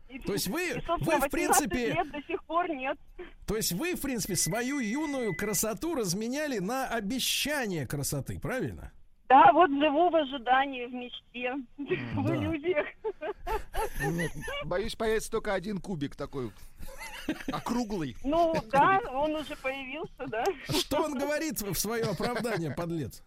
И- 0.09 0.19
То 0.21 0.33
есть 0.33 0.49
вы- 0.49 0.71
и, 0.71 0.73
вы, 0.75 0.81
в 0.81 0.89
18 0.89 1.31
принципе, 1.31 1.93
лет 1.93 2.11
до 2.11 2.23
сих 2.23 2.43
пор 2.45 2.69
нет. 2.71 2.99
То 3.47 3.57
есть 3.57 3.73
вы, 3.73 3.95
в 3.95 4.01
принципе, 4.03 4.35
свою 4.37 4.81
юную 4.81 5.37
красоту 5.37 5.95
разменяли 5.95 6.59
на 6.59 6.89
обещание 6.89 7.87
красоты, 7.87 8.41
правильно? 8.41 8.91
Да, 9.29 9.53
вот 9.53 9.69
живу 9.71 10.09
в 10.09 10.17
ожидании, 10.17 10.87
в 10.87 10.95
мечте. 10.95 11.55
Да. 11.77 12.35
люди. 12.35 12.69
Нет, 12.69 12.87
боюсь, 14.65 14.95
появится 14.95 15.31
только 15.31 15.55
один 15.55 15.79
кубик 15.79 16.17
такой 16.17 16.51
округлый. 17.53 18.17
Ну, 18.25 18.55
да, 18.71 19.01
он 19.13 19.35
уже 19.35 19.57
появился, 19.57 20.27
да. 20.27 20.45
Что 20.69 21.03
он 21.03 21.19
говорит 21.19 21.61
в 21.61 21.75
свое 21.75 22.05
оправдание, 22.05 22.71
подлец? 22.71 23.23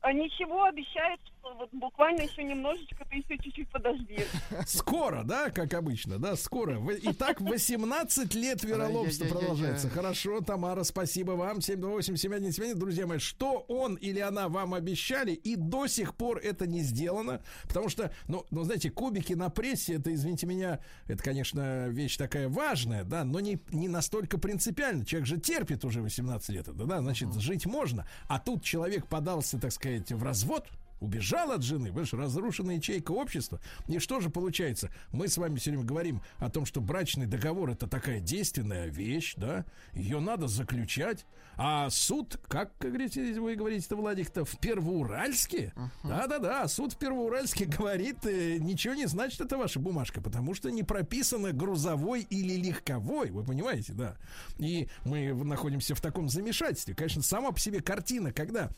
А 0.00 0.12
ничего, 0.12 0.64
обещает, 0.64 1.20
вот 1.42 1.68
буквально 1.72 2.22
еще 2.22 2.44
немножечко, 2.44 3.04
ты 3.08 3.16
еще 3.16 3.38
чуть-чуть 3.42 3.68
подожди. 3.70 4.18
Скоро, 4.66 5.22
да, 5.24 5.50
как 5.50 5.74
обычно, 5.74 6.18
да, 6.18 6.36
скоро. 6.36 6.80
Итак, 7.02 7.40
18 7.40 8.34
лет 8.34 8.62
вероломства 8.62 9.26
продолжается. 9.26 9.88
Хорошо, 9.88 10.40
Тамара, 10.40 10.82
спасибо 10.84 11.32
вам. 11.32 11.58
728-7171. 11.58 12.74
Друзья 12.74 13.06
мои, 13.06 13.18
что 13.18 13.64
он 13.68 13.96
или 13.96 14.20
она 14.20 14.48
вам 14.48 14.74
обещали, 14.74 15.32
и 15.32 15.56
до 15.56 15.86
сих 15.86 16.14
пор 16.14 16.38
это 16.38 16.66
не 16.66 16.80
сделано, 16.82 17.42
потому 17.64 17.88
что, 17.88 18.12
ну, 18.28 18.44
ну 18.50 18.64
знаете, 18.64 18.90
кубики 18.90 19.32
на 19.34 19.50
прессе, 19.50 19.94
это, 19.94 20.12
извините 20.12 20.46
меня, 20.46 20.80
это, 21.06 21.22
конечно, 21.22 21.88
вещь 21.88 22.16
такая 22.16 22.48
важная, 22.48 23.04
да, 23.04 23.24
но 23.24 23.40
не, 23.40 23.60
не 23.70 23.88
настолько 23.88 24.38
принципиально. 24.38 25.04
Человек 25.04 25.26
же 25.26 25.40
терпит 25.40 25.84
уже 25.84 26.02
18 26.02 26.48
лет, 26.50 26.68
это, 26.68 26.84
да, 26.84 27.00
значит, 27.00 27.34
жить 27.34 27.66
можно. 27.66 28.06
А 28.28 28.38
тут 28.38 28.62
человек 28.62 29.06
подался, 29.06 29.58
так 29.58 29.72
сказать, 29.72 30.10
в 30.12 30.22
развод, 30.22 30.68
убежал 31.02 31.50
от 31.50 31.62
жены, 31.62 31.88
понимаешь, 31.88 32.12
разрушена 32.12 32.72
ячейка 32.72 33.12
общества. 33.12 33.60
И 33.88 33.98
что 33.98 34.20
же 34.20 34.30
получается? 34.30 34.90
Мы 35.12 35.28
с 35.28 35.36
вами 35.36 35.56
все 35.56 35.70
время 35.70 35.84
говорим 35.84 36.22
о 36.38 36.48
том, 36.48 36.64
что 36.64 36.80
брачный 36.80 37.26
договор 37.26 37.70
это 37.70 37.86
такая 37.86 38.20
действенная 38.20 38.86
вещь, 38.86 39.34
да, 39.36 39.64
ее 39.92 40.20
надо 40.20 40.46
заключать, 40.48 41.26
а 41.56 41.90
суд, 41.90 42.38
как 42.48 42.72
говорите, 42.78 43.38
вы 43.40 43.54
говорите-то, 43.56 43.96
Владик-то, 43.96 44.44
в 44.44 44.58
Первоуральске? 44.58 45.72
Да-да-да, 46.02 46.66
суд 46.68 46.94
в 46.94 46.98
Первоуральске 46.98 47.66
говорит, 47.66 48.24
э, 48.24 48.58
ничего 48.58 48.94
не 48.94 49.06
значит 49.06 49.40
эта 49.40 49.56
ваша 49.56 49.78
бумажка, 49.78 50.20
потому 50.20 50.54
что 50.54 50.70
не 50.70 50.82
прописано 50.82 51.52
грузовой 51.52 52.22
или 52.22 52.54
легковой, 52.54 53.30
вы 53.30 53.44
понимаете, 53.44 53.92
да. 53.92 54.16
И 54.58 54.88
мы 55.04 55.32
находимся 55.34 55.94
в 55.94 56.00
таком 56.00 56.28
замешательстве. 56.28 56.94
Конечно, 56.94 57.22
сама 57.22 57.52
по 57.52 57.60
себе 57.60 57.80
картина, 57.80 58.32
когда 58.32 58.70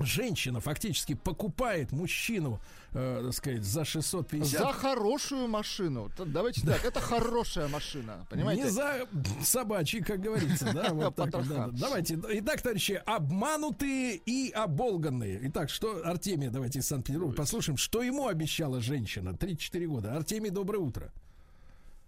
женщина 0.00 0.60
фактически 0.60 1.14
покупает 1.14 1.92
мужчину, 1.92 2.60
э, 2.92 3.22
так 3.24 3.34
сказать, 3.34 3.62
за 3.62 3.84
650 3.84 4.60
За 4.60 4.72
хорошую 4.72 5.48
машину. 5.48 6.10
Давайте 6.18 6.66
так, 6.66 6.84
это 6.84 7.00
хорошая 7.00 7.68
машина, 7.68 8.26
понимаете? 8.30 8.62
Не 8.62 8.68
за 8.68 9.06
собачьи, 9.42 10.00
как 10.00 10.20
говорится, 10.20 10.72
да, 10.72 10.88
вот 10.92 11.14
так 11.14 11.30
да. 11.30 11.68
Давайте, 11.72 12.18
итак, 12.30 12.62
товарищи, 12.62 13.00
обманутые 13.04 14.16
и 14.16 14.50
оболганные. 14.50 15.40
Итак, 15.44 15.70
что, 15.70 16.02
Артемий, 16.04 16.48
давайте 16.48 16.80
из 16.80 16.86
Санкт-Петербурга 16.86 17.36
послушаем, 17.36 17.76
что 17.76 18.02
ему 18.02 18.28
обещала 18.28 18.80
женщина 18.80 19.36
34 19.36 19.86
года. 19.86 20.16
Артемий, 20.16 20.50
доброе 20.50 20.78
утро. 20.78 21.12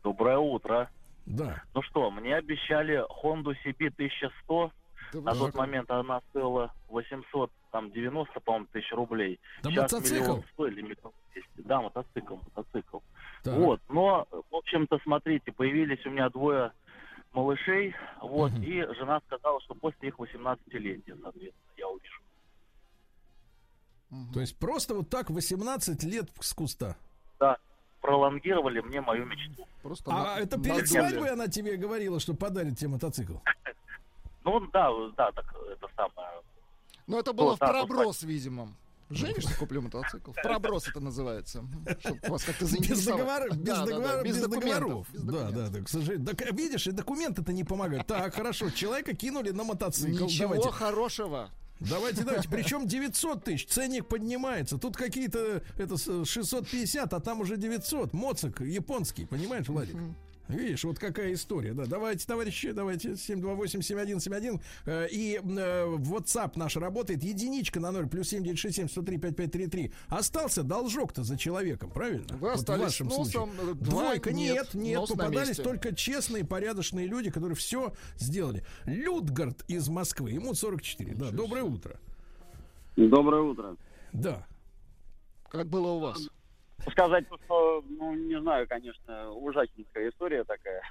Доброе 0.03 0.39
утро. 0.39 0.91
Да. 1.27 1.63
Ну 1.75 1.83
что, 1.83 2.11
мне 2.11 2.35
обещали 2.37 3.05
Honda 3.23 3.55
CB 3.65 3.93
1100. 3.95 4.73
Да 5.13 5.21
На 5.21 5.35
тот 5.35 5.55
момент 5.55 5.91
она 5.91 6.21
стоила 6.31 6.73
800, 6.89 7.51
там 7.73 7.91
90, 7.91 8.39
по-моему, 8.41 8.67
тысяч 8.71 8.93
рублей. 8.93 9.41
Да 9.63 9.71
Сейчас 9.71 9.91
мотоцикл? 9.93 10.15
миллион 10.23 10.45
стоит, 10.53 10.73
или 10.75 10.83
миллион 10.83 11.13
двести. 11.33 11.51
Да, 11.67 11.81
мотоцикл, 11.81 12.37
мотоцикл. 12.55 12.99
Так. 13.43 13.55
Вот, 13.57 13.81
но, 13.89 14.29
в 14.31 14.55
общем-то, 14.55 14.99
смотрите, 15.03 15.51
появились 15.53 16.05
у 16.07 16.11
меня 16.11 16.29
двое 16.29 16.73
малышей, 17.33 17.95
вот, 18.21 18.53
Мгм. 18.53 18.63
и 18.63 18.95
жена 18.95 19.21
сказала, 19.27 19.61
что 19.63 19.75
после 19.75 20.09
их 20.11 20.19
18-летия, 20.19 21.17
соответственно, 21.21 21.73
я 21.79 21.89
увижу. 21.89 22.21
То 24.35 24.41
есть 24.41 24.59
просто 24.59 24.95
вот 24.95 25.09
так 25.09 25.31
18 25.31 26.05
лет 26.05 26.29
с 26.41 26.53
куста. 26.53 26.97
Да, 27.41 27.57
пролонгировали 28.03 28.81
мне 28.81 29.01
мою 29.01 29.25
мечту. 29.25 29.67
Просто 29.83 30.11
А 30.13 30.37
на- 30.37 30.39
это 30.41 30.61
перед 30.61 30.87
свадьбой 30.87 31.31
она 31.33 31.49
тебе 31.49 31.77
говорила, 31.79 32.21
что 32.21 32.35
подарит 32.35 32.77
тебе 32.77 32.91
мотоцикл? 32.91 33.37
Ну, 34.45 34.61
да, 34.73 34.91
да, 35.17 35.33
так, 35.33 35.55
это 35.71 35.89
самое, 35.97 36.29
Ну, 37.13 37.19
это 37.21 37.33
было 37.33 37.51
Вот 37.51 37.57
в 37.57 37.59
проброс, 37.59 38.23
видимо. 38.23 38.75
Женишься, 39.11 39.55
куплю 39.59 39.83
мотоцикл. 39.83 40.33
В 40.33 40.43
проброс 40.43 40.89
это 40.89 41.01
называется. 41.01 41.63
Чтоб 42.01 42.29
вас 42.31 42.45
как-то 42.45 42.65
Без, 42.65 43.07
договор- 43.07 43.51
без, 43.55 43.57
Да, 43.59 43.85
да, 43.85 43.85
да, 43.85 43.93
договор- 43.93 44.25
без 44.25 44.37
документов, 44.41 44.73
договоров. 44.81 45.07
без 45.13 45.23
Да, 45.23 45.51
да, 45.51 45.69
да, 45.69 45.81
к 45.85 45.89
сожалению. 45.91 46.27
Так, 46.35 46.53
видишь, 46.53 46.87
и 46.87 46.93
документы-то 46.93 47.53
не 47.53 47.65
помогают. 47.65 48.07
Так, 48.07 48.35
хорошо, 48.35 48.71
человека 48.71 49.15
кинули 49.15 49.51
на 49.51 49.65
мотоцикл. 49.65 50.25
Ничего 50.25 50.55
Давайте, 50.55 50.71
хорошего. 50.71 51.51
давайте, 51.81 52.25
давайте. 52.25 52.49
Причем 52.49 52.87
900 52.87 53.45
тысяч, 53.45 53.67
ценник 53.67 54.09
поднимается. 54.09 54.79
Тут 54.79 54.97
какие-то, 54.97 55.63
это 55.77 55.99
с- 55.99 56.25
650, 56.25 57.13
а 57.13 57.21
там 57.21 57.41
уже 57.43 57.59
900. 57.59 58.15
Моцик 58.15 58.63
японский, 58.63 59.27
понимаешь, 59.27 59.69
Владик? 59.69 59.97
Видишь, 60.49 60.85
вот 60.85 60.99
какая 60.99 61.33
история, 61.35 61.73
да. 61.73 61.87
Давайте, 61.87 62.27
товарищи, 62.27 62.73
давайте, 62.73 63.11
728-7171. 63.13 64.61
Э, 64.87 65.09
И 65.11 65.37
э, 65.37 65.41
WhatsApp 65.43 66.53
наш 66.57 66.77
работает. 66.77 67.23
Единичка 67.23 67.81
на 67.81 67.91
0, 67.93 68.09
плюс 68.09 68.29
7967 68.29 68.89
103 68.89 69.19
5533. 69.19 69.93
Остался 70.09 70.63
должок-то 70.63 71.23
за 71.23 71.39
человеком, 71.39 71.91
правильно? 71.91 72.27
Вы 72.37 72.51
Вот 72.51 72.59
остались 72.59 72.81
в 72.81 72.85
вашем 72.85 73.07
носом, 73.09 73.51
случае. 73.55 73.73
э, 73.73 73.75
Двойка, 73.75 74.33
нет, 74.33 74.75
нет, 74.75 74.75
нет, 74.75 75.09
попадались 75.09 75.57
только 75.57 75.95
честные, 75.95 76.45
порядочные 76.45 77.07
люди, 77.07 77.31
которые 77.31 77.57
все 77.57 77.95
сделали. 78.17 78.65
Людгард 78.85 79.65
из 79.69 79.89
Москвы, 79.89 80.33
ему 80.33 80.55
44. 80.55 81.15
Да, 81.15 81.31
доброе 81.31 81.63
утро. 81.65 81.99
Доброе 82.97 83.43
утро. 83.43 83.77
Да. 84.13 84.47
Как 85.49 85.69
было 85.69 85.89
у 85.93 85.99
вас? 86.01 86.29
Сказать, 86.91 87.25
что, 87.45 87.85
ну, 87.89 88.15
не 88.15 88.41
знаю, 88.41 88.67
конечно, 88.69 89.31
ужасненькая 89.33 90.11
история 90.11 90.45
такая. 90.45 90.83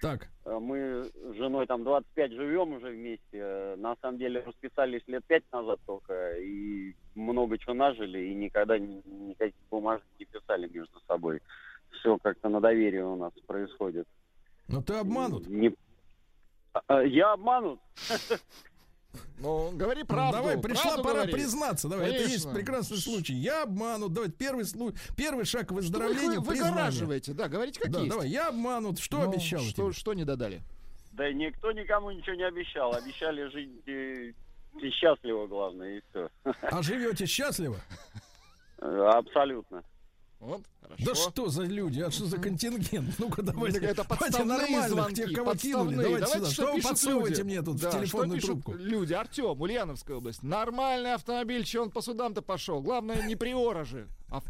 Так. 0.00 0.28
Мы 0.46 1.04
с 1.04 1.34
женой 1.36 1.66
там 1.66 1.84
25 1.84 2.32
живем 2.32 2.72
уже 2.72 2.90
вместе. 2.90 3.20
Э, 3.32 3.76
На 3.76 3.96
самом 3.96 4.18
деле 4.18 4.40
расписались 4.46 5.02
лет 5.06 5.24
5 5.26 5.42
назад 5.52 5.80
только. 5.86 6.36
И 6.38 6.94
много 7.14 7.58
чего 7.58 7.74
нажили, 7.74 8.18
и 8.30 8.34
никогда 8.34 8.78
ни- 8.78 9.02
никаких 9.06 9.60
бумажек 9.70 10.06
не 10.18 10.24
писали 10.24 10.68
между 10.68 10.98
собой. 11.06 11.42
Все 11.90 12.16
как-то 12.18 12.48
на 12.48 12.60
доверии 12.60 13.00
у 13.00 13.16
нас 13.16 13.32
происходит. 13.46 14.06
Но 14.68 14.80
ты 14.82 14.94
обманут. 14.94 15.48
Не- 15.48 15.74
а, 16.86 17.02
Я 17.02 17.32
обманут? 17.32 17.80
Ну, 19.38 19.70
говори 19.74 20.04
правду. 20.04 20.38
Давай, 20.38 20.58
пришла 20.58 20.82
правду 20.92 21.02
пора 21.02 21.14
говори. 21.22 21.32
признаться. 21.32 21.88
Давай, 21.88 22.08
это 22.10 22.18
есть 22.22 22.44
Конечно. 22.44 22.54
прекрасный 22.54 22.98
случай. 22.98 23.34
Я 23.34 23.62
обманут. 23.62 24.12
Давайте 24.12 24.34
первый, 24.34 24.64
слу- 24.64 24.94
первый 25.16 25.44
шаг 25.44 25.68
к 25.68 25.82
Что 25.82 25.98
вы 25.98 26.38
выгораживаете? 26.40 27.32
Да, 27.32 27.48
говорите, 27.48 27.80
как 27.80 27.90
Да, 27.90 28.00
есть. 28.00 28.10
давай, 28.10 28.28
я 28.28 28.48
обманут. 28.48 28.98
Что 28.98 29.18
Ну, 29.18 29.30
обещал 29.30 29.60
что, 29.62 29.72
тебе? 29.84 29.92
что 29.92 30.14
не 30.14 30.24
додали? 30.24 30.60
Да 31.12 31.32
никто 31.32 31.72
никому 31.72 32.10
ничего 32.12 32.36
не 32.36 32.44
обещал. 32.44 32.94
Обещали 32.94 33.48
жить 33.50 33.88
э, 33.88 34.32
и 34.80 34.90
счастливо, 34.90 35.46
главное, 35.46 35.98
и 35.98 36.02
все. 36.10 36.28
А 36.62 36.82
живете 36.82 37.26
счастливо? 37.26 37.76
Абсолютно. 38.78 39.82
Вот, 40.40 40.62
хорошо. 40.80 41.04
Да 41.04 41.14
что 41.14 41.48
за 41.48 41.62
люди, 41.64 42.00
а 42.00 42.10
что 42.10 42.24
за 42.24 42.38
контингент? 42.38 43.14
Ну-ка, 43.18 43.42
давайте, 43.42 43.78
это 43.80 44.06
давайте 44.08 44.42
нормальных, 44.44 45.14
тех, 45.14 45.32
кого 45.34 45.50
подставные. 45.50 45.90
кинули. 45.98 46.02
Давайте, 46.02 46.26
Давайте, 46.26 46.50
сюда. 46.50 46.50
что 46.50 46.78
Что 46.80 46.88
подсовываете 46.88 47.42
люди? 47.42 47.42
мне 47.42 47.62
тут 47.62 47.76
Да, 47.76 47.90
в 47.90 47.92
телефонную 47.94 48.40
трубку? 48.40 48.72
люди? 48.72 49.12
Артем, 49.12 49.60
Ульяновская 49.60 50.16
область. 50.16 50.42
Нормальный 50.42 51.12
автомобиль, 51.12 51.64
че 51.64 51.80
он 51.82 51.90
по 51.90 52.00
судам-то 52.00 52.40
пошел? 52.40 52.80
Главное, 52.80 53.26
не 53.26 53.36
приора 53.36 53.84
же. 53.84 54.08
А- 54.30 54.42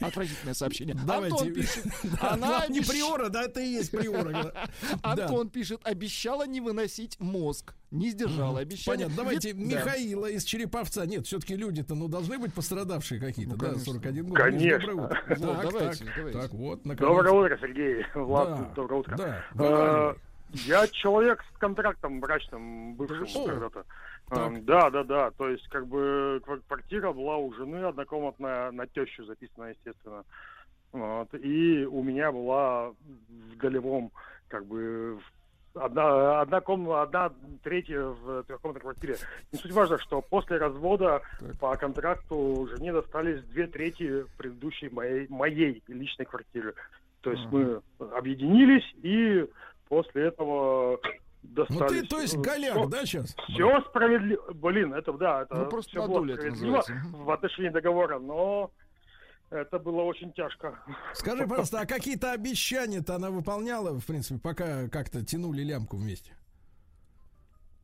Отвратительное 0.00 0.54
сообщение. 0.54 0.96
Давайте. 1.06 1.36
Антон 1.36 1.54
пишет. 1.54 1.84
Да, 2.20 2.30
Она 2.32 2.66
не 2.68 2.80
приора, 2.80 3.28
да, 3.28 3.44
это 3.44 3.60
и 3.60 3.66
есть 3.68 3.90
приора. 3.90 4.30
да. 4.30 4.68
Да. 5.02 5.24
Антон 5.24 5.48
пишет, 5.50 5.80
обещала 5.84 6.46
не 6.46 6.60
выносить 6.60 7.18
мозг. 7.20 7.74
Не 7.90 8.10
сдержала 8.10 8.60
обещание. 8.60 9.06
Понятно, 9.06 9.16
давайте 9.16 9.52
да. 9.52 9.60
Михаила 9.60 10.26
из 10.26 10.44
Череповца. 10.44 11.06
Нет, 11.06 11.26
все-таки 11.26 11.56
люди-то, 11.56 11.94
ну, 11.94 12.08
должны 12.08 12.38
быть 12.38 12.54
пострадавшие 12.54 13.20
какие-то, 13.20 13.52
Ну, 13.52 13.58
да, 13.58 13.66
конечно. 13.68 13.84
41 13.94 14.26
год. 14.28 14.38
Конечно. 14.38 14.90
Миш, 14.92 14.96
Доброе 14.96 15.04
утро. 15.06 15.24
Вот, 15.26 15.38
Так, 15.62 15.72
давайте, 15.72 16.04
так, 16.04 16.14
давайте. 16.16 16.38
так, 16.40 16.50
вот, 16.52 16.84
наконец. 16.86 17.10
Доброе 17.10 17.32
утро, 17.34 17.58
Сергей. 17.60 18.04
Влад, 18.14 18.48
Да, 18.48 18.72
доброе 18.76 19.00
утро. 19.00 19.16
Да, 19.16 19.44
вываливай. 19.54 20.14
Я 20.52 20.88
человек 20.88 21.44
с 21.54 21.58
контрактом 21.58 22.20
брачным 22.20 22.94
бывшим 22.96 23.46
когда-то. 23.46 23.84
Так. 24.30 24.64
Да, 24.64 24.90
да, 24.90 25.04
да. 25.04 25.30
То 25.32 25.48
есть, 25.48 25.66
как 25.68 25.86
бы 25.86 26.40
квар- 26.44 26.62
квартира 26.66 27.12
была 27.12 27.36
у 27.36 27.52
жены 27.52 27.84
однокомнатная, 27.84 28.70
на 28.70 28.86
тещу 28.86 29.24
записана, 29.24 29.66
естественно. 29.66 30.24
Вот. 30.92 31.32
И 31.34 31.84
у 31.84 32.02
меня 32.02 32.32
была 32.32 32.90
в 32.90 33.56
долевом, 33.60 34.10
как 34.48 34.66
бы, 34.66 35.18
одна, 35.74 36.40
одна 36.40 36.60
комната, 36.60 37.02
одна 37.02 37.32
третья 37.62 38.02
в 38.02 38.42
трехкомнатной 38.44 38.80
квартире. 38.80 39.16
Не 39.52 39.58
суть 39.58 39.72
важно, 39.72 39.98
что 39.98 40.20
после 40.20 40.56
развода 40.56 41.22
по 41.60 41.76
контракту 41.76 42.68
жене 42.70 42.92
достались 42.92 43.42
две 43.44 43.66
трети 43.66 44.24
предыдущей 44.36 44.88
моей, 44.88 45.28
моей 45.28 45.82
личной 45.86 46.26
квартиры. 46.26 46.74
То 47.20 47.32
есть 47.32 47.44
мы 47.50 47.82
объединились 48.16 48.90
и 49.02 49.46
после 49.88 50.28
этого 50.28 50.98
Ну 51.42 51.54
достались. 51.54 52.02
ты, 52.02 52.06
то 52.06 52.20
есть, 52.20 52.36
голяк, 52.36 52.72
всё- 52.76 52.86
да, 52.88 53.04
сейчас? 53.06 53.34
все 53.48 53.80
справедливо. 53.88 54.52
Блин, 54.52 54.94
это 54.94 55.12
да, 55.14 55.42
это 55.42 55.54
Ну, 55.54 55.68
просто 55.70 55.98
надули 55.98 56.34
это 56.34 56.46
называется. 56.48 56.94
в 57.12 57.30
отношении 57.30 57.70
договора, 57.70 58.18
но 58.18 58.70
это 59.50 59.78
было 59.78 60.02
очень 60.02 60.32
тяжко. 60.32 60.78
Скажи, 61.14 61.46
пожалуйста, 61.46 61.80
а 61.80 61.86
какие-то 61.86 62.32
обещания-то 62.32 63.14
она 63.16 63.30
выполняла, 63.30 63.98
в 63.98 64.06
принципе, 64.06 64.38
пока 64.38 64.88
как-то 64.88 65.24
тянули 65.24 65.62
лямку 65.62 65.96
вместе? 65.96 66.32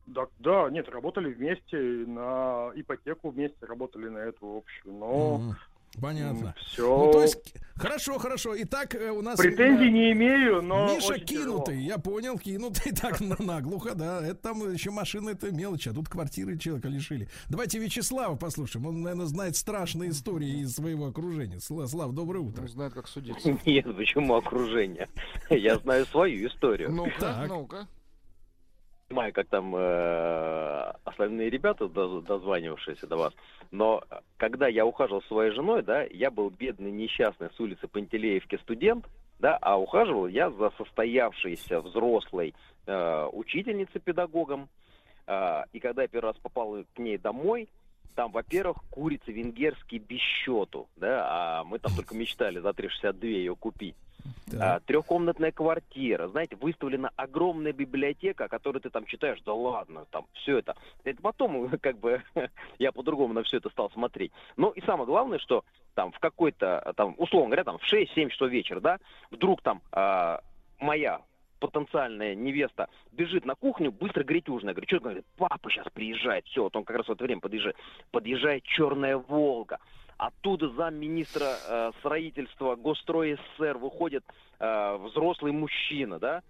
Да, 0.07 0.27
да, 0.39 0.71
нет, 0.71 0.89
работали 0.89 1.33
вместе 1.33 1.77
на 2.07 2.71
ипотеку 2.77 3.31
вместе, 3.31 3.67
работали 3.67 4.09
на 4.09 4.19
эту 4.19 4.59
общую, 4.59 4.95
но 4.95 5.39
Мгм. 5.39 5.57
Понятно. 6.01 6.55
все. 6.67 6.87
Ну, 7.07 7.13
то 7.13 7.23
есть, 7.23 7.55
хорошо, 7.77 8.19
хорошо. 8.19 8.55
Итак, 8.63 8.95
э, 8.95 9.11
у 9.11 9.23
нас... 9.23 9.39
Претензий 9.39 9.87
э, 9.89 9.91
не 9.91 10.13
имею, 10.13 10.63
но 10.63 10.95
Миша 10.95 11.15
очень 11.15 11.27
тяжело. 11.27 11.57
кинутый, 11.65 11.83
я 11.83 11.99
понял, 11.99 12.39
кинутый 12.39 12.93
так 13.01 13.21
на- 13.21 13.37
наглухо, 13.39 13.95
да. 13.95 14.21
Это 14.25 14.35
там 14.37 14.73
еще 14.73 14.91
машины, 14.91 15.31
это 15.31 15.51
мелочь, 15.53 15.87
а 15.87 15.93
тут 15.95 16.09
квартиры 16.09 16.59
человека 16.59 16.89
лишили. 16.89 17.29
Давайте 17.49 17.79
Вячеслава 17.79 18.37
послушаем. 18.37 18.87
Он, 18.87 19.03
наверное, 19.03 19.27
знает 19.27 19.57
страшные 19.57 20.11
истории 20.11 20.61
из 20.63 20.75
своего 20.75 21.07
окружения. 21.07 21.57
Сла- 21.57 21.87
Слав, 21.87 22.13
доброе 22.13 22.41
утро. 22.41 22.63
Ну, 22.63 22.69
знает, 22.69 22.93
как 22.93 23.09
судиться. 23.09 23.49
Нет, 23.67 23.85
почему 23.97 24.35
окружение? 24.35 25.09
Я 25.51 25.79
знаю 25.79 26.07
свою 26.07 26.49
историю. 26.49 26.91
Ну-ка, 26.93 27.21
Так. 27.21 27.49
ну-ка. 27.49 27.89
Понимаю, 29.09 29.33
как 29.33 29.47
там 29.47 29.73
э, 29.77 30.93
остальные 31.05 31.49
ребята, 31.49 31.85
доз- 31.85 32.27
дозванивавшиеся 32.27 33.07
до 33.07 33.17
вас. 33.17 33.33
Но 33.71 34.03
когда 34.37 34.67
я 34.67 34.85
ухаживал 34.85 35.23
своей 35.23 35.53
женой, 35.53 35.83
да, 35.85 36.03
я 36.03 36.33
был 36.33 36.51
бедный, 36.51 36.91
несчастный 36.91 37.51
с 37.55 37.61
улицы 37.61 37.87
Пантелеевки 37.87 38.57
студент, 38.57 39.07
да, 39.39 39.59
а 39.61 39.79
ухаживал 39.79 40.27
я 40.27 40.51
за 40.51 40.73
состоявшейся 40.77 41.81
взрослой 41.83 42.53
э, 42.87 43.29
учительницей, 43.33 44.01
педагогом. 44.01 44.69
Э, 45.29 45.63
и 45.73 45.79
когда 45.79 46.03
я 46.03 46.09
первый 46.09 46.31
раз 46.31 46.37
попал 46.39 46.77
к 46.93 46.99
ней 46.99 47.17
домой, 47.17 47.69
там, 48.17 48.33
во-первых, 48.33 48.79
курицы 48.91 49.31
венгерские 49.31 50.01
без 50.01 50.21
счету, 50.21 50.89
да, 50.97 51.27
а 51.29 51.65
мы 51.65 51.79
там 51.79 51.95
только 51.95 52.17
мечтали 52.17 52.59
за 52.59 52.71
3,62 52.71 53.27
ее 53.27 53.55
купить. 53.55 53.95
А, 54.59 54.81
трехкомнатная 54.81 55.53
квартира, 55.53 56.27
знаете, 56.29 56.57
выставлена 56.57 57.11
огромная 57.15 57.73
библиотека, 57.73 58.45
о 58.45 58.49
которой 58.49 58.79
ты 58.79 58.91
там 58.91 59.05
читаешь, 59.05 59.41
да 59.45 59.53
ладно, 59.53 60.07
там 60.11 60.27
все 60.33 60.59
это. 60.59 60.75
Это 61.05 61.21
потом, 61.21 61.69
как 61.81 61.99
бы, 61.99 62.23
я 62.79 62.91
по-другому 62.91 63.35
на 63.35 63.43
все 63.43 63.59
это 63.59 63.69
стал 63.69 63.91
смотреть. 63.91 64.33
Ну 64.57 64.71
и 64.71 64.81
самое 64.81 65.07
главное, 65.07 65.39
что 65.39 65.65
там 65.95 66.11
в 66.11 66.19
какой-то, 66.19 66.93
там, 66.97 67.15
условно 67.19 67.49
говоря, 67.49 67.65
там 67.65 67.79
в 67.79 67.93
6-7 67.93 68.31
часов 68.31 68.51
вечера, 68.51 68.81
да, 68.81 68.99
вдруг 69.31 69.63
там 69.63 69.83
а, 69.93 70.41
моя 70.81 71.21
потенциальная 71.59 72.35
невеста 72.35 72.89
бежит 73.13 73.45
на 73.45 73.55
кухню, 73.55 73.93
быстро 73.93 74.25
говорит 74.25 74.49
ужин. 74.49 74.69
Я 74.69 74.75
говорю, 74.75 74.89
что 74.89 75.01
говорит, 75.01 75.25
папа 75.37 75.71
сейчас 75.71 75.87
приезжает. 75.93 76.47
Все, 76.47 76.63
вот 76.63 76.77
он 76.77 76.85
как 76.85 76.97
раз 76.97 77.07
в 77.07 77.13
это 77.13 77.25
время 77.25 77.41
подъезжает. 77.41 77.77
Подъезжает 78.11 78.63
черная 78.65 79.17
Волга. 79.17 79.79
Оттуда 80.17 80.71
замминистра 80.71 81.57
э, 81.69 81.93
строительства 81.99 82.75
Госстрой 82.77 83.35
СССР 83.35 83.77
выходит 83.77 84.25
э, 84.59 84.97
взрослый 84.97 85.53
мужчина, 85.53 86.19
да? 86.19 86.43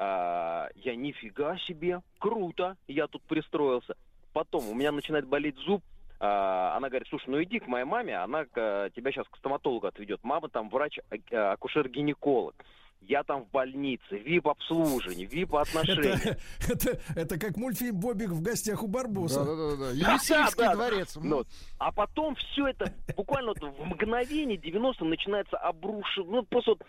А, 0.00 0.68
я 0.76 0.94
нифига 0.94 1.58
себе, 1.58 2.02
круто, 2.20 2.76
я 2.86 3.08
тут 3.08 3.22
пристроился. 3.22 3.96
Потом 4.32 4.68
у 4.68 4.74
меня 4.74 4.92
начинает 4.92 5.26
болеть 5.26 5.56
зуб, 5.56 5.82
а, 6.20 6.76
она 6.76 6.88
говорит, 6.88 7.08
слушай, 7.08 7.28
ну 7.28 7.42
иди 7.42 7.58
к 7.58 7.66
моей 7.66 7.84
маме, 7.84 8.16
она 8.16 8.46
э, 8.54 8.90
тебя 8.94 9.10
сейчас 9.10 9.26
к 9.28 9.36
стоматологу 9.36 9.88
отведет. 9.88 10.20
Мама 10.22 10.48
там 10.48 10.68
врач, 10.68 10.98
э, 11.10 11.16
акушер-гинеколог. 11.30 12.54
Я 13.00 13.22
там 13.22 13.44
в 13.44 13.50
больнице, 13.50 14.18
вип-обслуживание, 14.18 15.26
вип-отношения. 15.26 16.36
Это, 16.60 16.90
это, 16.90 17.00
это 17.16 17.38
как 17.38 17.56
мультфильм 17.56 17.96
«Бобик 17.96 18.30
в 18.30 18.42
гостях 18.42 18.82
у 18.82 18.86
Барбоса». 18.86 19.44
Да-да-да. 19.44 19.90
Елисеевский 19.90 20.64
Да, 20.64 20.70
да, 20.70 20.74
дворец. 20.74 21.16
Ну, 21.16 21.36
вот. 21.36 21.48
а 21.78 21.92
потом 21.92 22.34
все 22.36 22.68
это 22.68 22.92
буквально 23.16 23.54
вот 23.54 23.62
в 23.62 23.84
мгновение 23.84 24.58
90 24.58 25.04
начинается 25.04 25.56
обрушиваться, 25.56 26.30
ну 26.30 26.42
просто 26.42 26.72
вот 26.72 26.82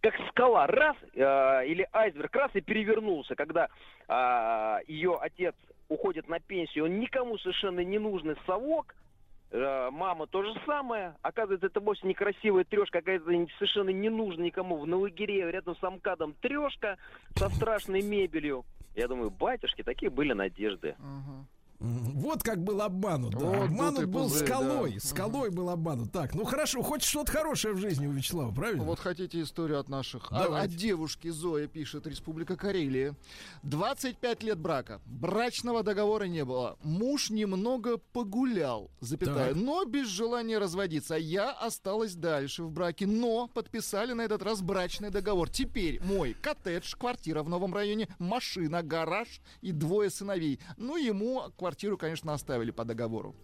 как 0.00 0.14
скала, 0.30 0.66
раз, 0.68 0.96
э, 1.14 1.66
или 1.66 1.88
айсберг, 1.92 2.34
раз 2.36 2.50
и 2.54 2.60
перевернулся, 2.60 3.34
когда 3.34 3.68
ее 4.86 5.18
отец 5.20 5.54
уходит 5.88 6.28
на 6.28 6.40
пенсию, 6.40 6.84
он 6.86 6.98
никому 6.98 7.36
совершенно 7.36 7.80
не 7.80 7.98
нужный 7.98 8.36
совок, 8.46 8.94
Э, 8.94 9.07
мама 9.52 10.26
то 10.26 10.42
же 10.42 10.54
самое. 10.66 11.16
Оказывается, 11.22 11.66
это 11.66 11.80
вовсе 11.80 12.06
некрасивая 12.06 12.64
трешка, 12.64 12.98
какая-то 12.98 13.24
совершенно 13.58 13.90
не 13.90 14.08
нужна 14.08 14.44
никому 14.44 14.76
в 14.78 14.86
Новогире, 14.86 15.50
рядом 15.50 15.76
с 15.76 15.82
Амкадом 15.82 16.34
трешка 16.40 16.96
со 17.36 17.48
страшной 17.48 18.02
мебелью. 18.02 18.64
Я 18.94 19.08
думаю, 19.08 19.30
батюшки, 19.30 19.82
такие 19.82 20.10
были 20.10 20.32
надежды. 20.32 20.96
Вот 21.80 22.42
как 22.42 22.62
был 22.64 22.82
обманут. 22.82 23.32
Да. 23.34 23.38
Вот 23.38 23.56
обманут 23.66 24.06
был 24.06 24.24
пузырь, 24.24 24.46
скалой. 24.46 24.94
да. 24.94 25.00
Скалой 25.00 25.50
был 25.50 25.70
обманут. 25.70 26.10
Так, 26.10 26.34
ну 26.34 26.44
хорошо, 26.44 26.82
хоть 26.82 27.02
что-то 27.04 27.30
хорошее 27.30 27.74
в 27.74 27.78
жизни 27.78 28.06
у 28.08 28.10
Вячеслава, 28.12 28.52
правильно? 28.52 28.82
Вот 28.82 28.98
хотите 28.98 29.40
историю 29.40 29.78
от 29.78 29.88
наших? 29.88 30.26
А- 30.32 30.42
Давайте. 30.44 30.74
От 30.74 30.80
девушки 30.80 31.28
Зоя 31.28 31.68
пишет, 31.68 32.06
Республика 32.08 32.56
Карелия. 32.56 33.14
25 33.62 34.42
лет 34.42 34.58
брака. 34.58 35.00
Брачного 35.06 35.82
договора 35.84 36.24
не 36.24 36.44
было. 36.44 36.76
Муж 36.82 37.30
немного 37.30 37.98
погулял, 38.12 38.90
запятая, 39.00 39.48
Так. 39.54 39.56
но 39.62 39.84
без 39.84 40.08
желания 40.08 40.58
разводиться. 40.58 41.14
Я 41.14 41.52
осталась 41.52 42.14
дальше 42.14 42.64
в 42.64 42.72
браке, 42.72 43.06
но 43.06 43.46
подписали 43.48 44.12
на 44.14 44.22
этот 44.22 44.42
раз 44.42 44.62
брачный 44.62 45.10
договор. 45.10 45.48
Теперь 45.48 46.02
мой 46.02 46.34
коттедж, 46.34 46.94
квартира 46.96 47.42
в 47.44 47.48
новом 47.48 47.72
районе, 47.72 48.08
машина, 48.18 48.82
гараж 48.82 49.40
и 49.60 49.70
двое 49.72 50.10
сыновей. 50.10 50.58
Ну, 50.76 50.96
ему 50.96 51.42
квартиру, 51.68 51.98
конечно, 51.98 52.32
оставили 52.32 52.70
по 52.70 52.84
договору. 52.84 53.34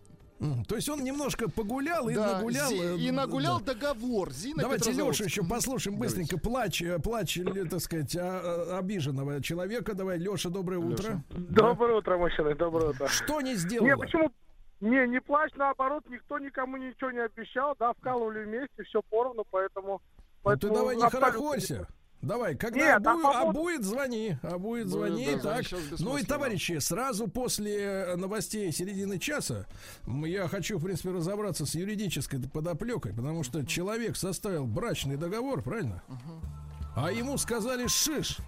То 0.69 0.75
есть 0.77 0.89
он 0.89 1.05
немножко 1.05 1.49
погулял 1.49 2.09
и 2.09 2.15
Да, 2.15 2.37
нагулял. 2.37 2.69
Зи- 2.69 2.81
э, 2.81 2.97
и 2.97 3.11
нагулял 3.11 3.61
да. 3.61 3.73
договор. 3.73 4.33
Зина 4.33 4.63
Давайте. 4.63 4.93
Лешу 4.93 5.25
еще 5.25 5.43
послушаем 5.45 5.99
быстренько. 5.99 6.39
Плач, 6.39 6.83
э, 6.83 6.99
плач, 6.99 7.39
э, 7.39 7.65
так 7.71 7.81
сказать, 7.81 8.17
а- 8.17 8.41
а- 8.75 8.79
обиженного 8.79 9.43
человека. 9.43 9.95
Давай, 9.95 10.19
Леша, 10.19 10.49
доброе 10.51 10.79
утро. 10.79 11.23
Доброе 11.31 11.99
утро, 11.99 12.19
мужчины, 12.19 12.55
доброе 12.57 12.91
утро. 12.91 13.07
Что 13.09 13.41
не 13.43 13.55
сделала? 13.55 13.87
Не, 13.89 13.97
почему? 13.97 14.31
Не, 14.81 15.07
не 15.09 15.21
плачь, 15.21 15.53
наоборот, 15.57 16.03
никто 16.11 16.39
никому 16.39 16.77
ничего 16.79 17.11
не 17.11 17.21
обещал, 17.25 17.75
да, 17.79 17.93
вкалывали 17.93 18.45
вместе, 18.45 18.83
все 18.85 19.01
поровну, 19.09 19.45
поэтому... 19.51 19.93
Ну 19.93 19.99
ты 19.99 20.33
поэтому 20.43 20.75
давай 20.75 20.97
не 20.97 21.03
абсолютно 21.05 21.31
хорохорься. 21.33 21.89
Давай, 22.25 22.55
когда 22.57 22.79
Нет, 22.99 23.07
а 23.07 23.11
обу- 23.15 23.23
по 23.23 23.33
поводу- 23.33 23.49
обует, 23.51 23.85
звони. 23.85 24.37
Обует, 24.43 24.87
Будет, 24.89 24.91
звони. 24.91 25.37
да, 25.43 25.57
так. 25.63 25.67
Ну 25.99 26.17
и, 26.17 26.25
товарищи, 26.25 26.79
сразу 26.79 27.29
после 27.29 27.77
э, 27.83 28.17
новостей 28.17 28.73
середины 28.73 29.19
часа 29.19 29.67
я 30.25 30.49
хочу, 30.49 30.79
в 30.79 30.85
принципе, 30.85 31.11
разобраться 31.11 31.67
с 31.67 31.75
юридической 31.75 32.41
подоплекой, 32.41 33.13
потому 33.13 33.45
что 33.45 33.65
человек 33.67 34.17
составил 34.17 34.67
брачный 34.67 35.17
договор, 35.17 35.63
правильно? 35.63 36.03
А 36.97 37.11
ему 37.13 37.37
сказали 37.39 37.87
шиш. 37.89 38.39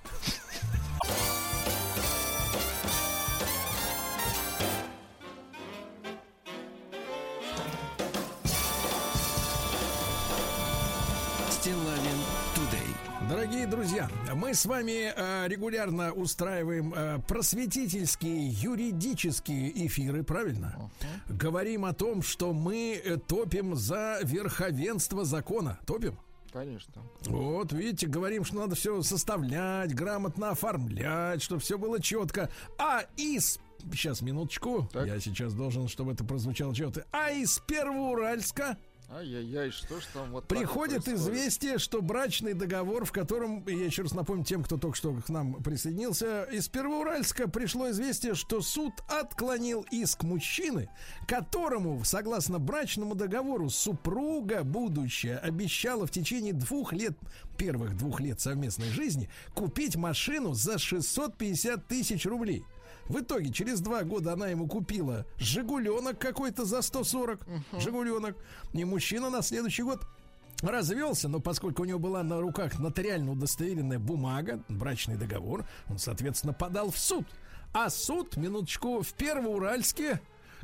Дорогие 13.47 13.68
друзья, 13.68 14.10
мы 14.35 14.55
с 14.55 14.66
вами 14.66 15.12
э, 15.14 15.47
регулярно 15.47 16.12
устраиваем 16.12 16.93
э, 16.93 17.20
просветительские 17.28 18.48
юридические 18.48 19.86
эфиры, 19.86 20.24
правильно? 20.24 20.90
Говорим 21.28 21.85
о 21.85 21.93
том, 21.93 22.23
что 22.23 22.52
мы 22.52 23.01
э, 23.01 23.18
топим 23.18 23.77
за 23.77 24.18
верховенство 24.24 25.24
закона. 25.24 25.78
Топим? 25.86 26.18
Конечно. 26.52 27.02
Вот, 27.27 27.73
видите, 27.73 28.09
говорим, 28.09 28.44
что 28.44 28.56
надо 28.56 28.74
все 28.74 29.01
составлять, 29.02 29.94
грамотно 29.94 30.51
оформлять, 30.51 31.40
чтобы 31.40 31.60
все 31.60 31.78
было 31.78 32.02
четко. 32.02 32.51
А 32.78 33.05
из... 33.16 33.60
Сейчас, 33.93 34.23
минуточку. 34.23 34.89
Я 34.93 35.20
сейчас 35.20 35.55
должен, 35.55 35.86
чтобы 35.86 36.14
это 36.14 36.24
прозвучало 36.24 36.74
четко. 36.74 37.05
А 37.12 37.31
из 37.31 37.60
Первоуральска 37.60 38.77
Ай-яй-яй, 39.09 39.70
что 39.70 40.01
ж 40.01 40.05
там 40.12 40.33
вот 40.33 40.49
Приходит 40.49 41.07
известие, 41.07 41.78
что 41.78 42.03
брачный 42.03 42.55
договор, 42.55 43.05
в 43.05 43.12
котором, 43.12 43.65
я 43.69 43.85
еще 43.85 44.03
раз 44.03 44.12
напомню 44.12 44.45
тем, 44.45 44.65
кто 44.65 44.78
только 44.78 44.97
что 44.97 45.15
к 45.15 45.28
нам 45.28 45.62
присоединился, 45.62 46.43
из 46.45 46.69
Первоуральска 46.69 47.49
пришло 47.49 47.91
известие, 47.91 48.35
что 48.35 48.61
суд 48.61 48.93
отклонил 49.07 49.87
иск 49.93 50.24
мужчины, 50.24 50.89
которому, 51.28 52.03
согласно 52.05 52.59
брачному 52.59 53.15
договору, 53.15 53.70
супруга 53.70 54.65
будущая 54.65 55.39
обещала 55.39 56.07
в 56.07 56.11
течение 56.11 56.53
двух 56.53 56.93
лет, 56.93 57.16
первых 57.57 57.97
двух 57.97 58.20
лет 58.20 58.41
совместной 58.41 58.89
жизни, 58.89 59.31
купить 59.55 59.95
машину 59.95 60.53
за 60.53 60.78
650 60.78 61.87
тысяч 61.87 62.27
рублей. 62.27 62.65
В 63.09 63.20
итоге, 63.20 63.51
через 63.53 63.81
два 63.81 64.03
года 64.03 64.33
она 64.33 64.49
ему 64.49 64.66
купила 64.66 65.27
Жигуленок 65.39 66.19
какой-то 66.19 66.65
за 66.65 66.83
140. 66.83 67.41
Жигуленок. 67.78 68.37
И 68.73 68.85
мужчина 68.85 69.31
на 69.31 69.43
следующий 69.43 69.83
год 69.83 70.07
развелся, 70.62 71.28
но 71.28 71.41
поскольку 71.41 71.83
у 71.83 71.85
него 71.85 71.99
была 71.99 72.23
на 72.23 72.41
руках 72.41 72.78
нотариально 72.78 73.33
удостоверенная 73.33 73.99
бумага, 73.99 74.61
брачный 74.69 75.16
договор, 75.16 75.65
он, 75.89 75.99
соответственно, 75.99 76.53
подал 76.53 76.91
в 76.91 76.99
суд. 76.99 77.27
А 77.73 77.91
суд, 77.91 78.37
минуточку, 78.37 79.03
в 79.03 79.12
Первоуральске 79.15 80.20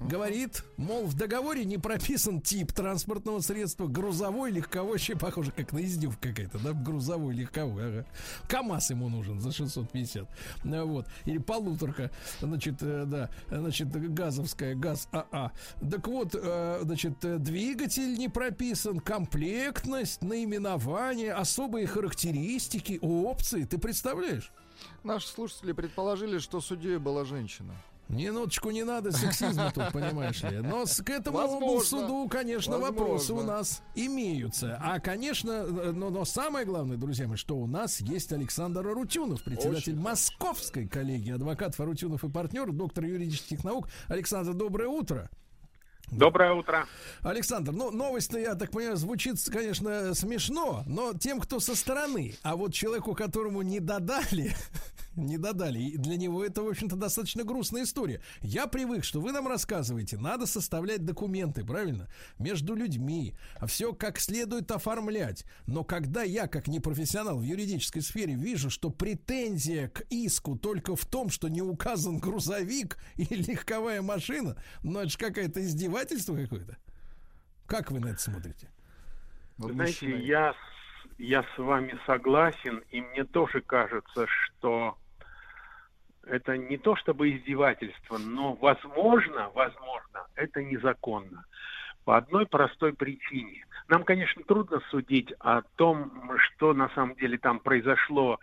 говорит, 0.08 0.64
мол, 0.76 1.06
в 1.06 1.14
договоре 1.14 1.64
не 1.64 1.78
прописан 1.78 2.40
тип 2.40 2.72
транспортного 2.72 3.40
средства, 3.40 3.86
грузовой, 3.86 4.50
легковой, 4.50 4.92
вообще 4.92 5.16
похоже, 5.16 5.52
как 5.52 5.72
на 5.72 5.82
издевку 5.82 6.20
какая-то, 6.20 6.58
да, 6.58 6.72
грузовой, 6.72 7.34
легковой, 7.34 7.88
ага. 7.88 8.06
КАМАЗ 8.48 8.90
ему 8.90 9.08
нужен 9.08 9.40
за 9.40 9.52
650, 9.52 10.28
Ну, 10.64 10.86
вот, 10.86 11.06
или 11.24 11.38
полуторка, 11.38 12.10
значит, 12.40 12.76
э, 12.80 13.04
да, 13.06 13.30
значит, 13.48 13.88
газовская, 14.14 14.74
газ 14.74 15.08
АА. 15.12 15.52
Так 15.90 16.06
вот, 16.08 16.34
э, 16.34 16.80
значит, 16.82 17.24
э, 17.24 17.38
двигатель 17.38 18.14
не 18.18 18.28
прописан, 18.28 19.00
комплектность, 19.00 20.22
наименование, 20.22 21.32
особые 21.32 21.86
характеристики, 21.86 22.98
опции, 23.00 23.64
ты 23.64 23.78
представляешь? 23.78 24.52
Наши 25.04 25.28
слушатели 25.28 25.72
предположили, 25.72 26.38
что 26.38 26.60
судьей 26.60 26.98
была 26.98 27.24
женщина. 27.24 27.74
Минуточку, 28.12 28.70
не 28.70 28.84
надо 28.84 29.10
сексизма 29.10 29.72
тут, 29.74 29.84
понимаешь 29.92 30.42
ли. 30.42 30.58
Но 30.58 30.84
к 30.84 31.10
этому 31.10 31.38
Возможно. 31.38 31.80
суду, 31.80 32.28
конечно, 32.28 32.78
Возможно. 32.78 33.00
вопросы 33.00 33.32
у 33.32 33.42
нас 33.42 33.82
имеются. 33.94 34.78
А, 34.82 35.00
конечно, 35.00 35.50
э, 35.50 35.92
но, 35.92 36.10
но 36.10 36.24
самое 36.26 36.66
главное, 36.66 36.98
друзья 36.98 37.26
мои, 37.26 37.36
что 37.36 37.56
у 37.56 37.66
нас 37.66 38.00
есть 38.00 38.32
Александр 38.32 38.86
Арутюнов, 38.86 39.42
председатель 39.42 39.96
Московской 39.96 40.86
коллегии 40.86 41.32
адвокатов 41.32 41.80
Арутюнов 41.80 42.22
и 42.22 42.28
партнер, 42.28 42.70
доктор 42.70 43.04
юридических 43.04 43.64
наук. 43.64 43.88
Александр, 44.08 44.52
доброе 44.52 44.88
утро. 44.88 45.30
Доброе 46.10 46.52
утро. 46.52 46.86
Александр, 47.22 47.72
ну, 47.72 47.90
новость-то, 47.90 48.38
я 48.38 48.54
так 48.54 48.70
понимаю, 48.70 48.96
звучит, 48.98 49.38
конечно, 49.50 50.14
смешно, 50.14 50.82
но 50.86 51.14
тем, 51.14 51.40
кто 51.40 51.58
со 51.58 51.74
стороны, 51.74 52.34
а 52.42 52.54
вот 52.56 52.74
человеку, 52.74 53.14
которому 53.14 53.62
не 53.62 53.80
додали, 53.80 54.54
не 55.16 55.38
додали, 55.38 55.78
и 55.78 55.96
для 55.96 56.16
него 56.16 56.44
это, 56.44 56.62
в 56.62 56.68
общем-то, 56.68 56.96
достаточно 56.96 57.44
грустная 57.44 57.82
история. 57.84 58.20
Я 58.40 58.66
привык, 58.66 59.04
что 59.04 59.20
вы 59.20 59.32
нам 59.32 59.46
рассказываете, 59.46 60.18
надо 60.18 60.46
составлять 60.46 61.04
документы, 61.04 61.64
правильно? 61.64 62.08
Между 62.38 62.74
людьми, 62.74 63.34
а 63.56 63.66
все 63.66 63.92
как 63.92 64.18
следует 64.18 64.70
оформлять. 64.70 65.44
Но 65.66 65.84
когда 65.84 66.22
я, 66.22 66.46
как 66.46 66.68
непрофессионал 66.68 67.38
в 67.38 67.42
юридической 67.42 68.00
сфере, 68.00 68.34
вижу, 68.34 68.70
что 68.70 68.90
претензия 68.90 69.88
к 69.88 70.02
иску 70.10 70.56
только 70.56 70.96
в 70.96 71.04
том, 71.06 71.28
что 71.28 71.48
не 71.48 71.62
указан 71.62 72.18
грузовик 72.18 72.98
и 73.16 73.34
легковая 73.34 74.02
машина, 74.02 74.56
ну 74.82 75.00
это 75.00 75.10
же 75.10 75.18
какая-то 75.18 75.60
издевательство 75.60 76.36
какое-то. 76.36 76.76
Как 77.66 77.90
вы 77.90 78.00
на 78.00 78.08
это 78.08 78.20
смотрите? 78.20 78.70
Вы 79.58 79.72
Знаете, 79.72 80.18
я, 80.24 80.54
я 81.18 81.42
с 81.42 81.58
вами 81.58 81.98
согласен, 82.06 82.82
и 82.90 83.00
мне 83.00 83.24
тоже 83.24 83.60
кажется, 83.60 84.26
что 84.26 84.98
это 86.26 86.56
не 86.56 86.78
то 86.78 86.96
чтобы 86.96 87.30
издевательство, 87.30 88.18
но 88.18 88.54
возможно, 88.54 89.50
возможно, 89.54 90.26
это 90.34 90.62
незаконно. 90.62 91.44
По 92.04 92.16
одной 92.16 92.46
простой 92.46 92.92
причине. 92.92 93.64
Нам, 93.88 94.04
конечно, 94.04 94.42
трудно 94.44 94.80
судить 94.90 95.32
о 95.38 95.62
том, 95.76 96.32
что 96.38 96.74
на 96.74 96.88
самом 96.90 97.14
деле 97.14 97.38
там 97.38 97.60
произошло 97.60 98.40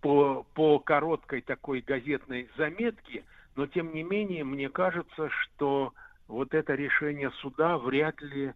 по, 0.00 0.46
по 0.54 0.78
короткой 0.78 1.42
такой 1.42 1.80
газетной 1.80 2.48
заметке, 2.56 3.24
но 3.56 3.66
тем 3.66 3.94
не 3.94 4.02
менее, 4.02 4.44
мне 4.44 4.68
кажется, 4.68 5.28
что 5.30 5.92
вот 6.28 6.54
это 6.54 6.74
решение 6.74 7.30
суда 7.40 7.78
вряд 7.78 8.20
ли 8.22 8.52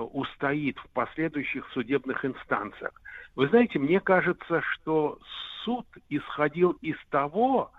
устоит 0.00 0.78
в 0.78 0.88
последующих 0.90 1.66
судебных 1.72 2.24
инстанциях. 2.24 2.92
Вы 3.36 3.48
знаете, 3.48 3.78
мне 3.78 4.00
кажется, 4.00 4.62
что 4.72 5.18
суд 5.64 5.86
исходил 6.08 6.72
из 6.82 6.96
того, 7.10 7.72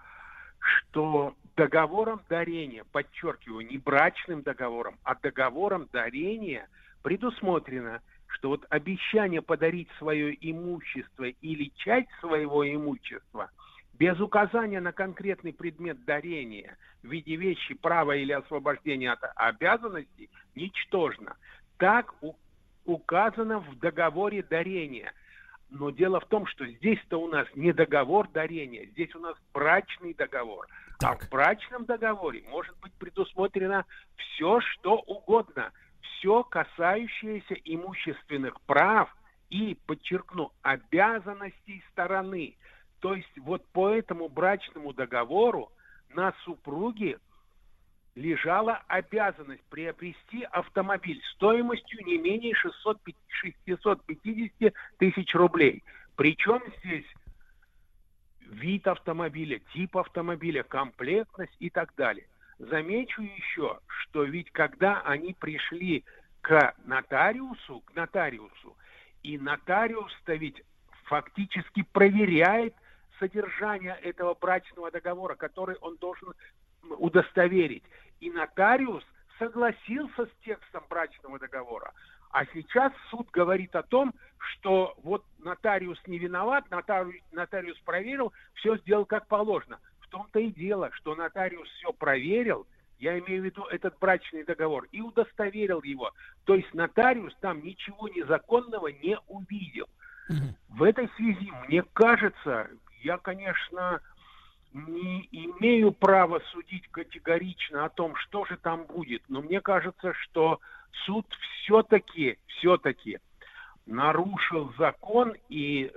что 0.59 1.35
договором 1.55 2.21
дарения, 2.29 2.83
подчеркиваю, 2.91 3.65
не 3.65 3.77
брачным 3.77 4.41
договором, 4.41 4.97
а 5.03 5.15
договором 5.15 5.87
дарения 5.91 6.67
предусмотрено, 7.03 8.01
что 8.27 8.49
вот 8.49 8.65
обещание 8.69 9.41
подарить 9.41 9.89
свое 9.97 10.35
имущество 10.51 11.25
или 11.25 11.71
часть 11.75 12.09
своего 12.19 12.67
имущества 12.67 13.49
без 13.93 14.19
указания 14.19 14.81
на 14.81 14.91
конкретный 14.91 15.53
предмет 15.53 16.03
дарения 16.03 16.77
в 17.01 17.07
виде 17.07 17.35
вещи, 17.35 17.75
права 17.75 18.13
или 18.15 18.33
освобождения 18.33 19.11
от 19.11 19.19
обязанностей 19.35 20.29
ничтожно. 20.55 21.37
Так 21.77 22.14
у- 22.22 22.35
указано 22.85 23.60
в 23.60 23.77
договоре 23.80 24.43
дарения. 24.43 25.14
Но 25.69 25.89
дело 25.89 26.19
в 26.19 26.26
том, 26.26 26.45
что 26.45 26.65
здесь-то 26.65 27.18
у 27.18 27.27
нас 27.27 27.47
не 27.56 27.73
договор 27.73 28.30
дарения, 28.30 28.85
здесь 28.85 29.14
у 29.15 29.19
нас 29.19 29.35
брачный 29.53 30.14
договор. 30.14 30.68
А 31.03 31.15
в 31.15 31.30
брачном 31.30 31.85
договоре 31.85 32.43
может 32.49 32.77
быть 32.80 32.93
предусмотрено 32.93 33.85
все, 34.15 34.61
что 34.61 34.95
угодно. 34.95 35.72
Все, 36.02 36.43
касающееся 36.43 37.56
имущественных 37.65 38.61
прав 38.61 39.14
и, 39.49 39.77
подчеркну, 39.85 40.52
обязанностей 40.61 41.84
стороны. 41.91 42.56
То 43.02 43.14
есть 43.14 43.38
вот 43.38 43.65
по 43.68 43.89
этому 43.89 44.30
брачному 44.30 44.93
договору 44.93 45.72
на 46.10 46.34
супруге 46.43 47.19
лежала 48.15 48.81
обязанность 48.87 49.63
приобрести 49.69 50.43
автомобиль 50.43 51.21
стоимостью 51.33 52.03
не 52.05 52.17
менее 52.17 52.55
600 52.55 53.01
пи- 53.01 53.15
650 53.27 54.73
тысяч 54.97 55.35
рублей. 55.35 55.83
Причем 56.15 56.61
здесь 56.79 57.05
вид 58.39 58.87
автомобиля, 58.87 59.59
тип 59.73 59.97
автомобиля, 59.97 60.63
комплектность 60.63 61.55
и 61.59 61.69
так 61.69 61.93
далее. 61.95 62.25
Замечу 62.57 63.21
еще, 63.21 63.79
что 63.85 64.23
ведь 64.23 64.49
когда 64.51 65.01
они 65.01 65.33
пришли 65.33 66.05
к 66.41 66.73
нотариусу, 66.85 67.81
к 67.81 67.95
нотариусу, 67.95 68.77
и 69.23 69.37
нотариус-то 69.37 70.35
ведь 70.35 70.63
фактически 71.03 71.83
проверяет 71.91 72.73
содержание 73.19 73.97
этого 74.03 74.35
брачного 74.35 74.89
договора, 74.91 75.35
который 75.35 75.75
он 75.77 75.97
должен 75.97 76.33
удостоверить. 76.83 77.83
И 78.19 78.29
нотариус 78.29 79.03
согласился 79.37 80.25
с 80.25 80.43
текстом 80.43 80.83
брачного 80.89 81.39
договора. 81.39 81.91
А 82.31 82.45
сейчас 82.53 82.91
суд 83.09 83.29
говорит 83.31 83.75
о 83.75 83.83
том, 83.83 84.13
что 84.37 84.93
вот 85.03 85.23
нотариус 85.39 85.99
не 86.07 86.19
виноват, 86.19 86.69
нотариус, 86.69 87.15
нотариус 87.31 87.77
проверил, 87.79 88.33
все 88.55 88.77
сделал 88.77 89.05
как 89.05 89.27
положено. 89.27 89.79
В 89.99 90.07
том-то 90.09 90.39
и 90.39 90.51
дело, 90.51 90.91
что 90.93 91.15
нотариус 91.15 91.67
все 91.69 91.93
проверил, 91.93 92.67
я 92.99 93.19
имею 93.19 93.41
в 93.41 93.45
виду 93.45 93.63
этот 93.65 93.97
брачный 93.99 94.43
договор, 94.43 94.87
и 94.91 95.01
удостоверил 95.01 95.81
его. 95.83 96.11
То 96.45 96.55
есть 96.55 96.73
нотариус 96.73 97.33
там 97.39 97.63
ничего 97.63 98.07
незаконного 98.09 98.87
не 98.87 99.17
увидел. 99.27 99.87
В 100.69 100.83
этой 100.83 101.09
связи, 101.15 101.51
мне 101.67 101.83
кажется, 101.93 102.69
я, 103.01 103.17
конечно, 103.17 104.01
не 104.76 105.27
имею 105.31 105.93
права 105.93 106.41
судить 106.52 106.88
категорично 106.91 107.85
о 107.85 107.89
том, 107.89 108.15
что 108.18 108.45
же 108.45 108.57
там 108.57 108.84
будет, 108.85 109.23
но 109.30 109.41
мне 109.41 109.61
кажется, 109.61 110.14
что 110.14 110.60
суд 111.06 111.26
все-таки, 111.64 112.38
все-таки 112.47 113.19
нарушил 113.85 114.73
закон, 114.77 115.34
и 115.47 115.91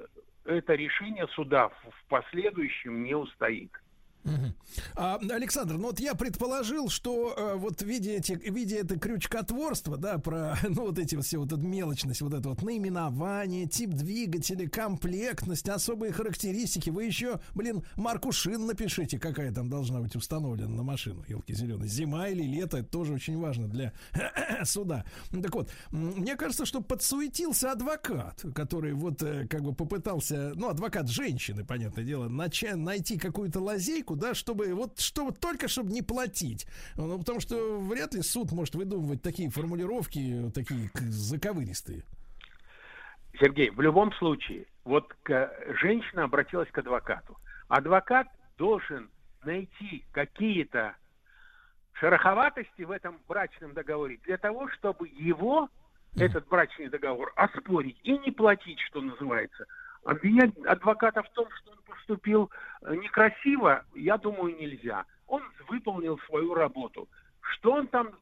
это 0.44 0.74
решение 0.74 1.26
суда 1.28 1.68
в 1.68 2.08
последующем 2.08 3.02
не 3.02 3.14
устоит. 3.14 3.72
А, 4.94 5.18
Александр, 5.30 5.74
ну 5.74 5.88
вот 5.88 6.00
я 6.00 6.14
предположил, 6.14 6.88
что 6.88 7.34
э, 7.36 7.54
вот 7.56 7.82
видя, 7.82 8.12
эти, 8.12 8.32
видя 8.32 8.76
это 8.76 8.98
крючкотворство, 8.98 9.96
да, 9.96 10.18
про, 10.18 10.56
ну 10.68 10.86
вот 10.86 10.98
эти 10.98 11.20
все, 11.20 11.38
вот 11.38 11.52
эту 11.52 11.62
мелочность, 11.62 12.20
вот 12.20 12.34
это 12.34 12.48
вот 12.48 12.62
наименование, 12.62 13.66
тип 13.66 13.90
двигателя, 13.90 14.68
комплектность, 14.68 15.68
особые 15.68 16.12
характеристики, 16.12 16.90
вы 16.90 17.04
еще, 17.04 17.40
блин, 17.54 17.82
марку 17.96 18.32
шин 18.32 18.66
напишите, 18.66 19.18
какая 19.18 19.52
там 19.52 19.68
должна 19.68 20.00
быть 20.00 20.16
установлена 20.16 20.70
на 20.70 20.82
машину, 20.82 21.24
елки 21.28 21.54
зеленые, 21.54 21.88
зима 21.88 22.28
или 22.28 22.42
лето, 22.42 22.78
это 22.78 22.88
тоже 22.88 23.14
очень 23.14 23.38
важно 23.38 23.68
для 23.68 23.92
суда. 24.64 25.04
Так 25.30 25.54
вот, 25.54 25.70
мне 25.90 26.36
кажется, 26.36 26.66
что 26.66 26.80
подсуетился 26.80 27.72
адвокат, 27.72 28.44
который 28.54 28.92
вот 28.92 29.22
э, 29.22 29.46
как 29.48 29.62
бы 29.62 29.74
попытался, 29.74 30.52
ну, 30.54 30.68
адвокат 30.68 31.08
женщины, 31.08 31.64
понятное 31.64 32.04
дело, 32.04 32.28
начать 32.28 32.76
найти 32.76 33.18
какую-то 33.18 33.60
лазейку, 33.60 34.17
да, 34.18 34.34
чтобы 34.34 34.74
вот, 34.74 34.98
чтобы 35.00 35.32
только 35.32 35.68
чтобы 35.68 35.92
не 35.92 36.02
платить. 36.02 36.66
Ну, 36.96 37.18
потому 37.18 37.40
что 37.40 37.78
вряд 37.80 38.14
ли 38.14 38.22
суд 38.22 38.52
может 38.52 38.74
выдумывать 38.74 39.22
такие 39.22 39.50
формулировки, 39.50 40.50
такие 40.54 40.90
заковыристые. 40.94 42.02
Сергей, 43.40 43.70
в 43.70 43.80
любом 43.80 44.12
случае, 44.14 44.66
вот 44.84 45.14
к- 45.22 45.52
женщина 45.80 46.24
обратилась 46.24 46.70
к 46.70 46.78
адвокату. 46.78 47.36
Адвокат 47.68 48.26
должен 48.56 49.10
найти 49.44 50.04
какие-то 50.12 50.96
шероховатости 51.92 52.82
в 52.82 52.90
этом 52.90 53.20
брачном 53.28 53.74
договоре 53.74 54.18
для 54.24 54.38
того, 54.38 54.68
чтобы 54.70 55.08
его, 55.08 55.68
этот 56.16 56.48
брачный 56.48 56.88
договор, 56.88 57.32
оспорить 57.36 57.98
и 58.02 58.18
не 58.18 58.30
платить, 58.30 58.80
что 58.88 59.00
называется. 59.00 59.66
Обвинять 60.08 60.56
адвоката 60.66 61.22
в 61.22 61.28
том, 61.32 61.46
что 61.60 61.72
он 61.72 61.78
поступил 61.86 62.50
э, 62.80 62.94
некрасиво, 62.94 63.84
я 63.94 64.16
думаю, 64.16 64.56
нельзя. 64.56 65.04
Он 65.26 65.42
выполнил 65.68 66.18
свою 66.20 66.54
работу. 66.54 67.06
Что 67.42 67.72
он 67.74 67.88
там 67.88 68.12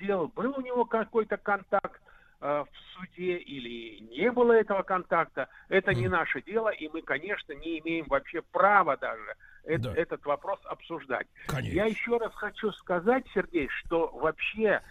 сделал? 0.00 0.26
Был 0.34 0.52
у 0.56 0.60
него 0.60 0.84
какой-то 0.84 1.36
контакт 1.36 2.02
э, 2.40 2.64
в 2.68 2.76
суде 2.92 3.36
или 3.36 4.00
не 4.16 4.32
было 4.32 4.50
этого 4.50 4.82
контакта, 4.82 5.48
это 5.68 5.94
не 5.94 6.08
наше 6.08 6.42
дело, 6.42 6.70
и 6.70 6.88
мы, 6.92 7.02
конечно, 7.02 7.52
не 7.52 7.78
имеем 7.78 8.06
вообще 8.08 8.42
права 8.42 8.96
даже 8.96 9.36
э- 9.62 9.78
Да. 9.78 9.94
этот 9.94 10.24
вопрос 10.24 10.58
обсуждать. 10.64 11.28
Конечно. 11.46 11.72
Я 11.72 11.84
еще 11.84 12.16
раз 12.18 12.34
хочу 12.34 12.72
сказать, 12.72 13.24
Сергей, 13.32 13.68
что 13.68 14.08
вообще 14.08 14.82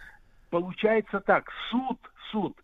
получается 0.48 1.20
так, 1.20 1.50
суд, 1.70 1.98
суд 2.30 2.56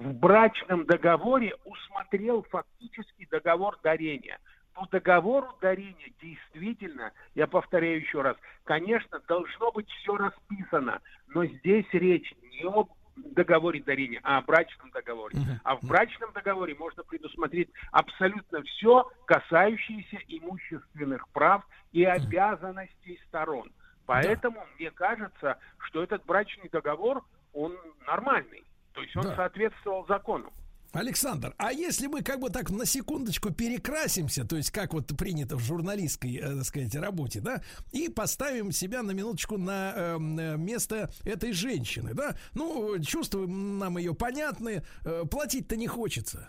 в 0.00 0.14
брачном 0.14 0.86
договоре 0.86 1.54
усмотрел 1.64 2.42
фактически 2.50 3.28
договор 3.30 3.78
дарения. 3.82 4.38
По 4.72 4.86
договору 4.86 5.48
дарения 5.60 6.10
действительно, 6.22 7.12
я 7.34 7.46
повторяю 7.46 8.00
еще 8.00 8.22
раз, 8.22 8.36
конечно, 8.64 9.20
должно 9.28 9.70
быть 9.72 9.88
все 9.90 10.16
расписано, 10.16 11.00
но 11.28 11.44
здесь 11.44 11.86
речь 11.92 12.32
не 12.50 12.66
об 12.66 12.88
договоре 13.16 13.82
дарения, 13.82 14.20
а 14.22 14.38
о 14.38 14.42
брачном 14.42 14.90
договоре. 14.90 15.36
А 15.64 15.76
в 15.76 15.82
брачном 15.82 16.32
договоре 16.32 16.74
можно 16.74 17.02
предусмотреть 17.02 17.68
абсолютно 17.92 18.62
все, 18.62 19.06
касающееся 19.26 20.18
имущественных 20.28 21.28
прав 21.28 21.66
и 21.92 22.04
обязанностей 22.04 23.20
сторон. 23.26 23.70
Поэтому 24.06 24.64
мне 24.78 24.90
кажется, 24.90 25.58
что 25.78 26.02
этот 26.02 26.24
брачный 26.24 26.70
договор, 26.70 27.22
он 27.52 27.76
нормальный. 28.06 28.64
То 28.92 29.02
есть 29.02 29.16
он 29.16 29.24
Да. 29.24 29.36
соответствовал 29.36 30.06
закону. 30.06 30.52
Александр, 30.92 31.54
а 31.56 31.72
если 31.72 32.08
мы 32.08 32.22
как 32.22 32.40
бы 32.40 32.50
так 32.50 32.68
на 32.70 32.84
секундочку 32.84 33.52
перекрасимся, 33.52 34.44
то 34.44 34.56
есть 34.56 34.72
как 34.72 34.92
вот 34.92 35.06
принято 35.16 35.54
в 35.56 35.60
журналистской, 35.60 36.34
э, 36.34 36.56
так 36.56 36.64
сказать, 36.64 36.94
работе, 36.96 37.40
да, 37.40 37.62
и 37.92 38.08
поставим 38.08 38.72
себя 38.72 39.04
на 39.04 39.12
минуточку 39.12 39.56
на 39.56 39.92
эм, 39.94 40.36
э, 40.36 40.56
место 40.56 41.08
этой 41.24 41.52
женщины, 41.52 42.12
да, 42.12 42.36
ну, 42.54 42.98
чувства 43.04 43.46
нам 43.46 43.98
ее 43.98 44.14
понятны, 44.14 44.82
э, 45.04 45.22
платить-то 45.30 45.76
не 45.76 45.86
хочется. 45.86 46.48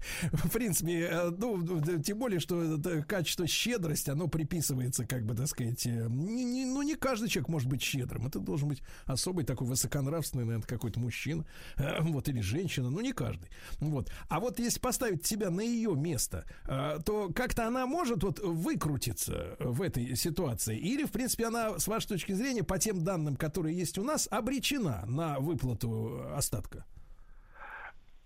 В 0.32 0.50
принципе, 0.50 1.08
э, 1.10 1.30
ну, 1.30 1.58
д- 1.62 2.02
тем 2.02 2.18
более, 2.18 2.40
что 2.40 2.62
это 2.62 3.02
качество 3.02 3.46
щедрость, 3.46 4.08
оно 4.08 4.28
приписывается, 4.28 5.06
как 5.06 5.24
бы, 5.24 5.34
так 5.34 5.46
сказать, 5.48 5.86
э, 5.86 6.06
не- 6.08 6.44
не- 6.44 6.64
ну, 6.64 6.82
не 6.82 6.94
каждый 6.94 7.28
человек 7.28 7.48
может 7.48 7.68
быть 7.68 7.82
щедрым. 7.82 8.26
Это 8.26 8.38
должен 8.38 8.68
быть 8.68 8.82
особый 9.06 9.44
такой 9.44 9.66
высоконравственный, 9.66 10.44
наверное, 10.44 10.66
какой-то 10.66 11.00
мужчина, 11.00 11.44
э, 11.76 11.98
вот, 12.00 12.28
или 12.28 12.40
женщина, 12.40 12.90
ну, 12.90 13.00
не 13.00 13.12
каждый. 13.12 13.48
Вот. 13.78 14.10
А 14.28 14.40
вот 14.40 14.58
если 14.58 14.80
поставить 14.80 15.26
себя 15.26 15.50
на 15.50 15.60
ее 15.60 15.94
место, 15.94 16.44
э, 16.66 16.98
то 17.04 17.30
как-то 17.34 17.66
она 17.66 17.86
может 17.86 18.22
вот 18.22 18.38
выкрутиться 18.40 19.56
в 19.58 19.82
этой 19.82 20.16
ситуации? 20.16 20.78
Или, 20.78 21.04
в 21.04 21.10
принципе, 21.12 21.46
она, 21.46 21.78
с 21.78 21.86
вашей 21.86 22.08
точки 22.08 22.32
зрения, 22.32 22.62
по 22.62 22.78
тем 22.78 23.04
данным, 23.04 23.36
которые 23.36 23.76
есть 23.76 23.98
у 23.98 24.02
нас, 24.04 24.28
обречена 24.30 25.04
на 25.06 25.38
выплату 25.38 26.22
остатка? 26.34 26.84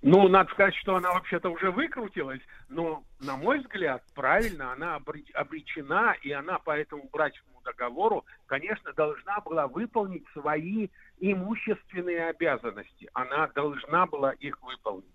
Ну, 0.06 0.28
надо 0.28 0.50
сказать, 0.50 0.74
что 0.74 0.96
она 0.96 1.14
вообще-то 1.14 1.48
уже 1.48 1.70
выкрутилась, 1.70 2.42
но, 2.68 3.02
на 3.20 3.38
мой 3.38 3.60
взгляд, 3.60 4.02
правильно, 4.14 4.70
она 4.70 4.98
обре- 4.98 5.32
обречена, 5.32 6.14
и 6.20 6.30
она 6.30 6.58
по 6.58 6.76
этому 6.76 7.08
брачному 7.10 7.62
договору, 7.64 8.26
конечно, 8.44 8.92
должна 8.92 9.40
была 9.40 9.66
выполнить 9.66 10.26
свои 10.34 10.88
имущественные 11.20 12.28
обязанности. 12.28 13.08
Она 13.14 13.46
должна 13.54 14.04
была 14.04 14.32
их 14.32 14.60
выполнить. 14.60 15.06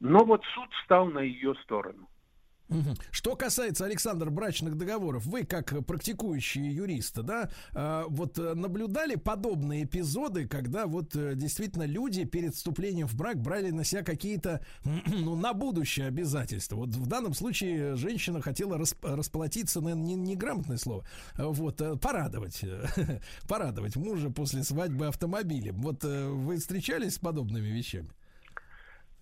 Но 0.00 0.22
вот 0.22 0.44
суд 0.54 0.70
встал 0.82 1.06
на 1.06 1.20
ее 1.20 1.54
сторону. 1.62 2.06
Что 3.10 3.36
касается, 3.36 3.84
Александр, 3.84 4.30
брачных 4.30 4.76
договоров, 4.76 5.24
вы 5.26 5.44
как 5.44 5.86
практикующий 5.86 6.68
юрист, 6.72 7.20
да, 7.20 7.48
э, 7.72 8.04
вот 8.08 8.38
э, 8.38 8.54
наблюдали 8.54 9.14
подобные 9.14 9.84
эпизоды, 9.84 10.48
когда 10.48 10.86
вот 10.86 11.14
э, 11.14 11.34
действительно 11.34 11.84
люди 11.84 12.24
перед 12.24 12.54
вступлением 12.54 13.06
в 13.06 13.14
брак 13.14 13.40
брали 13.40 13.70
на 13.70 13.84
себя 13.84 14.02
какие-то, 14.02 14.64
ну, 14.84 15.36
на 15.36 15.52
будущее 15.52 16.08
обязательства. 16.08 16.76
Вот 16.76 16.88
в 16.88 17.06
данном 17.06 17.34
случае 17.34 17.94
женщина 17.94 18.40
хотела 18.42 18.76
расп- 18.76 19.14
расплатиться, 19.14 19.80
наверное, 19.80 20.04
не, 20.04 20.14
неграмотное 20.16 20.78
слово, 20.78 21.04
вот, 21.36 21.80
порадовать, 22.00 22.64
порадовать 23.48 23.94
мужа 23.96 24.30
после 24.30 24.64
свадьбы 24.64 25.06
автомобилем. 25.06 25.76
Вот 25.76 26.02
вы 26.02 26.56
встречались 26.56 27.14
с 27.14 27.18
подобными 27.18 27.68
вещами? 27.68 28.08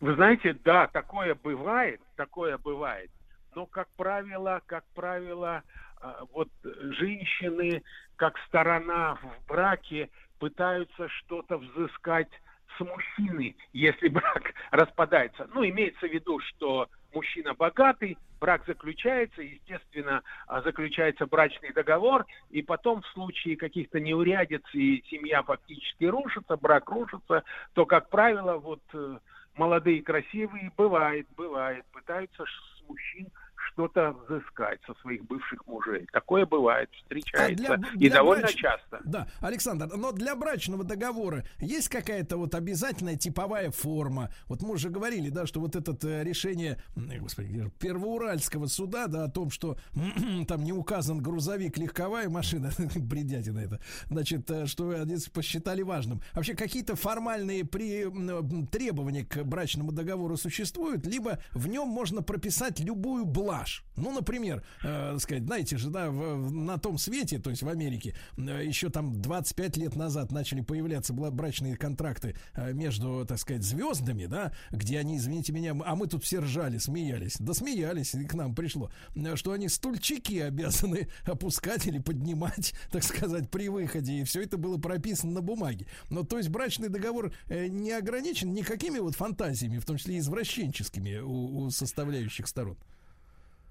Вы 0.00 0.14
знаете, 0.14 0.56
да, 0.64 0.86
такое 0.88 1.34
бывает, 1.34 2.00
такое 2.16 2.58
бывает. 2.58 3.10
Но, 3.54 3.66
как 3.66 3.88
правило, 3.96 4.60
как 4.66 4.84
правило, 4.94 5.62
а, 6.00 6.24
вот 6.32 6.48
женщины, 6.62 7.82
как 8.16 8.38
сторона 8.48 9.16
в 9.16 9.46
браке, 9.48 10.10
пытаются 10.38 11.08
что-то 11.08 11.58
взыскать 11.58 12.30
с 12.76 12.80
мужчины, 12.80 13.56
если 13.72 14.08
брак 14.10 14.52
распадается. 14.70 15.48
Ну, 15.54 15.64
имеется 15.64 16.06
в 16.06 16.12
виду, 16.12 16.40
что 16.40 16.88
мужчина 17.14 17.54
богатый, 17.54 18.18
брак 18.40 18.66
заключается, 18.66 19.40
естественно, 19.40 20.22
а, 20.46 20.60
заключается 20.62 21.26
брачный 21.26 21.72
договор, 21.72 22.26
и 22.50 22.62
потом 22.62 23.02
в 23.02 23.06
случае 23.08 23.56
каких-то 23.56 24.00
неурядиц 24.00 24.62
и 24.72 25.02
семья 25.08 25.42
фактически 25.42 26.04
рушится, 26.04 26.56
брак 26.56 26.90
рушится, 26.90 27.44
то, 27.72 27.86
как 27.86 28.10
правило, 28.10 28.58
вот 28.58 28.82
э, 28.92 29.18
молодые 29.56 30.02
красивые, 30.02 30.72
бывает, 30.76 31.26
бывает, 31.36 31.84
пытаются 31.92 32.44
с 32.44 32.88
мужчин 32.88 33.28
что-то 33.72 34.12
взыскать 34.28 34.80
со 34.86 34.94
своих 35.00 35.24
бывших 35.24 35.66
мужей. 35.66 36.06
Такое 36.12 36.46
бывает, 36.46 36.88
встречается. 37.02 37.74
А 37.74 37.76
для- 37.76 37.88
и 37.94 37.98
для 37.98 38.10
довольно 38.10 38.46
брач- 38.46 38.54
часто. 38.54 39.00
Да, 39.04 39.26
Александр, 39.40 39.88
но 39.96 40.12
для 40.12 40.34
брачного 40.36 40.84
договора 40.84 41.44
есть 41.60 41.88
какая-то 41.88 42.36
вот 42.36 42.54
обязательная 42.54 43.16
типовая 43.16 43.70
форма? 43.70 44.30
Вот 44.46 44.62
мы 44.62 44.72
уже 44.74 44.90
говорили, 44.90 45.30
да, 45.30 45.46
что 45.46 45.60
вот 45.60 45.76
это 45.76 45.96
э, 46.06 46.22
решение, 46.24 46.78
э, 46.96 47.18
господи, 47.18 47.70
Первоуральского 47.80 48.66
суда, 48.66 49.06
да, 49.06 49.24
о 49.24 49.28
том, 49.30 49.50
что 49.50 49.76
там 50.48 50.62
не 50.64 50.72
указан 50.72 51.20
грузовик, 51.22 51.78
легковая 51.78 52.28
машина, 52.28 52.70
бредятина 52.96 53.60
это, 53.60 53.80
значит, 54.06 54.50
э, 54.50 54.66
что 54.66 54.90
они 54.90 55.16
посчитали 55.32 55.82
важным. 55.82 56.20
Вообще 56.34 56.54
какие-то 56.54 56.96
формальные 56.96 57.64
при, 57.64 58.02
м, 58.04 58.66
требования 58.66 59.24
к 59.24 59.42
брачному 59.44 59.92
договору 59.92 60.36
существуют, 60.36 61.06
либо 61.06 61.38
в 61.52 61.66
нем 61.68 61.88
можно 61.88 62.22
прописать 62.22 62.80
любую 62.80 63.24
блажь. 63.24 63.63
Ну, 63.96 64.12
например, 64.12 64.64
э, 64.82 65.16
сказать, 65.20 65.44
знаете 65.44 65.76
же, 65.76 65.90
да, 65.90 66.10
в- 66.10 66.48
в- 66.48 66.52
на 66.52 66.78
том 66.78 66.98
свете, 66.98 67.38
то 67.38 67.50
есть 67.50 67.62
в 67.62 67.68
Америке, 67.68 68.14
э, 68.36 68.64
еще 68.64 68.90
там 68.90 69.20
25 69.20 69.76
лет 69.76 69.96
назад 69.96 70.32
начали 70.32 70.60
появляться 70.62 71.12
брачные 71.12 71.76
контракты 71.76 72.34
э, 72.54 72.72
между, 72.72 73.24
так 73.26 73.38
сказать, 73.38 73.62
звездами, 73.62 74.26
да, 74.26 74.52
где 74.70 74.98
они, 74.98 75.16
извините 75.16 75.52
меня, 75.52 75.74
а 75.84 75.94
мы 75.94 76.06
тут 76.06 76.24
все 76.24 76.40
ржали, 76.40 76.78
смеялись, 76.78 77.36
да 77.38 77.54
смеялись, 77.54 78.14
и 78.14 78.24
к 78.24 78.34
нам 78.34 78.54
пришло, 78.54 78.90
э, 79.14 79.36
что 79.36 79.52
они 79.52 79.68
стульчики 79.68 80.38
обязаны 80.38 81.08
опускать 81.24 81.86
или 81.86 81.98
поднимать, 81.98 82.74
так 82.90 83.04
сказать, 83.04 83.50
при 83.50 83.68
выходе, 83.68 84.20
и 84.20 84.24
все 84.24 84.42
это 84.42 84.56
было 84.58 84.76
прописано 84.78 85.32
на 85.32 85.40
бумаге. 85.40 85.86
Но 86.10 86.24
то 86.24 86.38
есть 86.38 86.48
брачный 86.48 86.88
договор 86.88 87.32
э, 87.48 87.68
не 87.68 87.92
ограничен 87.92 88.52
никакими 88.52 88.98
вот 88.98 89.14
фантазиями, 89.14 89.78
в 89.78 89.84
том 89.84 89.96
числе 89.98 90.18
извращенческими 90.18 91.18
у, 91.18 91.64
у 91.64 91.70
составляющих 91.70 92.46
сторон. 92.48 92.76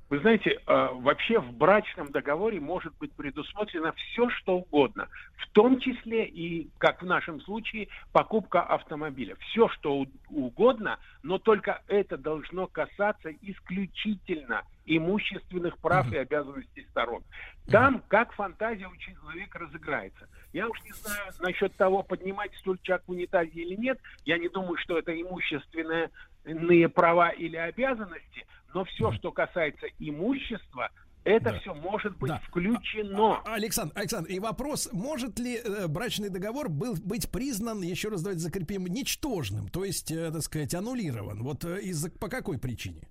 Вы 0.09 0.19
знаете, 0.19 0.51
э, 0.51 0.87
вообще 0.93 1.39
в 1.39 1.53
брачном 1.53 2.11
договоре 2.11 2.59
может 2.59 2.95
быть 2.97 3.11
предусмотрено 3.13 3.93
все, 3.93 4.29
что 4.29 4.57
угодно, 4.57 5.07
в 5.37 5.47
том 5.53 5.79
числе 5.79 6.25
и, 6.25 6.69
как 6.77 7.01
в 7.01 7.05
нашем 7.05 7.41
случае, 7.41 7.87
покупка 8.11 8.61
автомобиля. 8.61 9.35
Все, 9.39 9.69
что 9.69 10.05
угодно, 10.29 10.99
но 11.23 11.39
только 11.39 11.81
это 11.87 12.17
должно 12.17 12.67
касаться 12.67 13.31
исключительно 13.41 14.63
имущественных 14.85 15.77
прав 15.77 16.11
и 16.11 16.17
обязанностей 16.17 16.85
сторон. 16.91 17.23
Там 17.71 18.03
как 18.09 18.33
фантазия 18.33 18.87
у 18.87 18.95
человека 18.97 19.59
разыграется. 19.59 20.27
Я 20.51 20.67
уж 20.67 20.81
не 20.83 20.91
знаю 20.91 21.31
насчет 21.39 21.73
того, 21.75 22.03
поднимать 22.03 22.53
стульчак 22.57 23.03
в 23.07 23.11
унитазе 23.11 23.51
или 23.51 23.75
нет. 23.75 23.99
Я 24.25 24.37
не 24.37 24.49
думаю, 24.49 24.77
что 24.77 24.97
это 24.97 25.19
имущественные 25.19 26.09
права 26.89 27.29
или 27.29 27.55
обязанности, 27.55 28.45
но 28.73 28.85
все, 28.85 29.11
что 29.13 29.31
касается 29.31 29.87
имущества, 29.99 30.89
это 31.23 31.51
Да. 31.51 31.59
все 31.59 31.73
может 31.73 32.17
быть 32.17 32.29
Да. 32.29 32.41
включено. 32.47 33.41
А, 33.45 33.53
Александр, 33.55 33.93
Александр, 33.95 34.29
и 34.29 34.39
вопрос, 34.39 34.89
может 34.91 35.39
ли 35.39 35.57
э, 35.57 35.87
брачный 35.87 36.29
договор 36.29 36.69
был 36.69 36.95
быть 37.03 37.31
признан, 37.31 37.81
еще 37.81 38.09
раз 38.09 38.21
давайте 38.23 38.41
закрепим, 38.41 38.85
ничтожным, 38.87 39.69
то 39.69 39.85
есть, 39.85 40.11
э, 40.11 40.31
так 40.31 40.41
сказать, 40.41 40.73
аннулирован? 40.75 41.43
Вот 41.43 41.63
э, 41.63 41.79
из-за 41.81 42.11
по 42.11 42.27
какой 42.27 42.59
причине? 42.59 43.07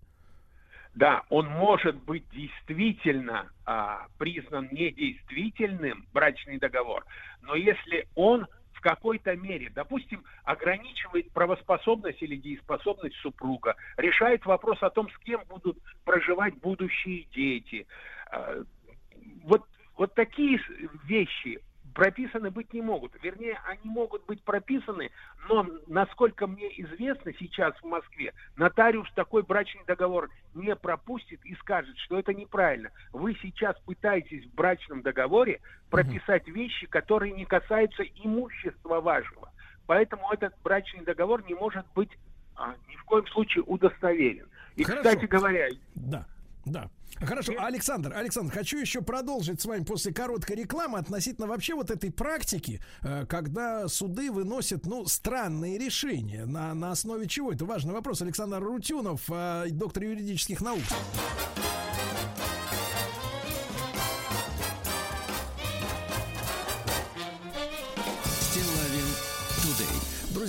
Да, 0.95 1.23
он 1.31 1.47
может 1.49 1.97
быть 2.05 2.29
действительно 2.33 3.51
а, 3.65 4.09
признан 4.19 4.69
недействительным, 4.73 6.07
брачный 6.13 6.59
договор, 6.59 7.07
но 7.41 7.55
если 7.55 8.07
он 8.15 8.47
какой-то 8.83 9.35
мере, 9.37 9.71
допустим, 9.75 10.25
ограничивает 10.45 11.33
правоспособность 11.33 12.23
или 12.23 12.37
дееспособность 12.37 13.17
супруга, 13.17 13.77
решает 13.97 14.45
вопрос 14.45 14.83
о 14.83 14.91
том, 14.91 15.09
с 15.11 15.19
кем 15.19 15.43
будут 15.49 15.79
проживать 16.05 16.55
будущие 16.57 17.25
дети. 17.35 17.87
А, 18.31 18.63
Вот, 19.45 19.63
вот 19.97 20.15
такие 20.15 20.61
вещи 21.05 21.61
прописаны 21.95 22.51
быть 22.51 22.73
не 22.73 22.83
могут. 22.83 23.13
Вернее, 23.23 23.59
они 23.67 23.81
могут 23.85 24.25
быть 24.27 24.43
прописаны, 24.43 25.11
но, 25.49 25.67
насколько 25.87 26.47
мне 26.47 26.69
известно 26.83 27.33
сейчас 27.39 27.75
в 27.77 27.85
Москве, 27.85 28.33
нотариус 28.57 29.11
такой 29.15 29.43
брачный 29.43 29.85
договор 29.87 30.31
не 30.55 30.75
пропустит 30.75 31.45
и 31.45 31.55
скажет, 31.57 31.97
что 31.99 32.19
это 32.19 32.33
неправильно. 32.35 32.91
Вы 33.13 33.37
сейчас 33.43 33.79
пытаетесь 33.81 34.45
в 34.47 34.55
брачном 34.55 35.03
договоре 35.03 35.61
прописать 35.91 36.47
вещи, 36.49 36.87
которые 36.87 37.33
не 37.33 37.45
касаются 37.45 38.03
имущества 38.03 39.01
вашего. 39.01 39.51
Поэтому 39.87 40.31
этот 40.31 40.55
брачный 40.63 41.05
договор 41.05 41.45
не 41.45 41.55
может 41.55 41.85
быть 41.95 42.11
а, 42.57 42.75
ни 42.89 42.97
в 42.97 43.05
коем 43.05 43.27
случае 43.29 43.65
удостоверен. 43.65 44.47
И, 44.77 44.85
Хорошо. 44.85 45.03
кстати 45.03 45.27
говоря, 45.27 45.69
Да, 45.95 46.27
да. 46.65 46.91
Хорошо, 47.21 47.53
Александр, 47.59 48.13
Александр, 48.15 48.53
хочу 48.53 48.79
еще 48.79 49.03
продолжить 49.03 49.61
с 49.61 49.65
вами 49.65 49.85
после 49.85 50.13
короткой 50.13 50.57
рекламы 50.57 50.99
относительно 50.99 51.47
вообще 51.47 51.75
вот 51.75 51.91
этой 51.91 52.11
практики, 52.11 52.81
э, 53.03 53.27
когда 53.27 53.87
суды 53.89 54.31
выносят, 54.33 54.87
ну, 54.87 55.05
странные 55.07 55.79
решения. 55.79 56.47
На, 56.47 56.75
на 56.75 56.91
основе 56.91 57.29
чего? 57.29 57.53
Это 57.53 57.65
важный 57.65 57.93
вопрос. 57.93 58.23
Александр 58.23 58.61
Рутюнов, 58.61 59.23
э, 59.29 59.69
доктор 59.71 60.05
юридических 60.05 60.61
наук. 60.61 60.83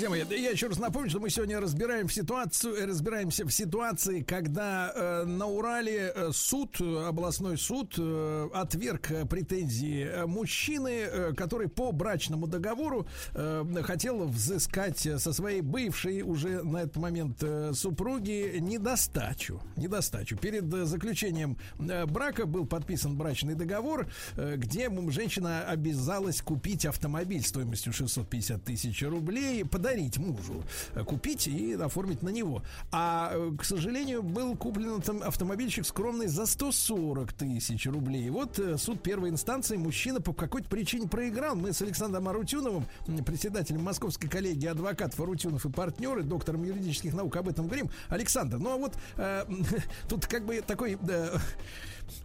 Друзья 0.03 0.25
мои, 0.25 0.41
я 0.41 0.49
еще 0.51 0.67
раз 0.67 0.79
напомню, 0.79 1.09
что 1.09 1.21
мы 1.21 1.29
сегодня 1.29 1.61
разбираем 1.61 2.09
ситуацию, 2.09 2.75
э, 2.75 2.85
разбираемся 2.85 3.45
в 3.45 3.51
ситуации, 3.51 4.21
когда 4.21 4.91
э, 4.93 5.23
на 5.23 5.47
Урале 5.47 6.11
э, 6.13 6.31
суд, 6.33 6.81
областной 6.81 7.57
суд, 7.57 7.95
э, 7.97 8.49
отверг 8.53 9.11
э, 9.11 9.25
претензии 9.25 10.25
мужчины, 10.25 10.89
э, 10.89 11.33
который 11.37 11.69
по 11.69 11.93
брачному 11.93 12.47
договору 12.47 13.07
э, 13.33 13.63
хотел 13.83 14.27
взыскать 14.27 14.99
со 14.99 15.31
своей 15.31 15.61
бывшей 15.61 16.21
уже 16.21 16.63
на 16.63 16.79
этот 16.79 16.97
момент 16.97 17.37
э, 17.41 17.71
супруги 17.73 18.57
недостачу. 18.59 19.61
Недостачу. 19.77 20.35
Перед 20.35 20.65
заключением 20.85 21.57
э, 21.79 22.05
брака 22.07 22.45
был 22.45 22.65
подписан 22.65 23.15
брачный 23.15 23.55
договор, 23.55 24.07
э, 24.35 24.57
где 24.57 24.89
женщина 25.11 25.63
обязалась 25.63 26.41
купить 26.41 26.85
автомобиль 26.85 27.41
стоимостью 27.41 27.93
650 27.93 28.65
тысяч 28.65 29.01
рублей, 29.03 29.63
подарить 29.63 29.92
мужу, 30.17 30.63
э, 30.95 31.03
купить 31.03 31.47
и 31.47 31.73
оформить 31.73 32.23
на 32.23 32.29
него. 32.29 32.63
А, 32.91 33.31
э, 33.33 33.51
к 33.57 33.63
сожалению, 33.63 34.23
был 34.23 34.55
куплен 34.55 35.01
автомобильчик 35.23 35.85
скромный 35.85 36.27
за 36.27 36.45
140 36.45 37.33
тысяч 37.33 37.85
рублей. 37.85 38.29
Вот 38.29 38.59
э, 38.59 38.77
суд 38.77 39.01
первой 39.01 39.29
инстанции 39.29 39.77
мужчина 39.77 40.21
по 40.21 40.33
какой-то 40.33 40.69
причине 40.69 41.07
проиграл. 41.07 41.55
Мы 41.55 41.73
с 41.73 41.81
Александром 41.81 42.27
Арутюновым, 42.27 42.85
председателем 43.25 43.83
Московской 43.83 44.29
коллегии 44.29 44.67
адвокатов 44.67 45.19
Арутюнов 45.19 45.65
и 45.65 45.69
партнеры, 45.69 46.23
доктором 46.23 46.63
юридических 46.63 47.13
наук 47.13 47.35
об 47.35 47.49
этом 47.49 47.65
говорим. 47.65 47.89
Александр, 48.09 48.57
ну 48.57 48.71
а 48.71 48.77
вот 48.77 48.93
э, 49.17 49.45
тут 50.09 50.25
как 50.27 50.45
бы 50.45 50.61
такой... 50.61 50.97
э, 51.07 51.37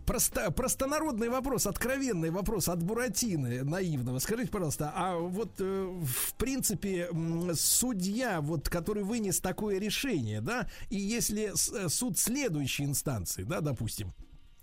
просто, 0.06 0.50
простонародный 0.50 1.28
вопрос, 1.28 1.66
откровенный 1.66 2.30
вопрос 2.30 2.68
от 2.68 2.82
Буратины 2.82 3.64
наивного. 3.64 4.18
Скажите, 4.18 4.50
пожалуйста, 4.50 4.92
а 4.94 5.16
вот 5.16 5.52
э, 5.60 6.02
в 6.02 6.34
принципе 6.34 7.08
судья, 7.54 8.40
вот, 8.40 8.68
который 8.68 9.02
вынес 9.02 9.40
такое 9.40 9.78
решение, 9.78 10.40
да, 10.40 10.68
и 10.90 10.96
если 10.96 11.52
э, 11.52 11.88
суд 11.88 12.18
следующей 12.18 12.84
инстанции, 12.84 13.42
да, 13.42 13.60
допустим, 13.60 14.12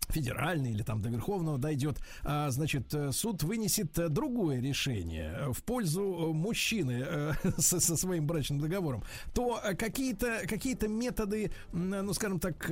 федеральный 0.09 0.71
или 0.71 0.83
там 0.83 1.01
до 1.01 1.09
Верховного 1.09 1.57
дойдет, 1.57 1.99
а, 2.23 2.49
значит, 2.49 2.93
э, 2.93 3.11
суд 3.11 3.43
вынесет 3.43 3.97
э, 3.97 4.09
другое 4.09 4.61
решение 4.61 5.33
э, 5.35 5.51
в 5.51 5.63
пользу 5.63 6.33
мужчины 6.33 7.05
со, 7.57 7.79
со 7.79 7.95
своим 7.95 8.27
брачным 8.27 8.59
договором, 8.59 9.03
то 9.33 9.59
какие-то 9.77 10.41
какие 10.47 10.75
методы, 10.87 11.51
ну, 11.71 12.13
скажем 12.13 12.39
так, 12.39 12.69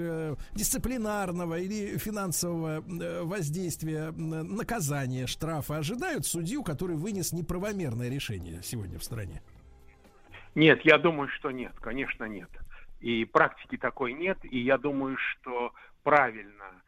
дисциплинарного 0.53 1.60
или 1.60 1.97
финансового 1.97 2.84
воздействия, 3.23 4.11
наказания, 4.11 5.27
штрафа 5.27 5.77
ожидают 5.77 6.26
судью, 6.26 6.64
который 6.64 6.95
вынес 6.95 7.31
неправомерное 7.31 8.10
решение 8.10 8.61
сегодня 8.64 8.99
в 8.99 9.03
стране? 9.03 9.41
Нет, 10.55 10.81
я 10.84 10.97
думаю, 10.97 11.30
что 11.30 11.51
нет, 11.51 11.73
конечно, 11.80 12.26
нет. 12.26 12.49
И 12.99 13.26
практики 13.26 13.77
такой 13.77 14.14
нет, 14.14 14.38
и 14.43 14.60
я 14.60 14.77
думаю, 14.77 15.18
что 15.18 15.73
правильно, 16.03 16.82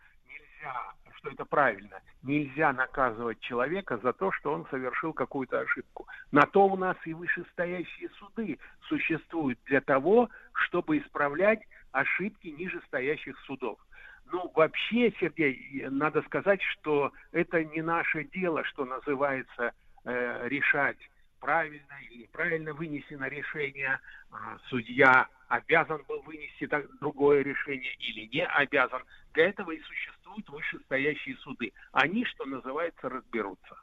нельзя, 0.66 0.94
что 1.18 1.30
это 1.30 1.46
правильно, 1.46 2.02
нельзя 2.24 2.74
наказывать 2.74 3.40
человека 3.40 3.98
за 3.98 4.14
то, 4.14 4.32
что 4.32 4.54
он 4.54 4.66
совершил 4.70 5.14
какую-то 5.14 5.60
ошибку. 5.60 6.08
На 6.32 6.46
то 6.46 6.66
у 6.66 6.78
нас 6.78 6.98
и 7.06 7.14
вышестоящие 7.14 8.10
суды 8.18 8.60
существуют 8.88 9.60
для 9.66 9.82
того, 9.82 10.30
чтобы 10.54 10.98
исправлять 10.98 11.62
ошибки 11.92 12.48
нижестоящих 12.48 13.38
судов. 13.42 13.80
Ну, 14.32 14.52
вообще, 14.56 15.14
Сергей, 15.20 15.86
надо 15.90 16.22
сказать, 16.24 16.62
что 16.62 17.12
это 17.32 17.64
не 17.64 17.82
наше 17.82 18.24
дело, 18.24 18.64
что 18.64 18.84
называется, 18.86 19.74
э, 20.04 20.48
решать 20.48 20.98
правильно 21.40 21.94
или 22.10 22.24
неправильно 22.24 22.74
вынесено 22.74 23.26
решение, 23.26 24.00
а, 24.32 24.58
судья 24.68 25.28
обязан 25.48 26.04
был 26.08 26.22
вынести 26.24 26.66
так- 26.66 26.88
другое 27.00 27.44
решение 27.44 27.94
или 28.00 28.26
не 28.26 28.44
обязан. 28.46 29.04
Для 29.34 29.50
этого 29.50 29.72
и 29.72 29.82
существуют 30.36 30.50
вышестоящие 30.50 31.38
суды. 31.38 31.74
Они, 31.92 32.26
что 32.26 32.46
называется, 32.46 33.10
разберутся. 33.10 33.78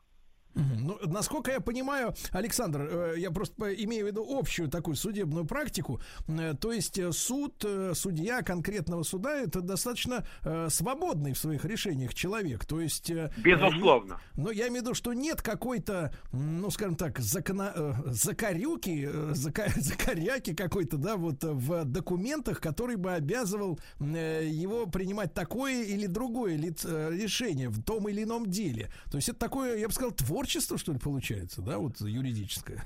Ну, 0.54 0.98
насколько 1.06 1.50
я 1.50 1.60
понимаю, 1.60 2.14
Александр, 2.30 2.82
э, 2.82 3.14
я 3.18 3.30
просто 3.30 3.72
имею 3.84 4.04
в 4.04 4.08
виду 4.08 4.38
общую 4.38 4.68
такую 4.68 4.96
судебную 4.96 5.46
практику. 5.46 6.00
Э, 6.28 6.54
То 6.54 6.72
есть 6.72 6.98
э, 6.98 7.12
суд, 7.12 7.64
судья 7.94 8.42
конкретного 8.42 9.02
суда 9.02 9.40
это 9.40 9.60
достаточно 9.60 10.26
свободный 10.68 11.32
в 11.32 11.38
своих 11.38 11.64
решениях 11.64 12.14
человек. 12.14 12.64
То 12.66 12.80
есть... 12.80 13.10
Безусловно. 13.38 14.20
Но 14.34 14.50
я 14.50 14.68
имею 14.68 14.82
в 14.82 14.86
виду, 14.86 14.94
что 14.94 15.12
нет 15.12 15.42
какой-то, 15.42 16.14
ну, 16.32 16.70
скажем 16.70 16.96
так, 16.96 17.18
закона, 17.18 18.02
закорюки, 18.06 19.08
зака- 19.32 19.72
закоряки 19.76 20.54
какой-то, 20.54 20.96
да, 20.96 21.16
вот 21.16 21.42
в 21.44 21.84
документах, 21.84 22.60
который 22.60 22.96
бы 22.96 23.12
обязывал 23.12 23.78
его 24.00 24.86
принимать 24.86 25.34
такое 25.34 25.84
или 25.84 26.06
другое 26.06 26.56
решение 26.56 27.68
в 27.68 27.82
том 27.82 28.08
или 28.08 28.22
ином 28.24 28.46
деле. 28.46 28.90
То 29.10 29.16
есть 29.16 29.28
это 29.28 29.38
такое, 29.38 29.78
я 29.78 29.88
бы 29.88 29.94
сказал, 29.94 30.12
творчество, 30.12 30.41
что 30.48 30.92
ли, 30.92 30.98
получается, 30.98 31.62
да, 31.62 31.78
вот 31.78 32.00
юридическое. 32.00 32.84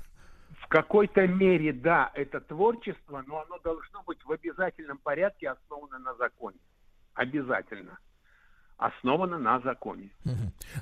В 0.59 0.67
какой-то 0.67 1.27
мере, 1.27 1.71
да, 1.71 2.11
это 2.13 2.41
творчество, 2.41 3.23
но 3.25 3.41
оно 3.41 3.59
должно 3.59 4.03
быть 4.03 4.23
в 4.23 4.31
обязательном 4.31 4.97
порядке 4.97 5.49
основано 5.49 5.99
на 5.99 6.13
законе. 6.15 6.59
Обязательно. 7.13 7.97
Основано 8.77 9.39
на 9.39 9.59
законе. 9.61 10.11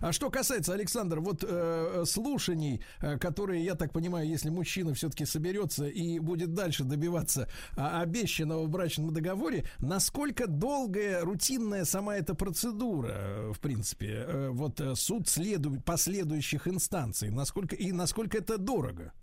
А 0.01 0.11
что 0.11 0.29
касается, 0.29 0.73
Александр, 0.73 1.21
вот 1.21 1.45
э, 1.47 2.03
слушаний, 2.05 2.83
э, 3.01 3.17
которые, 3.17 3.63
я 3.63 3.75
так 3.75 3.93
понимаю, 3.93 4.27
если 4.27 4.49
мужчина 4.49 4.93
все-таки 4.93 5.25
соберется 5.25 5.85
и 5.87 6.19
будет 6.19 6.53
дальше 6.53 6.83
добиваться 6.83 7.47
а, 7.77 8.01
обещанного 8.01 8.65
в 8.65 8.69
брачном 8.69 9.13
договоре, 9.13 9.63
насколько 9.79 10.47
долгая, 10.47 11.23
рутинная 11.23 11.85
сама 11.85 12.17
эта 12.17 12.35
процедура, 12.35 13.11
э, 13.11 13.51
в 13.53 13.59
принципе, 13.61 14.25
э, 14.27 14.49
вот 14.49 14.81
э, 14.81 14.95
суд 14.95 15.29
следу- 15.29 15.81
последующих 15.81 16.67
инстанций, 16.67 17.29
насколько 17.29 17.77
и 17.77 17.93
насколько 17.93 18.37
это 18.37 18.57
дорого? 18.57 19.13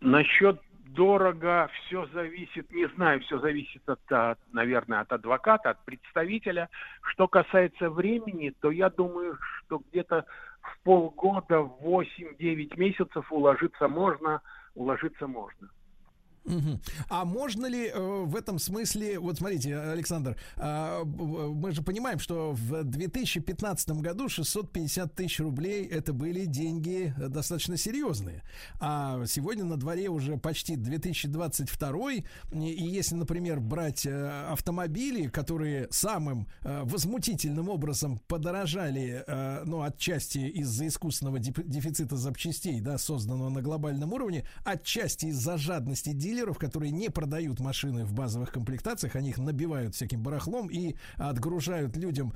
Насчет 0.00 0.60
дорого 0.94 1.68
все 1.72 2.06
зависит, 2.12 2.70
не 2.70 2.86
знаю, 2.88 3.20
все 3.20 3.38
зависит 3.38 3.82
от, 3.88 4.00
от, 4.10 4.38
наверное, 4.52 5.00
от 5.00 5.12
адвоката, 5.12 5.70
от 5.70 5.84
представителя. 5.84 6.68
Что 7.02 7.28
касается 7.28 7.90
времени, 7.90 8.52
то 8.60 8.70
я 8.70 8.90
думаю, 8.90 9.38
что 9.40 9.82
где-то 9.90 10.24
в 10.60 10.78
полгода, 10.84 11.56
8-9 11.56 12.78
месяцев 12.78 13.32
уложиться 13.32 13.88
можно, 13.88 14.40
уложиться 14.74 15.26
можно. 15.26 15.68
А 17.08 17.24
можно 17.24 17.66
ли 17.66 17.88
э, 17.88 18.22
в 18.24 18.34
этом 18.36 18.58
смысле, 18.58 19.18
вот 19.18 19.38
смотрите, 19.38 19.76
Александр, 19.76 20.36
а, 20.56 21.04
мы 21.04 21.72
же 21.72 21.82
понимаем, 21.82 22.18
что 22.18 22.52
в 22.52 22.84
2015 22.84 23.90
году 24.00 24.28
650 24.28 25.14
тысяч 25.14 25.40
рублей 25.40 25.86
это 25.86 26.12
были 26.12 26.44
деньги 26.46 27.14
э, 27.16 27.28
достаточно 27.28 27.76
серьезные. 27.76 28.42
А 28.80 29.24
сегодня 29.26 29.64
на 29.64 29.76
дворе 29.76 30.08
уже 30.08 30.36
почти 30.36 30.76
2022 30.76 32.12
и, 32.12 32.24
если, 32.52 33.14
например, 33.14 33.60
брать 33.60 34.06
э, 34.06 34.46
автомобили, 34.50 35.28
которые 35.28 35.88
самым 35.90 36.46
возмутительным 36.62 37.68
образом 37.68 38.18
подорожали, 38.28 39.24
э, 39.26 39.62
ну, 39.64 39.82
отчасти 39.82 40.38
из-за 40.38 40.86
искусственного 40.86 41.38
дефицита 41.38 42.16
запчастей, 42.16 42.80
да, 42.80 42.98
созданного 42.98 43.48
на 43.48 43.62
глобальном 43.62 44.12
уровне, 44.12 44.46
отчасти 44.64 45.26
из-за 45.26 45.58
жадности 45.58 46.12
дилеров, 46.32 46.58
которые 46.58 46.90
не 46.90 47.10
продают 47.10 47.60
машины 47.60 48.04
в 48.04 48.12
базовых 48.12 48.52
комплектациях, 48.52 49.16
они 49.16 49.30
их 49.30 49.38
набивают 49.38 49.94
всяким 49.94 50.22
барахлом 50.22 50.68
и 50.68 50.94
отгружают 51.16 51.96
людям 51.96 52.32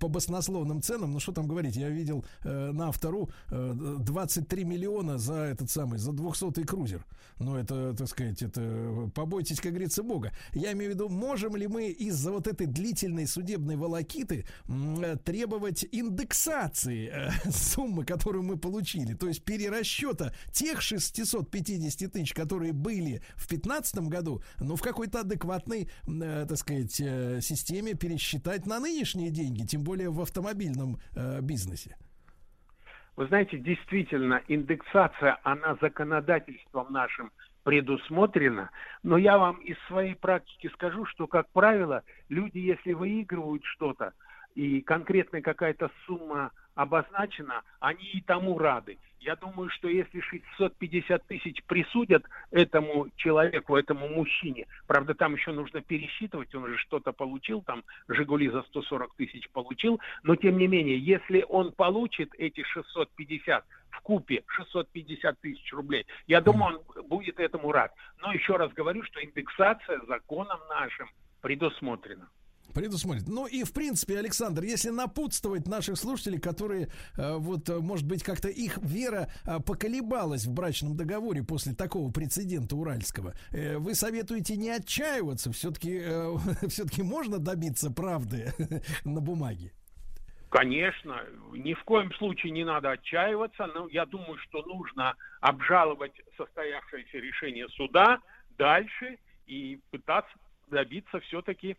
по 0.00 0.08
баснословным 0.08 0.82
ценам. 0.82 1.12
Ну, 1.12 1.20
что 1.20 1.32
там 1.32 1.48
говорить, 1.48 1.76
я 1.76 1.88
видел 1.88 2.24
э, 2.44 2.72
на 2.72 2.88
автору 2.88 3.30
э, 3.48 3.96
23 4.00 4.64
миллиона 4.64 5.18
за 5.18 5.34
этот 5.34 5.70
самый, 5.70 5.98
за 5.98 6.12
200-й 6.12 6.64
крузер. 6.64 7.04
Ну, 7.38 7.56
это, 7.56 7.94
так 7.96 8.08
сказать, 8.08 8.42
это 8.42 9.10
побойтесь, 9.14 9.60
как 9.60 9.72
говорится, 9.72 10.02
Бога. 10.02 10.32
Я 10.52 10.72
имею 10.72 10.90
в 10.90 10.94
виду, 10.94 11.08
можем 11.08 11.56
ли 11.56 11.66
мы 11.68 11.88
из-за 11.88 12.32
вот 12.32 12.46
этой 12.46 12.66
длительной 12.66 13.26
судебной 13.26 13.76
волокиты 13.76 14.44
э, 14.68 15.16
требовать 15.24 15.86
индексации 15.90 17.10
э, 17.12 17.30
суммы, 17.50 18.04
которую 18.04 18.42
мы 18.42 18.56
получили, 18.56 19.14
то 19.14 19.28
есть 19.28 19.42
перерасчета 19.42 20.34
тех 20.52 20.82
650 20.82 22.12
тысяч, 22.12 22.34
которые 22.34 22.72
были 22.72 23.22
в 23.38 23.48
2015 23.48 24.08
году, 24.08 24.42
но 24.60 24.76
в 24.76 24.82
какой-то 24.82 25.20
адекватной, 25.20 25.88
э, 26.06 26.46
так 26.46 26.56
сказать, 26.56 27.00
э, 27.00 27.40
системе 27.40 27.94
пересчитать 27.94 28.66
на 28.66 28.80
нынешние 28.80 29.30
деньги, 29.30 29.66
тем 29.66 29.82
более 29.84 30.10
в 30.10 30.20
автомобильном 30.20 30.98
э, 31.16 31.40
бизнесе. 31.40 31.96
Вы 33.16 33.26
знаете, 33.26 33.58
действительно, 33.58 34.42
индексация, 34.46 35.38
она 35.42 35.76
законодательством 35.80 36.92
нашим 36.92 37.32
предусмотрена, 37.64 38.70
но 39.02 39.16
я 39.18 39.38
вам 39.38 39.56
из 39.56 39.76
своей 39.88 40.14
практики 40.14 40.70
скажу, 40.72 41.04
что, 41.06 41.26
как 41.26 41.48
правило, 41.50 42.02
люди, 42.28 42.58
если 42.58 42.92
выигрывают 42.92 43.64
что-то, 43.64 44.12
и 44.54 44.80
конкретная 44.80 45.42
какая-то 45.42 45.90
сумма 46.06 46.52
обозначена, 46.78 47.62
они 47.80 48.04
и 48.04 48.20
тому 48.20 48.56
рады. 48.56 48.98
Я 49.18 49.34
думаю, 49.34 49.68
что 49.68 49.88
если 49.88 50.20
650 50.20 51.26
тысяч 51.26 51.64
присудят 51.64 52.22
этому 52.52 53.08
человеку, 53.16 53.76
этому 53.76 54.08
мужчине, 54.08 54.68
правда, 54.86 55.14
там 55.14 55.34
еще 55.34 55.50
нужно 55.50 55.80
пересчитывать, 55.80 56.54
он 56.54 56.68
же 56.68 56.76
что-то 56.76 57.10
получил, 57.10 57.62
там 57.62 57.82
«Жигули» 58.06 58.48
за 58.48 58.62
140 58.62 59.12
тысяч 59.16 59.50
получил, 59.50 60.00
но 60.22 60.36
тем 60.36 60.56
не 60.56 60.68
менее, 60.68 61.00
если 61.00 61.44
он 61.48 61.72
получит 61.72 62.32
эти 62.38 62.62
650 62.62 63.64
в 63.90 64.00
купе 64.02 64.44
650 64.46 65.40
тысяч 65.40 65.72
рублей, 65.72 66.06
я 66.28 66.40
думаю, 66.40 66.84
он 66.94 67.08
будет 67.08 67.40
этому 67.40 67.72
рад. 67.72 67.92
Но 68.18 68.32
еще 68.32 68.54
раз 68.54 68.72
говорю, 68.72 69.02
что 69.02 69.20
индексация 69.20 70.00
законом 70.06 70.60
нашим 70.68 71.10
предусмотрена. 71.40 72.28
Предусмотрено. 72.74 73.26
Ну 73.28 73.46
и 73.46 73.64
в 73.64 73.72
принципе, 73.72 74.18
Александр, 74.18 74.62
если 74.62 74.90
напутствовать 74.90 75.66
наших 75.66 75.96
слушателей, 75.96 76.38
которые 76.38 76.88
э, 77.16 77.36
вот, 77.36 77.68
э, 77.68 77.78
может 77.78 78.06
быть, 78.06 78.22
как-то 78.22 78.48
их 78.48 78.78
вера 78.78 79.28
э, 79.44 79.58
поколебалась 79.60 80.46
в 80.46 80.52
брачном 80.52 80.96
договоре 80.96 81.42
после 81.42 81.74
такого 81.74 82.12
прецедента 82.12 82.76
уральского, 82.76 83.34
вы 83.50 83.94
советуете 83.94 84.56
не 84.56 84.70
отчаиваться, 84.70 85.52
все-таки 85.52 86.02
все-таки 86.68 87.02
можно 87.02 87.38
добиться 87.38 87.90
правды 87.90 88.52
на 89.04 89.20
бумаге. 89.20 89.72
Конечно, 90.50 91.22
ни 91.52 91.74
в 91.74 91.84
коем 91.84 92.12
случае 92.14 92.52
не 92.52 92.64
надо 92.64 92.92
отчаиваться, 92.92 93.66
но 93.66 93.86
я 93.88 94.06
думаю, 94.06 94.38
что 94.38 94.62
нужно 94.62 95.14
обжаловать 95.40 96.14
состоявшееся 96.36 97.18
решение 97.18 97.68
суда 97.68 98.18
дальше 98.56 99.18
и 99.46 99.78
пытаться 99.90 100.32
добиться 100.68 101.20
все-таки 101.20 101.76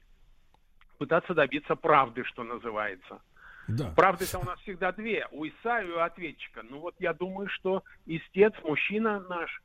пытаться 1.00 1.34
добиться 1.34 1.76
правды, 1.76 2.24
что 2.26 2.44
называется. 2.44 3.22
Да. 3.68 3.92
Правды-то 3.96 4.40
у 4.40 4.44
нас 4.44 4.60
всегда 4.60 4.92
две, 4.92 5.28
у 5.32 5.48
истца 5.48 5.82
и 5.82 5.90
у 5.90 6.00
ответчика. 6.00 6.62
Ну 6.70 6.80
вот 6.80 6.96
я 7.00 7.14
думаю, 7.14 7.48
что 7.50 7.84
истец, 8.06 8.54
мужчина 8.64 9.20
наш, 9.22 9.62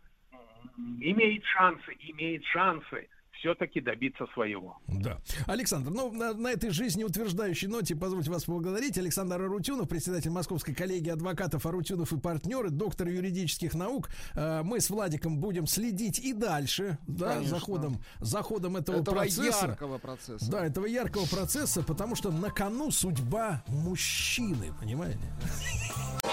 имеет 1.01 1.44
шансы, 1.44 1.97
имеет 1.98 2.44
шансы 2.44 3.09
все-таки 3.44 3.80
добиться 3.82 4.24
своего. 4.32 4.78
Да. 4.88 5.18
Александр, 5.46 5.90
ну, 5.90 6.10
на, 6.10 6.32
на 6.32 6.48
этой 6.48 6.70
жизнеутверждающей 6.70 7.68
ноте 7.68 7.94
позвольте 7.94 8.30
вас 8.30 8.44
поблагодарить. 8.44 8.96
Александр 8.96 9.42
Арутюнов, 9.42 9.86
председатель 9.86 10.30
Московской 10.30 10.74
коллегии 10.74 11.10
адвокатов 11.10 11.66
Арутюнов 11.66 12.10
и 12.14 12.18
партнеры, 12.18 12.70
доктор 12.70 13.08
юридических 13.08 13.74
наук. 13.74 14.08
Э, 14.34 14.62
мы 14.64 14.80
с 14.80 14.88
Владиком 14.88 15.38
будем 15.40 15.66
следить 15.66 16.18
и 16.20 16.32
дальше, 16.32 16.96
да, 17.06 17.34
Конечно. 17.34 17.58
за 17.58 17.60
ходом, 17.64 18.02
за 18.20 18.42
ходом 18.42 18.76
этого, 18.78 19.02
Этого 19.02 19.14
процесса. 19.14 19.66
яркого 19.66 19.98
процесса. 19.98 20.50
Да, 20.50 20.64
этого 20.64 20.86
яркого 20.86 21.26
процесса, 21.26 21.82
потому 21.82 22.16
что 22.16 22.30
на 22.30 22.50
кону 22.50 22.90
судьба 22.90 23.62
мужчины, 23.68 24.72
понимаете? 24.80 25.20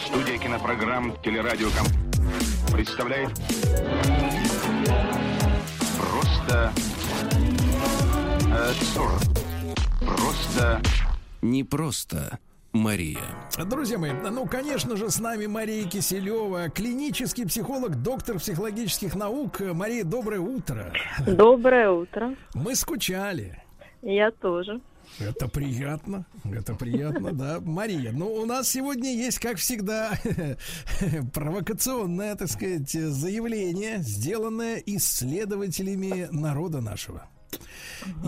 Студия 0.07 0.37
кинопрограмм 0.37 1.21
«Телерадиоком» 1.21 1.87
представляет 2.71 3.31
просто 5.97 6.71
э, 8.51 8.73
40. 8.93 9.21
Просто 9.99 10.81
Не 11.41 11.63
просто 11.63 12.39
Мария. 12.73 13.19
Друзья 13.65 13.97
мои, 13.97 14.11
ну, 14.11 14.45
конечно 14.45 14.95
же, 14.95 15.09
с 15.09 15.19
нами 15.19 15.45
Мария 15.45 15.87
Киселева, 15.87 16.69
клинический 16.69 17.45
психолог, 17.45 18.01
доктор 18.01 18.39
психологических 18.39 19.15
наук. 19.15 19.59
Мария, 19.59 20.03
доброе 20.03 20.39
утро. 20.39 20.93
Доброе 21.25 21.91
утро. 21.91 22.35
Мы 22.53 22.75
скучали. 22.75 23.61
Я 24.01 24.31
тоже. 24.31 24.81
Это 25.19 25.49
приятно, 25.49 26.25
это 26.45 26.73
приятно, 26.73 27.33
да. 27.33 27.59
Мария, 27.59 28.11
ну 28.13 28.33
у 28.33 28.45
нас 28.45 28.69
сегодня 28.69 29.13
есть, 29.13 29.39
как 29.39 29.57
всегда, 29.57 30.13
провокационное, 31.33 32.35
так 32.35 32.47
сказать, 32.47 32.89
заявление, 32.89 33.97
сделанное 33.99 34.81
исследователями 34.85 36.29
народа 36.31 36.79
нашего. 36.79 37.27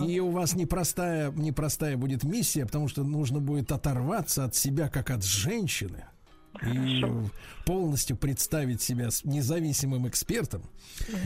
И 0.06 0.20
у 0.20 0.30
вас 0.30 0.54
непростая, 0.54 1.30
непростая 1.32 1.96
будет 1.96 2.24
миссия, 2.24 2.66
потому 2.66 2.88
что 2.88 3.02
нужно 3.02 3.40
будет 3.40 3.72
оторваться 3.72 4.44
от 4.44 4.54
себя, 4.54 4.88
как 4.88 5.10
от 5.10 5.24
женщины. 5.24 6.04
И 6.62 7.02
полностью 7.64 8.16
представить 8.16 8.80
себя 8.80 9.08
независимым 9.24 10.06
экспертом. 10.06 10.62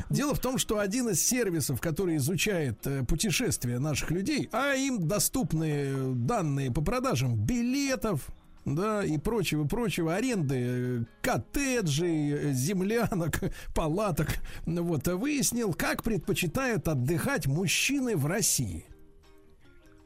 Дело 0.09 0.35
в 0.35 0.39
том, 0.39 0.57
что 0.57 0.79
один 0.79 1.11
из 1.11 1.21
сервисов, 1.21 1.81
который 1.81 2.17
изучает 2.17 2.87
э, 2.87 3.05
путешествия 3.05 3.79
наших 3.79 4.11
людей, 4.11 4.49
а 4.53 4.73
им 4.75 5.07
доступны 5.07 6.15
данные 6.15 6.71
по 6.73 6.81
продажам 6.81 7.37
билетов, 7.37 8.27
да, 8.75 9.05
и 9.05 9.19
прочего, 9.19 9.65
прочего, 9.65 10.15
аренды 10.15 10.57
э, 10.59 11.05
коттеджей, 11.23 12.33
э, 12.33 12.53
землянок, 12.53 13.41
палаток, 13.75 14.29
ну 14.67 14.83
вот, 14.83 15.07
э, 15.09 15.15
выяснил, 15.15 15.75
как 15.75 16.03
предпочитают 16.03 16.89
отдыхать 16.89 17.47
мужчины 17.47 18.17
в 18.17 18.27
России. 18.27 18.85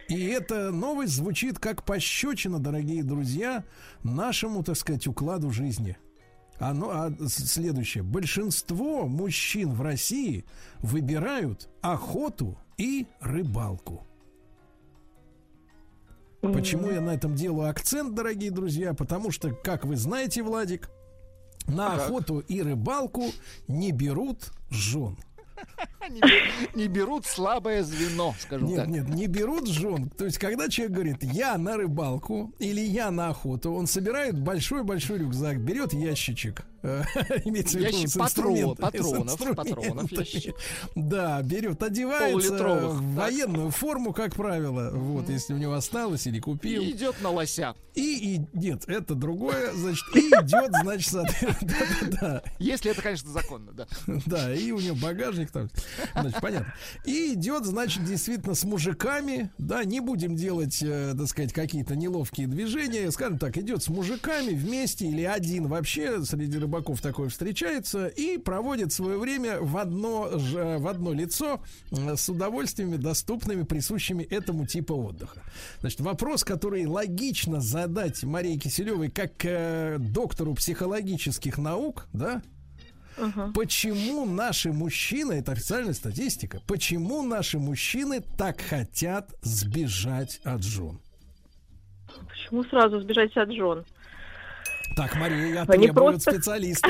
И 0.09 0.27
эта 0.27 0.71
новость 0.71 1.15
звучит 1.15 1.59
как 1.59 1.85
пощечина, 1.85 2.59
дорогие 2.59 3.03
друзья, 3.03 3.65
нашему, 4.03 4.63
так 4.63 4.77
сказать, 4.77 5.07
укладу 5.07 5.51
жизни. 5.51 5.97
Оно, 6.59 6.91
а 6.91 7.11
с- 7.19 7.51
следующее. 7.51 8.03
Большинство 8.05 9.07
мужчин 9.07 9.73
в 9.73 9.81
России 9.81 10.45
выбирают 10.81 11.69
охоту 11.81 12.59
и 12.77 13.07
рыбалку. 13.21 14.07
Почему 16.43 16.91
я 16.91 17.01
на 17.01 17.11
этом 17.15 17.37
делаю 17.37 17.71
акцент, 17.71 18.15
дорогие 18.15 18.51
друзья? 18.51 18.95
Потому 18.95 19.31
что, 19.31 19.55
как 19.55 19.85
вы 19.85 19.97
знаете, 19.97 20.43
Владик, 20.43 20.91
на 21.69 21.95
охоту 21.95 22.41
и 22.41 22.61
рыбалку 22.61 23.31
не 23.69 23.93
берут 23.93 24.51
жен. 24.69 25.17
Не 26.11 26.21
бе- 26.21 26.43
Не 26.75 26.89
берут 26.89 27.27
слабое 27.27 27.83
звено, 27.85 28.35
скажем 28.41 28.67
Нет, 28.69 28.77
так. 28.77 28.89
нет, 28.89 29.09
не 29.09 29.27
берут 29.29 29.69
жен. 29.69 30.11
То 30.11 30.25
есть, 30.25 30.39
когда 30.39 30.69
человек 30.69 30.95
говорит, 30.95 31.23
я 31.23 31.57
на 31.59 31.77
рыбалку 31.77 32.53
или 32.59 32.81
я 32.81 33.11
на 33.11 33.29
охоту, 33.29 33.73
он 33.73 33.87
собирает 33.87 34.39
большой-большой 34.39 35.19
рюкзак, 35.19 35.61
берет 35.61 35.93
ящичек. 35.93 36.65
имеется 36.83 37.79
в 37.79 37.81
виду 37.81 38.09
с 38.09 38.17
патрон- 38.17 38.75
патронов, 38.75 39.39
патронов. 39.55 40.11
Да, 40.97 41.41
берет, 41.43 41.81
одевается 41.81 42.53
в 42.89 43.15
военную 43.15 43.71
форму, 43.71 44.13
как 44.13 44.35
правило, 44.35 44.91
вот, 44.93 45.29
если 45.29 45.55
у 45.55 45.59
него 45.59 45.75
осталось 45.75 46.27
или 46.27 46.41
купил. 46.41 46.83
И 46.83 46.91
идет 46.91 47.21
на 47.23 47.31
лося. 47.31 47.77
И, 47.95 48.35
и 48.35 48.41
нет, 48.53 48.83
это 48.89 49.15
другое, 49.15 49.73
значит, 49.75 50.05
и 50.17 50.21
идет, 50.21 50.73
значит, 50.83 51.13
соответственно, 51.13 51.57
да-да-да. 52.11 52.43
Если 52.59 52.91
это, 52.91 53.01
конечно, 53.01 53.31
законно, 53.31 53.71
да. 53.73 53.87
Да, 54.27 54.53
и 54.53 54.73
у 54.73 54.81
него 54.81 54.97
багажник 54.97 55.52
там, 55.53 55.71
значит, 56.15 56.41
понятно. 56.41 56.75
И 57.05 57.35
идет, 57.35 57.65
значит, 57.65 58.05
действительно 58.05 58.55
с 58.55 58.65
мужиками, 58.65 59.51
да, 59.59 59.85
не 59.85 60.01
будем 60.01 60.37
делать, 60.37 60.83
э, 60.83 61.15
так 61.17 61.29
сказать, 61.29 61.53
какие-то 61.53 61.95
неловкие 61.97 62.47
движения, 62.47 63.11
скажем 63.11 63.39
так, 63.39 63.57
идет 63.59 63.83
с 63.83 63.89
мужиками 63.89 64.51
вместе 64.51 65.07
или 65.07 65.23
один 65.23 65.69
вообще 65.69 66.25
среди 66.25 66.59
рыбаков 66.59 67.01
такой 67.01 67.29
встречается 67.29 68.07
и 68.07 68.39
проводит 68.39 68.93
свое 68.93 69.19
время 69.19 69.61
в 69.61 69.77
одно, 69.77 70.39
ж- 70.39 70.79
в 70.79 70.87
одно 70.89 71.13
лицо 71.13 71.63
э, 71.91 72.17
с 72.17 72.29
удовольствиями, 72.29 72.97
доступными, 72.97 73.63
присущими 73.63 74.23
этому 74.23 74.67
типу 74.67 74.95
отдыха. 74.95 75.43
Значит, 75.81 76.01
вопрос, 76.01 76.45
который 76.45 76.87
логично 76.87 77.61
задать 77.61 78.23
Марии 78.25 78.57
Киселевой 78.59 79.11
как 79.11 79.33
э, 79.45 79.99
доктору 79.99 80.55
психологических 80.55 81.59
наук, 81.59 82.09
да, 82.13 82.43
Почему 83.55 84.25
наши 84.25 84.73
мужчины, 84.73 85.35
это 85.35 85.53
официальная 85.53 85.95
статистика, 85.95 86.61
почему 86.67 87.23
наши 87.23 87.59
мужчины 87.59 88.21
так 88.39 88.61
хотят 88.61 89.31
сбежать 89.43 90.41
от 90.45 90.63
жен? 90.63 91.01
Почему 92.29 92.65
сразу 92.65 93.01
сбежать 93.01 93.37
от 93.37 93.51
жен? 93.53 93.85
Так, 94.97 95.15
Мария, 95.17 95.47
я 95.55 95.63
Они 95.63 95.87
требую 95.87 96.13
просто- 96.13 96.33
специалиста. 96.33 96.89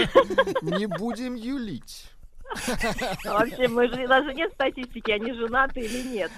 Не 0.62 0.86
будем 0.86 1.34
юлить. 1.36 2.06
А 3.24 3.32
Вообще, 3.38 3.68
мы 3.68 3.88
же, 3.88 4.04
у 4.04 4.08
нас 4.08 4.24
же 4.24 4.34
нет 4.34 4.52
статистики, 4.52 5.10
они 5.10 5.32
женаты 5.32 5.80
или 5.80 6.02
нет. 6.02 6.30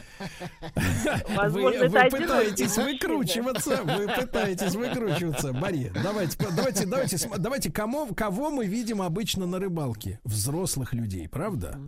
Вы, 1.28 1.36
Возможно, 1.36 1.80
вы 1.80 1.86
это 1.86 2.00
одинокие 2.02 2.26
пытаетесь 2.26 2.76
выкручиваться, 2.76 3.82
вы 3.82 4.08
пытаетесь 4.08 4.74
выкручиваться. 4.74 5.52
Мария, 5.52 5.92
давайте, 6.02 6.36
давайте, 6.56 6.86
давайте, 6.86 7.30
давайте, 7.38 7.72
кому, 7.72 8.14
кого 8.14 8.50
мы 8.50 8.66
видим 8.66 9.02
обычно 9.02 9.46
на 9.46 9.58
рыбалке? 9.58 10.20
Взрослых 10.24 10.92
людей, 10.92 11.28
правда? 11.28 11.78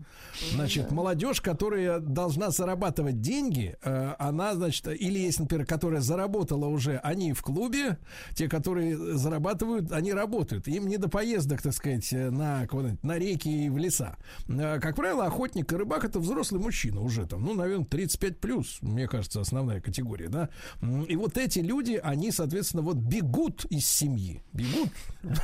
Значит, 0.53 0.91
молодежь, 0.91 1.41
которая 1.41 2.01
должна 2.01 2.51
зарабатывать 2.51 3.21
деньги, 3.21 3.77
э, 3.83 4.15
она, 4.19 4.55
значит, 4.55 4.87
или 4.89 5.19
есть, 5.19 5.41
например, 5.41 5.67
которая 5.67 6.01
заработала 6.01 6.67
уже, 6.67 6.99
они 6.99 7.33
в 7.33 7.43
клубе, 7.43 7.99
те, 8.35 8.49
которые 8.49 8.97
зарабатывают, 8.97 9.93
они 9.93 10.13
работают. 10.13 10.69
Им 10.69 10.89
не 10.89 10.97
до 10.97 11.09
поездок, 11.09 11.63
так 11.63 11.73
сказать, 11.73 12.13
э, 12.13 12.31
на, 12.31 12.67
на 13.03 13.19
реки 13.19 13.67
и 13.67 13.69
в 13.69 13.79
леса. 13.79 14.16
Э, 14.49 14.79
Как 14.81 14.97
правило, 14.97 15.27
охотник 15.27 15.73
и 15.73 15.77
рыбак 15.77 16.05
это 16.05 16.19
взрослый 16.19 16.61
мужчина 16.61 17.01
уже 17.01 17.27
там, 17.27 17.45
ну, 17.45 17.55
наверное, 17.55 17.85
35 17.87 18.39
плюс, 18.41 18.79
мне 18.83 19.09
кажется, 19.09 19.41
основная 19.41 19.81
категория, 19.81 20.29
да. 20.29 20.49
И 21.09 21.17
вот 21.17 21.37
эти 21.37 21.61
люди, 21.61 22.01
они, 22.03 22.31
соответственно, 22.31 22.83
вот 22.83 22.97
бегут 22.97 23.65
из 23.67 23.87
семьи. 23.87 24.43
Бегут. 24.53 24.91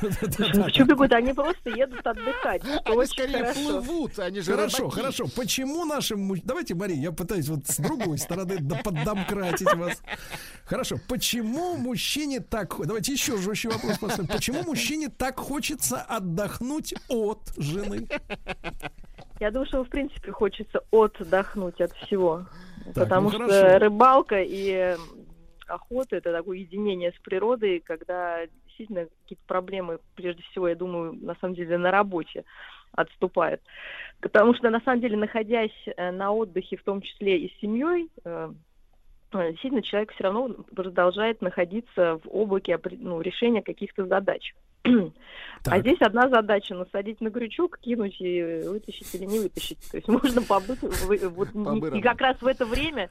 Ну, 0.55 0.63
Почему 0.63 0.87
бегут? 0.87 1.11
Они 1.13 1.33
просто 1.33 1.69
едут 1.69 2.05
отдыхать. 2.05 2.61
Они 2.85 3.05
скорее 3.05 3.53
плывут, 3.53 4.17
они 4.19 4.39
же 4.41 4.51
Хорошо, 4.51 4.89
хорошо. 4.89 5.27
Почему 5.35 5.85
нашим 5.85 6.21
муж- 6.21 6.39
Давайте, 6.43 6.75
Мария, 6.75 6.97
я 6.97 7.11
пытаюсь 7.11 7.47
вот 7.49 7.67
с 7.67 7.77
другой 7.77 8.17
стороны 8.17 8.57
поддомкратить 8.83 9.73
вас. 9.73 10.01
Хорошо. 10.65 10.97
Почему 11.07 11.75
мужчине 11.77 12.39
так... 12.39 12.75
Давайте 12.85 13.13
еще 13.13 13.37
жестче 13.37 13.69
вопрос 13.69 13.97
поставим. 13.97 14.27
Почему 14.27 14.63
мужчине 14.63 15.09
так 15.09 15.39
хочется 15.39 16.01
отдохнуть 16.01 16.93
от 17.09 17.51
жены? 17.57 18.07
Я 19.39 19.51
думаю, 19.51 19.67
что, 19.67 19.83
в 19.83 19.89
принципе, 19.89 20.31
хочется 20.31 20.81
отдохнуть 20.91 21.81
от 21.81 21.91
всего. 21.93 22.45
Так, 22.85 22.95
Потому 22.95 23.29
ну 23.29 23.35
что 23.35 23.47
хорошо. 23.47 23.79
рыбалка 23.79 24.41
и 24.41 24.95
охота 25.67 26.17
это 26.17 26.31
такое 26.31 26.57
единение 26.59 27.11
с 27.11 27.19
природой, 27.21 27.79
когда 27.79 28.45
действительно 28.67 29.07
какие-то 29.23 29.43
проблемы, 29.47 29.99
прежде 30.15 30.43
всего, 30.43 30.67
я 30.67 30.75
думаю, 30.75 31.13
на 31.13 31.35
самом 31.35 31.55
деле 31.55 31.77
на 31.77 31.91
работе 31.91 32.43
отступают. 32.91 33.61
Потому 34.21 34.53
что, 34.55 34.69
на 34.69 34.81
самом 34.81 35.01
деле, 35.01 35.17
находясь 35.17 35.71
э, 35.85 36.11
на 36.11 36.31
отдыхе, 36.31 36.77
в 36.77 36.83
том 36.83 37.01
числе 37.01 37.39
и 37.39 37.53
с 37.53 37.59
семьей, 37.59 38.09
э, 38.23 38.53
действительно 39.41 39.81
человек 39.81 40.13
все 40.13 40.23
равно 40.23 40.49
продолжает 40.75 41.41
находиться 41.41 42.19
в 42.23 42.29
облаке 42.29 42.79
ну, 42.99 43.21
решения 43.21 43.61
каких-то 43.61 44.05
задач. 44.05 44.53
А 45.65 45.79
здесь 45.79 46.01
одна 46.01 46.27
задача 46.27 46.75
насадить 46.75 47.21
на 47.21 47.31
крючок, 47.31 47.77
кинуть 47.79 48.19
и 48.19 48.63
вытащить 48.67 49.15
или 49.15 49.23
не 49.23 49.39
вытащить. 49.39 49.79
То 49.89 49.95
есть 49.95 50.09
можно 50.09 50.41
побыть 50.41 50.81
вот, 50.81 51.47
и 51.95 52.01
как 52.01 52.19
раз 52.19 52.41
в 52.41 52.47
это 52.47 52.65
время 52.65 53.09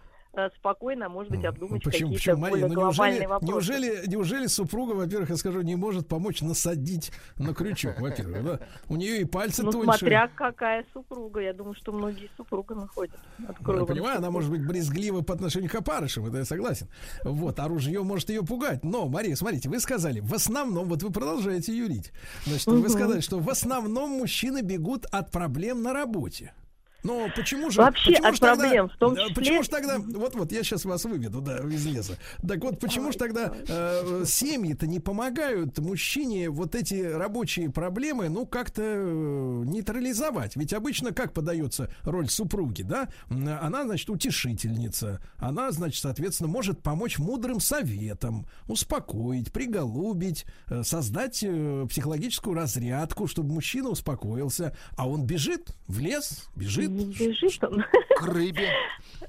спокойно, 0.59 1.09
может 1.09 1.30
быть, 1.30 1.44
обдумать 1.44 1.82
Почему, 1.84 2.12
какие-то 2.12 2.14
почему, 2.14 2.36
Мария, 2.38 2.50
более 2.52 2.68
ну 2.68 2.74
глобальные 2.74 3.20
неужели, 3.20 3.26
вопросы. 3.26 3.52
неужели, 3.52 4.06
неужели 4.06 4.46
супруга, 4.46 4.92
во-первых, 4.92 5.30
я 5.30 5.36
скажу, 5.36 5.60
не 5.60 5.76
может 5.76 6.09
помочь 6.09 6.40
насадить 6.40 7.12
на 7.36 7.52
крючок, 7.54 8.00
во-первых, 8.00 8.44
да? 8.44 8.60
У 8.88 8.96
нее 8.96 9.20
и 9.20 9.24
пальцы 9.24 9.62
Ну, 9.62 9.70
тоньше. 9.72 9.98
смотря 9.98 10.28
какая 10.28 10.86
супруга. 10.94 11.40
Я 11.40 11.52
думаю, 11.52 11.74
что 11.74 11.92
многие 11.92 12.30
супругы 12.36 12.74
находят. 12.74 13.18
Ну, 13.38 13.78
Я 13.80 13.84
понимаю, 13.84 14.18
она 14.18 14.30
может 14.30 14.50
быть 14.50 14.66
брезглива 14.66 15.20
по 15.20 15.34
отношению 15.34 15.70
к 15.70 15.74
опарышам, 15.74 16.24
это 16.26 16.38
я 16.38 16.44
согласен. 16.44 16.88
Вот, 17.24 17.59
а 17.59 17.68
ружье 17.68 18.02
может 18.02 18.30
ее 18.30 18.42
пугать. 18.42 18.84
Но, 18.84 19.09
Мария, 19.09 19.36
смотрите, 19.36 19.68
вы 19.68 19.80
сказали, 19.80 20.20
в 20.20 20.32
основном, 20.32 20.88
вот 20.88 21.02
вы 21.02 21.10
продолжаете 21.10 21.76
юрить. 21.76 22.12
Значит, 22.46 22.66
вы 22.68 22.78
Мгм. 22.78 22.88
сказали, 22.88 23.20
что 23.20 23.38
в 23.38 23.50
основном 23.50 24.10
мужчины 24.12 24.62
бегут 24.62 25.04
от 25.12 25.30
проблем 25.30 25.82
на 25.82 25.92
работе. 25.92 26.54
Но 27.03 27.29
почему 27.35 27.70
же... 27.70 27.81
Вообще 27.81 28.12
почему 28.12 28.27
от 28.29 28.35
же 28.35 28.41
тогда- 28.41 28.62
проблем, 28.62 28.89
в 28.89 28.97
том 28.97 29.16
числе- 29.16 29.35
Почему 29.35 29.62
же 29.62 29.69
тогда... 29.70 29.99
Вот, 29.99 30.35
вот, 30.35 30.53
я 30.53 30.62
сейчас 30.62 30.85
вас 30.85 31.05
выведу, 31.05 31.41
да, 31.41 31.59
из 31.59 31.85
леса. 31.87 32.16
Так 32.47 32.62
вот, 32.62 32.79
почему 32.79 33.11
же 33.12 33.19
тогда 33.19 33.53
э, 33.69 34.24
семьи-то 34.27 34.87
не 34.87 35.01
помогают 35.01 35.79
мужчине 35.79 36.49
вот 36.51 36.74
эти 36.74 36.95
рабочие 37.03 37.70
проблемы, 37.70 38.29
ну, 38.29 38.47
как-то 38.47 38.83
э, 38.85 39.62
нейтрализовать? 39.65 40.57
Ведь 40.57 40.73
обычно 40.73 41.12
как 41.12 41.33
подается 41.33 41.91
роль 42.03 42.29
супруги, 42.29 42.83
да? 42.83 43.09
Она, 43.29 43.83
значит, 43.85 44.09
утешительница. 44.11 45.20
Она, 45.39 45.73
значит, 45.73 46.03
соответственно, 46.03 46.49
может 46.49 46.83
помочь 46.83 47.19
мудрым 47.19 47.59
советом, 47.61 48.47
успокоить, 48.69 49.53
приголубить, 49.53 50.45
э, 50.69 50.83
создать 50.85 51.43
э, 51.43 51.87
психологическую 51.89 52.55
разрядку, 52.55 53.27
чтобы 53.27 53.55
мужчина 53.55 53.89
успокоился. 53.89 54.77
А 54.97 55.09
он 55.09 55.24
бежит 55.24 55.74
в 55.89 55.99
лес, 55.99 56.49
бежит 56.55 56.91
бежит 56.93 57.62
он. 57.64 57.85
К 58.16 58.27
рыбе. 58.27 58.69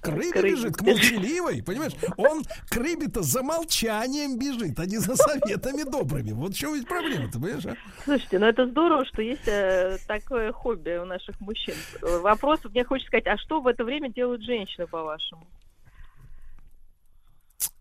к 0.02 0.08
рыбе 0.08 0.32
К 0.32 0.36
рыбе. 0.36 0.52
бежит, 0.52 0.76
к 0.76 0.82
молчаливой, 0.82 1.64
понимаешь? 1.64 1.94
Он 2.18 2.44
к 2.70 2.76
рыбе-то 2.76 3.22
за 3.24 3.44
молчанием 3.44 4.38
бежит, 4.38 4.80
а 4.80 4.86
не 4.86 4.98
за 4.98 5.16
советами 5.16 5.84
добрыми. 5.90 6.32
Вот 6.32 6.54
чем 6.54 6.74
ведь 6.76 6.88
проблема-то, 6.88 7.40
понимаешь? 7.40 7.66
а? 7.66 7.76
Слушайте, 8.04 8.40
ну 8.40 8.46
это 8.46 8.68
здорово, 8.68 9.06
что 9.06 9.22
есть 9.22 9.48
э, 9.48 9.98
такое 10.08 10.52
хобби 10.52 10.98
у 11.02 11.06
наших 11.06 11.40
мужчин. 11.40 11.76
Вопрос, 12.02 12.60
мне 12.66 12.84
хочется 12.84 13.08
сказать, 13.08 13.28
а 13.28 13.38
что 13.38 13.62
в 13.62 13.68
это 13.68 13.84
время 13.84 14.10
делают 14.10 14.44
женщины, 14.44 14.88
по-вашему? 14.88 15.48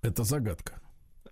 Это 0.03 0.25
загадка. 0.25 0.81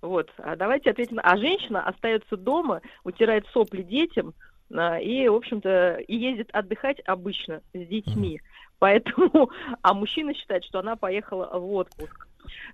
Вот, 0.02 0.30
а 0.38 0.56
давайте 0.56 0.90
ответим. 0.90 1.20
А 1.22 1.36
женщина 1.36 1.82
остается 1.86 2.36
дома, 2.36 2.80
утирает 3.04 3.46
сопли 3.52 3.82
детям 3.82 4.32
и, 4.70 5.28
в 5.28 5.34
общем-то, 5.34 5.96
и 6.06 6.16
ездит 6.16 6.50
отдыхать 6.52 7.00
обычно 7.06 7.60
с 7.74 7.86
детьми. 7.86 8.40
Поэтому, 8.78 9.50
а 9.82 9.94
мужчина 9.94 10.32
считает, 10.34 10.64
что 10.64 10.78
она 10.78 10.96
поехала 10.96 11.58
в 11.58 11.72
отпуск. 11.74 12.26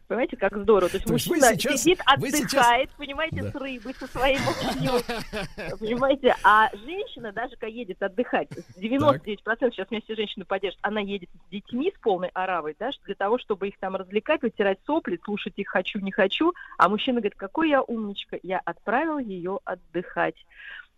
Понимаете, 0.06 0.36
как 0.36 0.56
здорово. 0.56 0.88
То 0.88 0.96
есть 0.96 1.06
То 1.06 1.12
есть 1.14 1.26
мужчина 1.28 1.48
сейчас- 1.54 1.82
сидит, 1.82 1.98
вы 2.18 2.30
сейчас- 2.30 2.52
отдыхает, 2.54 2.90
понимаете, 2.96 3.42
Да. 3.42 3.50
с 3.50 3.54
рыбой, 3.56 3.94
со 3.94 4.06
своим 4.06 4.40
мужчиной. 4.42 5.02
Понимаете, 5.80 6.36
а 6.44 6.70
женщина, 6.84 7.32
даже 7.32 7.56
когда 7.56 7.66
едет 7.66 8.00
отдыхать, 8.00 8.48
99% 8.80 9.72
сейчас 9.72 9.90
меня 9.90 10.00
все 10.04 10.14
женщины 10.14 10.44
поддержат, 10.44 10.78
она 10.82 11.00
едет 11.00 11.28
с 11.46 11.50
детьми, 11.50 11.92
с 11.94 11.98
полной 12.00 12.28
оравой, 12.28 12.76
да, 12.78 12.90
для 13.04 13.16
того, 13.16 13.38
чтобы 13.38 13.66
их 13.68 13.78
там 13.78 13.96
развлекать, 13.96 14.42
вытирать 14.42 14.78
сопли, 14.86 15.18
слушать 15.24 15.54
их 15.56 15.68
хочу, 15.68 15.98
не 15.98 16.12
хочу, 16.12 16.52
а 16.78 16.88
мужчина 16.88 17.20
говорит, 17.20 17.34
какой 17.36 17.70
я 17.70 17.82
умничка, 17.82 18.38
я 18.44 18.60
отправил 18.64 19.18
ее 19.18 19.58
отдыхать. 19.64 20.36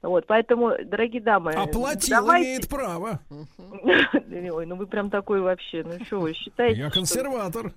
Вот, 0.00 0.26
поэтому, 0.28 0.72
дорогие 0.84 1.20
дамы, 1.20 1.52
Оплатил, 1.54 2.16
давайте- 2.18 2.46
имеет 2.46 2.68
право. 2.68 3.20
Ой, 4.30 4.66
ну 4.66 4.76
вы 4.76 4.86
прям 4.86 5.10
такой 5.10 5.40
вообще, 5.40 5.82
ну 5.84 6.04
что 6.04 6.20
вы 6.20 6.34
считаете? 6.34 6.80
Я 6.80 6.88
что- 6.90 7.00
консерватор. 7.00 7.72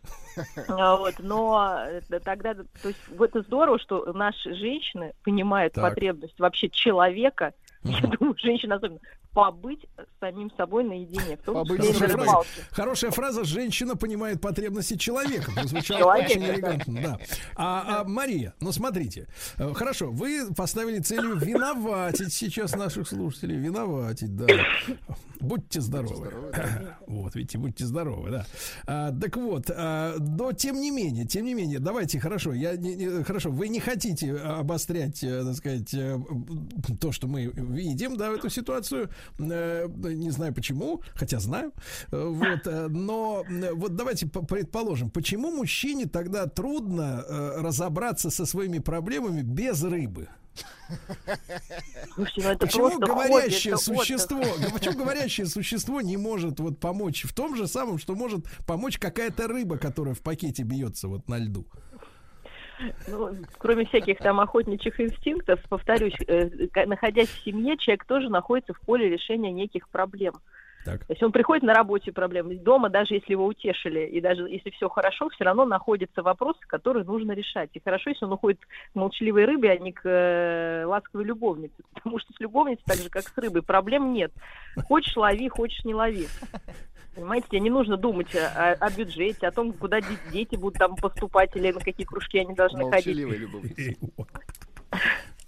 а, 0.68 0.98
Вот, 0.98 1.16
но 1.20 1.80
э, 1.88 2.02
тогда, 2.24 2.54
то 2.54 2.88
есть 2.88 3.00
это 3.20 3.42
здорово, 3.42 3.80
что 3.80 4.06
наши 4.14 4.54
женщины 4.54 5.14
понимают 5.24 5.74
Так. 5.74 5.84
потребность 5.94 6.40
вообще 6.40 6.70
человека, 6.70 7.54
я 7.84 8.02
думаю, 8.08 8.36
женщин 8.38 8.72
особенно, 8.72 9.00
побыть 9.34 9.86
самим 10.20 10.52
собой 10.58 10.84
наедине, 10.84 11.38
в 11.38 11.42
том 11.44 11.56
Побыть 11.56 11.82
числе 11.82 11.94
на 11.94 11.94
хорошая, 11.94 12.08
фраза. 12.10 12.22
рыбалке. 12.32 12.50
Хорошая 12.72 13.12
фраза 13.12 13.44
«женщина 13.46 13.96
понимает 13.96 14.42
потребности 14.42 14.96
человека». 14.98 15.52
Прозвучало 15.54 16.00
Человека, 16.00 16.32
очень 16.32 16.44
элегантно, 16.46 17.02
да. 17.02 17.20
А, 17.56 18.02
а, 18.02 18.04
Мария, 18.04 18.54
ну 18.60 18.72
смотрите, 18.74 19.28
э, 19.58 19.74
хорошо, 19.74 20.12
вы 20.12 20.54
поставили 20.54 21.00
целью 21.00 21.38
виноватить 21.38 22.34
сейчас 22.34 22.76
наших 22.76 23.08
слушателей, 23.08 23.56
виноватить, 23.58 24.36
да. 24.36 24.48
Будьте 25.40 25.82
здоровы. 25.82 26.32
Вот, 27.08 27.36
видите, 27.36 27.58
будьте 27.58 27.86
здоровы, 27.86 28.30
да. 28.32 28.46
А, 28.88 29.12
так 29.12 29.36
вот, 29.38 29.70
а, 29.70 30.16
но 30.20 30.52
тем 30.54 30.80
не 30.80 30.92
менее, 30.92 31.26
тем 31.26 31.46
не 31.46 31.54
менее, 31.54 31.80
давайте, 31.80 32.20
хорошо, 32.20 32.54
я 32.54 32.76
не- 32.78 32.96
не- 32.96 33.24
хорошо, 33.24 33.50
вы 33.52 33.68
не 33.70 33.80
хотите 33.80 34.34
обострять, 34.36 35.24
э, 35.24 35.44
так 35.44 35.56
сказать, 35.56 35.94
э, 35.94 36.18
то, 37.00 37.12
что 37.12 37.28
мы 37.28 37.46
видим, 37.46 38.18
да, 38.18 38.30
в 38.32 38.36
эту 38.36 38.50
ситуацию. 38.50 39.10
Э, 39.40 39.88
Не 39.88 40.32
знаю 40.32 40.54
почему, 40.54 41.02
хотя 41.16 41.40
знаю. 41.40 41.72
Э, 42.12 42.26
Вот, 42.28 42.66
э, 42.68 42.88
но 42.88 43.46
вот 43.74 43.96
давайте 43.96 44.28
по- 44.28 44.44
предположим, 44.46 45.10
почему 45.10 45.52
мужчине 45.52 46.06
тогда 46.08 46.46
трудно 46.48 47.24
разобраться 47.58 48.30
со 48.30 48.46
своими 48.46 48.80
проблемами 48.80 49.42
без 49.42 49.84
рыбы? 49.84 50.28
Слушайте, 52.16 52.50
ну 52.52 52.58
Почему 52.58 52.90
хобби, 52.90 53.06
говорящее 53.06 53.76
отдых. 53.76 53.86
существо, 53.86 54.40
г- 54.40 54.70
почему 54.74 54.98
говорящее 54.98 55.46
существо 55.48 56.02
не 56.02 56.18
может 56.18 56.60
вот 56.60 56.80
помочь 56.80 57.24
в 57.24 57.34
том 57.34 57.56
же 57.56 57.68
самом, 57.68 57.98
что 57.98 58.16
может 58.16 58.46
помочь 58.68 58.98
какая-то 59.00 59.48
рыба, 59.48 59.78
которая 59.78 60.14
в 60.14 60.20
пакете 60.22 60.64
бьется 60.64 61.08
вот 61.08 61.28
на 61.30 61.38
льду? 61.38 61.66
Ну, 63.08 63.30
кроме 63.58 63.86
всяких 63.86 64.18
там 64.20 64.40
охотничьих 64.40 65.00
инстинктов, 65.00 65.60
повторюсь, 65.70 66.16
э, 66.28 66.50
находясь 66.86 67.30
в 67.30 67.44
семье, 67.44 67.78
человек 67.78 68.06
тоже 68.06 68.30
находится 68.30 68.74
в 68.74 68.82
поле 68.82 69.10
решения 69.10 69.52
неких 69.52 69.90
проблем. 69.90 70.34
Так. 70.86 71.06
То 71.06 71.14
есть 71.14 71.22
он 71.22 71.32
приходит 71.32 71.64
на 71.64 71.74
рабочие 71.74 72.14
проблемы, 72.14 72.56
дома, 72.56 72.90
даже 72.90 73.14
если 73.14 73.34
его 73.34 73.46
утешили, 73.46 74.08
и 74.08 74.20
даже 74.20 74.50
если 74.50 74.72
все 74.72 74.90
хорошо, 74.90 75.30
все 75.30 75.44
равно 75.44 75.66
находятся 75.66 76.24
вопросы, 76.24 76.60
которые 76.68 77.04
нужно 77.04 77.34
решать. 77.34 77.70
И 77.74 77.82
хорошо, 77.84 78.10
если 78.10 78.26
он 78.26 78.34
уходит 78.34 78.60
к 78.62 78.96
молчаливой 78.96 79.46
рыбе, 79.46 79.72
а 79.72 79.78
не 79.78 79.92
к 79.92 80.02
э, 80.06 80.86
ласковой 80.86 81.26
любовнице. 81.26 81.76
Потому 81.94 82.20
что 82.20 82.34
с 82.34 82.40
любовницей, 82.40 82.84
так 82.86 82.98
же, 82.98 83.10
как 83.10 83.24
с 83.24 83.38
рыбой, 83.38 83.62
проблем 83.62 84.14
нет. 84.14 84.32
Хочешь 84.88 85.16
лови, 85.16 85.50
хочешь 85.50 85.86
не 85.86 85.94
лови. 85.94 86.28
Понимаете, 87.16 87.48
тебе 87.50 87.60
не 87.60 87.70
нужно 87.70 87.98
думать 87.98 88.34
о, 88.36 88.74
о 88.74 88.90
бюджете, 88.90 89.48
о 89.48 89.52
том, 89.52 89.74
куда 89.74 90.00
де- 90.00 90.08
дети 90.32 90.56
будут 90.56 90.80
там 90.80 90.96
поступать 90.96 91.56
или 91.56 91.72
на 91.72 91.80
какие 91.80 92.06
кружки 92.06 92.40
они 92.40 92.54
должны 92.56 92.90
ходить. 92.90 93.08
Молчаливой 93.08 93.38
любовницы. 93.38 93.98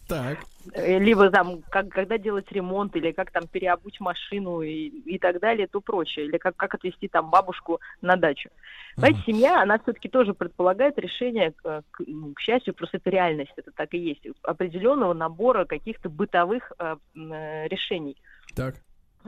Так. 0.08 0.38
Э, 0.74 1.00
либо 1.00 1.30
там, 1.30 1.62
как, 1.70 1.88
когда 1.88 2.18
делать 2.18 2.52
ремонт, 2.52 2.96
или 2.98 3.14
как 3.14 3.32
там 3.32 3.48
переобуть 3.48 4.02
машину 4.02 4.62
и, 4.62 4.88
и 4.88 5.18
так 5.18 5.40
далее, 5.40 5.66
то 5.68 5.80
прочее, 5.80 6.26
или 6.26 6.38
как, 6.38 6.58
как 6.58 6.76
отвезти 6.76 7.08
там 7.08 7.30
бабушку 7.30 7.80
на 8.02 8.18
дачу. 8.18 8.50
Понимаете, 8.96 9.22
семья, 9.26 9.62
она 9.62 9.80
все-таки 9.80 10.10
тоже 10.10 10.34
предполагает 10.34 11.00
решение, 11.00 11.52
к, 11.54 11.84
к- 11.90 12.04
ну, 12.06 12.34
к 12.34 12.42
счастью, 12.42 12.74
просто 12.74 12.98
это 12.98 13.10
реальность, 13.10 13.54
это 13.56 13.72
так 13.72 13.94
и 13.94 13.98
есть, 13.98 14.28
определенного 14.44 15.14
набора 15.14 15.64
каких-то 15.66 16.10
бытовых 16.10 16.74
э, 16.78 16.98
э, 17.16 17.68
решений. 17.70 18.18
Так. 18.56 18.76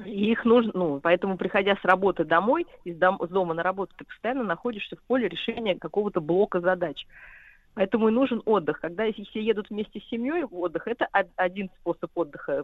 И 0.03 0.31
их 0.31 0.43
нужно, 0.43 0.71
ну, 0.73 0.99
поэтому, 0.99 1.37
приходя 1.37 1.75
с 1.75 1.85
работы 1.85 2.25
домой, 2.25 2.65
из, 2.83 2.97
дом- 2.97 3.23
с 3.25 3.29
дома 3.29 3.53
на 3.53 3.63
работу, 3.63 3.93
ты 3.97 4.03
постоянно 4.05 4.43
находишься 4.43 4.95
в 4.97 5.03
поле 5.03 5.29
решения 5.29 5.75
какого-то 5.75 6.19
блока 6.19 6.59
задач. 6.59 7.05
Поэтому 7.75 8.07
и 8.09 8.11
нужен 8.11 8.41
отдых. 8.45 8.79
Когда 8.81 9.03
все 9.11 9.41
едут 9.41 9.69
вместе 9.69 9.99
с 9.99 10.09
семьей 10.09 10.43
в 10.43 10.55
отдых, 10.55 10.87
это 10.87 11.07
од- 11.13 11.31
один 11.35 11.69
способ 11.81 12.09
отдыха. 12.15 12.63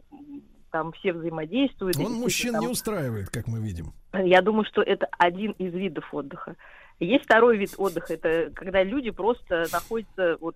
Там 0.72 0.94
все 0.94 1.12
взаимодействуют. 1.14 1.98
Он 1.98 2.14
мужчин 2.14 2.54
там- 2.54 2.62
не 2.62 2.68
устраивает, 2.68 3.30
как 3.30 3.48
мы 3.48 3.60
видим. 3.60 3.94
я 4.14 4.42
думаю, 4.42 4.66
что 4.66 4.82
это 4.82 5.08
один 5.18 5.52
из 5.54 5.74
видов 5.74 6.14
отдыха. 6.14 6.56
Есть 7.00 7.26
второй 7.26 7.58
вид 7.58 7.74
отдыха, 7.78 8.14
это 8.14 8.52
когда 8.54 8.84
люди 8.84 9.10
просто 9.10 9.66
находятся 9.72 10.38
вот 10.40 10.56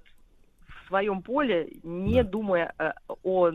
в 0.86 0.88
своем 0.88 1.22
поле, 1.22 1.70
не 1.84 2.24
думая 2.24 2.74
э, 2.78 2.92
о, 3.24 3.52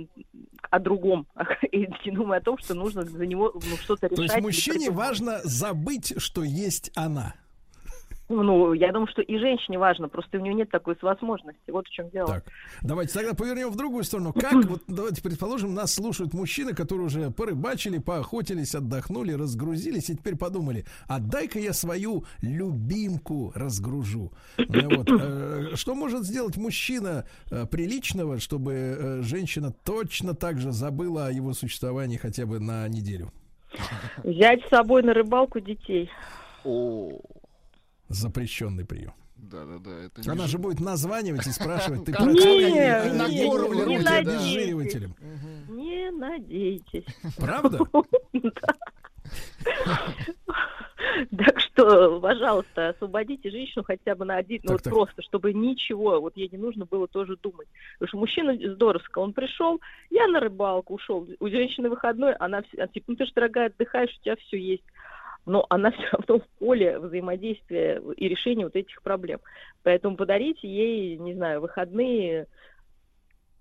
о 0.70 0.78
другом, 0.78 1.26
и 1.72 1.88
не 2.04 2.12
думая 2.12 2.40
о 2.40 2.42
том, 2.42 2.58
что 2.58 2.74
нужно 2.74 3.04
за 3.04 3.26
него 3.26 3.52
ну, 3.54 3.76
что-то 3.76 4.06
решать. 4.06 4.16
То 4.16 4.22
есть 4.22 4.40
мужчине 4.40 4.90
важно 4.90 5.40
забыть, 5.44 6.14
что 6.18 6.42
есть 6.42 6.90
она. 6.94 7.34
Ну, 8.32 8.72
я 8.74 8.92
думаю, 8.92 9.08
что 9.08 9.22
и 9.22 9.38
женщине 9.38 9.76
важно, 9.76 10.08
просто 10.08 10.38
у 10.38 10.40
нее 10.40 10.54
нет 10.54 10.70
такой 10.70 10.96
возможности. 11.02 11.68
Вот 11.68 11.88
в 11.88 11.90
чем 11.90 12.10
дело. 12.10 12.28
Так, 12.28 12.44
давайте 12.80 13.12
тогда 13.12 13.34
повернем 13.34 13.70
в 13.70 13.76
другую 13.76 14.04
сторону. 14.04 14.32
Как, 14.32 14.64
вот 14.66 14.82
давайте 14.86 15.20
предположим, 15.20 15.74
нас 15.74 15.92
слушают 15.92 16.32
мужчины, 16.32 16.72
которые 16.72 17.06
уже 17.06 17.32
порыбачили, 17.32 17.98
поохотились, 17.98 18.76
отдохнули, 18.76 19.32
разгрузились 19.32 20.10
и 20.10 20.16
теперь 20.16 20.36
подумали, 20.36 20.84
а 21.08 21.18
дай-ка 21.18 21.58
я 21.58 21.72
свою 21.72 22.24
любимку 22.40 23.50
разгружу. 23.56 24.30
Ну 24.58 24.96
вот, 24.96 25.08
э, 25.10 25.74
Что 25.74 25.96
может 25.96 26.24
сделать 26.24 26.56
мужчина 26.56 27.24
э, 27.50 27.66
приличного, 27.66 28.38
чтобы 28.38 28.72
э, 28.72 29.22
женщина 29.22 29.72
точно 29.84 30.34
так 30.34 30.60
же 30.60 30.70
забыла 30.70 31.26
о 31.26 31.32
его 31.32 31.52
существовании 31.52 32.16
хотя 32.16 32.46
бы 32.46 32.60
на 32.60 32.86
неделю? 32.86 33.32
Взять 34.22 34.64
с 34.66 34.68
собой 34.68 35.02
на 35.02 35.14
рыбалку 35.14 35.58
детей. 35.58 36.08
О, 36.64 37.18
Запрещенный 38.10 38.84
прием. 38.84 39.12
Да, 39.36 39.64
да, 39.64 39.78
да. 39.78 39.90
Это 40.04 40.30
Она 40.30 40.42
не 40.42 40.48
же 40.48 40.58
будет 40.58 40.80
названивать 40.80 41.46
и 41.46 41.50
спрашивать, 41.50 42.04
ты 42.04 42.12
Как 42.12 42.24
про- 42.24 42.32
Не, 42.32 43.12
надейтесь. 43.12 44.06
обезжиривателем. 44.06 45.14
Не 45.68 46.10
надейтесь. 46.10 47.06
Правда? 47.38 47.78
Да. 48.32 48.74
Так 51.36 51.60
что, 51.60 52.20
пожалуйста, 52.20 52.90
освободите 52.90 53.50
женщину 53.50 53.84
хотя 53.84 54.14
бы 54.14 54.24
на 54.24 54.36
один, 54.36 54.60
ну 54.64 54.72
вот 54.72 54.82
просто, 54.82 55.22
чтобы 55.22 55.52
ничего, 55.52 56.20
вот 56.20 56.36
ей 56.36 56.48
не 56.50 56.58
нужно 56.58 56.84
было 56.86 57.08
тоже 57.08 57.36
думать. 57.36 57.68
Потому 57.98 58.08
что 58.08 58.18
мужчина 58.18 58.72
здоровско, 58.74 59.18
он 59.18 59.32
пришел, 59.32 59.80
я 60.10 60.26
на 60.28 60.40
рыбалку 60.40 60.94
ушел, 60.94 61.26
у 61.38 61.48
женщины 61.48 61.88
выходной, 61.88 62.34
она 62.34 62.62
типа, 62.62 63.04
ну 63.08 63.16
ты 63.16 63.24
же, 63.26 63.32
дорогая, 63.34 63.66
отдыхаешь, 63.68 64.10
у 64.18 64.22
тебя 64.24 64.36
все 64.36 64.56
есть. 64.58 64.84
Но 65.50 65.66
она 65.68 65.90
все 65.90 66.06
равно 66.12 66.38
в 66.38 66.48
поле 66.60 67.00
взаимодействия 67.00 68.00
и 68.16 68.28
решения 68.28 68.64
вот 68.64 68.76
этих 68.76 69.02
проблем. 69.02 69.40
Поэтому 69.82 70.16
подарите 70.16 70.68
ей, 70.68 71.16
не 71.18 71.34
знаю, 71.34 71.60
выходные 71.60 72.46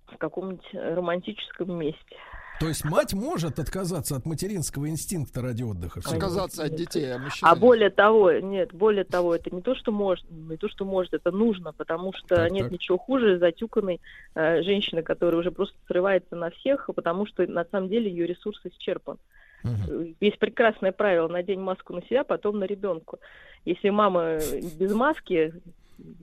в 0.06 0.18
каком-нибудь 0.18 0.70
романтическом 0.72 1.76
месте. 1.76 2.16
То 2.60 2.68
есть 2.68 2.86
мать 2.86 3.14
может 3.14 3.57
отказаться 3.57 4.18
от 4.18 4.28
материнского 4.28 4.88
инстинкта 4.88 5.41
ради 5.41 5.64
отдыха. 5.64 6.02
Отказаться 6.02 6.66
от 6.66 6.76
детей, 6.76 7.11
а 7.11 7.18
мужчина 7.18 7.49
А 7.49 7.53
нет. 7.56 7.60
более 7.60 7.90
того, 7.90 8.34
нет, 8.34 8.72
более 8.72 9.06
того, 9.06 9.34
это 9.34 9.49
не 9.49 9.64
то, 9.64 9.74
что 9.74 9.91
может, 9.91 10.30
не 10.30 10.57
то, 10.57 10.70
что 10.70 10.86
может, 10.86 11.16
это 11.16 11.32
нужно, 11.32 11.74
потому 11.74 12.14
что 12.14 12.36
Так, 12.36 12.52
нет 12.52 12.66
так. 12.66 12.72
ничего 12.74 12.99
хуже 12.99 13.40
затюканной 13.40 13.99
э, 14.36 14.61
женщины, 14.61 15.02
которая 15.02 15.40
уже 15.40 15.49
просто 15.52 15.76
срывается 15.88 16.36
на 16.36 16.52
всех, 16.52 16.88
потому 16.94 17.26
что 17.26 17.48
на 17.48 17.66
самом 17.72 17.90
деле 17.90 18.11
ее 18.11 18.28
ресурс 18.28 18.60
исчерпан. 18.64 19.18
Э, 19.64 20.06
Есть 20.19 20.40
прекрасное 20.40 20.91
правило: 20.91 21.27
надень 21.27 21.60
маску 21.60 21.94
на 21.94 22.02
себя, 22.03 22.23
потом 22.23 22.60
на 22.60 22.65
ребенку. 22.65 23.19
Если 23.65 23.90
мама 23.90 24.38
без 24.77 24.94
маски, 24.94 25.53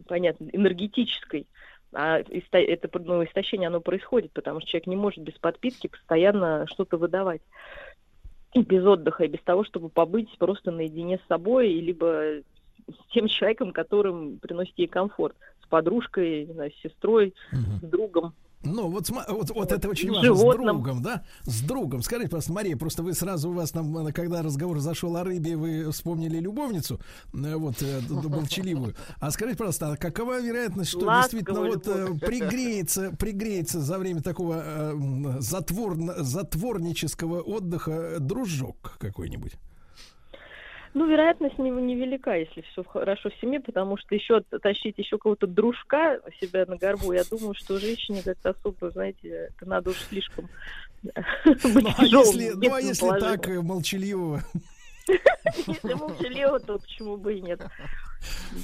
понятно, 0.06 0.48
энергетической, 0.52 1.46
а 1.92 2.18
это 2.18 2.90
ну, 2.98 3.24
истощение 3.24 3.68
оно 3.68 3.80
происходит, 3.80 4.32
потому 4.32 4.60
что 4.60 4.68
человек 4.68 4.86
не 4.86 4.96
может 4.96 5.22
без 5.22 5.34
подпитки 5.34 5.86
постоянно 5.86 6.66
что-то 6.68 6.96
выдавать. 6.98 7.42
И 8.54 8.62
без 8.62 8.84
отдыха, 8.84 9.24
и 9.24 9.28
без 9.28 9.40
того, 9.42 9.64
чтобы 9.64 9.88
побыть 9.88 10.36
просто 10.38 10.70
наедине 10.70 11.18
с 11.18 11.28
собой, 11.28 11.68
либо 11.68 12.40
с 12.88 13.12
тем 13.12 13.28
человеком, 13.28 13.72
которым 13.72 14.38
приносит 14.38 14.74
ей 14.76 14.86
комфорт. 14.86 15.36
С 15.62 15.66
подружкой, 15.68 16.46
не 16.46 16.52
знаю, 16.52 16.70
с 16.70 16.80
сестрой, 16.82 17.34
с 17.52 17.86
другом. 17.86 18.34
Ну, 18.62 18.88
вот, 18.88 19.08
вот, 19.10 19.50
вот 19.50 19.72
это 19.72 19.88
очень 19.88 20.08
С 20.08 20.12
важно. 20.12 20.34
С 20.34 20.38
животным. 20.38 20.66
другом, 20.66 21.02
да? 21.02 21.22
С 21.44 21.60
другом. 21.60 22.02
Скажите, 22.02 22.28
просто, 22.30 22.52
Мария, 22.52 22.76
просто 22.76 23.02
вы 23.02 23.14
сразу 23.14 23.50
у 23.50 23.52
вас 23.52 23.70
там, 23.70 24.12
когда 24.12 24.42
разговор 24.42 24.80
зашел 24.80 25.16
о 25.16 25.22
рыбе, 25.24 25.56
вы 25.56 25.90
вспомнили 25.92 26.40
любовницу, 26.40 27.00
э, 27.32 27.54
вот, 27.54 27.80
э, 27.82 28.00
молчаливую. 28.08 28.94
А 29.20 29.30
скажите, 29.30 29.56
пожалуйста, 29.58 29.92
а 29.92 29.96
какова 29.96 30.40
вероятность, 30.40 30.90
что 30.90 31.06
Ласковую 31.06 31.44
действительно 31.44 31.60
вот 31.68 31.86
э, 31.86 32.26
пригреется, 32.26 33.10
пригреется 33.16 33.80
за 33.80 33.98
время 33.98 34.20
такого 34.22 34.54
э, 34.64 34.90
м, 34.92 35.38
затворно- 35.38 36.22
затворнического 36.22 37.40
отдыха 37.42 38.16
дружок 38.18 38.96
какой-нибудь? 38.98 39.52
Ну, 40.94 41.06
вероятность 41.06 41.58
не- 41.58 41.70
невелика, 41.70 42.36
если 42.36 42.62
все 42.62 42.84
хорошо 42.84 43.30
в 43.30 43.40
семье, 43.40 43.60
потому 43.60 43.96
что 43.96 44.14
еще 44.14 44.40
тащить 44.40 44.98
еще 44.98 45.18
кого-то 45.18 45.46
дружка 45.46 46.20
себя 46.40 46.64
на 46.66 46.76
горбу, 46.76 47.12
я 47.12 47.24
думаю, 47.24 47.54
что 47.54 47.78
женщине 47.78 48.22
как-то 48.22 48.50
особо, 48.50 48.90
знаете, 48.90 49.28
это 49.28 49.68
надо 49.68 49.90
уж 49.90 49.98
слишком 50.08 50.48
быть 51.02 51.64
Ну, 51.64 51.90
а 51.96 52.04
если, 52.04 52.50
ну, 52.50 52.74
а 52.74 52.80
если 52.80 53.20
так 53.20 53.48
э, 53.48 53.60
молчаливого? 53.60 54.42
Если 55.66 55.94
молчаливо, 55.94 56.58
то 56.58 56.78
почему 56.78 57.16
бы 57.16 57.34
и 57.34 57.40
нет? 57.40 57.60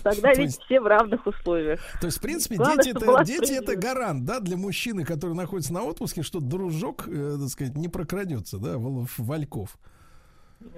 Тогда 0.02 0.34
То 0.34 0.40
ведь 0.40 0.58
все 0.58 0.80
в 0.80 0.86
равных 0.86 1.26
условиях. 1.26 1.80
То 2.00 2.06
есть, 2.06 2.18
в 2.18 2.20
принципе, 2.20 2.56
Главное, 2.56 2.82
дети, 2.82 2.96
это, 2.96 3.24
дети 3.24 3.52
это 3.52 3.76
гарант, 3.76 4.24
да, 4.24 4.40
для 4.40 4.56
мужчины, 4.56 5.04
который 5.04 5.34
находится 5.34 5.72
на 5.72 5.84
отпуске, 5.84 6.22
что 6.22 6.40
дружок, 6.40 7.06
э, 7.06 7.36
так 7.38 7.48
сказать, 7.48 7.76
не 7.76 7.88
прокрадется, 7.88 8.58
да, 8.58 8.76
в, 8.78 9.06
в 9.06 9.18
Вальков. 9.18 9.78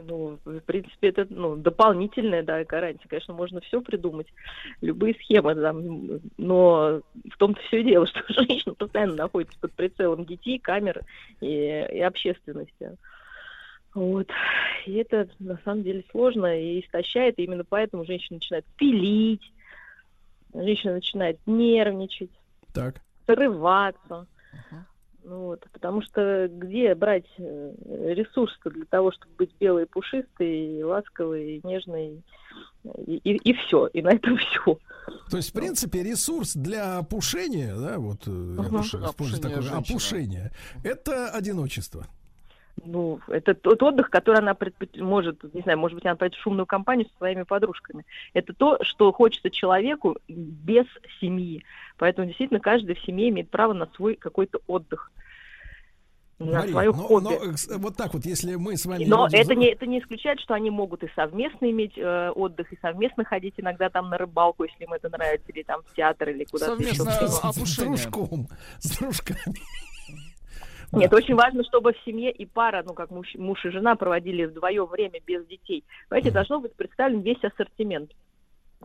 Ну, 0.06 0.38
в 0.44 0.60
принципе, 0.60 1.08
это 1.08 1.26
ну, 1.28 1.56
дополнительная, 1.56 2.42
да, 2.42 2.64
гарантия. 2.64 3.08
Конечно, 3.08 3.34
можно 3.34 3.60
все 3.60 3.80
придумать, 3.80 4.26
любые 4.80 5.14
схемы, 5.14 5.54
да, 5.54 5.70
м, 5.70 6.20
но 6.38 7.00
в 7.30 7.36
том-то 7.38 7.60
все 7.62 7.82
дело, 7.82 8.06
что 8.06 8.20
женщина 8.28 8.74
постоянно 8.74 9.14
находится 9.14 9.58
под 9.58 9.72
прицелом 9.72 10.24
детей, 10.26 10.58
камер 10.58 11.02
и, 11.40 11.46
и 11.46 12.00
общественности. 12.00 12.96
Вот. 13.94 14.28
И 14.86 14.94
это 14.94 15.28
на 15.38 15.58
самом 15.64 15.84
деле 15.84 16.04
сложно 16.10 16.60
и 16.60 16.80
истощает, 16.80 17.38
и 17.38 17.44
именно 17.44 17.64
поэтому 17.64 18.04
женщина 18.04 18.36
начинает 18.36 18.64
пилить, 18.76 19.52
женщина 20.52 20.94
начинает 20.94 21.38
нервничать, 21.46 22.30
Так. 22.72 23.00
срываться. 23.26 24.26
Ну 24.70 24.84
Вот, 25.24 25.64
потому 25.72 26.02
что 26.02 26.48
где 26.50 26.94
брать 26.94 27.24
э, 27.38 27.72
ресурсы 28.14 28.58
для 28.66 28.84
того, 28.84 29.10
чтобы 29.10 29.32
быть 29.38 29.54
белой, 29.58 29.86
пушистой, 29.86 30.82
ласковой, 30.82 31.62
нежной, 31.64 32.22
и, 33.06 33.16
и, 33.16 33.52
все, 33.54 33.86
и 33.86 34.02
на 34.02 34.10
этом 34.10 34.36
все. 34.38 34.78
То 35.30 35.38
есть, 35.38 35.50
в 35.50 35.52
принципе, 35.54 36.02
ресурс 36.02 36.54
для 36.54 36.98
опушения, 36.98 37.74
да, 37.74 37.98
вот, 37.98 38.20
э, 38.26 38.56
я 38.58 39.08
Опушение 39.08 39.40
такое 39.40 39.70
опушение, 39.70 40.52
это 40.82 41.30
одиночество. 41.30 42.06
Ну, 42.82 43.20
это 43.28 43.54
тот 43.54 43.82
отдых, 43.82 44.10
который 44.10 44.40
она 44.40 44.52
предпоч- 44.52 45.00
может, 45.02 45.42
не 45.54 45.60
знаю, 45.62 45.78
может 45.78 45.94
быть, 45.94 46.04
она 46.06 46.16
пойдет 46.16 46.38
в 46.38 46.42
шумную 46.42 46.66
компанию 46.66 47.06
со 47.08 47.16
своими 47.18 47.44
подружками. 47.44 48.04
Это 48.32 48.52
то, 48.52 48.78
что 48.82 49.12
хочется 49.12 49.50
человеку 49.50 50.16
без 50.28 50.84
семьи. 51.20 51.64
Поэтому 51.98 52.26
действительно 52.26 52.60
каждый 52.60 52.96
в 52.96 53.04
семье 53.04 53.28
имеет 53.28 53.50
право 53.50 53.72
на 53.72 53.86
свой 53.94 54.16
какой-то 54.16 54.60
отдых. 54.66 55.12
На 56.40 56.58
Мария, 56.58 56.72
свое 56.72 56.88
но- 56.90 57.02
хобби. 57.02 57.24
но, 57.24 57.78
вот 57.78 57.96
так 57.96 58.12
вот, 58.12 58.26
если 58.26 58.56
мы 58.56 58.76
с 58.76 58.84
вами... 58.84 59.04
Но 59.04 59.28
это 59.28 59.52
взро- 59.52 59.54
не, 59.54 59.68
это 59.68 59.86
не 59.86 60.00
исключает, 60.00 60.40
что 60.40 60.54
они 60.54 60.68
могут 60.68 61.04
и 61.04 61.08
совместно 61.14 61.70
иметь 61.70 61.96
э, 61.96 62.30
отдых, 62.30 62.72
и 62.72 62.78
совместно 62.82 63.24
ходить 63.24 63.54
иногда 63.56 63.88
там 63.88 64.10
на 64.10 64.18
рыбалку, 64.18 64.64
если 64.64 64.82
им 64.82 64.92
это 64.92 65.08
нравится, 65.10 65.52
или 65.52 65.62
там 65.62 65.82
в 65.82 65.94
театр, 65.94 66.30
или 66.30 66.44
куда-то 66.44 66.82
еще. 66.82 66.94
Совместно 66.94 67.28
с, 67.28 67.56
с 67.56 67.76
дружком, 67.76 68.48
с 68.80 68.98
дружками. 68.98 69.54
Нет, 70.96 71.12
очень 71.12 71.34
важно, 71.34 71.64
чтобы 71.64 71.92
в 71.92 72.04
семье 72.04 72.30
и 72.30 72.46
пара, 72.46 72.84
ну 72.86 72.94
как 72.94 73.10
муж, 73.10 73.34
муж 73.34 73.64
и 73.64 73.70
жена 73.70 73.96
проводили 73.96 74.44
вдвоем 74.44 74.86
время 74.86 75.20
без 75.26 75.44
детей. 75.46 75.84
Понимаете, 76.08 76.30
должно 76.30 76.60
быть 76.60 76.74
представлен 76.74 77.20
весь 77.20 77.42
ассортимент. 77.42 78.12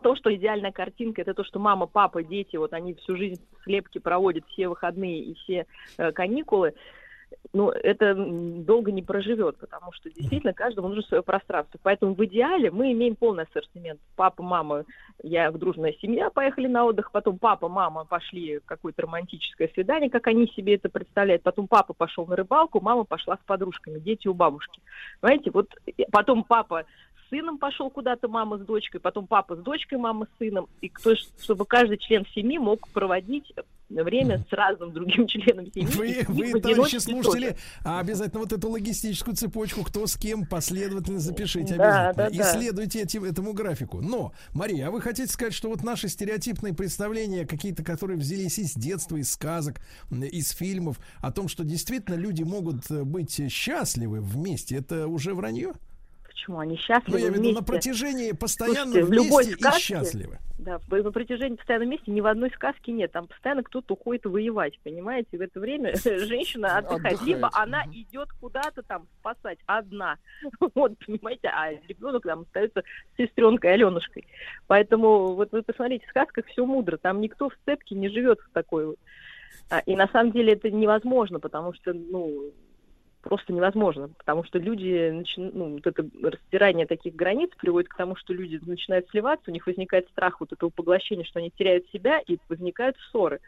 То, 0.02 0.16
что 0.16 0.34
идеальная 0.34 0.72
картинка, 0.72 1.22
это 1.22 1.34
то, 1.34 1.44
что 1.44 1.60
мама, 1.60 1.86
папа, 1.86 2.22
дети, 2.22 2.56
вот 2.56 2.72
они 2.72 2.94
всю 2.94 3.16
жизнь 3.16 3.40
в 3.58 3.64
слепке 3.64 4.00
проводят 4.00 4.44
все 4.48 4.68
выходные 4.68 5.20
и 5.20 5.34
все 5.34 5.66
э, 5.98 6.10
каникулы, 6.12 6.74
ну, 7.52 7.70
это 7.70 8.14
долго 8.14 8.92
не 8.92 9.02
проживет, 9.02 9.58
потому 9.58 9.92
что 9.92 10.08
действительно 10.10 10.52
каждому 10.52 10.88
нужно 10.88 11.02
свое 11.02 11.22
пространство. 11.22 11.78
Поэтому 11.82 12.14
в 12.14 12.24
идеале 12.24 12.70
мы 12.70 12.92
имеем 12.92 13.16
полный 13.16 13.44
ассортимент. 13.44 14.00
Папа, 14.16 14.42
мама, 14.42 14.84
я 15.22 15.50
дружная 15.50 15.92
семья, 16.00 16.30
поехали 16.30 16.68
на 16.68 16.84
отдых, 16.84 17.10
потом 17.10 17.38
папа, 17.38 17.68
мама 17.68 18.04
пошли 18.04 18.60
какое-то 18.64 19.02
романтическое 19.02 19.68
свидание, 19.74 20.10
как 20.10 20.26
они 20.28 20.46
себе 20.48 20.76
это 20.76 20.88
представляют, 20.88 21.42
потом 21.42 21.66
папа 21.66 21.92
пошел 21.92 22.26
на 22.26 22.36
рыбалку, 22.36 22.80
мама 22.80 23.04
пошла 23.04 23.36
с 23.36 23.46
подружками, 23.46 23.98
дети 23.98 24.28
у 24.28 24.34
бабушки. 24.34 24.80
Понимаете, 25.20 25.50
вот 25.50 25.68
потом 26.12 26.44
папа 26.44 26.84
сыном 27.30 27.58
пошел 27.58 27.90
куда-то, 27.90 28.28
мама 28.28 28.58
с 28.58 28.60
дочкой, 28.60 29.00
потом 29.00 29.26
папа 29.26 29.56
с 29.56 29.60
дочкой, 29.60 29.98
мама 29.98 30.26
с 30.26 30.38
сыном, 30.38 30.68
и 30.80 30.88
кто, 30.88 31.14
чтобы 31.40 31.64
каждый 31.64 31.98
член 31.98 32.26
семьи 32.34 32.58
мог 32.58 32.88
проводить 32.88 33.52
время 33.88 34.44
с 34.48 34.52
разным 34.52 34.92
другим 34.92 35.26
членом 35.28 35.66
семьи. 35.72 35.86
Вы, 35.96 36.10
и 36.10 36.52
вы, 36.52 36.60
товарищи 36.60 36.98
слушатели, 36.98 37.56
обязательно 37.84 38.40
вот 38.40 38.52
эту 38.52 38.70
логистическую 38.70 39.36
цепочку, 39.36 39.82
кто 39.82 40.06
с 40.06 40.16
кем, 40.16 40.46
последовательно 40.46 41.18
запишите 41.18 41.74
обязательно. 41.74 42.12
да, 42.14 42.28
и 42.28 42.38
да. 42.38 42.44
следуйте 42.44 43.02
эти- 43.02 43.28
этому 43.28 43.52
графику. 43.52 44.00
Но, 44.00 44.32
Мария, 44.52 44.88
а 44.88 44.90
вы 44.90 45.00
хотите 45.00 45.32
сказать, 45.32 45.54
что 45.54 45.68
вот 45.68 45.82
наши 45.82 46.08
стереотипные 46.08 46.74
представления, 46.74 47.46
какие-то, 47.46 47.82
которые 47.82 48.18
взялись 48.18 48.58
из 48.58 48.74
детства, 48.74 49.16
из 49.16 49.30
сказок, 49.32 49.80
из 50.10 50.50
фильмов, 50.50 50.98
о 51.20 51.32
том, 51.32 51.48
что 51.48 51.64
действительно 51.64 52.14
люди 52.14 52.42
могут 52.42 52.90
быть 52.90 53.50
счастливы 53.50 54.20
вместе, 54.20 54.76
это 54.76 55.06
уже 55.06 55.34
вранье? 55.34 55.72
Почему 56.40 56.58
они 56.58 56.70
Ну, 56.72 56.76
счастливы 56.78 57.20
я 57.20 57.28
имею 57.28 57.32
в 57.32 57.36
виду 57.36 57.48
на 57.48 57.60
вместе? 57.60 57.64
протяжении 57.66 58.32
постоянно 58.32 58.92
Слушайте, 58.92 59.04
в 59.04 59.12
любой 59.12 59.44
вместе 59.44 59.52
и 59.60 59.62
сказке, 59.62 59.80
счастливы. 59.82 60.38
Да, 60.58 60.80
на 60.88 61.12
протяжении 61.12 61.56
постоянного 61.56 61.90
месте 61.90 62.10
ни 62.10 62.20
в 62.22 62.26
одной 62.26 62.50
сказке 62.52 62.92
нет. 62.92 63.12
Там 63.12 63.26
постоянно 63.26 63.62
кто-то 63.62 63.92
уходит 63.92 64.24
воевать, 64.24 64.78
понимаете? 64.82 65.36
В 65.36 65.40
это 65.42 65.60
время 65.60 65.94
женщина 66.02 66.78
отдыхает. 66.78 67.18
Отдыхает. 67.18 67.22
Либо 67.26 67.50
она 67.52 67.84
идет 67.92 68.28
куда-то 68.40 68.82
там 68.82 69.06
спасать 69.18 69.58
одна. 69.66 70.16
Вот, 70.74 70.94
понимаете, 71.04 71.48
а 71.48 71.72
ребенок 71.72 72.22
там 72.22 72.40
остается 72.42 72.84
с 73.12 73.16
сестренкой 73.18 73.74
Аленушкой. 73.74 74.26
Поэтому 74.66 75.34
вот 75.34 75.52
вы 75.52 75.62
посмотрите, 75.62 76.06
в 76.06 76.10
сказках 76.10 76.46
все 76.46 76.64
мудро. 76.64 76.96
Там 76.96 77.20
никто 77.20 77.50
в 77.50 77.54
сцепке 77.62 77.94
не 77.96 78.08
живет 78.08 78.40
в 78.40 78.50
такой 78.54 78.86
вот. 78.86 78.96
А, 79.68 79.80
И 79.80 79.94
на 79.94 80.08
самом 80.08 80.32
деле 80.32 80.54
это 80.54 80.70
невозможно, 80.70 81.38
потому 81.38 81.74
что, 81.74 81.92
ну, 81.92 82.50
просто 83.22 83.52
невозможно, 83.52 84.08
потому 84.18 84.44
что 84.44 84.58
люди, 84.58 85.10
начи- 85.10 85.50
ну, 85.52 85.74
вот 85.74 85.86
это 85.86 86.06
растирание 86.22 86.86
таких 86.86 87.14
границ 87.14 87.50
приводит 87.56 87.88
к 87.88 87.96
тому, 87.96 88.16
что 88.16 88.32
люди 88.32 88.58
начинают 88.64 89.08
сливаться, 89.10 89.50
у 89.50 89.54
них 89.54 89.66
возникает 89.66 90.08
страх 90.08 90.40
вот 90.40 90.52
этого 90.52 90.70
поглощения, 90.70 91.24
что 91.24 91.38
они 91.38 91.50
теряют 91.50 91.86
себя, 91.88 92.20
и 92.26 92.38
возникают 92.48 92.96
ссоры. 92.98 93.40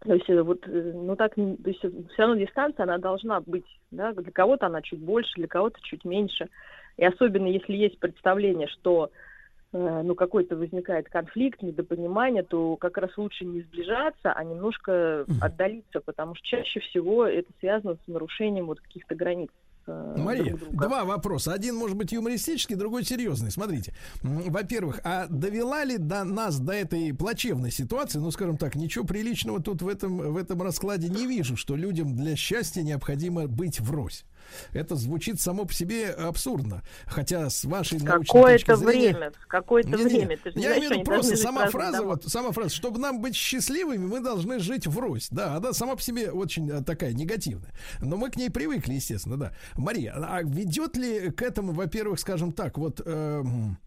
То 0.00 0.14
есть 0.14 0.30
э, 0.30 0.42
вот, 0.42 0.66
э, 0.66 0.92
ну 0.94 1.16
так, 1.16 1.34
то 1.34 1.42
есть 1.42 1.80
все 1.80 2.18
равно 2.18 2.36
дистанция, 2.36 2.84
она 2.84 2.98
должна 2.98 3.40
быть, 3.40 3.66
да, 3.90 4.12
для 4.12 4.32
кого-то 4.32 4.66
она 4.66 4.80
чуть 4.80 5.00
больше, 5.00 5.32
для 5.36 5.48
кого-то 5.48 5.78
чуть 5.82 6.04
меньше. 6.04 6.48
И 6.96 7.04
особенно 7.04 7.46
если 7.46 7.74
есть 7.74 7.98
представление, 7.98 8.68
что 8.68 9.06
э, 9.06 9.27
ну, 9.72 10.14
какой-то 10.14 10.56
возникает 10.56 11.08
конфликт, 11.08 11.62
недопонимание, 11.62 12.42
то 12.42 12.76
как 12.76 12.96
раз 12.96 13.10
лучше 13.16 13.44
не 13.44 13.60
сближаться, 13.60 14.32
а 14.32 14.42
немножко 14.44 15.26
отдалиться, 15.40 16.00
потому 16.00 16.34
что 16.34 16.46
чаще 16.46 16.80
всего 16.80 17.26
это 17.26 17.50
связано 17.60 17.96
с 17.96 18.08
нарушением 18.08 18.66
вот 18.66 18.80
каких-то 18.80 19.14
границ. 19.14 19.50
э, 19.88 20.16
Мария, 20.18 20.56
друг 20.56 20.70
друга. 20.70 20.86
два 20.86 21.04
вопроса. 21.04 21.52
Один 21.52 21.76
может 21.76 21.96
быть 21.96 22.12
юмористический, 22.12 22.76
другой 22.76 23.04
серьезный. 23.04 23.50
Смотрите, 23.50 23.92
во-первых, 24.22 25.00
а 25.04 25.26
довела 25.28 25.84
ли 25.84 25.98
до 25.98 26.24
нас 26.24 26.58
до 26.60 26.72
этой 26.72 27.14
плачевной 27.14 27.70
ситуации, 27.70 28.18
ну, 28.18 28.30
скажем 28.30 28.56
так, 28.56 28.74
ничего 28.74 29.04
приличного 29.04 29.62
тут 29.62 29.82
в 29.82 29.88
этом, 29.88 30.18
в 30.18 30.36
этом 30.36 30.62
раскладе 30.62 31.08
не 31.08 31.26
вижу, 31.26 31.56
что 31.56 31.76
людям 31.76 32.16
для 32.16 32.36
счастья 32.36 32.82
необходимо 32.82 33.46
быть 33.48 33.80
врозь. 33.80 34.24
Это 34.72 34.96
звучит 34.96 35.40
само 35.40 35.64
по 35.64 35.72
себе 35.72 36.10
абсурдно. 36.10 36.82
Хотя 37.06 37.50
с 37.50 37.64
вашей 37.64 37.98
научной 37.98 38.26
Какое-то 38.26 38.66
точки 38.66 38.84
зрения... 38.84 39.12
время, 39.12 39.32
в 39.32 39.46
какое-то 39.46 39.88
Не-не-не, 39.88 40.08
время. 40.08 40.36
Ты 40.36 40.50
же 40.50 40.58
не 40.58 40.64
Я 40.64 40.78
имею 40.78 40.90
в 40.90 40.92
виду 40.94 41.04
просто 41.04 41.36
сама 41.36 41.66
в 41.66 41.70
фраза, 41.70 42.02
вот 42.02 42.24
сама 42.26 42.52
фраза, 42.52 42.70
чтобы 42.70 42.98
нам 42.98 43.20
быть 43.20 43.34
счастливыми, 43.34 44.06
мы 44.06 44.20
должны 44.20 44.58
жить 44.58 44.86
врозь. 44.86 45.28
Да, 45.30 45.56
она 45.56 45.72
сама 45.72 45.96
по 45.96 46.02
себе 46.02 46.30
очень 46.30 46.70
э, 46.70 46.82
такая 46.82 47.12
негативная. 47.12 47.72
Но 48.00 48.16
мы 48.16 48.30
к 48.30 48.36
ней 48.36 48.50
привыкли, 48.50 48.94
естественно, 48.94 49.36
да. 49.36 49.52
Мария, 49.76 50.14
а 50.16 50.42
ведет 50.42 50.96
ли 50.96 51.30
к 51.30 51.42
этому, 51.42 51.72
во-первых, 51.72 52.20
скажем 52.20 52.52
так, 52.52 52.78
вот 52.78 53.00
эм, 53.04 53.78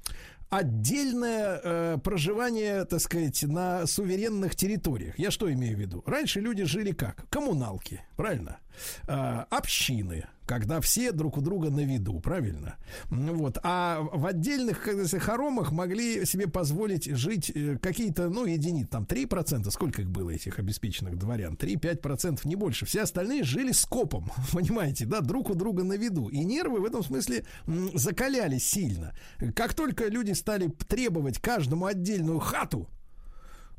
отдельное 0.51 1.61
э, 1.63 1.97
проживание, 2.03 2.83
так 2.85 2.99
сказать, 2.99 3.41
на 3.43 3.87
суверенных 3.87 4.55
территориях. 4.55 5.17
Я 5.17 5.31
что 5.31 5.51
имею 5.51 5.77
в 5.77 5.79
виду? 5.79 6.03
Раньше 6.05 6.41
люди 6.41 6.65
жили 6.65 6.91
как? 6.91 7.25
Коммуналки, 7.29 8.01
правильно? 8.17 8.59
Э, 9.07 9.45
общины, 9.49 10.25
когда 10.45 10.81
все 10.81 11.11
друг 11.11 11.37
у 11.37 11.41
друга 11.41 11.69
на 11.69 11.81
виду, 11.81 12.19
правильно? 12.19 12.75
Вот. 13.09 13.57
А 13.63 14.01
в 14.01 14.25
отдельных 14.25 14.83
говорится, 14.83 15.19
хоромах 15.19 15.71
могли 15.71 16.25
себе 16.25 16.47
позволить 16.47 17.05
жить 17.05 17.51
э, 17.55 17.77
какие-то, 17.81 18.29
ну, 18.29 18.45
единицы, 18.45 18.89
там 18.89 19.03
3%, 19.03 19.69
сколько 19.71 20.01
их 20.01 20.09
было, 20.09 20.31
этих 20.31 20.59
обеспеченных 20.59 21.17
дворян? 21.17 21.55
3-5%, 21.55 22.41
не 22.45 22.55
больше. 22.55 22.85
Все 22.85 23.03
остальные 23.03 23.43
жили 23.43 23.71
скопом, 23.71 24.29
понимаете, 24.51 25.05
да, 25.05 25.21
друг 25.21 25.49
у 25.49 25.55
друга 25.55 25.83
на 25.83 25.93
виду. 25.93 26.27
И 26.27 26.43
нервы 26.43 26.81
в 26.81 26.85
этом 26.85 27.03
смысле 27.03 27.45
закалялись 27.93 28.67
сильно. 28.67 29.13
Как 29.55 29.73
только 29.73 30.07
люди 30.07 30.33
стали 30.33 30.67
требовать 30.67 31.39
каждому 31.39 31.85
отдельную 31.85 32.39
хату, 32.39 32.89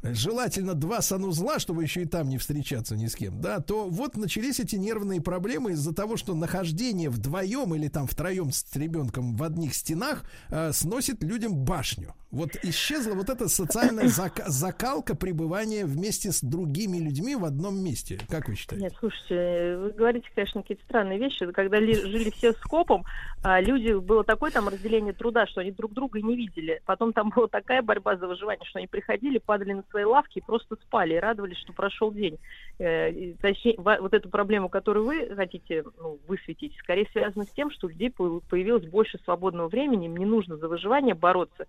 желательно 0.03 0.75
два 0.75 1.01
санузла, 1.03 1.59
чтобы 1.59 1.83
еще 1.83 2.03
и 2.03 2.07
там 2.07 2.29
не 2.29 2.39
встречаться 2.39 2.97
ни 2.97 3.07
с 3.07 3.15
кем, 3.15 3.41
да, 3.41 3.61
то 3.61 3.89
вот 3.89 4.17
начались 4.17 4.61
эти 4.61 4.77
нервные 4.77 5.21
проблемы 5.21 5.73
из-за 5.73 5.95
того, 5.95 6.17
что 6.17 6.35
нахождение 6.35 7.11
вдвоем 7.11 7.75
или 7.75 7.89
там 7.89 8.07
втроем 8.07 8.53
с 8.53 8.65
ребенком 8.75 9.37
в 9.37 9.43
одних 9.43 9.75
стенах 9.75 10.25
э, 10.49 10.73
сносит 10.73 11.23
людям 11.23 11.57
башню. 11.57 12.15
Вот 12.33 12.57
исчезла 12.63 13.13
вот 13.15 13.29
эта 13.29 13.47
социальная 13.47 14.07
зак- 14.07 14.45
закалка 14.47 15.15
пребывания 15.15 15.85
вместе 15.85 16.33
с 16.33 16.41
другими 16.43 16.97
людьми 16.97 17.37
в 17.37 17.45
одном 17.45 17.77
месте. 17.85 18.19
Как 18.31 18.49
вы 18.49 18.55
считаете? 18.55 18.85
Нет, 18.87 18.95
слушайте, 18.99 19.77
вы 19.77 19.91
говорите, 19.91 20.27
конечно, 20.35 20.63
какие-то 20.63 20.83
странные 20.85 21.19
вещи. 21.19 21.45
Когда 21.53 21.79
ли- 21.79 21.93
жили 21.95 22.31
все 22.31 22.53
скопом, 22.55 23.05
а, 23.43 23.61
люди, 23.61 23.93
было 23.93 24.25
такое 24.25 24.51
там 24.51 24.69
разделение 24.69 25.13
труда, 25.13 25.47
что 25.47 25.61
они 25.61 25.73
друг 25.73 25.93
друга 25.93 26.23
не 26.23 26.35
видели. 26.35 26.81
Потом 26.87 27.13
там 27.13 27.29
была 27.37 27.49
такая 27.49 27.83
борьба 27.83 28.17
за 28.17 28.27
выживание, 28.27 28.65
что 28.67 28.79
они 28.79 28.89
приходили, 28.89 29.37
падали 29.37 29.75
на 29.75 29.85
свои 29.91 30.05
лавки 30.05 30.39
и 30.39 30.43
просто 30.43 30.77
спали, 30.77 31.15
и 31.15 31.19
радовались, 31.19 31.59
что 31.59 31.75
прошел 31.75 32.11
день. 32.13 32.39
Э, 32.79 33.13
Точнее, 33.43 33.75
вот 33.77 34.15
эту 34.15 34.31
проблему, 34.31 34.71
которую 34.71 35.05
вы 35.05 35.35
хотите 35.37 35.85
ну, 35.99 36.19
высветить, 36.27 36.75
скорее 36.79 37.07
связана 37.13 37.45
с 37.45 37.51
тем, 37.51 37.71
что 37.71 37.89
у 37.89 37.91
людей 37.91 38.11
по- 38.11 38.41
появилось 38.49 38.87
больше 38.87 39.19
свободного 39.25 39.69
времени, 39.69 40.07
им 40.07 40.17
не 40.17 40.25
нужно 40.25 40.57
за 40.57 40.67
выживание 40.69 41.15
бороться. 41.15 41.67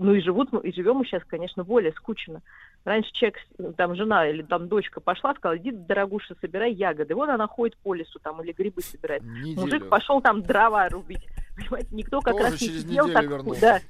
Ну 0.00 0.14
и 0.14 0.20
живут 0.20 0.52
мы, 0.52 0.60
и 0.60 0.72
живем 0.72 0.96
мы 0.96 1.04
сейчас, 1.04 1.22
конечно, 1.24 1.64
более 1.64 1.92
скучно. 1.92 2.42
Раньше 2.84 3.10
человек, 3.12 3.38
с- 3.38 3.72
там 3.74 3.94
жена 3.96 4.28
или 4.28 4.42
там 4.42 4.68
дочка 4.68 5.00
пошла, 5.00 5.34
сказала, 5.34 5.58
иди, 5.58 5.72
дорогуша, 5.72 6.36
собирай 6.40 6.72
ягоды. 6.72 7.14
Вот 7.14 7.28
она 7.28 7.46
ходит 7.46 7.76
по 7.78 7.94
лесу 7.94 8.18
там 8.20 8.42
или 8.42 8.52
грибы 8.52 8.80
собирает. 8.82 9.22
Неделю. 9.22 9.60
Мужик 9.60 9.88
пошел 9.88 10.20
там 10.20 10.42
дрова 10.42 10.88
рубить. 10.88 11.26
Понимаете, 11.56 11.88
никто 11.92 12.20
как 12.20 12.34
Тоже 12.34 12.44
раз 12.50 12.60
не 12.60 12.68
сидел 12.68 13.08
так, 13.12 13.24
вернулся. 13.24 13.60
да, 13.60 13.80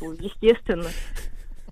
ну, 0.00 0.12
естественно. 0.12 0.88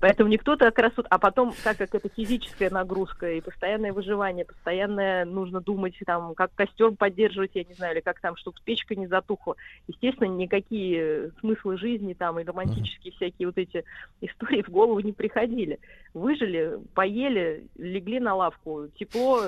Поэтому 0.01 0.29
никто-то 0.29 0.67
как 0.67 0.79
раз 0.79 0.93
вот, 0.97 1.07
а 1.11 1.19
потом, 1.19 1.53
так 1.65 1.77
как 1.77 1.95
это 1.95 2.09
физическая 2.09 2.71
нагрузка 2.71 3.33
и 3.33 3.41
постоянное 3.41 3.93
выживание, 3.93 4.45
постоянное 4.45 5.25
нужно 5.25 5.61
думать, 5.61 5.95
там, 6.07 6.35
как 6.35 6.55
костер 6.55 6.93
поддерживать, 6.93 7.53
я 7.55 7.65
не 7.65 7.75
знаю, 7.75 7.95
или 7.95 8.01
как 8.01 8.21
там, 8.21 8.37
чтобы 8.37 8.57
печка 8.65 8.95
не 8.95 9.07
затухла. 9.07 9.57
Естественно, 9.89 10.29
никакие 10.29 11.33
смыслы 11.41 11.79
жизни 11.79 12.15
там 12.15 12.39
и 12.39 12.45
романтические 12.45 13.13
всякие 13.15 13.49
вот 13.49 13.59
эти 13.59 13.85
истории 14.21 14.63
в 14.63 14.69
голову 14.69 15.01
не 15.01 15.13
приходили. 15.13 15.81
Выжили, 16.15 16.79
поели, 16.95 17.67
легли 17.77 18.21
на 18.21 18.35
лавку, 18.35 18.89
тепло, 18.99 19.43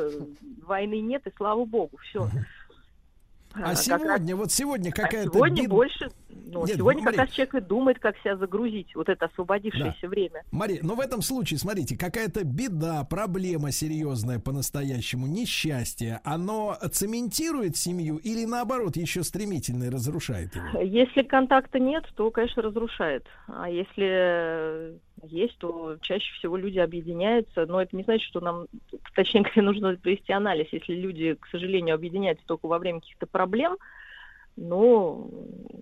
войны 0.62 1.00
нет, 1.00 1.26
и 1.26 1.32
слава 1.36 1.64
богу, 1.64 1.96
все. 1.98 2.28
А 3.54 3.74
сегодня, 3.74 4.36
вот 4.36 4.52
сегодня 4.52 4.92
какая-то... 4.92 5.32
сегодня 5.32 5.62
бед- 5.62 5.70
больше, 5.70 6.10
ну, 6.28 6.66
Нет, 6.66 6.76
сегодня 6.76 7.02
Мария. 7.02 7.18
как 7.18 7.26
раз 7.26 7.34
человек 7.34 7.54
и 7.54 7.60
думает, 7.60 7.98
как 7.98 8.16
себя 8.18 8.36
загрузить, 8.36 8.94
вот 8.94 9.08
это 9.08 9.26
освободившееся 9.26 10.08
время. 10.08 10.42
Мария, 10.50 10.80
но 10.82 10.94
в 10.94 11.00
этом 11.00 11.22
случае, 11.22 11.58
смотрите, 11.58 11.96
какая-то 11.96 12.44
беда, 12.44 13.04
проблема 13.04 13.72
серьезная 13.72 14.38
по-настоящему, 14.38 15.26
несчастье, 15.26 16.20
оно 16.24 16.76
цементирует 16.92 17.76
семью 17.76 18.16
или 18.16 18.44
наоборот 18.44 18.96
еще 18.96 19.22
стремительно 19.22 19.90
разрушает 19.90 20.54
его? 20.54 20.80
Если 20.80 21.22
контакта 21.22 21.78
нет, 21.78 22.04
то, 22.16 22.30
конечно, 22.30 22.62
разрушает. 22.62 23.26
А 23.48 23.68
если 23.68 25.00
есть, 25.22 25.58
то 25.58 25.96
чаще 26.00 26.32
всего 26.34 26.56
люди 26.56 26.78
объединяются. 26.78 27.66
Но 27.66 27.80
это 27.80 27.96
не 27.96 28.02
значит, 28.02 28.26
что 28.28 28.40
нам, 28.40 28.66
точнее 29.14 29.42
говоря, 29.42 29.62
нужно 29.62 29.96
провести 29.96 30.32
анализ. 30.32 30.68
Если 30.72 30.94
люди, 30.94 31.34
к 31.34 31.46
сожалению, 31.48 31.94
объединяются 31.94 32.44
только 32.46 32.66
во 32.66 32.78
время 32.78 33.00
каких-то 33.00 33.26
проблем, 33.26 33.76
ну, 34.60 35.30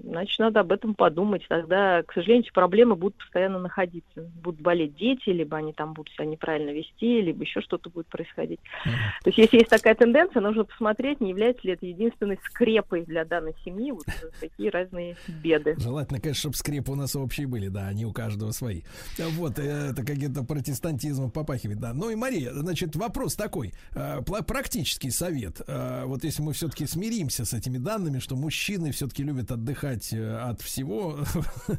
значит, 0.05 0.39
надо 0.39 0.61
об 0.61 0.71
этом 0.71 0.95
подумать. 0.95 1.45
Тогда, 1.49 2.03
к 2.05 2.13
сожалению, 2.13 2.45
эти 2.45 2.53
проблемы 2.53 2.95
будут 2.95 3.19
постоянно 3.19 3.59
находиться. 3.59 4.31
Будут 4.43 4.61
болеть 4.61 4.97
дети, 4.97 5.31
либо 5.31 5.57
они 5.57 5.73
там 5.73 5.95
будут 5.95 6.13
себя 6.15 6.25
неправильно 6.25 6.71
вести, 6.71 7.21
либо 7.21 7.43
еще 7.43 7.61
что-то 7.61 7.91
будет 7.91 8.07
происходить. 8.07 8.61
То 8.85 9.31
есть, 9.31 9.39
если 9.39 9.57
есть 9.59 9.71
такая 9.71 9.97
тенденция, 9.97 10.41
нужно 10.41 10.65
посмотреть, 10.65 11.21
не 11.21 11.31
является 11.31 11.67
ли 11.67 11.73
это 11.73 11.87
единственной 11.87 12.39
скрепой 12.45 13.05
для 13.05 13.25
данной 13.25 13.55
семьи 13.65 13.91
вот 13.91 14.05
такие 14.41 14.71
разные 14.71 15.17
беды. 15.43 15.75
Желательно, 15.79 16.21
конечно, 16.21 16.41
чтобы 16.41 16.57
скрепы 16.57 16.93
у 16.93 16.95
нас 16.95 17.17
общие 17.17 17.49
были, 17.49 17.69
да, 17.69 17.89
они 17.89 18.07
у 18.07 18.13
каждого 18.13 18.53
свои. 18.53 18.83
Вот, 19.19 19.59
это 19.59 20.05
каким-то 20.05 20.45
протестантизмом 20.45 21.33
попахивает, 21.33 21.81
да. 21.81 21.93
Ну 21.93 22.11
и, 22.11 22.15
Мария, 22.15 22.53
значит, 22.53 22.95
вопрос 22.95 23.35
такой, 23.35 23.75
э, 23.95 24.23
практический 24.47 25.11
совет. 25.11 25.61
Э, 25.67 26.05
Вот 26.07 26.23
если 26.23 26.43
мы 26.43 26.53
все-таки 26.53 26.87
смиримся 26.87 27.45
с 27.45 27.53
этими 27.53 27.79
данными, 27.79 28.21
что 28.21 28.37
мужчины 28.69 28.93
все-таки 28.93 29.23
любят 29.23 29.51
отдыхать 29.51 30.13
э, 30.13 30.37
от 30.37 30.61
всего, 30.61 31.21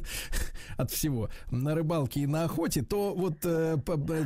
от 0.76 0.90
всего 0.90 1.28
на 1.50 1.74
рыбалке 1.74 2.20
и 2.20 2.26
на 2.26 2.44
охоте, 2.44 2.82
то 2.82 3.14
вот 3.14 3.44
э, 3.44 3.76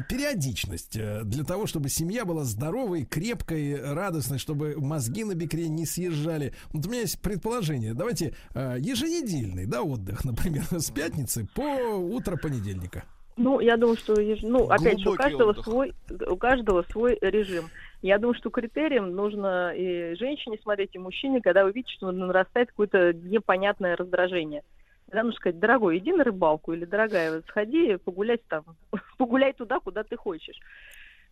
периодичность 0.08 0.96
э, 0.96 1.22
для 1.24 1.44
того, 1.44 1.66
чтобы 1.66 1.90
семья 1.90 2.24
была 2.24 2.44
здоровой, 2.44 3.04
крепкой, 3.04 3.78
радостной, 3.80 4.38
чтобы 4.38 4.76
мозги 4.78 5.24
на 5.24 5.34
бекре 5.34 5.68
не 5.68 5.84
съезжали. 5.84 6.54
Вот 6.72 6.86
у 6.86 6.88
меня 6.88 7.02
есть 7.02 7.20
предположение. 7.20 7.92
Давайте 7.92 8.34
э, 8.54 8.76
еженедельный, 8.78 9.66
да, 9.66 9.82
отдых, 9.82 10.24
например, 10.24 10.64
с 10.70 10.90
пятницы 10.90 11.46
по 11.54 11.62
утро 11.62 12.36
понедельника. 12.36 13.04
Ну, 13.36 13.60
я 13.60 13.76
думаю, 13.76 13.96
что, 13.96 14.14
ну, 14.42 14.68
опять 14.68 15.00
же, 15.00 15.10
у 15.10 15.16
каждого 15.16 15.50
отдых. 15.50 15.64
свой, 15.64 15.94
у 16.30 16.36
каждого 16.36 16.82
свой 16.90 17.18
режим. 17.20 17.64
Я 18.04 18.18
думаю, 18.18 18.34
что 18.34 18.50
критерием 18.50 19.16
нужно 19.16 19.72
и 19.74 20.14
женщине 20.16 20.58
смотреть, 20.62 20.90
и 20.92 20.98
мужчине, 20.98 21.40
когда 21.40 21.64
вы 21.64 21.72
видите, 21.72 21.94
что 21.94 22.12
нарастает 22.12 22.68
какое-то 22.68 23.14
непонятное 23.14 23.96
раздражение. 23.96 24.62
Тогда 25.06 25.22
нужно 25.22 25.38
сказать, 25.38 25.58
дорогой, 25.58 25.96
иди 25.96 26.12
на 26.12 26.22
рыбалку, 26.22 26.74
или 26.74 26.84
дорогая, 26.84 27.36
вот 27.36 27.46
сходи 27.48 27.96
погулять 27.96 28.42
там, 28.46 28.64
погуляй 29.16 29.54
туда, 29.54 29.80
куда 29.80 30.02
ты 30.04 30.18
хочешь. 30.18 30.58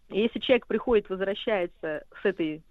И 0.09 0.20
если 0.23 0.39
человек 0.39 0.66
приходит, 0.66 1.11
возвращается 1.11 2.05
с 2.23 2.24
этой 2.24 2.62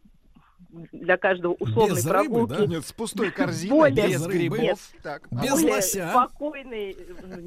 для 0.92 1.18
каждого 1.18 1.54
условной 1.60 1.96
Без 1.98 2.06
рыбы, 2.08 2.24
прогулки. 2.48 2.50
да? 2.58 2.66
Нет, 2.66 2.86
с 2.88 2.92
пустой 2.94 3.30
корзиной, 3.36 3.78
более- 3.78 4.08
без 4.08 4.26
грибов. 4.26 4.60
Нет, 4.60 4.78
Так. 5.04 5.28
более 5.30 5.82
спокойный. 5.84 6.98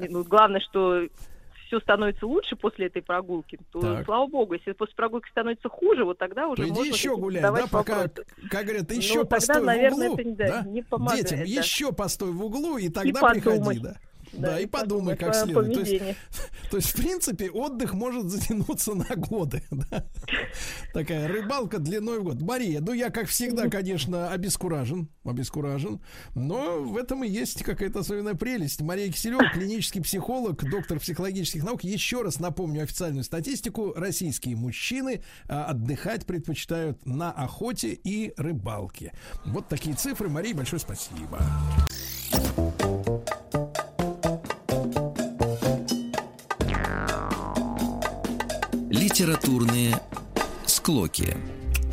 Ну, 0.09 0.23
главное, 0.23 0.61
что 0.61 1.01
все 1.65 1.79
становится 1.79 2.25
лучше 2.27 2.55
после 2.55 2.87
этой 2.87 3.01
прогулки, 3.01 3.59
то 3.71 3.81
Так. 3.81 4.05
слава 4.05 4.27
богу, 4.27 4.53
если 4.53 4.71
после 4.73 4.95
прогулки 4.95 5.29
становится 5.29 5.69
хуже, 5.69 6.03
вот 6.05 6.17
тогда 6.17 6.47
уже 6.47 6.63
То 6.63 6.67
иди 6.69 6.71
можно 6.77 6.91
еще 6.93 7.15
гулять, 7.17 7.41
да, 7.41 7.51
пока, 7.69 7.97
вопросы. 8.03 8.25
как 8.49 8.65
говорят, 8.65 8.85
Ну, 8.89 8.95
еще 8.95 9.13
тогда, 9.21 9.35
постой 9.35 9.61
наверное, 9.61 10.09
в 10.09 10.11
углу. 10.13 10.21
это 10.21 10.29
не- 10.29 10.35
да, 10.35 10.61
не 10.65 10.81
помогает, 10.83 11.23
Детям, 11.25 11.39
да. 11.39 11.45
еще 11.45 11.91
постой 11.91 12.31
в 12.31 12.43
углу, 12.43 12.77
и 12.77 12.89
тогда 12.89 13.19
подумай. 13.19 13.41
приходи, 13.41 13.79
да. 13.79 13.95
Да, 14.33 14.51
Да, 14.51 14.59
и 14.59 14.65
подумай, 14.65 15.15
как 15.15 15.35
следует. 15.35 15.73
То 15.73 15.79
есть, 15.79 16.17
то 16.71 16.77
есть, 16.77 16.89
в 16.89 16.95
принципе, 16.95 17.49
отдых 17.49 17.93
может 17.93 18.25
затянуться 18.25 18.93
на 18.93 19.15
годы. 19.15 19.63
да. 19.71 20.05
Такая 20.93 21.27
рыбалка 21.27 21.79
длиной 21.79 22.19
в 22.19 22.23
год. 22.23 22.41
Мария, 22.41 22.81
ну 22.81 22.93
я, 22.93 23.09
как 23.09 23.27
всегда, 23.27 23.69
конечно, 23.69 24.31
обескуражен, 24.31 25.09
обескуражен, 25.23 26.01
но 26.33 26.81
в 26.81 26.97
этом 26.97 27.23
и 27.23 27.29
есть 27.29 27.63
какая-то 27.63 27.99
особенная 27.99 28.35
прелесть. 28.35 28.81
Мария 28.81 29.11
Киселева, 29.11 29.49
клинический 29.53 30.01
психолог, 30.01 30.63
доктор 30.69 30.99
психологических 30.99 31.63
наук. 31.63 31.83
Еще 31.83 32.21
раз 32.21 32.39
напомню 32.39 32.83
официальную 32.83 33.23
статистику. 33.23 33.93
Российские 33.95 34.55
мужчины 34.55 35.23
а, 35.47 35.65
отдыхать 35.65 36.25
предпочитают 36.25 37.05
на 37.05 37.31
охоте 37.31 37.93
и 37.93 38.33
рыбалке. 38.37 39.13
Вот 39.45 39.67
такие 39.67 39.95
цифры. 39.95 40.29
Мария, 40.29 40.55
большое 40.55 40.79
спасибо. 40.79 41.39
Литературные 49.15 50.01
склоки. 50.65 51.37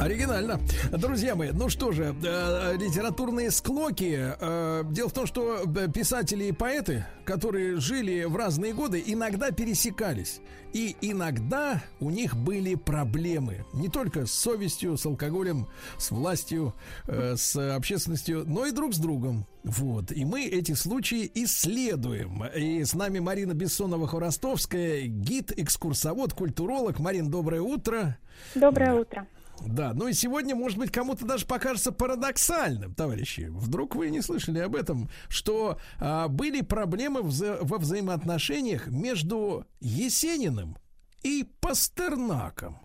Оригинально. 0.03 0.59
Друзья 0.91 1.37
мои, 1.37 1.51
ну 1.53 1.69
что 1.69 1.93
же, 1.93 2.13
э, 2.25 2.77
литературные 2.77 3.53
склоки. 3.53 4.35
Э, 4.41 4.83
дело 4.91 5.09
в 5.09 5.13
том, 5.13 5.27
что 5.27 5.63
э, 5.63 5.89
писатели 5.93 6.47
и 6.47 6.53
поэты, 6.53 7.07
которые 7.25 7.77
жили 7.77 8.25
в 8.25 8.35
разные 8.35 8.75
годы, 8.75 9.01
иногда 9.07 9.53
пересекались. 9.53 10.41
И 10.73 10.97
иногда 11.03 11.85
у 12.01 12.11
них 12.11 12.35
были 12.35 12.75
проблемы. 12.75 13.65
Не 13.75 13.89
только 13.89 14.27
с 14.27 14.33
совестью, 14.33 14.97
с 14.97 15.07
алкоголем, 15.07 15.69
с 15.99 16.11
властью, 16.11 16.75
э, 17.07 17.37
с 17.37 17.55
общественностью, 17.77 18.43
но 18.45 18.67
и 18.67 18.73
друг 18.73 18.95
с 18.95 18.99
другом. 18.99 19.47
Вот. 19.63 20.11
И 20.11 20.25
мы 20.25 20.47
эти 20.47 20.73
случаи 20.73 21.31
исследуем. 21.33 22.45
И 22.57 22.83
с 22.83 22.95
нами 22.95 23.21
Марина 23.21 23.53
Бессонова-Хворостовская, 23.53 25.03
гид, 25.03 25.53
экскурсовод, 25.57 26.33
культуролог. 26.33 26.99
Марин, 26.99 27.31
доброе 27.31 27.61
утро. 27.61 28.19
Доброе 28.57 28.95
утро. 28.95 29.29
Да, 29.61 29.93
ну 29.95 30.09
и 30.09 30.13
сегодня, 30.13 30.55
может 30.57 30.79
быть, 30.79 30.91
кому-то 30.91 31.25
даже 31.25 31.47
покажется 31.47 31.93
парадоксальным, 31.93 32.95
товарищи. 32.95 33.49
Вдруг 33.51 33.95
вы 33.95 34.11
не 34.11 34.21
слышали 34.23 34.59
об 34.59 34.75
этом, 34.75 35.09
что 35.29 35.79
а, 36.01 36.29
были 36.29 36.63
проблемы 36.63 37.21
вза- 37.21 37.59
во 37.61 37.79
взаимоотношениях 37.79 38.89
между 38.89 39.65
Есениным 39.81 40.77
и 41.23 41.49
Пастернаком. 41.61 42.79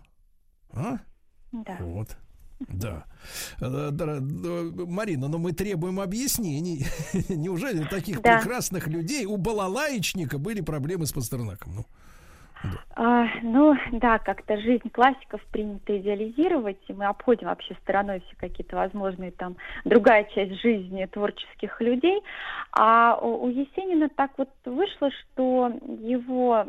А? 0.70 0.98
Да. 1.52 1.76
Вот. 1.80 2.16
Да. 2.60 3.04
Э, 3.60 3.90
э, 3.96 4.20
Марина, 4.20 5.28
но 5.28 5.38
мы 5.38 5.52
требуем 5.52 6.00
объяснений. 6.00 6.86
Неужели 7.28 7.84
у 7.84 7.88
таких 7.88 8.20
Да. 8.20 8.38
прекрасных 8.38 8.88
людей, 8.88 9.26
у 9.26 9.36
балалаечника 9.36 10.38
были 10.38 10.60
проблемы 10.60 11.06
с 11.06 11.12
Пастернаком? 11.12 11.76
Ну, 11.76 11.86
А, 12.94 13.26
ну, 13.42 13.76
да, 13.92 14.18
как-то 14.18 14.58
жизнь 14.58 14.90
классиков 14.90 15.40
принято 15.52 15.96
идеализировать, 15.96 16.78
и 16.88 16.92
мы 16.92 17.06
обходим 17.06 17.46
вообще 17.48 17.74
стороной 17.82 18.20
все 18.20 18.36
какие-то 18.36 18.76
возможные 18.76 19.30
там 19.30 19.56
другая 19.84 20.24
часть 20.34 20.60
жизни 20.60 21.06
творческих 21.06 21.80
людей. 21.80 22.20
А 22.72 23.18
у 23.20 23.48
у 23.48 23.50
Есенина 23.50 24.08
так 24.08 24.32
вот 24.36 24.50
вышло, 24.64 25.10
что 25.10 25.72
его 26.00 26.66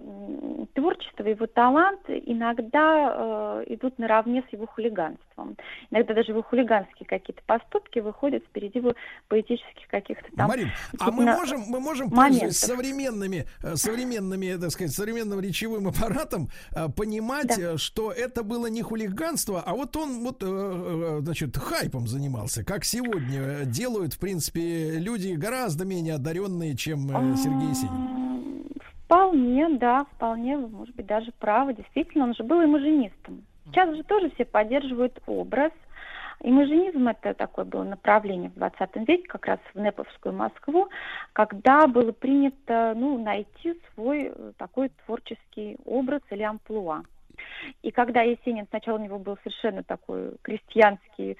творчество, 0.73 1.23
его 1.23 1.47
талант 1.47 2.01
иногда 2.07 3.61
э, 3.61 3.73
идут 3.73 3.99
наравне 3.99 4.43
с 4.49 4.53
его 4.53 4.65
хулиганством. 4.65 5.57
Иногда 5.91 6.13
даже 6.13 6.31
его 6.31 6.41
хулиганские 6.41 7.05
какие-то 7.05 7.41
поступки 7.45 7.99
выходят 7.99 8.43
впереди 8.45 8.79
его 8.79 8.93
поэтических 9.27 9.87
каких-то 9.87 10.27
там... 10.35 10.47
Марин, 10.47 10.69
а 10.99 11.11
мы 11.11 11.25
можем, 11.25 11.61
мы 11.67 11.79
можем, 11.79 12.09
пользуясь 12.09 12.57
современными, 12.57 13.45
э, 13.61 13.75
современными, 13.75 14.57
так 14.59 14.71
сказать, 14.71 14.93
современным 14.93 15.39
речевым 15.39 15.78
аппаратом, 15.87 16.49
э, 16.71 16.89
понимать, 16.89 17.57
э, 17.57 17.77
что 17.77 18.11
это 18.11 18.43
было 18.43 18.67
не 18.67 18.81
хулиганство, 18.81 19.61
а 19.65 19.73
вот 19.73 19.95
он 19.95 20.23
вот, 20.23 20.41
э, 20.41 21.19
значит, 21.21 21.57
хайпом 21.57 22.07
занимался, 22.07 22.63
как 22.63 22.85
сегодня 22.85 23.65
делают, 23.65 24.13
в 24.13 24.19
принципе, 24.19 24.99
люди 24.99 25.33
гораздо 25.33 25.85
менее 25.85 26.15
одаренные, 26.15 26.75
чем 26.75 27.07
Сергей 27.37 27.69
Есенин. 27.69 28.69
Вполне, 29.05 29.69
да, 29.79 30.05
вполне, 30.15 30.57
вы, 30.57 30.67
может 30.67 30.95
быть, 30.95 31.07
даже 31.07 31.31
правы. 31.39 31.73
Действительно, 31.73 32.25
он 32.25 32.35
же 32.35 32.43
был 32.43 32.63
имажинистом. 32.63 33.43
Сейчас 33.65 33.95
же 33.95 34.03
тоже 34.03 34.29
все 34.31 34.45
поддерживают 34.45 35.19
образ. 35.25 35.71
Имажинизм 36.41 37.07
это 37.07 37.33
такое 37.33 37.65
было 37.65 37.83
направление 37.83 38.49
в 38.49 38.53
20 38.53 39.07
веке, 39.07 39.27
как 39.27 39.45
раз 39.45 39.59
в 39.73 39.79
Неповскую 39.79 40.33
Москву, 40.33 40.87
когда 41.33 41.85
было 41.87 42.13
принято 42.13 42.93
ну, 42.95 43.21
найти 43.21 43.79
свой 43.93 44.31
э, 44.33 44.51
такой 44.57 44.89
творческий 45.05 45.77
образ 45.83 46.21
или 46.29 46.43
амплуа. 46.43 47.03
И 47.81 47.91
когда 47.91 48.21
Есенин, 48.21 48.67
сначала 48.69 48.97
у 48.97 49.03
него 49.03 49.19
был 49.19 49.37
совершенно 49.43 49.83
такой 49.83 50.33
крестьянский, 50.41 51.37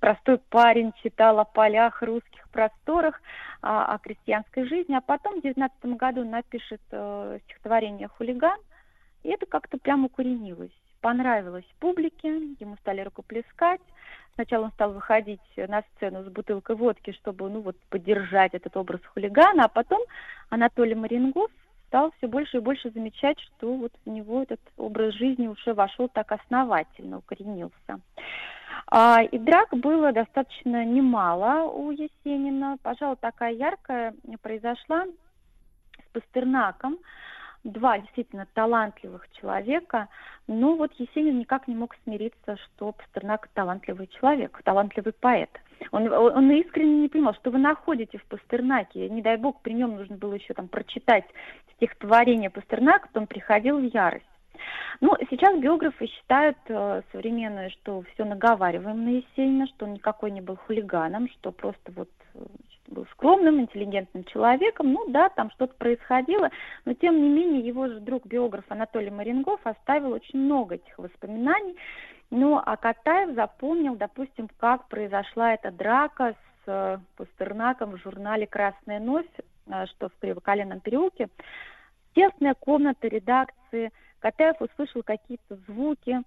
простой 0.00 0.38
парень, 0.38 0.92
читал 1.02 1.38
о 1.40 1.44
полях, 1.44 2.02
русских 2.02 2.48
просторах, 2.50 3.20
а, 3.60 3.94
о 3.94 3.98
крестьянской 3.98 4.66
жизни, 4.66 4.94
а 4.94 5.00
потом 5.00 5.40
в 5.40 5.42
19 5.42 5.96
году 5.96 6.24
напишет 6.24 6.80
э, 6.90 7.38
стихотворение 7.44 8.08
«Хулиган», 8.08 8.58
и 9.24 9.30
это 9.30 9.46
как-то 9.46 9.78
прямо 9.78 10.06
укоренилось. 10.06 10.70
Понравилось 11.00 11.64
публике, 11.78 12.28
ему 12.58 12.76
стали 12.80 13.02
рукоплескать. 13.02 13.80
Сначала 14.34 14.64
он 14.64 14.72
стал 14.72 14.92
выходить 14.92 15.40
на 15.56 15.82
сцену 15.82 16.22
с 16.22 16.28
бутылкой 16.28 16.76
водки, 16.76 17.12
чтобы 17.12 17.48
ну, 17.50 17.60
вот, 17.60 17.76
поддержать 17.90 18.54
этот 18.54 18.76
образ 18.76 19.00
хулигана, 19.12 19.64
а 19.64 19.68
потом 19.68 20.00
Анатолий 20.48 20.94
Марингов 20.94 21.50
стал 21.88 22.12
все 22.18 22.28
больше 22.28 22.58
и 22.58 22.60
больше 22.60 22.90
замечать, 22.90 23.38
что 23.40 23.74
вот 23.74 23.92
у 24.04 24.10
него 24.10 24.42
этот 24.42 24.60
образ 24.76 25.14
жизни 25.14 25.48
уже 25.48 25.74
вошел 25.74 26.08
так 26.08 26.30
основательно, 26.32 27.18
укоренился. 27.18 28.00
А, 28.86 29.22
и 29.22 29.38
драк 29.38 29.70
было 29.70 30.12
достаточно 30.12 30.84
немало 30.84 31.68
у 31.70 31.90
Есенина. 31.90 32.78
Пожалуй, 32.82 33.16
такая 33.16 33.52
яркая 33.52 34.14
произошла 34.40 35.04
с 35.04 36.12
Пастернаком. 36.12 36.98
Два 37.64 37.98
действительно 37.98 38.46
талантливых 38.54 39.28
человека. 39.32 40.08
Но 40.46 40.76
вот 40.76 40.92
Есенин 40.98 41.38
никак 41.38 41.68
не 41.68 41.74
мог 41.74 41.94
смириться, 42.04 42.56
что 42.56 42.92
Пастернак 42.92 43.48
талантливый 43.54 44.06
человек, 44.06 44.60
талантливый 44.64 45.12
поэт. 45.12 45.50
Он, 45.92 46.10
он 46.12 46.50
искренне 46.52 47.02
не 47.02 47.08
понимал, 47.08 47.34
что 47.34 47.50
вы 47.50 47.58
находите 47.58 48.18
в 48.18 48.24
Пастернаке. 48.24 49.08
Не 49.08 49.22
дай 49.22 49.36
бог, 49.36 49.60
при 49.62 49.72
нем 49.72 49.96
нужно 49.96 50.16
было 50.16 50.34
еще 50.34 50.54
там 50.54 50.68
прочитать 50.68 51.24
стихотворение 51.76 52.50
Пастернака, 52.50 53.08
то 53.12 53.20
он 53.20 53.26
приходил 53.26 53.78
в 53.78 53.84
ярость. 53.84 54.26
Ну, 55.00 55.12
сейчас 55.30 55.58
биографы 55.58 56.06
считают 56.06 56.58
э, 56.66 57.02
современные, 57.12 57.70
что 57.70 58.02
все 58.12 58.24
наговариваем 58.24 59.04
на 59.04 59.10
Есенина, 59.10 59.66
что 59.68 59.86
он 59.86 59.94
никакой 59.94 60.32
не 60.32 60.40
был 60.40 60.56
хулиганом, 60.56 61.28
что 61.28 61.52
просто 61.52 61.92
вот 61.94 62.10
э, 62.34 62.40
был 62.88 63.06
скромным, 63.12 63.60
интеллигентным 63.60 64.24
человеком. 64.24 64.92
Ну 64.92 65.08
да, 65.08 65.28
там 65.28 65.50
что-то 65.52 65.74
происходило, 65.74 66.50
но 66.84 66.94
тем 66.94 67.20
не 67.20 67.28
менее 67.28 67.60
его 67.60 67.86
же 67.86 68.00
друг-биограф 68.00 68.64
Анатолий 68.68 69.10
Марингов 69.10 69.60
оставил 69.64 70.12
очень 70.12 70.38
много 70.38 70.76
этих 70.76 70.98
воспоминаний. 70.98 71.76
Ну, 72.30 72.60
а 72.62 72.76
Катаев 72.76 73.34
запомнил, 73.34 73.96
допустим, 73.96 74.48
как 74.58 74.88
произошла 74.88 75.54
эта 75.54 75.70
драка 75.70 76.34
с 76.34 76.68
э, 76.68 76.98
Пастернаком 77.16 77.92
в 77.92 78.02
журнале 78.02 78.46
«Красная 78.46 79.00
новь», 79.00 79.26
э, 79.66 79.86
что 79.86 80.08
в 80.10 80.18
Кривоколенном 80.20 80.80
переулке. 80.80 81.28
Тесная 82.14 82.54
комната 82.54 83.08
редакции. 83.08 83.92
Катаев 84.18 84.60
услышал 84.60 85.02
какие-то 85.02 85.56
звуки, 85.68 86.22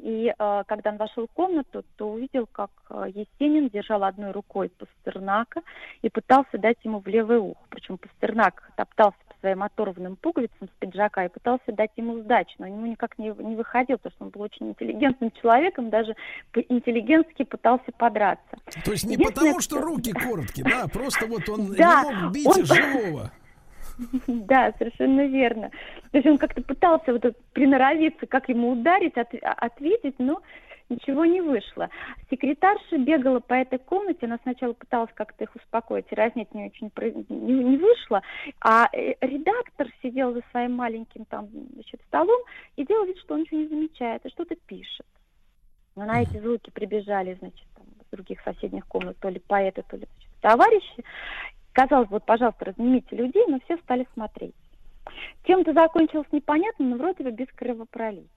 и 0.00 0.32
э, 0.36 0.62
когда 0.66 0.90
он 0.90 0.96
вошел 0.96 1.26
в 1.26 1.32
комнату, 1.32 1.84
то 1.96 2.10
увидел, 2.10 2.46
как 2.50 2.70
э, 2.90 3.06
Есенин 3.14 3.68
держал 3.68 4.04
одной 4.04 4.32
рукой 4.32 4.70
Пастернака 4.70 5.62
и 6.02 6.08
пытался 6.08 6.58
дать 6.58 6.78
ему 6.84 7.00
в 7.00 7.06
левое 7.06 7.38
ухо. 7.38 7.60
Причем 7.70 7.98
Пастернак 7.98 8.70
топтался 8.76 9.18
по 9.28 9.34
своим 9.40 9.62
оторванным 9.62 10.16
пуговицам 10.16 10.68
с 10.68 10.80
пиджака 10.80 11.24
и 11.24 11.28
пытался 11.28 11.72
дать 11.72 11.90
ему 11.96 12.20
сдачу, 12.20 12.54
но 12.58 12.66
ему 12.66 12.86
никак 12.86 13.18
не, 13.18 13.28
не 13.28 13.56
выходил, 13.56 13.98
потому 13.98 14.12
что 14.12 14.24
он 14.24 14.30
был 14.30 14.42
очень 14.42 14.68
интеллигентным 14.68 15.30
человеком, 15.40 15.90
даже 15.90 16.14
по-интеллигентски 16.52 17.44
пытался 17.44 17.90
подраться. 17.96 18.56
То 18.84 18.92
есть 18.92 19.04
не 19.04 19.16
потому, 19.16 19.60
что 19.60 19.80
руки 19.80 20.12
короткие, 20.12 20.64
да, 20.68 20.86
просто 20.88 21.26
вот 21.26 21.48
он 21.48 21.60
не 21.72 21.84
мог 21.84 22.32
бить 22.32 22.66
живого. 22.66 23.30
Да, 24.26 24.72
совершенно 24.78 25.26
верно. 25.26 25.70
То 26.10 26.18
есть 26.18 26.26
он 26.26 26.38
как-то 26.38 26.62
пытался 26.62 27.12
вот 27.12 27.36
приноровиться, 27.52 28.26
как 28.26 28.48
ему 28.48 28.72
ударить, 28.72 29.16
от- 29.16 29.34
а- 29.42 29.52
ответить, 29.52 30.16
но 30.18 30.42
ничего 30.88 31.24
не 31.24 31.40
вышло. 31.40 31.88
Секретарша 32.30 32.98
бегала 32.98 33.40
по 33.40 33.54
этой 33.54 33.78
комнате, 33.78 34.26
она 34.26 34.38
сначала 34.42 34.72
пыталась 34.72 35.10
как-то 35.14 35.44
их 35.44 35.54
успокоить, 35.56 36.12
разнять 36.12 36.54
не 36.54 36.66
очень 36.66 36.90
не, 37.28 37.64
не 37.64 37.76
вышло, 37.76 38.22
а 38.60 38.88
э, 38.92 39.14
редактор 39.20 39.88
сидел 40.02 40.32
за 40.32 40.42
своим 40.50 40.74
маленьким 40.74 41.24
там 41.24 41.48
значит, 41.74 42.00
столом 42.06 42.40
и 42.76 42.84
делал 42.86 43.04
вид, 43.06 43.18
что 43.18 43.34
он 43.34 43.40
ничего 43.40 43.60
не 43.60 43.68
замечает, 43.68 44.24
и 44.24 44.30
что-то 44.30 44.54
пишет. 44.66 45.06
Но 45.96 46.04
на 46.04 46.22
эти 46.22 46.38
звуки 46.38 46.70
прибежали, 46.70 47.34
значит, 47.40 47.66
там, 47.74 47.86
из 47.86 48.06
других 48.12 48.40
соседних 48.42 48.86
комнат, 48.86 49.16
то 49.18 49.28
ли 49.30 49.40
поэты, 49.40 49.82
то 49.88 49.96
ли 49.96 50.06
значит, 50.06 50.30
товарищи. 50.40 51.04
Казалось, 51.76 52.08
вот, 52.08 52.24
пожалуйста, 52.24 52.64
разнимите 52.64 53.14
людей, 53.14 53.44
но 53.48 53.60
все 53.60 53.76
стали 53.82 54.06
смотреть. 54.14 54.54
Чем-то 55.44 55.74
закончилось 55.74 56.26
непонятно, 56.32 56.86
но 56.86 56.96
вроде 56.96 57.22
бы 57.22 57.30
без 57.30 57.48
кровопролития. 57.48 58.30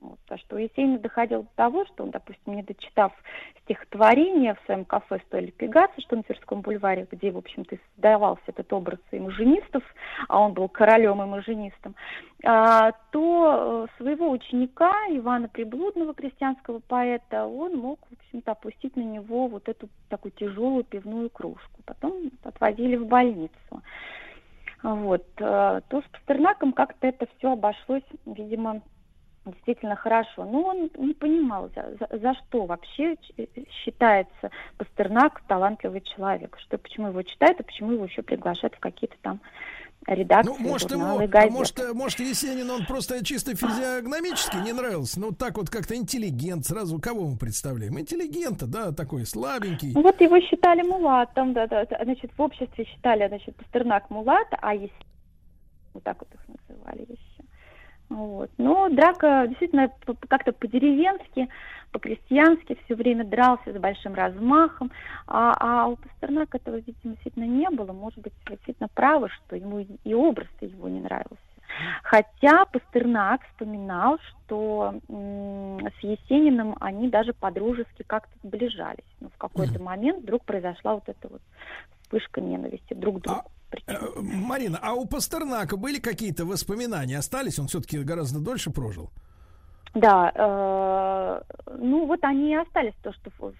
Вот, 0.00 0.18
потому 0.20 0.38
что 0.38 0.54
у 0.54 0.58
Есенина 0.60 1.00
доходило 1.00 1.42
до 1.42 1.48
того, 1.56 1.86
что 1.86 2.04
он, 2.04 2.10
допустим, 2.10 2.54
не 2.54 2.62
дочитав 2.62 3.12
стихотворение 3.64 4.54
в 4.54 4.64
своем 4.66 4.84
кафе 4.84 5.18
«Стоили 5.26 5.50
Пегаса», 5.50 6.00
что 6.02 6.14
на 6.14 6.22
Тверском 6.22 6.60
бульваре, 6.60 7.08
где, 7.10 7.32
в 7.32 7.38
общем-то, 7.38 7.76
создавался 7.94 8.44
этот 8.46 8.72
образ 8.72 9.00
имажинистов, 9.10 9.82
а 10.28 10.40
он 10.40 10.52
был 10.52 10.68
королем 10.68 11.20
имажинистом, 11.20 11.96
а, 12.44 12.92
то 13.10 13.88
э, 13.88 13.96
своего 14.00 14.30
ученика 14.30 14.92
Ивана 15.08 15.48
Приблудного, 15.48 16.14
крестьянского 16.14 16.78
поэта, 16.78 17.46
он 17.46 17.76
мог, 17.76 17.98
в 18.08 18.12
общем-то, 18.12 18.52
опустить 18.52 18.94
на 18.94 19.02
него 19.02 19.48
вот 19.48 19.68
эту 19.68 19.88
такую 20.08 20.30
тяжелую 20.30 20.84
пивную 20.84 21.28
кружку. 21.28 21.73
Потом 22.04 22.30
отвозили 22.42 22.96
в 22.96 23.06
больницу. 23.06 23.82
Вот. 24.82 25.24
э, 25.38 25.80
То 25.88 26.02
с 26.02 26.04
Пастернаком 26.12 26.72
как-то 26.72 27.06
это 27.06 27.26
все 27.38 27.52
обошлось, 27.52 28.02
видимо, 28.26 28.82
действительно 29.46 29.96
хорошо. 29.96 30.44
Но 30.44 30.62
он 30.64 30.90
не 30.98 31.14
понимал, 31.14 31.70
за, 31.74 31.96
за- 32.18 32.34
что 32.34 32.66
вообще 32.66 33.16
ч- 33.16 33.48
считается 33.70 34.50
Пастернак 34.76 35.40
талантливый 35.46 36.02
человек, 36.02 36.58
что 36.60 36.76
почему 36.76 37.08
его 37.08 37.22
читают, 37.22 37.60
и 37.60 37.64
почему 37.64 37.92
его 37.92 38.04
еще 38.04 38.22
приглашают 38.22 38.74
в 38.74 38.80
какие-то 38.80 39.16
там 39.22 39.40
редакции, 40.06 40.50
Ну, 40.50 40.58
может, 40.58 40.90
ему, 40.90 41.18
а 41.18 41.26
газеты. 41.26 41.52
может, 41.52 41.94
может, 41.94 42.20
Есенин, 42.20 42.70
он 42.70 42.86
просто 42.86 43.24
чисто 43.24 43.54
физиогномически 43.54 44.56
не 44.56 44.72
нравился. 44.72 45.20
Ну, 45.20 45.32
так 45.32 45.56
вот 45.56 45.70
как-то 45.70 45.94
интеллигент. 45.96 46.66
Сразу 46.66 46.98
кого 47.00 47.28
мы 47.28 47.36
представляем? 47.38 47.98
Интеллигента, 47.98 48.66
да, 48.66 48.92
такой 48.92 49.26
слабенький. 49.26 49.92
Ну, 49.94 50.02
вот 50.02 50.20
его 50.20 50.38
считали 50.40 50.82
мулатом, 50.82 51.52
да, 51.52 51.66
да, 51.66 51.86
значит, 52.02 52.30
в 52.36 52.40
обществе 52.42 52.84
считали, 52.84 53.26
значит, 53.28 53.56
Пастернак 53.56 54.10
мулат, 54.10 54.48
а 54.60 54.74
если 54.74 54.94
вот 55.92 56.02
так 56.02 56.18
вот 56.20 56.28
их 56.34 56.40
называли 56.68 57.02
еще. 57.02 57.33
Вот. 58.10 58.50
Но 58.58 58.88
драка 58.90 59.46
действительно 59.48 59.90
как-то 60.28 60.52
по-деревенски, 60.52 61.48
по-крестьянски 61.90 62.78
все 62.84 62.94
время 62.94 63.24
дрался 63.24 63.72
с 63.72 63.76
большим 63.76 64.14
размахом, 64.14 64.90
а, 65.26 65.54
а 65.58 65.86
у 65.86 65.96
Пастернака 65.96 66.58
этого, 66.58 66.76
видимо, 66.76 67.14
действительно 67.14 67.44
не 67.44 67.68
было. 67.70 67.92
Может 67.92 68.18
быть, 68.18 68.32
действительно 68.48 68.88
правы, 68.92 69.28
что 69.30 69.56
ему 69.56 69.80
и- 69.80 70.14
образ-то 70.14 70.66
его 70.66 70.88
не 70.88 71.00
нравился. 71.00 71.38
Хотя 72.02 72.66
Пастернак 72.66 73.40
вспоминал, 73.48 74.18
что 74.18 74.94
с 75.08 76.02
Есениным 76.04 76.76
они 76.80 77.08
даже 77.08 77.32
по-дружески 77.32 78.04
как-то 78.06 78.32
сближались. 78.44 79.04
Но 79.20 79.28
в 79.30 79.36
какой-то 79.38 79.82
момент 79.82 80.22
вдруг 80.22 80.44
произошла 80.44 80.94
вот 80.94 81.08
эта 81.08 81.28
вот 81.28 81.40
вспышка 82.02 82.40
ненависти 82.40 82.94
друг 82.94 83.18
к 83.18 83.22
другу. 83.22 83.42
Э, 83.86 83.98
Марина, 84.20 84.78
а 84.82 84.94
у 84.94 85.06
Пастернака 85.06 85.76
были 85.76 85.98
какие-то 85.98 86.44
воспоминания? 86.44 87.18
Остались? 87.18 87.58
Он 87.58 87.66
все-таки 87.68 87.98
гораздо 87.98 88.40
дольше 88.40 88.70
прожил. 88.70 89.10
Да, 89.94 90.32
э, 90.34 91.42
ну 91.78 92.06
вот 92.06 92.24
они 92.24 92.52
и 92.52 92.56
остались, 92.56 92.94
то, 93.02 93.12
что 93.12 93.30
в, 93.38 93.54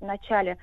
в 0.00 0.04
начале 0.04 0.58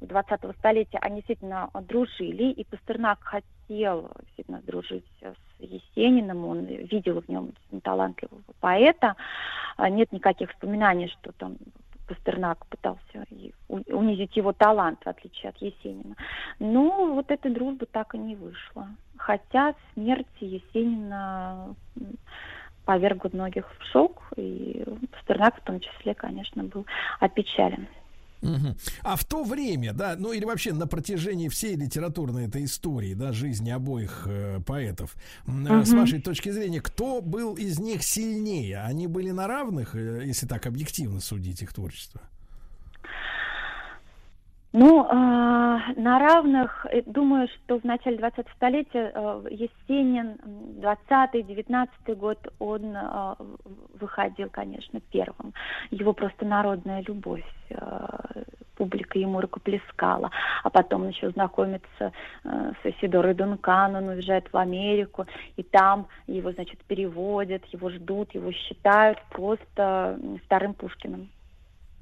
20-го 0.00 0.52
столетия 0.54 0.98
они 0.98 1.16
действительно 1.16 1.70
дружили, 1.82 2.50
и 2.50 2.64
Пастернак 2.64 3.18
хотел 3.22 4.10
действительно 4.22 4.60
дружить 4.62 5.04
с 5.20 5.62
Есениным, 5.62 6.44
он 6.44 6.64
видел 6.64 7.22
в 7.22 7.28
нем 7.28 7.52
талантливого 7.82 8.42
поэта. 8.60 9.16
А 9.76 9.88
Нет 9.90 10.10
никаких 10.12 10.50
вспоминаний, 10.50 11.08
что 11.08 11.32
там 11.32 11.56
Пастернак 12.06 12.66
пытался 12.66 13.24
унизить 13.68 14.36
его 14.36 14.52
талант, 14.52 15.00
в 15.04 15.08
отличие 15.08 15.50
от 15.50 15.56
Есенина. 15.58 16.16
Но 16.58 17.14
вот 17.14 17.30
этой 17.30 17.50
дружбы 17.50 17.86
так 17.86 18.14
и 18.14 18.18
не 18.18 18.36
вышло. 18.36 18.88
Хотя 19.16 19.74
смерть 19.94 20.26
Есенина 20.40 21.74
повергла 22.84 23.30
многих 23.32 23.70
в 23.78 23.84
шок, 23.92 24.22
и 24.36 24.84
Пастернак 25.12 25.56
в 25.56 25.64
том 25.64 25.80
числе, 25.80 26.14
конечно, 26.14 26.62
был 26.64 26.86
опечален. 27.20 27.88
Мгм. 28.42 28.76
А 29.02 29.16
в 29.16 29.24
то 29.24 29.44
время, 29.44 29.92
да, 29.92 30.14
ну 30.18 30.32
или 30.32 30.44
вообще 30.44 30.72
на 30.72 30.86
протяжении 30.86 31.48
всей 31.48 31.76
литературной 31.76 32.46
этой 32.46 32.64
истории, 32.64 33.14
да, 33.14 33.32
жизни 33.32 33.70
обоих 33.70 34.24
э, 34.26 34.60
поэтов, 34.66 35.14
э, 35.46 35.84
с 35.84 35.92
вашей 35.92 36.20
точки 36.20 36.50
зрения, 36.50 36.80
кто 36.80 37.20
был 37.22 37.54
из 37.54 37.78
них 37.78 38.02
сильнее? 38.02 38.82
Они 38.82 39.06
были 39.06 39.30
на 39.30 39.46
равных, 39.46 39.94
э, 39.94 40.22
если 40.26 40.46
так 40.46 40.66
объективно 40.66 41.20
судить 41.20 41.62
их 41.62 41.72
творчество? 41.72 42.20
Ну, 44.78 45.06
э, 45.06 45.14
на 45.96 46.18
равных, 46.18 46.84
э, 46.90 47.00
думаю, 47.06 47.48
что 47.48 47.78
в 47.80 47.84
начале 47.84 48.18
20 48.18 48.46
столетия 48.56 49.10
э, 49.14 49.44
Есенин, 49.50 50.36
м, 50.44 50.80
20-19 50.80 52.14
год, 52.14 52.38
он 52.58 52.94
э, 52.94 53.34
выходил, 53.98 54.50
конечно, 54.50 55.00
первым. 55.00 55.54
Его 55.90 56.12
просто 56.12 56.44
народная 56.44 57.02
любовь, 57.08 57.46
э, 57.70 58.42
публика 58.74 59.18
ему 59.18 59.40
рукоплескала. 59.40 60.30
А 60.62 60.68
потом 60.68 61.00
он 61.00 61.06
начал 61.06 61.30
знакомиться 61.30 62.12
э, 62.44 62.72
с 62.82 62.86
Исидорой 62.86 63.32
Дункан, 63.32 63.96
он 63.96 64.08
уезжает 64.08 64.52
в 64.52 64.58
Америку, 64.58 65.24
и 65.56 65.62
там 65.62 66.06
его, 66.26 66.52
значит, 66.52 66.84
переводят, 66.84 67.64
его 67.72 67.88
ждут, 67.88 68.34
его 68.34 68.52
считают 68.52 69.18
просто 69.30 70.18
м, 70.22 70.38
вторым 70.44 70.74
Пушкиным. 70.74 71.30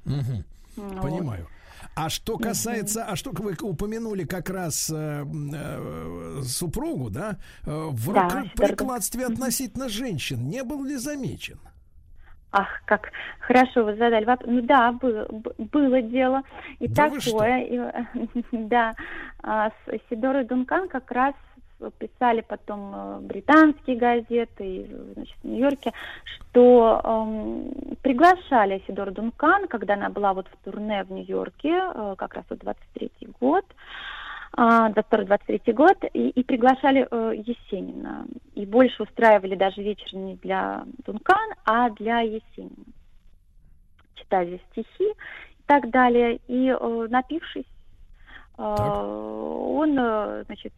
Мгм. 0.03 0.43
Вот. 0.75 1.01
Понимаю. 1.01 1.47
А 1.95 2.09
что 2.09 2.37
касается, 2.37 3.05
а 3.05 3.15
что 3.15 3.31
вы 3.31 3.55
упомянули 3.61 4.25
как 4.25 4.49
раз 4.49 4.91
э, 4.93 5.23
э, 5.25 6.41
супругу, 6.43 7.09
да, 7.09 7.37
э, 7.65 7.71
в 7.71 8.11
Да, 8.11 8.23
рукоприкладстве 8.23 9.25
относительно 9.25 9.87
женщин 9.87 10.49
не 10.49 10.63
был 10.63 10.83
ли 10.83 10.97
замечен? 10.97 11.57
Ах, 12.51 12.67
как 12.85 13.11
хорошо 13.39 13.85
вы 13.85 13.95
задали 13.95 14.25
вопрос. 14.25 14.49
Ну 14.51 14.61
да, 14.61 14.91
было, 14.91 15.25
было 15.57 16.01
дело 16.01 16.41
и 16.79 16.87
Да 16.87 17.09
такое. 17.09 17.63
И, 17.63 18.43
да, 18.51 18.93
а, 19.41 19.69
с 19.69 20.09
Сидорой 20.09 20.45
Дункан 20.45 20.89
как 20.89 21.09
раз 21.11 21.33
писали 21.91 22.41
потом 22.41 22.93
э, 22.95 23.19
британские 23.21 23.97
газеты, 23.97 24.89
значит, 25.13 25.35
в 25.41 25.47
Нью-Йорке, 25.47 25.91
что 26.23 27.01
эм, 27.03 27.95
приглашали 28.01 28.83
Сидору 28.87 29.11
Дункан, 29.11 29.67
когда 29.67 29.95
она 29.95 30.09
была 30.09 30.33
вот 30.33 30.47
в 30.47 30.63
турне 30.63 31.03
в 31.03 31.11
Нью-Йорке, 31.11 31.69
э, 31.69 32.15
как 32.17 32.33
раз 32.33 32.45
вот 32.49 32.59
23-й 32.59 33.27
год, 33.39 33.65
а, 34.57 34.89
22-23 34.89 35.73
год, 35.73 35.97
и, 36.13 36.29
и 36.29 36.43
приглашали 36.43 37.05
э, 37.11 37.33
Есенина. 37.45 38.25
И 38.53 38.65
больше 38.65 39.03
устраивали 39.03 39.55
даже 39.55 39.81
вечер 39.81 40.15
не 40.15 40.35
для 40.35 40.85
Дункан, 41.05 41.55
а 41.65 41.89
для 41.89 42.21
Есенина. 42.21 42.85
Читали 44.15 44.61
стихи 44.71 45.09
и 45.09 45.63
так 45.65 45.89
далее. 45.89 46.39
И 46.47 46.69
э, 46.69 47.07
напившись, 47.09 47.65
э, 48.57 48.61
он, 48.63 49.99
э, 49.99 50.43
значит, 50.45 50.73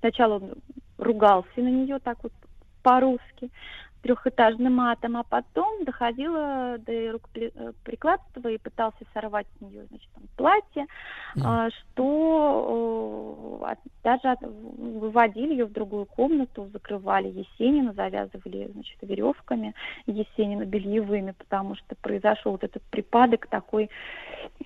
сначала 0.00 0.36
он 0.36 0.54
ругался 0.98 1.48
на 1.56 1.68
нее 1.68 1.98
так 1.98 2.18
вот 2.22 2.32
по-русски, 2.82 3.50
трехэтажным 4.02 4.74
матом, 4.74 5.16
а 5.16 5.22
потом 5.22 5.84
доходило 5.84 6.78
до 6.78 7.12
рукоприкладства 7.12 8.48
и 8.48 8.58
пытался 8.58 9.04
сорвать 9.12 9.46
с 9.58 9.60
нее, 9.60 9.84
значит, 9.90 10.08
там, 10.14 10.24
платье, 10.36 10.86
а, 11.42 11.68
что 11.70 13.60
э, 13.70 13.74
даже 14.02 14.36
выводили 14.42 15.52
ее 15.52 15.66
в 15.66 15.72
другую 15.72 16.06
комнату, 16.06 16.68
закрывали 16.72 17.28
Есенина, 17.28 17.92
завязывали, 17.92 18.70
значит, 18.72 18.96
веревками 19.02 19.74
Есенина 20.06 20.64
бельевыми, 20.64 21.32
потому 21.32 21.76
что 21.76 21.94
произошел 21.96 22.52
вот 22.52 22.64
этот 22.64 22.82
припадок 22.84 23.46
такой 23.48 23.90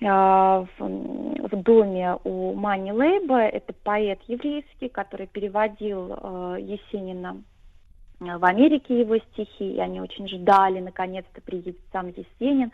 а, 0.01 0.65
в, 0.77 0.87
в 0.87 1.63
доме 1.63 2.17
у 2.23 2.53
Мани 2.53 2.91
Лейба, 2.91 3.41
это 3.41 3.73
поэт 3.83 4.19
еврейский, 4.27 4.89
который 4.89 5.27
переводил 5.27 6.11
э, 6.11 6.57
Есенина 6.61 7.43
в 8.19 8.45
Америке 8.45 8.99
его 8.99 9.17
стихи, 9.17 9.73
и 9.73 9.79
они 9.79 9.99
очень 10.01 10.27
ждали, 10.27 10.79
наконец-то 10.79 11.41
приедет 11.41 11.77
сам 11.91 12.07
Есенин. 12.07 12.71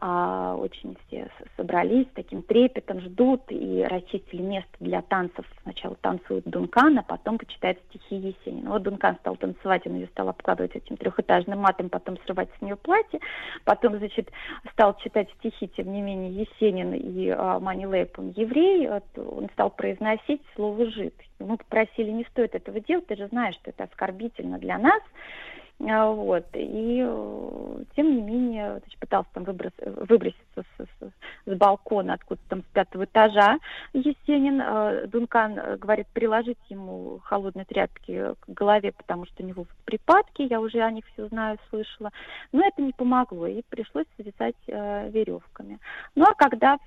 А, 0.00 0.56
очень 0.56 0.96
все 1.06 1.30
собрались, 1.56 2.06
таким 2.14 2.42
трепетом 2.42 3.00
ждут 3.00 3.42
и 3.50 3.84
расчистили 3.84 4.40
место 4.40 4.70
для 4.80 5.02
танцев. 5.02 5.44
Сначала 5.62 5.94
танцует 5.96 6.44
Дункан, 6.44 6.98
а 6.98 7.02
потом 7.02 7.36
почитает 7.36 7.78
стихи 7.88 8.16
Есенина. 8.16 8.70
Вот 8.70 8.82
Дункан 8.82 9.16
стал 9.16 9.36
танцевать, 9.36 9.86
он 9.86 9.96
ее 9.96 10.06
стал 10.08 10.30
обкладывать 10.30 10.74
этим 10.74 10.96
трехэтажным 10.96 11.58
матом, 11.58 11.90
потом 11.90 12.16
срывать 12.24 12.48
с 12.58 12.62
нее 12.62 12.76
платье, 12.76 13.20
потом, 13.64 13.98
значит, 13.98 14.30
стал 14.72 14.96
читать 14.98 15.28
стихи, 15.38 15.68
тем 15.68 15.92
не 15.92 16.00
менее, 16.00 16.32
Есенин 16.32 16.94
и 16.94 17.28
а, 17.28 17.60
Мани 17.60 17.86
Лейб, 17.86 18.18
он 18.18 18.30
еврей, 18.30 18.88
вот, 18.88 19.04
он 19.18 19.50
стал 19.50 19.70
произносить 19.70 20.42
слово 20.54 20.86
«жид». 20.86 21.14
Мы 21.38 21.58
попросили, 21.58 22.10
не 22.10 22.24
стоит 22.24 22.54
этого 22.54 22.80
делать, 22.80 23.06
ты 23.06 23.16
же 23.16 23.28
знаешь, 23.28 23.54
что 23.56 23.70
это 23.70 23.84
оскорбительно 23.84 24.58
для 24.58 24.78
нас, 24.78 25.02
Вот. 25.80 26.46
И 26.52 27.02
э, 27.02 27.84
тем 27.96 28.14
не 28.14 28.22
менее 28.22 28.80
пытался 28.98 29.30
там 29.32 29.44
выброс- 29.44 30.06
выброситься 30.06 30.44
с, 30.54 30.62
с- 30.78 31.12
с 31.46 31.56
балкона, 31.56 32.14
откуда 32.14 32.40
там 32.48 32.62
с 32.62 32.64
пятого 32.72 33.04
этажа 33.04 33.58
Есенин. 33.92 34.60
Э, 34.60 35.06
Дункан 35.06 35.58
э, 35.58 35.76
говорит, 35.76 36.06
приложить 36.08 36.58
ему 36.68 37.20
холодные 37.24 37.64
тряпки 37.64 38.34
к 38.40 38.48
голове, 38.48 38.92
потому 38.92 39.26
что 39.26 39.42
у 39.42 39.46
него 39.46 39.66
припадки, 39.84 40.42
я 40.42 40.60
уже 40.60 40.80
о 40.80 40.90
них 40.90 41.04
все 41.12 41.28
знаю, 41.28 41.58
слышала. 41.70 42.10
Но 42.52 42.66
это 42.66 42.82
не 42.82 42.92
помогло, 42.92 43.46
и 43.46 43.62
пришлось 43.68 44.06
связать 44.16 44.56
э, 44.66 45.10
веревками. 45.10 45.78
Ну 46.14 46.24
а 46.24 46.34
когда 46.34 46.78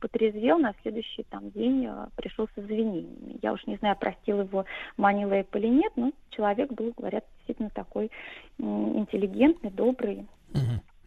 потрезвел, 0.00 0.58
на 0.58 0.74
следующий 0.82 1.22
там 1.24 1.50
день 1.50 1.86
э, 1.86 2.06
пришел 2.16 2.48
с 2.54 2.58
извинениями. 2.58 3.38
Я 3.42 3.52
уж 3.52 3.66
не 3.66 3.76
знаю, 3.76 3.96
простил 3.96 4.40
его 4.40 4.64
Мани 4.96 5.24
Лейб 5.26 5.54
или 5.56 5.68
нет, 5.68 5.92
но 5.96 6.12
человек 6.30 6.72
был, 6.72 6.92
говорят, 6.96 7.24
действительно 7.38 7.70
такой 7.70 8.10
интеллигентный, 8.58 9.70
добрый. 9.70 10.26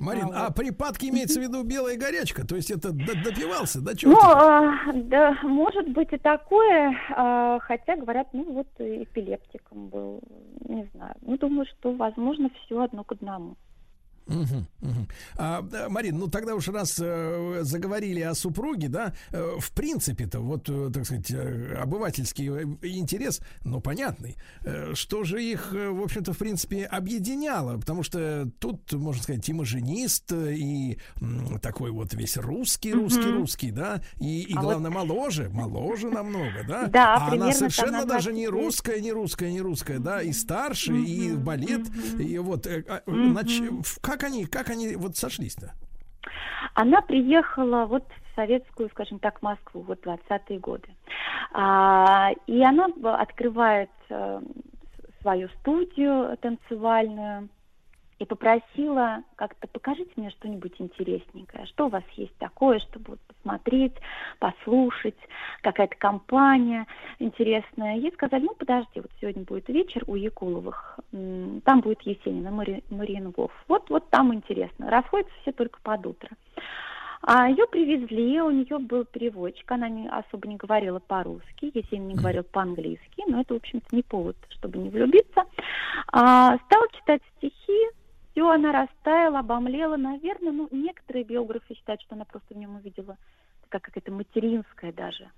Марин, 0.03 0.29
а 0.33 0.51
припадки 0.51 1.07
имеется 1.07 1.39
в 1.39 1.43
виду 1.43 1.63
белая 1.63 1.97
горячка? 1.97 2.45
То 2.45 2.55
есть 2.55 2.69
это 2.71 2.91
допивался, 2.91 3.81
да, 3.81 3.91
Ну, 3.91 3.97
чё? 3.97 4.17
а, 4.19 4.91
да, 4.93 5.37
может 5.43 5.89
быть 5.89 6.09
и 6.11 6.17
такое, 6.17 6.95
а, 7.15 7.59
хотя 7.59 7.95
говорят, 7.95 8.27
ну 8.33 8.43
вот 8.53 8.67
эпилептиком 8.79 9.87
был, 9.87 10.21
не 10.67 10.89
знаю. 10.93 11.15
Ну, 11.21 11.37
думаю, 11.37 11.65
что, 11.65 11.93
возможно, 11.93 12.49
все 12.65 12.81
одно 12.81 13.03
к 13.03 13.11
одному. 13.13 13.55
Мгм, 14.27 14.67
мгм. 14.81 15.07
А, 15.37 15.61
Марин, 15.89 16.17
ну 16.17 16.27
тогда 16.27 16.55
уж 16.55 16.67
раз 16.69 16.97
э, 17.01 17.59
заговорили 17.63 18.21
о 18.21 18.33
супруге, 18.35 18.87
да, 18.87 19.13
э, 19.31 19.57
в 19.59 19.71
принципе-то, 19.71 20.39
вот, 20.39 20.69
э, 20.69 20.89
так 20.93 21.05
сказать, 21.05 21.29
э, 21.31 21.75
обывательский 21.81 22.47
интерес, 22.47 23.41
ну, 23.65 23.81
понятный, 23.81 24.37
э, 24.63 24.93
что 24.95 25.23
же 25.23 25.43
их, 25.43 25.73
э, 25.73 25.89
в 25.89 26.01
общем-то, 26.01 26.31
в 26.33 26.37
принципе, 26.37 26.85
объединяло, 26.85 27.77
потому 27.77 28.03
что 28.03 28.49
тут, 28.59 28.93
можно 28.93 29.21
сказать, 29.21 29.47
и 29.49 29.53
маженист, 29.53 30.31
и 30.31 30.97
такой 31.61 31.91
вот 31.91 32.13
весь 32.13 32.37
русский, 32.37 32.93
русский, 32.93 33.27
Мгм. 33.29 33.37
русский, 33.39 33.71
да, 33.71 34.01
и, 34.19 34.41
и 34.43 34.55
А 34.55 34.61
главное, 34.61 34.89
моложе, 34.91 35.49
моложе 35.49 36.09
намного, 36.09 36.63
да, 36.67 36.87
Да, 36.93 37.15
а 37.15 37.33
она 37.33 37.51
совершенно 37.51 38.05
даже 38.05 38.31
20 38.31 38.33
не 38.35 38.47
русская, 38.47 39.01
не 39.01 39.11
русская, 39.11 39.51
не 39.51 39.61
русская, 39.61 39.99
да, 39.99 40.21
и 40.21 40.31
старше, 40.31 40.97
и 40.97 41.31
в 41.31 41.39
балет, 41.43 41.87
и 42.19 42.37
вот, 42.37 42.67
э, 42.67 42.83
Мгм. 43.05 43.37
нач- 43.37 43.81
в- 43.83 43.99
как 44.13 44.23
они, 44.23 44.45
как 44.45 44.69
они 44.69 44.95
вот 44.95 45.17
сошлись-то? 45.17 45.73
Она 46.75 47.01
приехала 47.01 47.85
вот 47.85 48.03
в 48.07 48.35
советскую, 48.35 48.89
скажем 48.89 49.19
так, 49.19 49.41
Москву, 49.41 49.81
вот 49.81 50.05
20-е 50.05 50.59
годы. 50.59 50.87
А, 51.51 52.31
и 52.47 52.61
она 52.63 52.87
открывает 53.19 53.89
э, 54.09 54.41
свою 55.21 55.49
студию 55.59 56.37
танцевальную 56.37 57.49
и 58.23 58.25
попросила 58.25 59.21
как-то 59.35 59.67
покажите 59.67 60.09
мне 60.15 60.29
что-нибудь 60.29 60.75
интересненькое, 60.79 61.65
что 61.65 61.87
у 61.87 61.89
вас 61.89 62.03
есть 62.15 62.35
такое, 62.37 62.79
чтобы 62.79 63.03
вот 63.11 63.19
посмотреть, 63.19 63.95
послушать, 64.39 65.17
какая-то 65.61 65.95
компания 65.97 66.87
интересная. 67.19 67.97
Ей 67.97 68.13
сказали, 68.13 68.43
ну 68.43 68.55
подожди, 68.57 69.01
вот 69.01 69.11
сегодня 69.19 69.43
будет 69.43 69.67
вечер 69.67 70.03
у 70.07 70.15
Якуловых, 70.15 70.99
там 71.11 71.81
будет 71.81 72.01
Есенин 72.03 72.47
и 72.47 72.51
Мари- 72.51 72.83
Мариенгоф. 72.89 73.51
Вот, 73.67 73.89
вот 73.89 74.09
там 74.09 74.33
интересно. 74.33 74.89
Расходятся 74.89 75.33
все 75.41 75.51
только 75.51 75.79
под 75.83 76.05
утро. 76.05 76.29
А 77.25 77.49
ее 77.49 77.67
привезли, 77.67 78.41
у 78.41 78.51
нее 78.51 78.79
был 78.79 79.05
переводчик, 79.05 79.69
она 79.71 79.87
не, 79.87 80.09
особо 80.09 80.47
не 80.47 80.57
говорила 80.57 80.99
по-русски, 80.99 81.71
Есенин 81.73 82.07
не 82.09 82.15
говорил 82.15 82.43
по-английски, 82.43 83.23
но 83.27 83.41
это, 83.41 83.53
в 83.53 83.57
общем-то, 83.57 83.95
не 83.95 84.03
повод, 84.03 84.35
чтобы 84.49 84.77
не 84.77 84.89
влюбиться. 84.89 85.43
А, 86.11 86.57
стала 86.57 86.87
читать 86.89 87.21
стихи, 87.37 87.87
все, 88.33 88.49
она 88.49 88.71
растаяла, 88.71 89.39
обомлела, 89.39 89.95
наверное, 89.95 90.51
ну, 90.51 90.67
некоторые 90.71 91.23
биографы 91.23 91.75
считают, 91.75 92.01
что 92.01 92.15
она 92.15 92.25
просто 92.25 92.53
в 92.53 92.57
нем 92.57 92.75
увидела 92.75 93.17
такая 93.63 93.81
какая-то 93.81 94.11
материнская 94.11 94.91
даже 94.91 95.29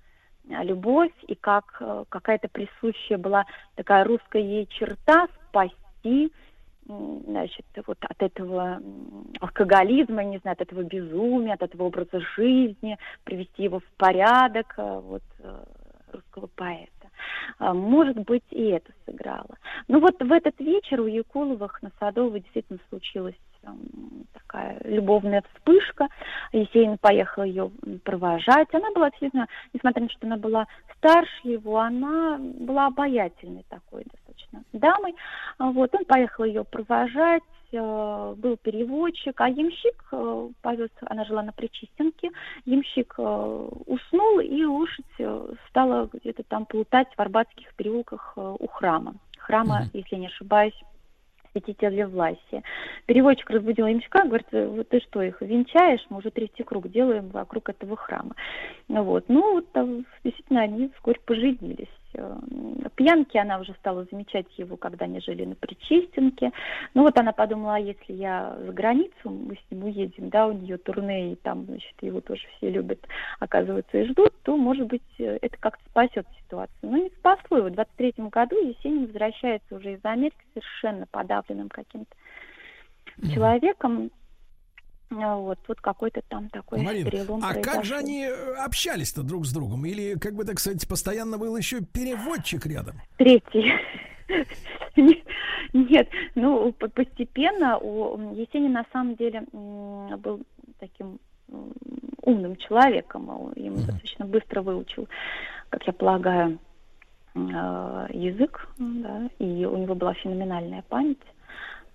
а, 0.50 0.64
любовь, 0.64 1.12
и 1.28 1.34
как 1.34 1.76
э, 1.80 2.04
какая-то 2.08 2.48
присущая 2.48 3.18
была 3.18 3.44
такая 3.74 4.04
русская 4.04 4.42
ей 4.42 4.66
черта 4.66 5.28
спасти 5.48 6.32
значит, 6.86 7.66
вот 7.86 7.98
от 8.00 8.22
этого 8.22 8.80
алкоголизма, 9.40 10.22
не 10.22 10.38
знаю, 10.38 10.54
от 10.54 10.62
этого 10.62 10.82
безумия, 10.82 11.54
от 11.54 11.62
этого 11.62 11.84
образа 11.84 12.20
жизни, 12.36 12.96
привести 13.24 13.64
его 13.64 13.80
в 13.80 13.96
порядок, 13.96 14.74
э, 14.76 15.00
вот, 15.00 15.22
э, 15.40 15.64
русского 16.12 16.46
поэта. 16.54 16.90
А, 17.58 17.74
Может 17.74 18.18
быть, 18.18 18.44
и 18.50 18.68
это 18.68 18.90
сыграло. 19.04 19.56
Ну 19.88 20.00
вот 20.00 20.14
в 20.20 20.32
этот 20.32 20.58
вечер 20.60 21.00
у 21.00 21.06
Якуловых 21.06 21.82
на 21.82 21.90
Садовой 21.98 22.40
действительно 22.40 22.78
случилась 22.88 23.34
м, 23.64 24.26
такая 24.32 24.80
любовная 24.84 25.42
вспышка. 25.54 26.08
Есенин 26.52 26.98
поехал 26.98 27.44
ее 27.44 27.70
провожать. 28.04 28.72
Она 28.72 28.90
была 28.92 29.10
действительно, 29.10 29.46
несмотря 29.72 30.02
на 30.02 30.08
то, 30.08 30.14
что 30.14 30.26
она 30.26 30.36
была 30.36 30.66
старше 30.96 31.40
его, 31.44 31.78
она 31.78 32.38
была 32.38 32.86
обаятельной 32.86 33.64
такой 33.68 34.04
достаточно 34.04 34.62
дамой. 34.72 35.14
А 35.58 35.70
Вот, 35.70 35.94
он 35.94 36.04
поехал 36.04 36.44
ее 36.44 36.64
провожать, 36.64 37.42
был 37.72 38.56
переводчик, 38.56 39.40
а 39.40 39.48
ямщик 39.48 40.04
э, 40.12 40.48
повез, 40.62 40.90
она 41.02 41.24
жила 41.24 41.42
на 41.42 41.52
Причистенке, 41.52 42.30
ямщик 42.64 43.14
э, 43.18 43.68
уснул, 43.86 44.40
и 44.40 44.64
лошадь 44.64 45.04
э, 45.18 45.54
стала 45.68 46.08
где-то 46.12 46.42
там 46.44 46.66
плутать 46.66 47.08
в 47.14 47.20
Арбатских 47.20 47.74
переулках 47.74 48.34
э, 48.36 48.56
у 48.58 48.66
храма. 48.68 49.14
Храма, 49.38 49.84
если 49.92 50.16
не 50.16 50.26
ошибаюсь, 50.26 50.74
святителя 51.56 52.06
Власия. 52.06 52.62
Переводчик 53.06 53.48
разбудил 53.50 53.86
ямщика, 53.86 54.24
говорит, 54.24 54.46
«Э, 54.52 54.66
вот 54.66 54.88
ты 54.88 55.00
что, 55.00 55.22
их 55.22 55.40
венчаешь? 55.40 56.04
Мы 56.10 56.18
уже 56.18 56.30
третий 56.30 56.62
круг 56.62 56.88
делаем 56.90 57.28
вокруг 57.28 57.68
этого 57.68 57.96
храма. 57.96 58.34
Вот. 58.88 59.24
Ну, 59.28 59.54
вот, 59.54 59.72
там, 59.72 60.04
действительно, 60.22 60.62
они 60.62 60.90
вскоре 60.96 61.20
поженились. 61.24 61.88
Э, 62.16 62.36
Пьянки 62.94 63.36
она 63.36 63.58
уже 63.58 63.74
стала 63.74 64.06
замечать 64.10 64.46
его, 64.56 64.76
когда 64.76 65.04
они 65.04 65.20
жили 65.20 65.44
на 65.44 65.54
Причистенке. 65.54 66.52
Ну 66.94 67.02
вот 67.02 67.18
она 67.18 67.32
подумала, 67.32 67.76
а 67.76 67.78
если 67.78 68.12
я 68.12 68.56
за 68.64 68.72
границу, 68.72 69.12
мы 69.24 69.56
с 69.56 69.70
ним 69.70 69.84
уедем, 69.84 70.30
да, 70.30 70.46
у 70.46 70.52
нее 70.52 70.78
турне, 70.78 71.32
и 71.32 71.36
там, 71.36 71.64
значит, 71.66 71.94
его 72.00 72.20
тоже 72.20 72.42
все 72.56 72.70
любят, 72.70 73.00
оказывается, 73.38 73.98
и 73.98 74.06
ждут, 74.08 74.32
то, 74.42 74.56
может 74.56 74.86
быть, 74.86 75.02
э, 75.18 75.38
это 75.42 75.56
как-то 75.58 75.82
спасет 75.90 76.26
ситуацию. 76.42 76.76
Но 76.82 76.96
не 76.96 77.10
спасло 77.10 77.58
его. 77.58 77.68
В 77.68 77.72
23 77.72 78.14
году 78.30 78.56
Есенин 78.56 79.06
возвращается 79.06 79.76
уже 79.76 79.94
из 79.94 80.04
Америки 80.04 80.36
совершенно 80.54 81.06
подавленным 81.06 81.68
каким-то 81.68 82.14
человеком. 83.32 84.10
А 85.10 85.36
Вот, 85.36 85.58
вот 85.68 85.80
какой-то 85.80 86.20
там 86.28 86.48
такой 86.48 86.82
Марин, 86.82 87.04
перелом 87.08 87.40
а 87.42 87.54
как 87.54 87.62
произошел. 87.62 87.84
же 87.84 87.96
они 87.96 88.24
э, 88.24 88.54
общались-то 88.54 89.22
друг 89.22 89.46
с 89.46 89.52
другом? 89.52 89.86
Или, 89.86 90.18
как 90.18 90.34
бы 90.34 90.44
так 90.44 90.58
сказать, 90.58 90.86
постоянно 90.88 91.38
был 91.38 91.56
еще 91.56 91.80
переводчик 91.80 92.66
рядом? 92.66 92.96
Третий. 93.16 93.72
Нет, 95.72 96.08
ну 96.34 96.72
по- 96.72 96.88
постепенно 96.88 97.78
у 97.78 98.34
Есенина 98.34 98.80
на 98.80 98.86
самом 98.92 99.14
деле 99.14 99.44
был 99.52 100.40
таким 100.80 101.20
умным 102.22 102.56
человеком, 102.56 103.28
он 103.28 103.52
ему 103.54 103.76
достаточно 103.76 104.24
быстро 104.26 104.62
выучил, 104.62 105.08
как 105.70 105.86
я 105.86 105.92
полагаю, 105.92 106.58
э, 107.34 107.38
язык, 108.12 108.68
да, 108.78 109.30
и 109.38 109.64
у 109.64 109.76
него 109.76 109.94
была 109.94 110.14
феноменальная 110.14 110.82
память. 110.88 111.20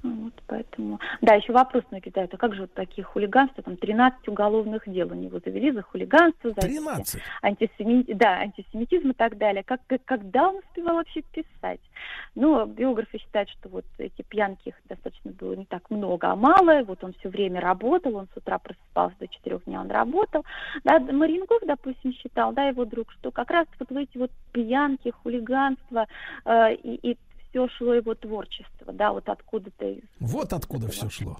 Вот, 0.03 0.33
поэтому... 0.47 0.99
Да, 1.21 1.35
еще 1.35 1.53
вопрос 1.53 1.83
мне 1.91 2.01
кидают, 2.01 2.33
а 2.33 2.37
как 2.37 2.55
же 2.55 2.61
вот 2.61 2.73
такие 2.73 3.03
хулиганства, 3.03 3.63
там 3.63 3.77
13 3.77 4.27
уголовных 4.29 4.89
дел 4.89 5.11
у 5.11 5.15
него 5.15 5.39
завели 5.43 5.71
за 5.71 5.83
хулиганство, 5.83 6.49
за 6.51 6.67
эти 6.67 6.77
13? 6.77 7.21
антисеми... 7.43 8.03
да, 8.13 8.39
антисемитизм 8.39 9.11
и 9.11 9.13
так 9.13 9.37
далее. 9.37 9.63
Как, 9.63 9.81
как- 9.85 10.03
когда 10.05 10.49
он 10.49 10.57
успевал 10.57 10.95
вообще 10.95 11.21
писать? 11.21 11.81
Ну, 12.33 12.65
биографы 12.65 13.19
считают, 13.19 13.49
что 13.49 13.69
вот 13.69 13.85
эти 13.99 14.23
пьянки 14.23 14.69
их 14.69 14.75
достаточно 14.89 15.31
было 15.31 15.53
не 15.53 15.65
так 15.65 15.89
много, 15.91 16.31
а 16.31 16.35
мало. 16.35 16.83
Вот 16.83 17.03
он 17.03 17.13
все 17.19 17.29
время 17.29 17.61
работал, 17.61 18.15
он 18.15 18.27
с 18.33 18.37
утра 18.37 18.57
просыпался 18.57 19.15
до 19.19 19.27
четырех 19.27 19.63
дня, 19.65 19.81
он 19.81 19.91
работал. 19.91 20.43
Да, 20.83 20.99
Марингов, 20.99 21.61
допустим, 21.65 22.13
считал, 22.13 22.53
да, 22.53 22.63
его 22.63 22.85
друг, 22.85 23.11
что 23.11 23.29
как 23.31 23.51
раз 23.51 23.67
вот 23.77 23.91
эти 23.91 24.17
вот 24.17 24.31
пьянки, 24.51 25.11
хулиганство 25.11 26.07
э, 26.45 26.73
и, 26.75 27.11
и 27.11 27.17
все 27.51 27.67
шло 27.77 27.93
его 27.93 28.15
творчество, 28.15 28.93
да, 28.93 29.11
вот 29.11 29.27
откуда-то 29.29 29.85
Вот 30.19 30.53
откуда 30.53 30.87
все 30.87 31.09
шло. 31.09 31.39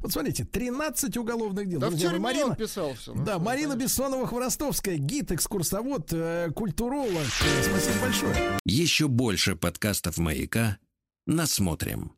Вот 0.00 0.12
смотрите, 0.12 0.44
13 0.44 1.16
уголовных 1.16 1.68
дел. 1.68 1.80
Да 1.80 1.86
в 1.86 1.90
Друзья 1.90 2.10
мои, 2.18 2.34
тюрьме 2.34 2.50
он 2.50 2.56
писал 2.56 2.92
всё, 2.94 3.14
ну 3.14 3.24
да, 3.24 3.34
что, 3.34 3.42
Марина 3.42 3.74
Бессонова-Хворостовская, 3.74 4.96
гид, 4.96 5.32
экскурсовод, 5.32 6.12
э, 6.12 6.50
культуролог. 6.54 7.24
Спасибо 7.24 8.00
большое. 8.02 8.58
Еще 8.66 9.08
больше 9.08 9.56
подкастов 9.56 10.18
«Маяка» 10.18 10.78
насмотрим. 11.26 12.12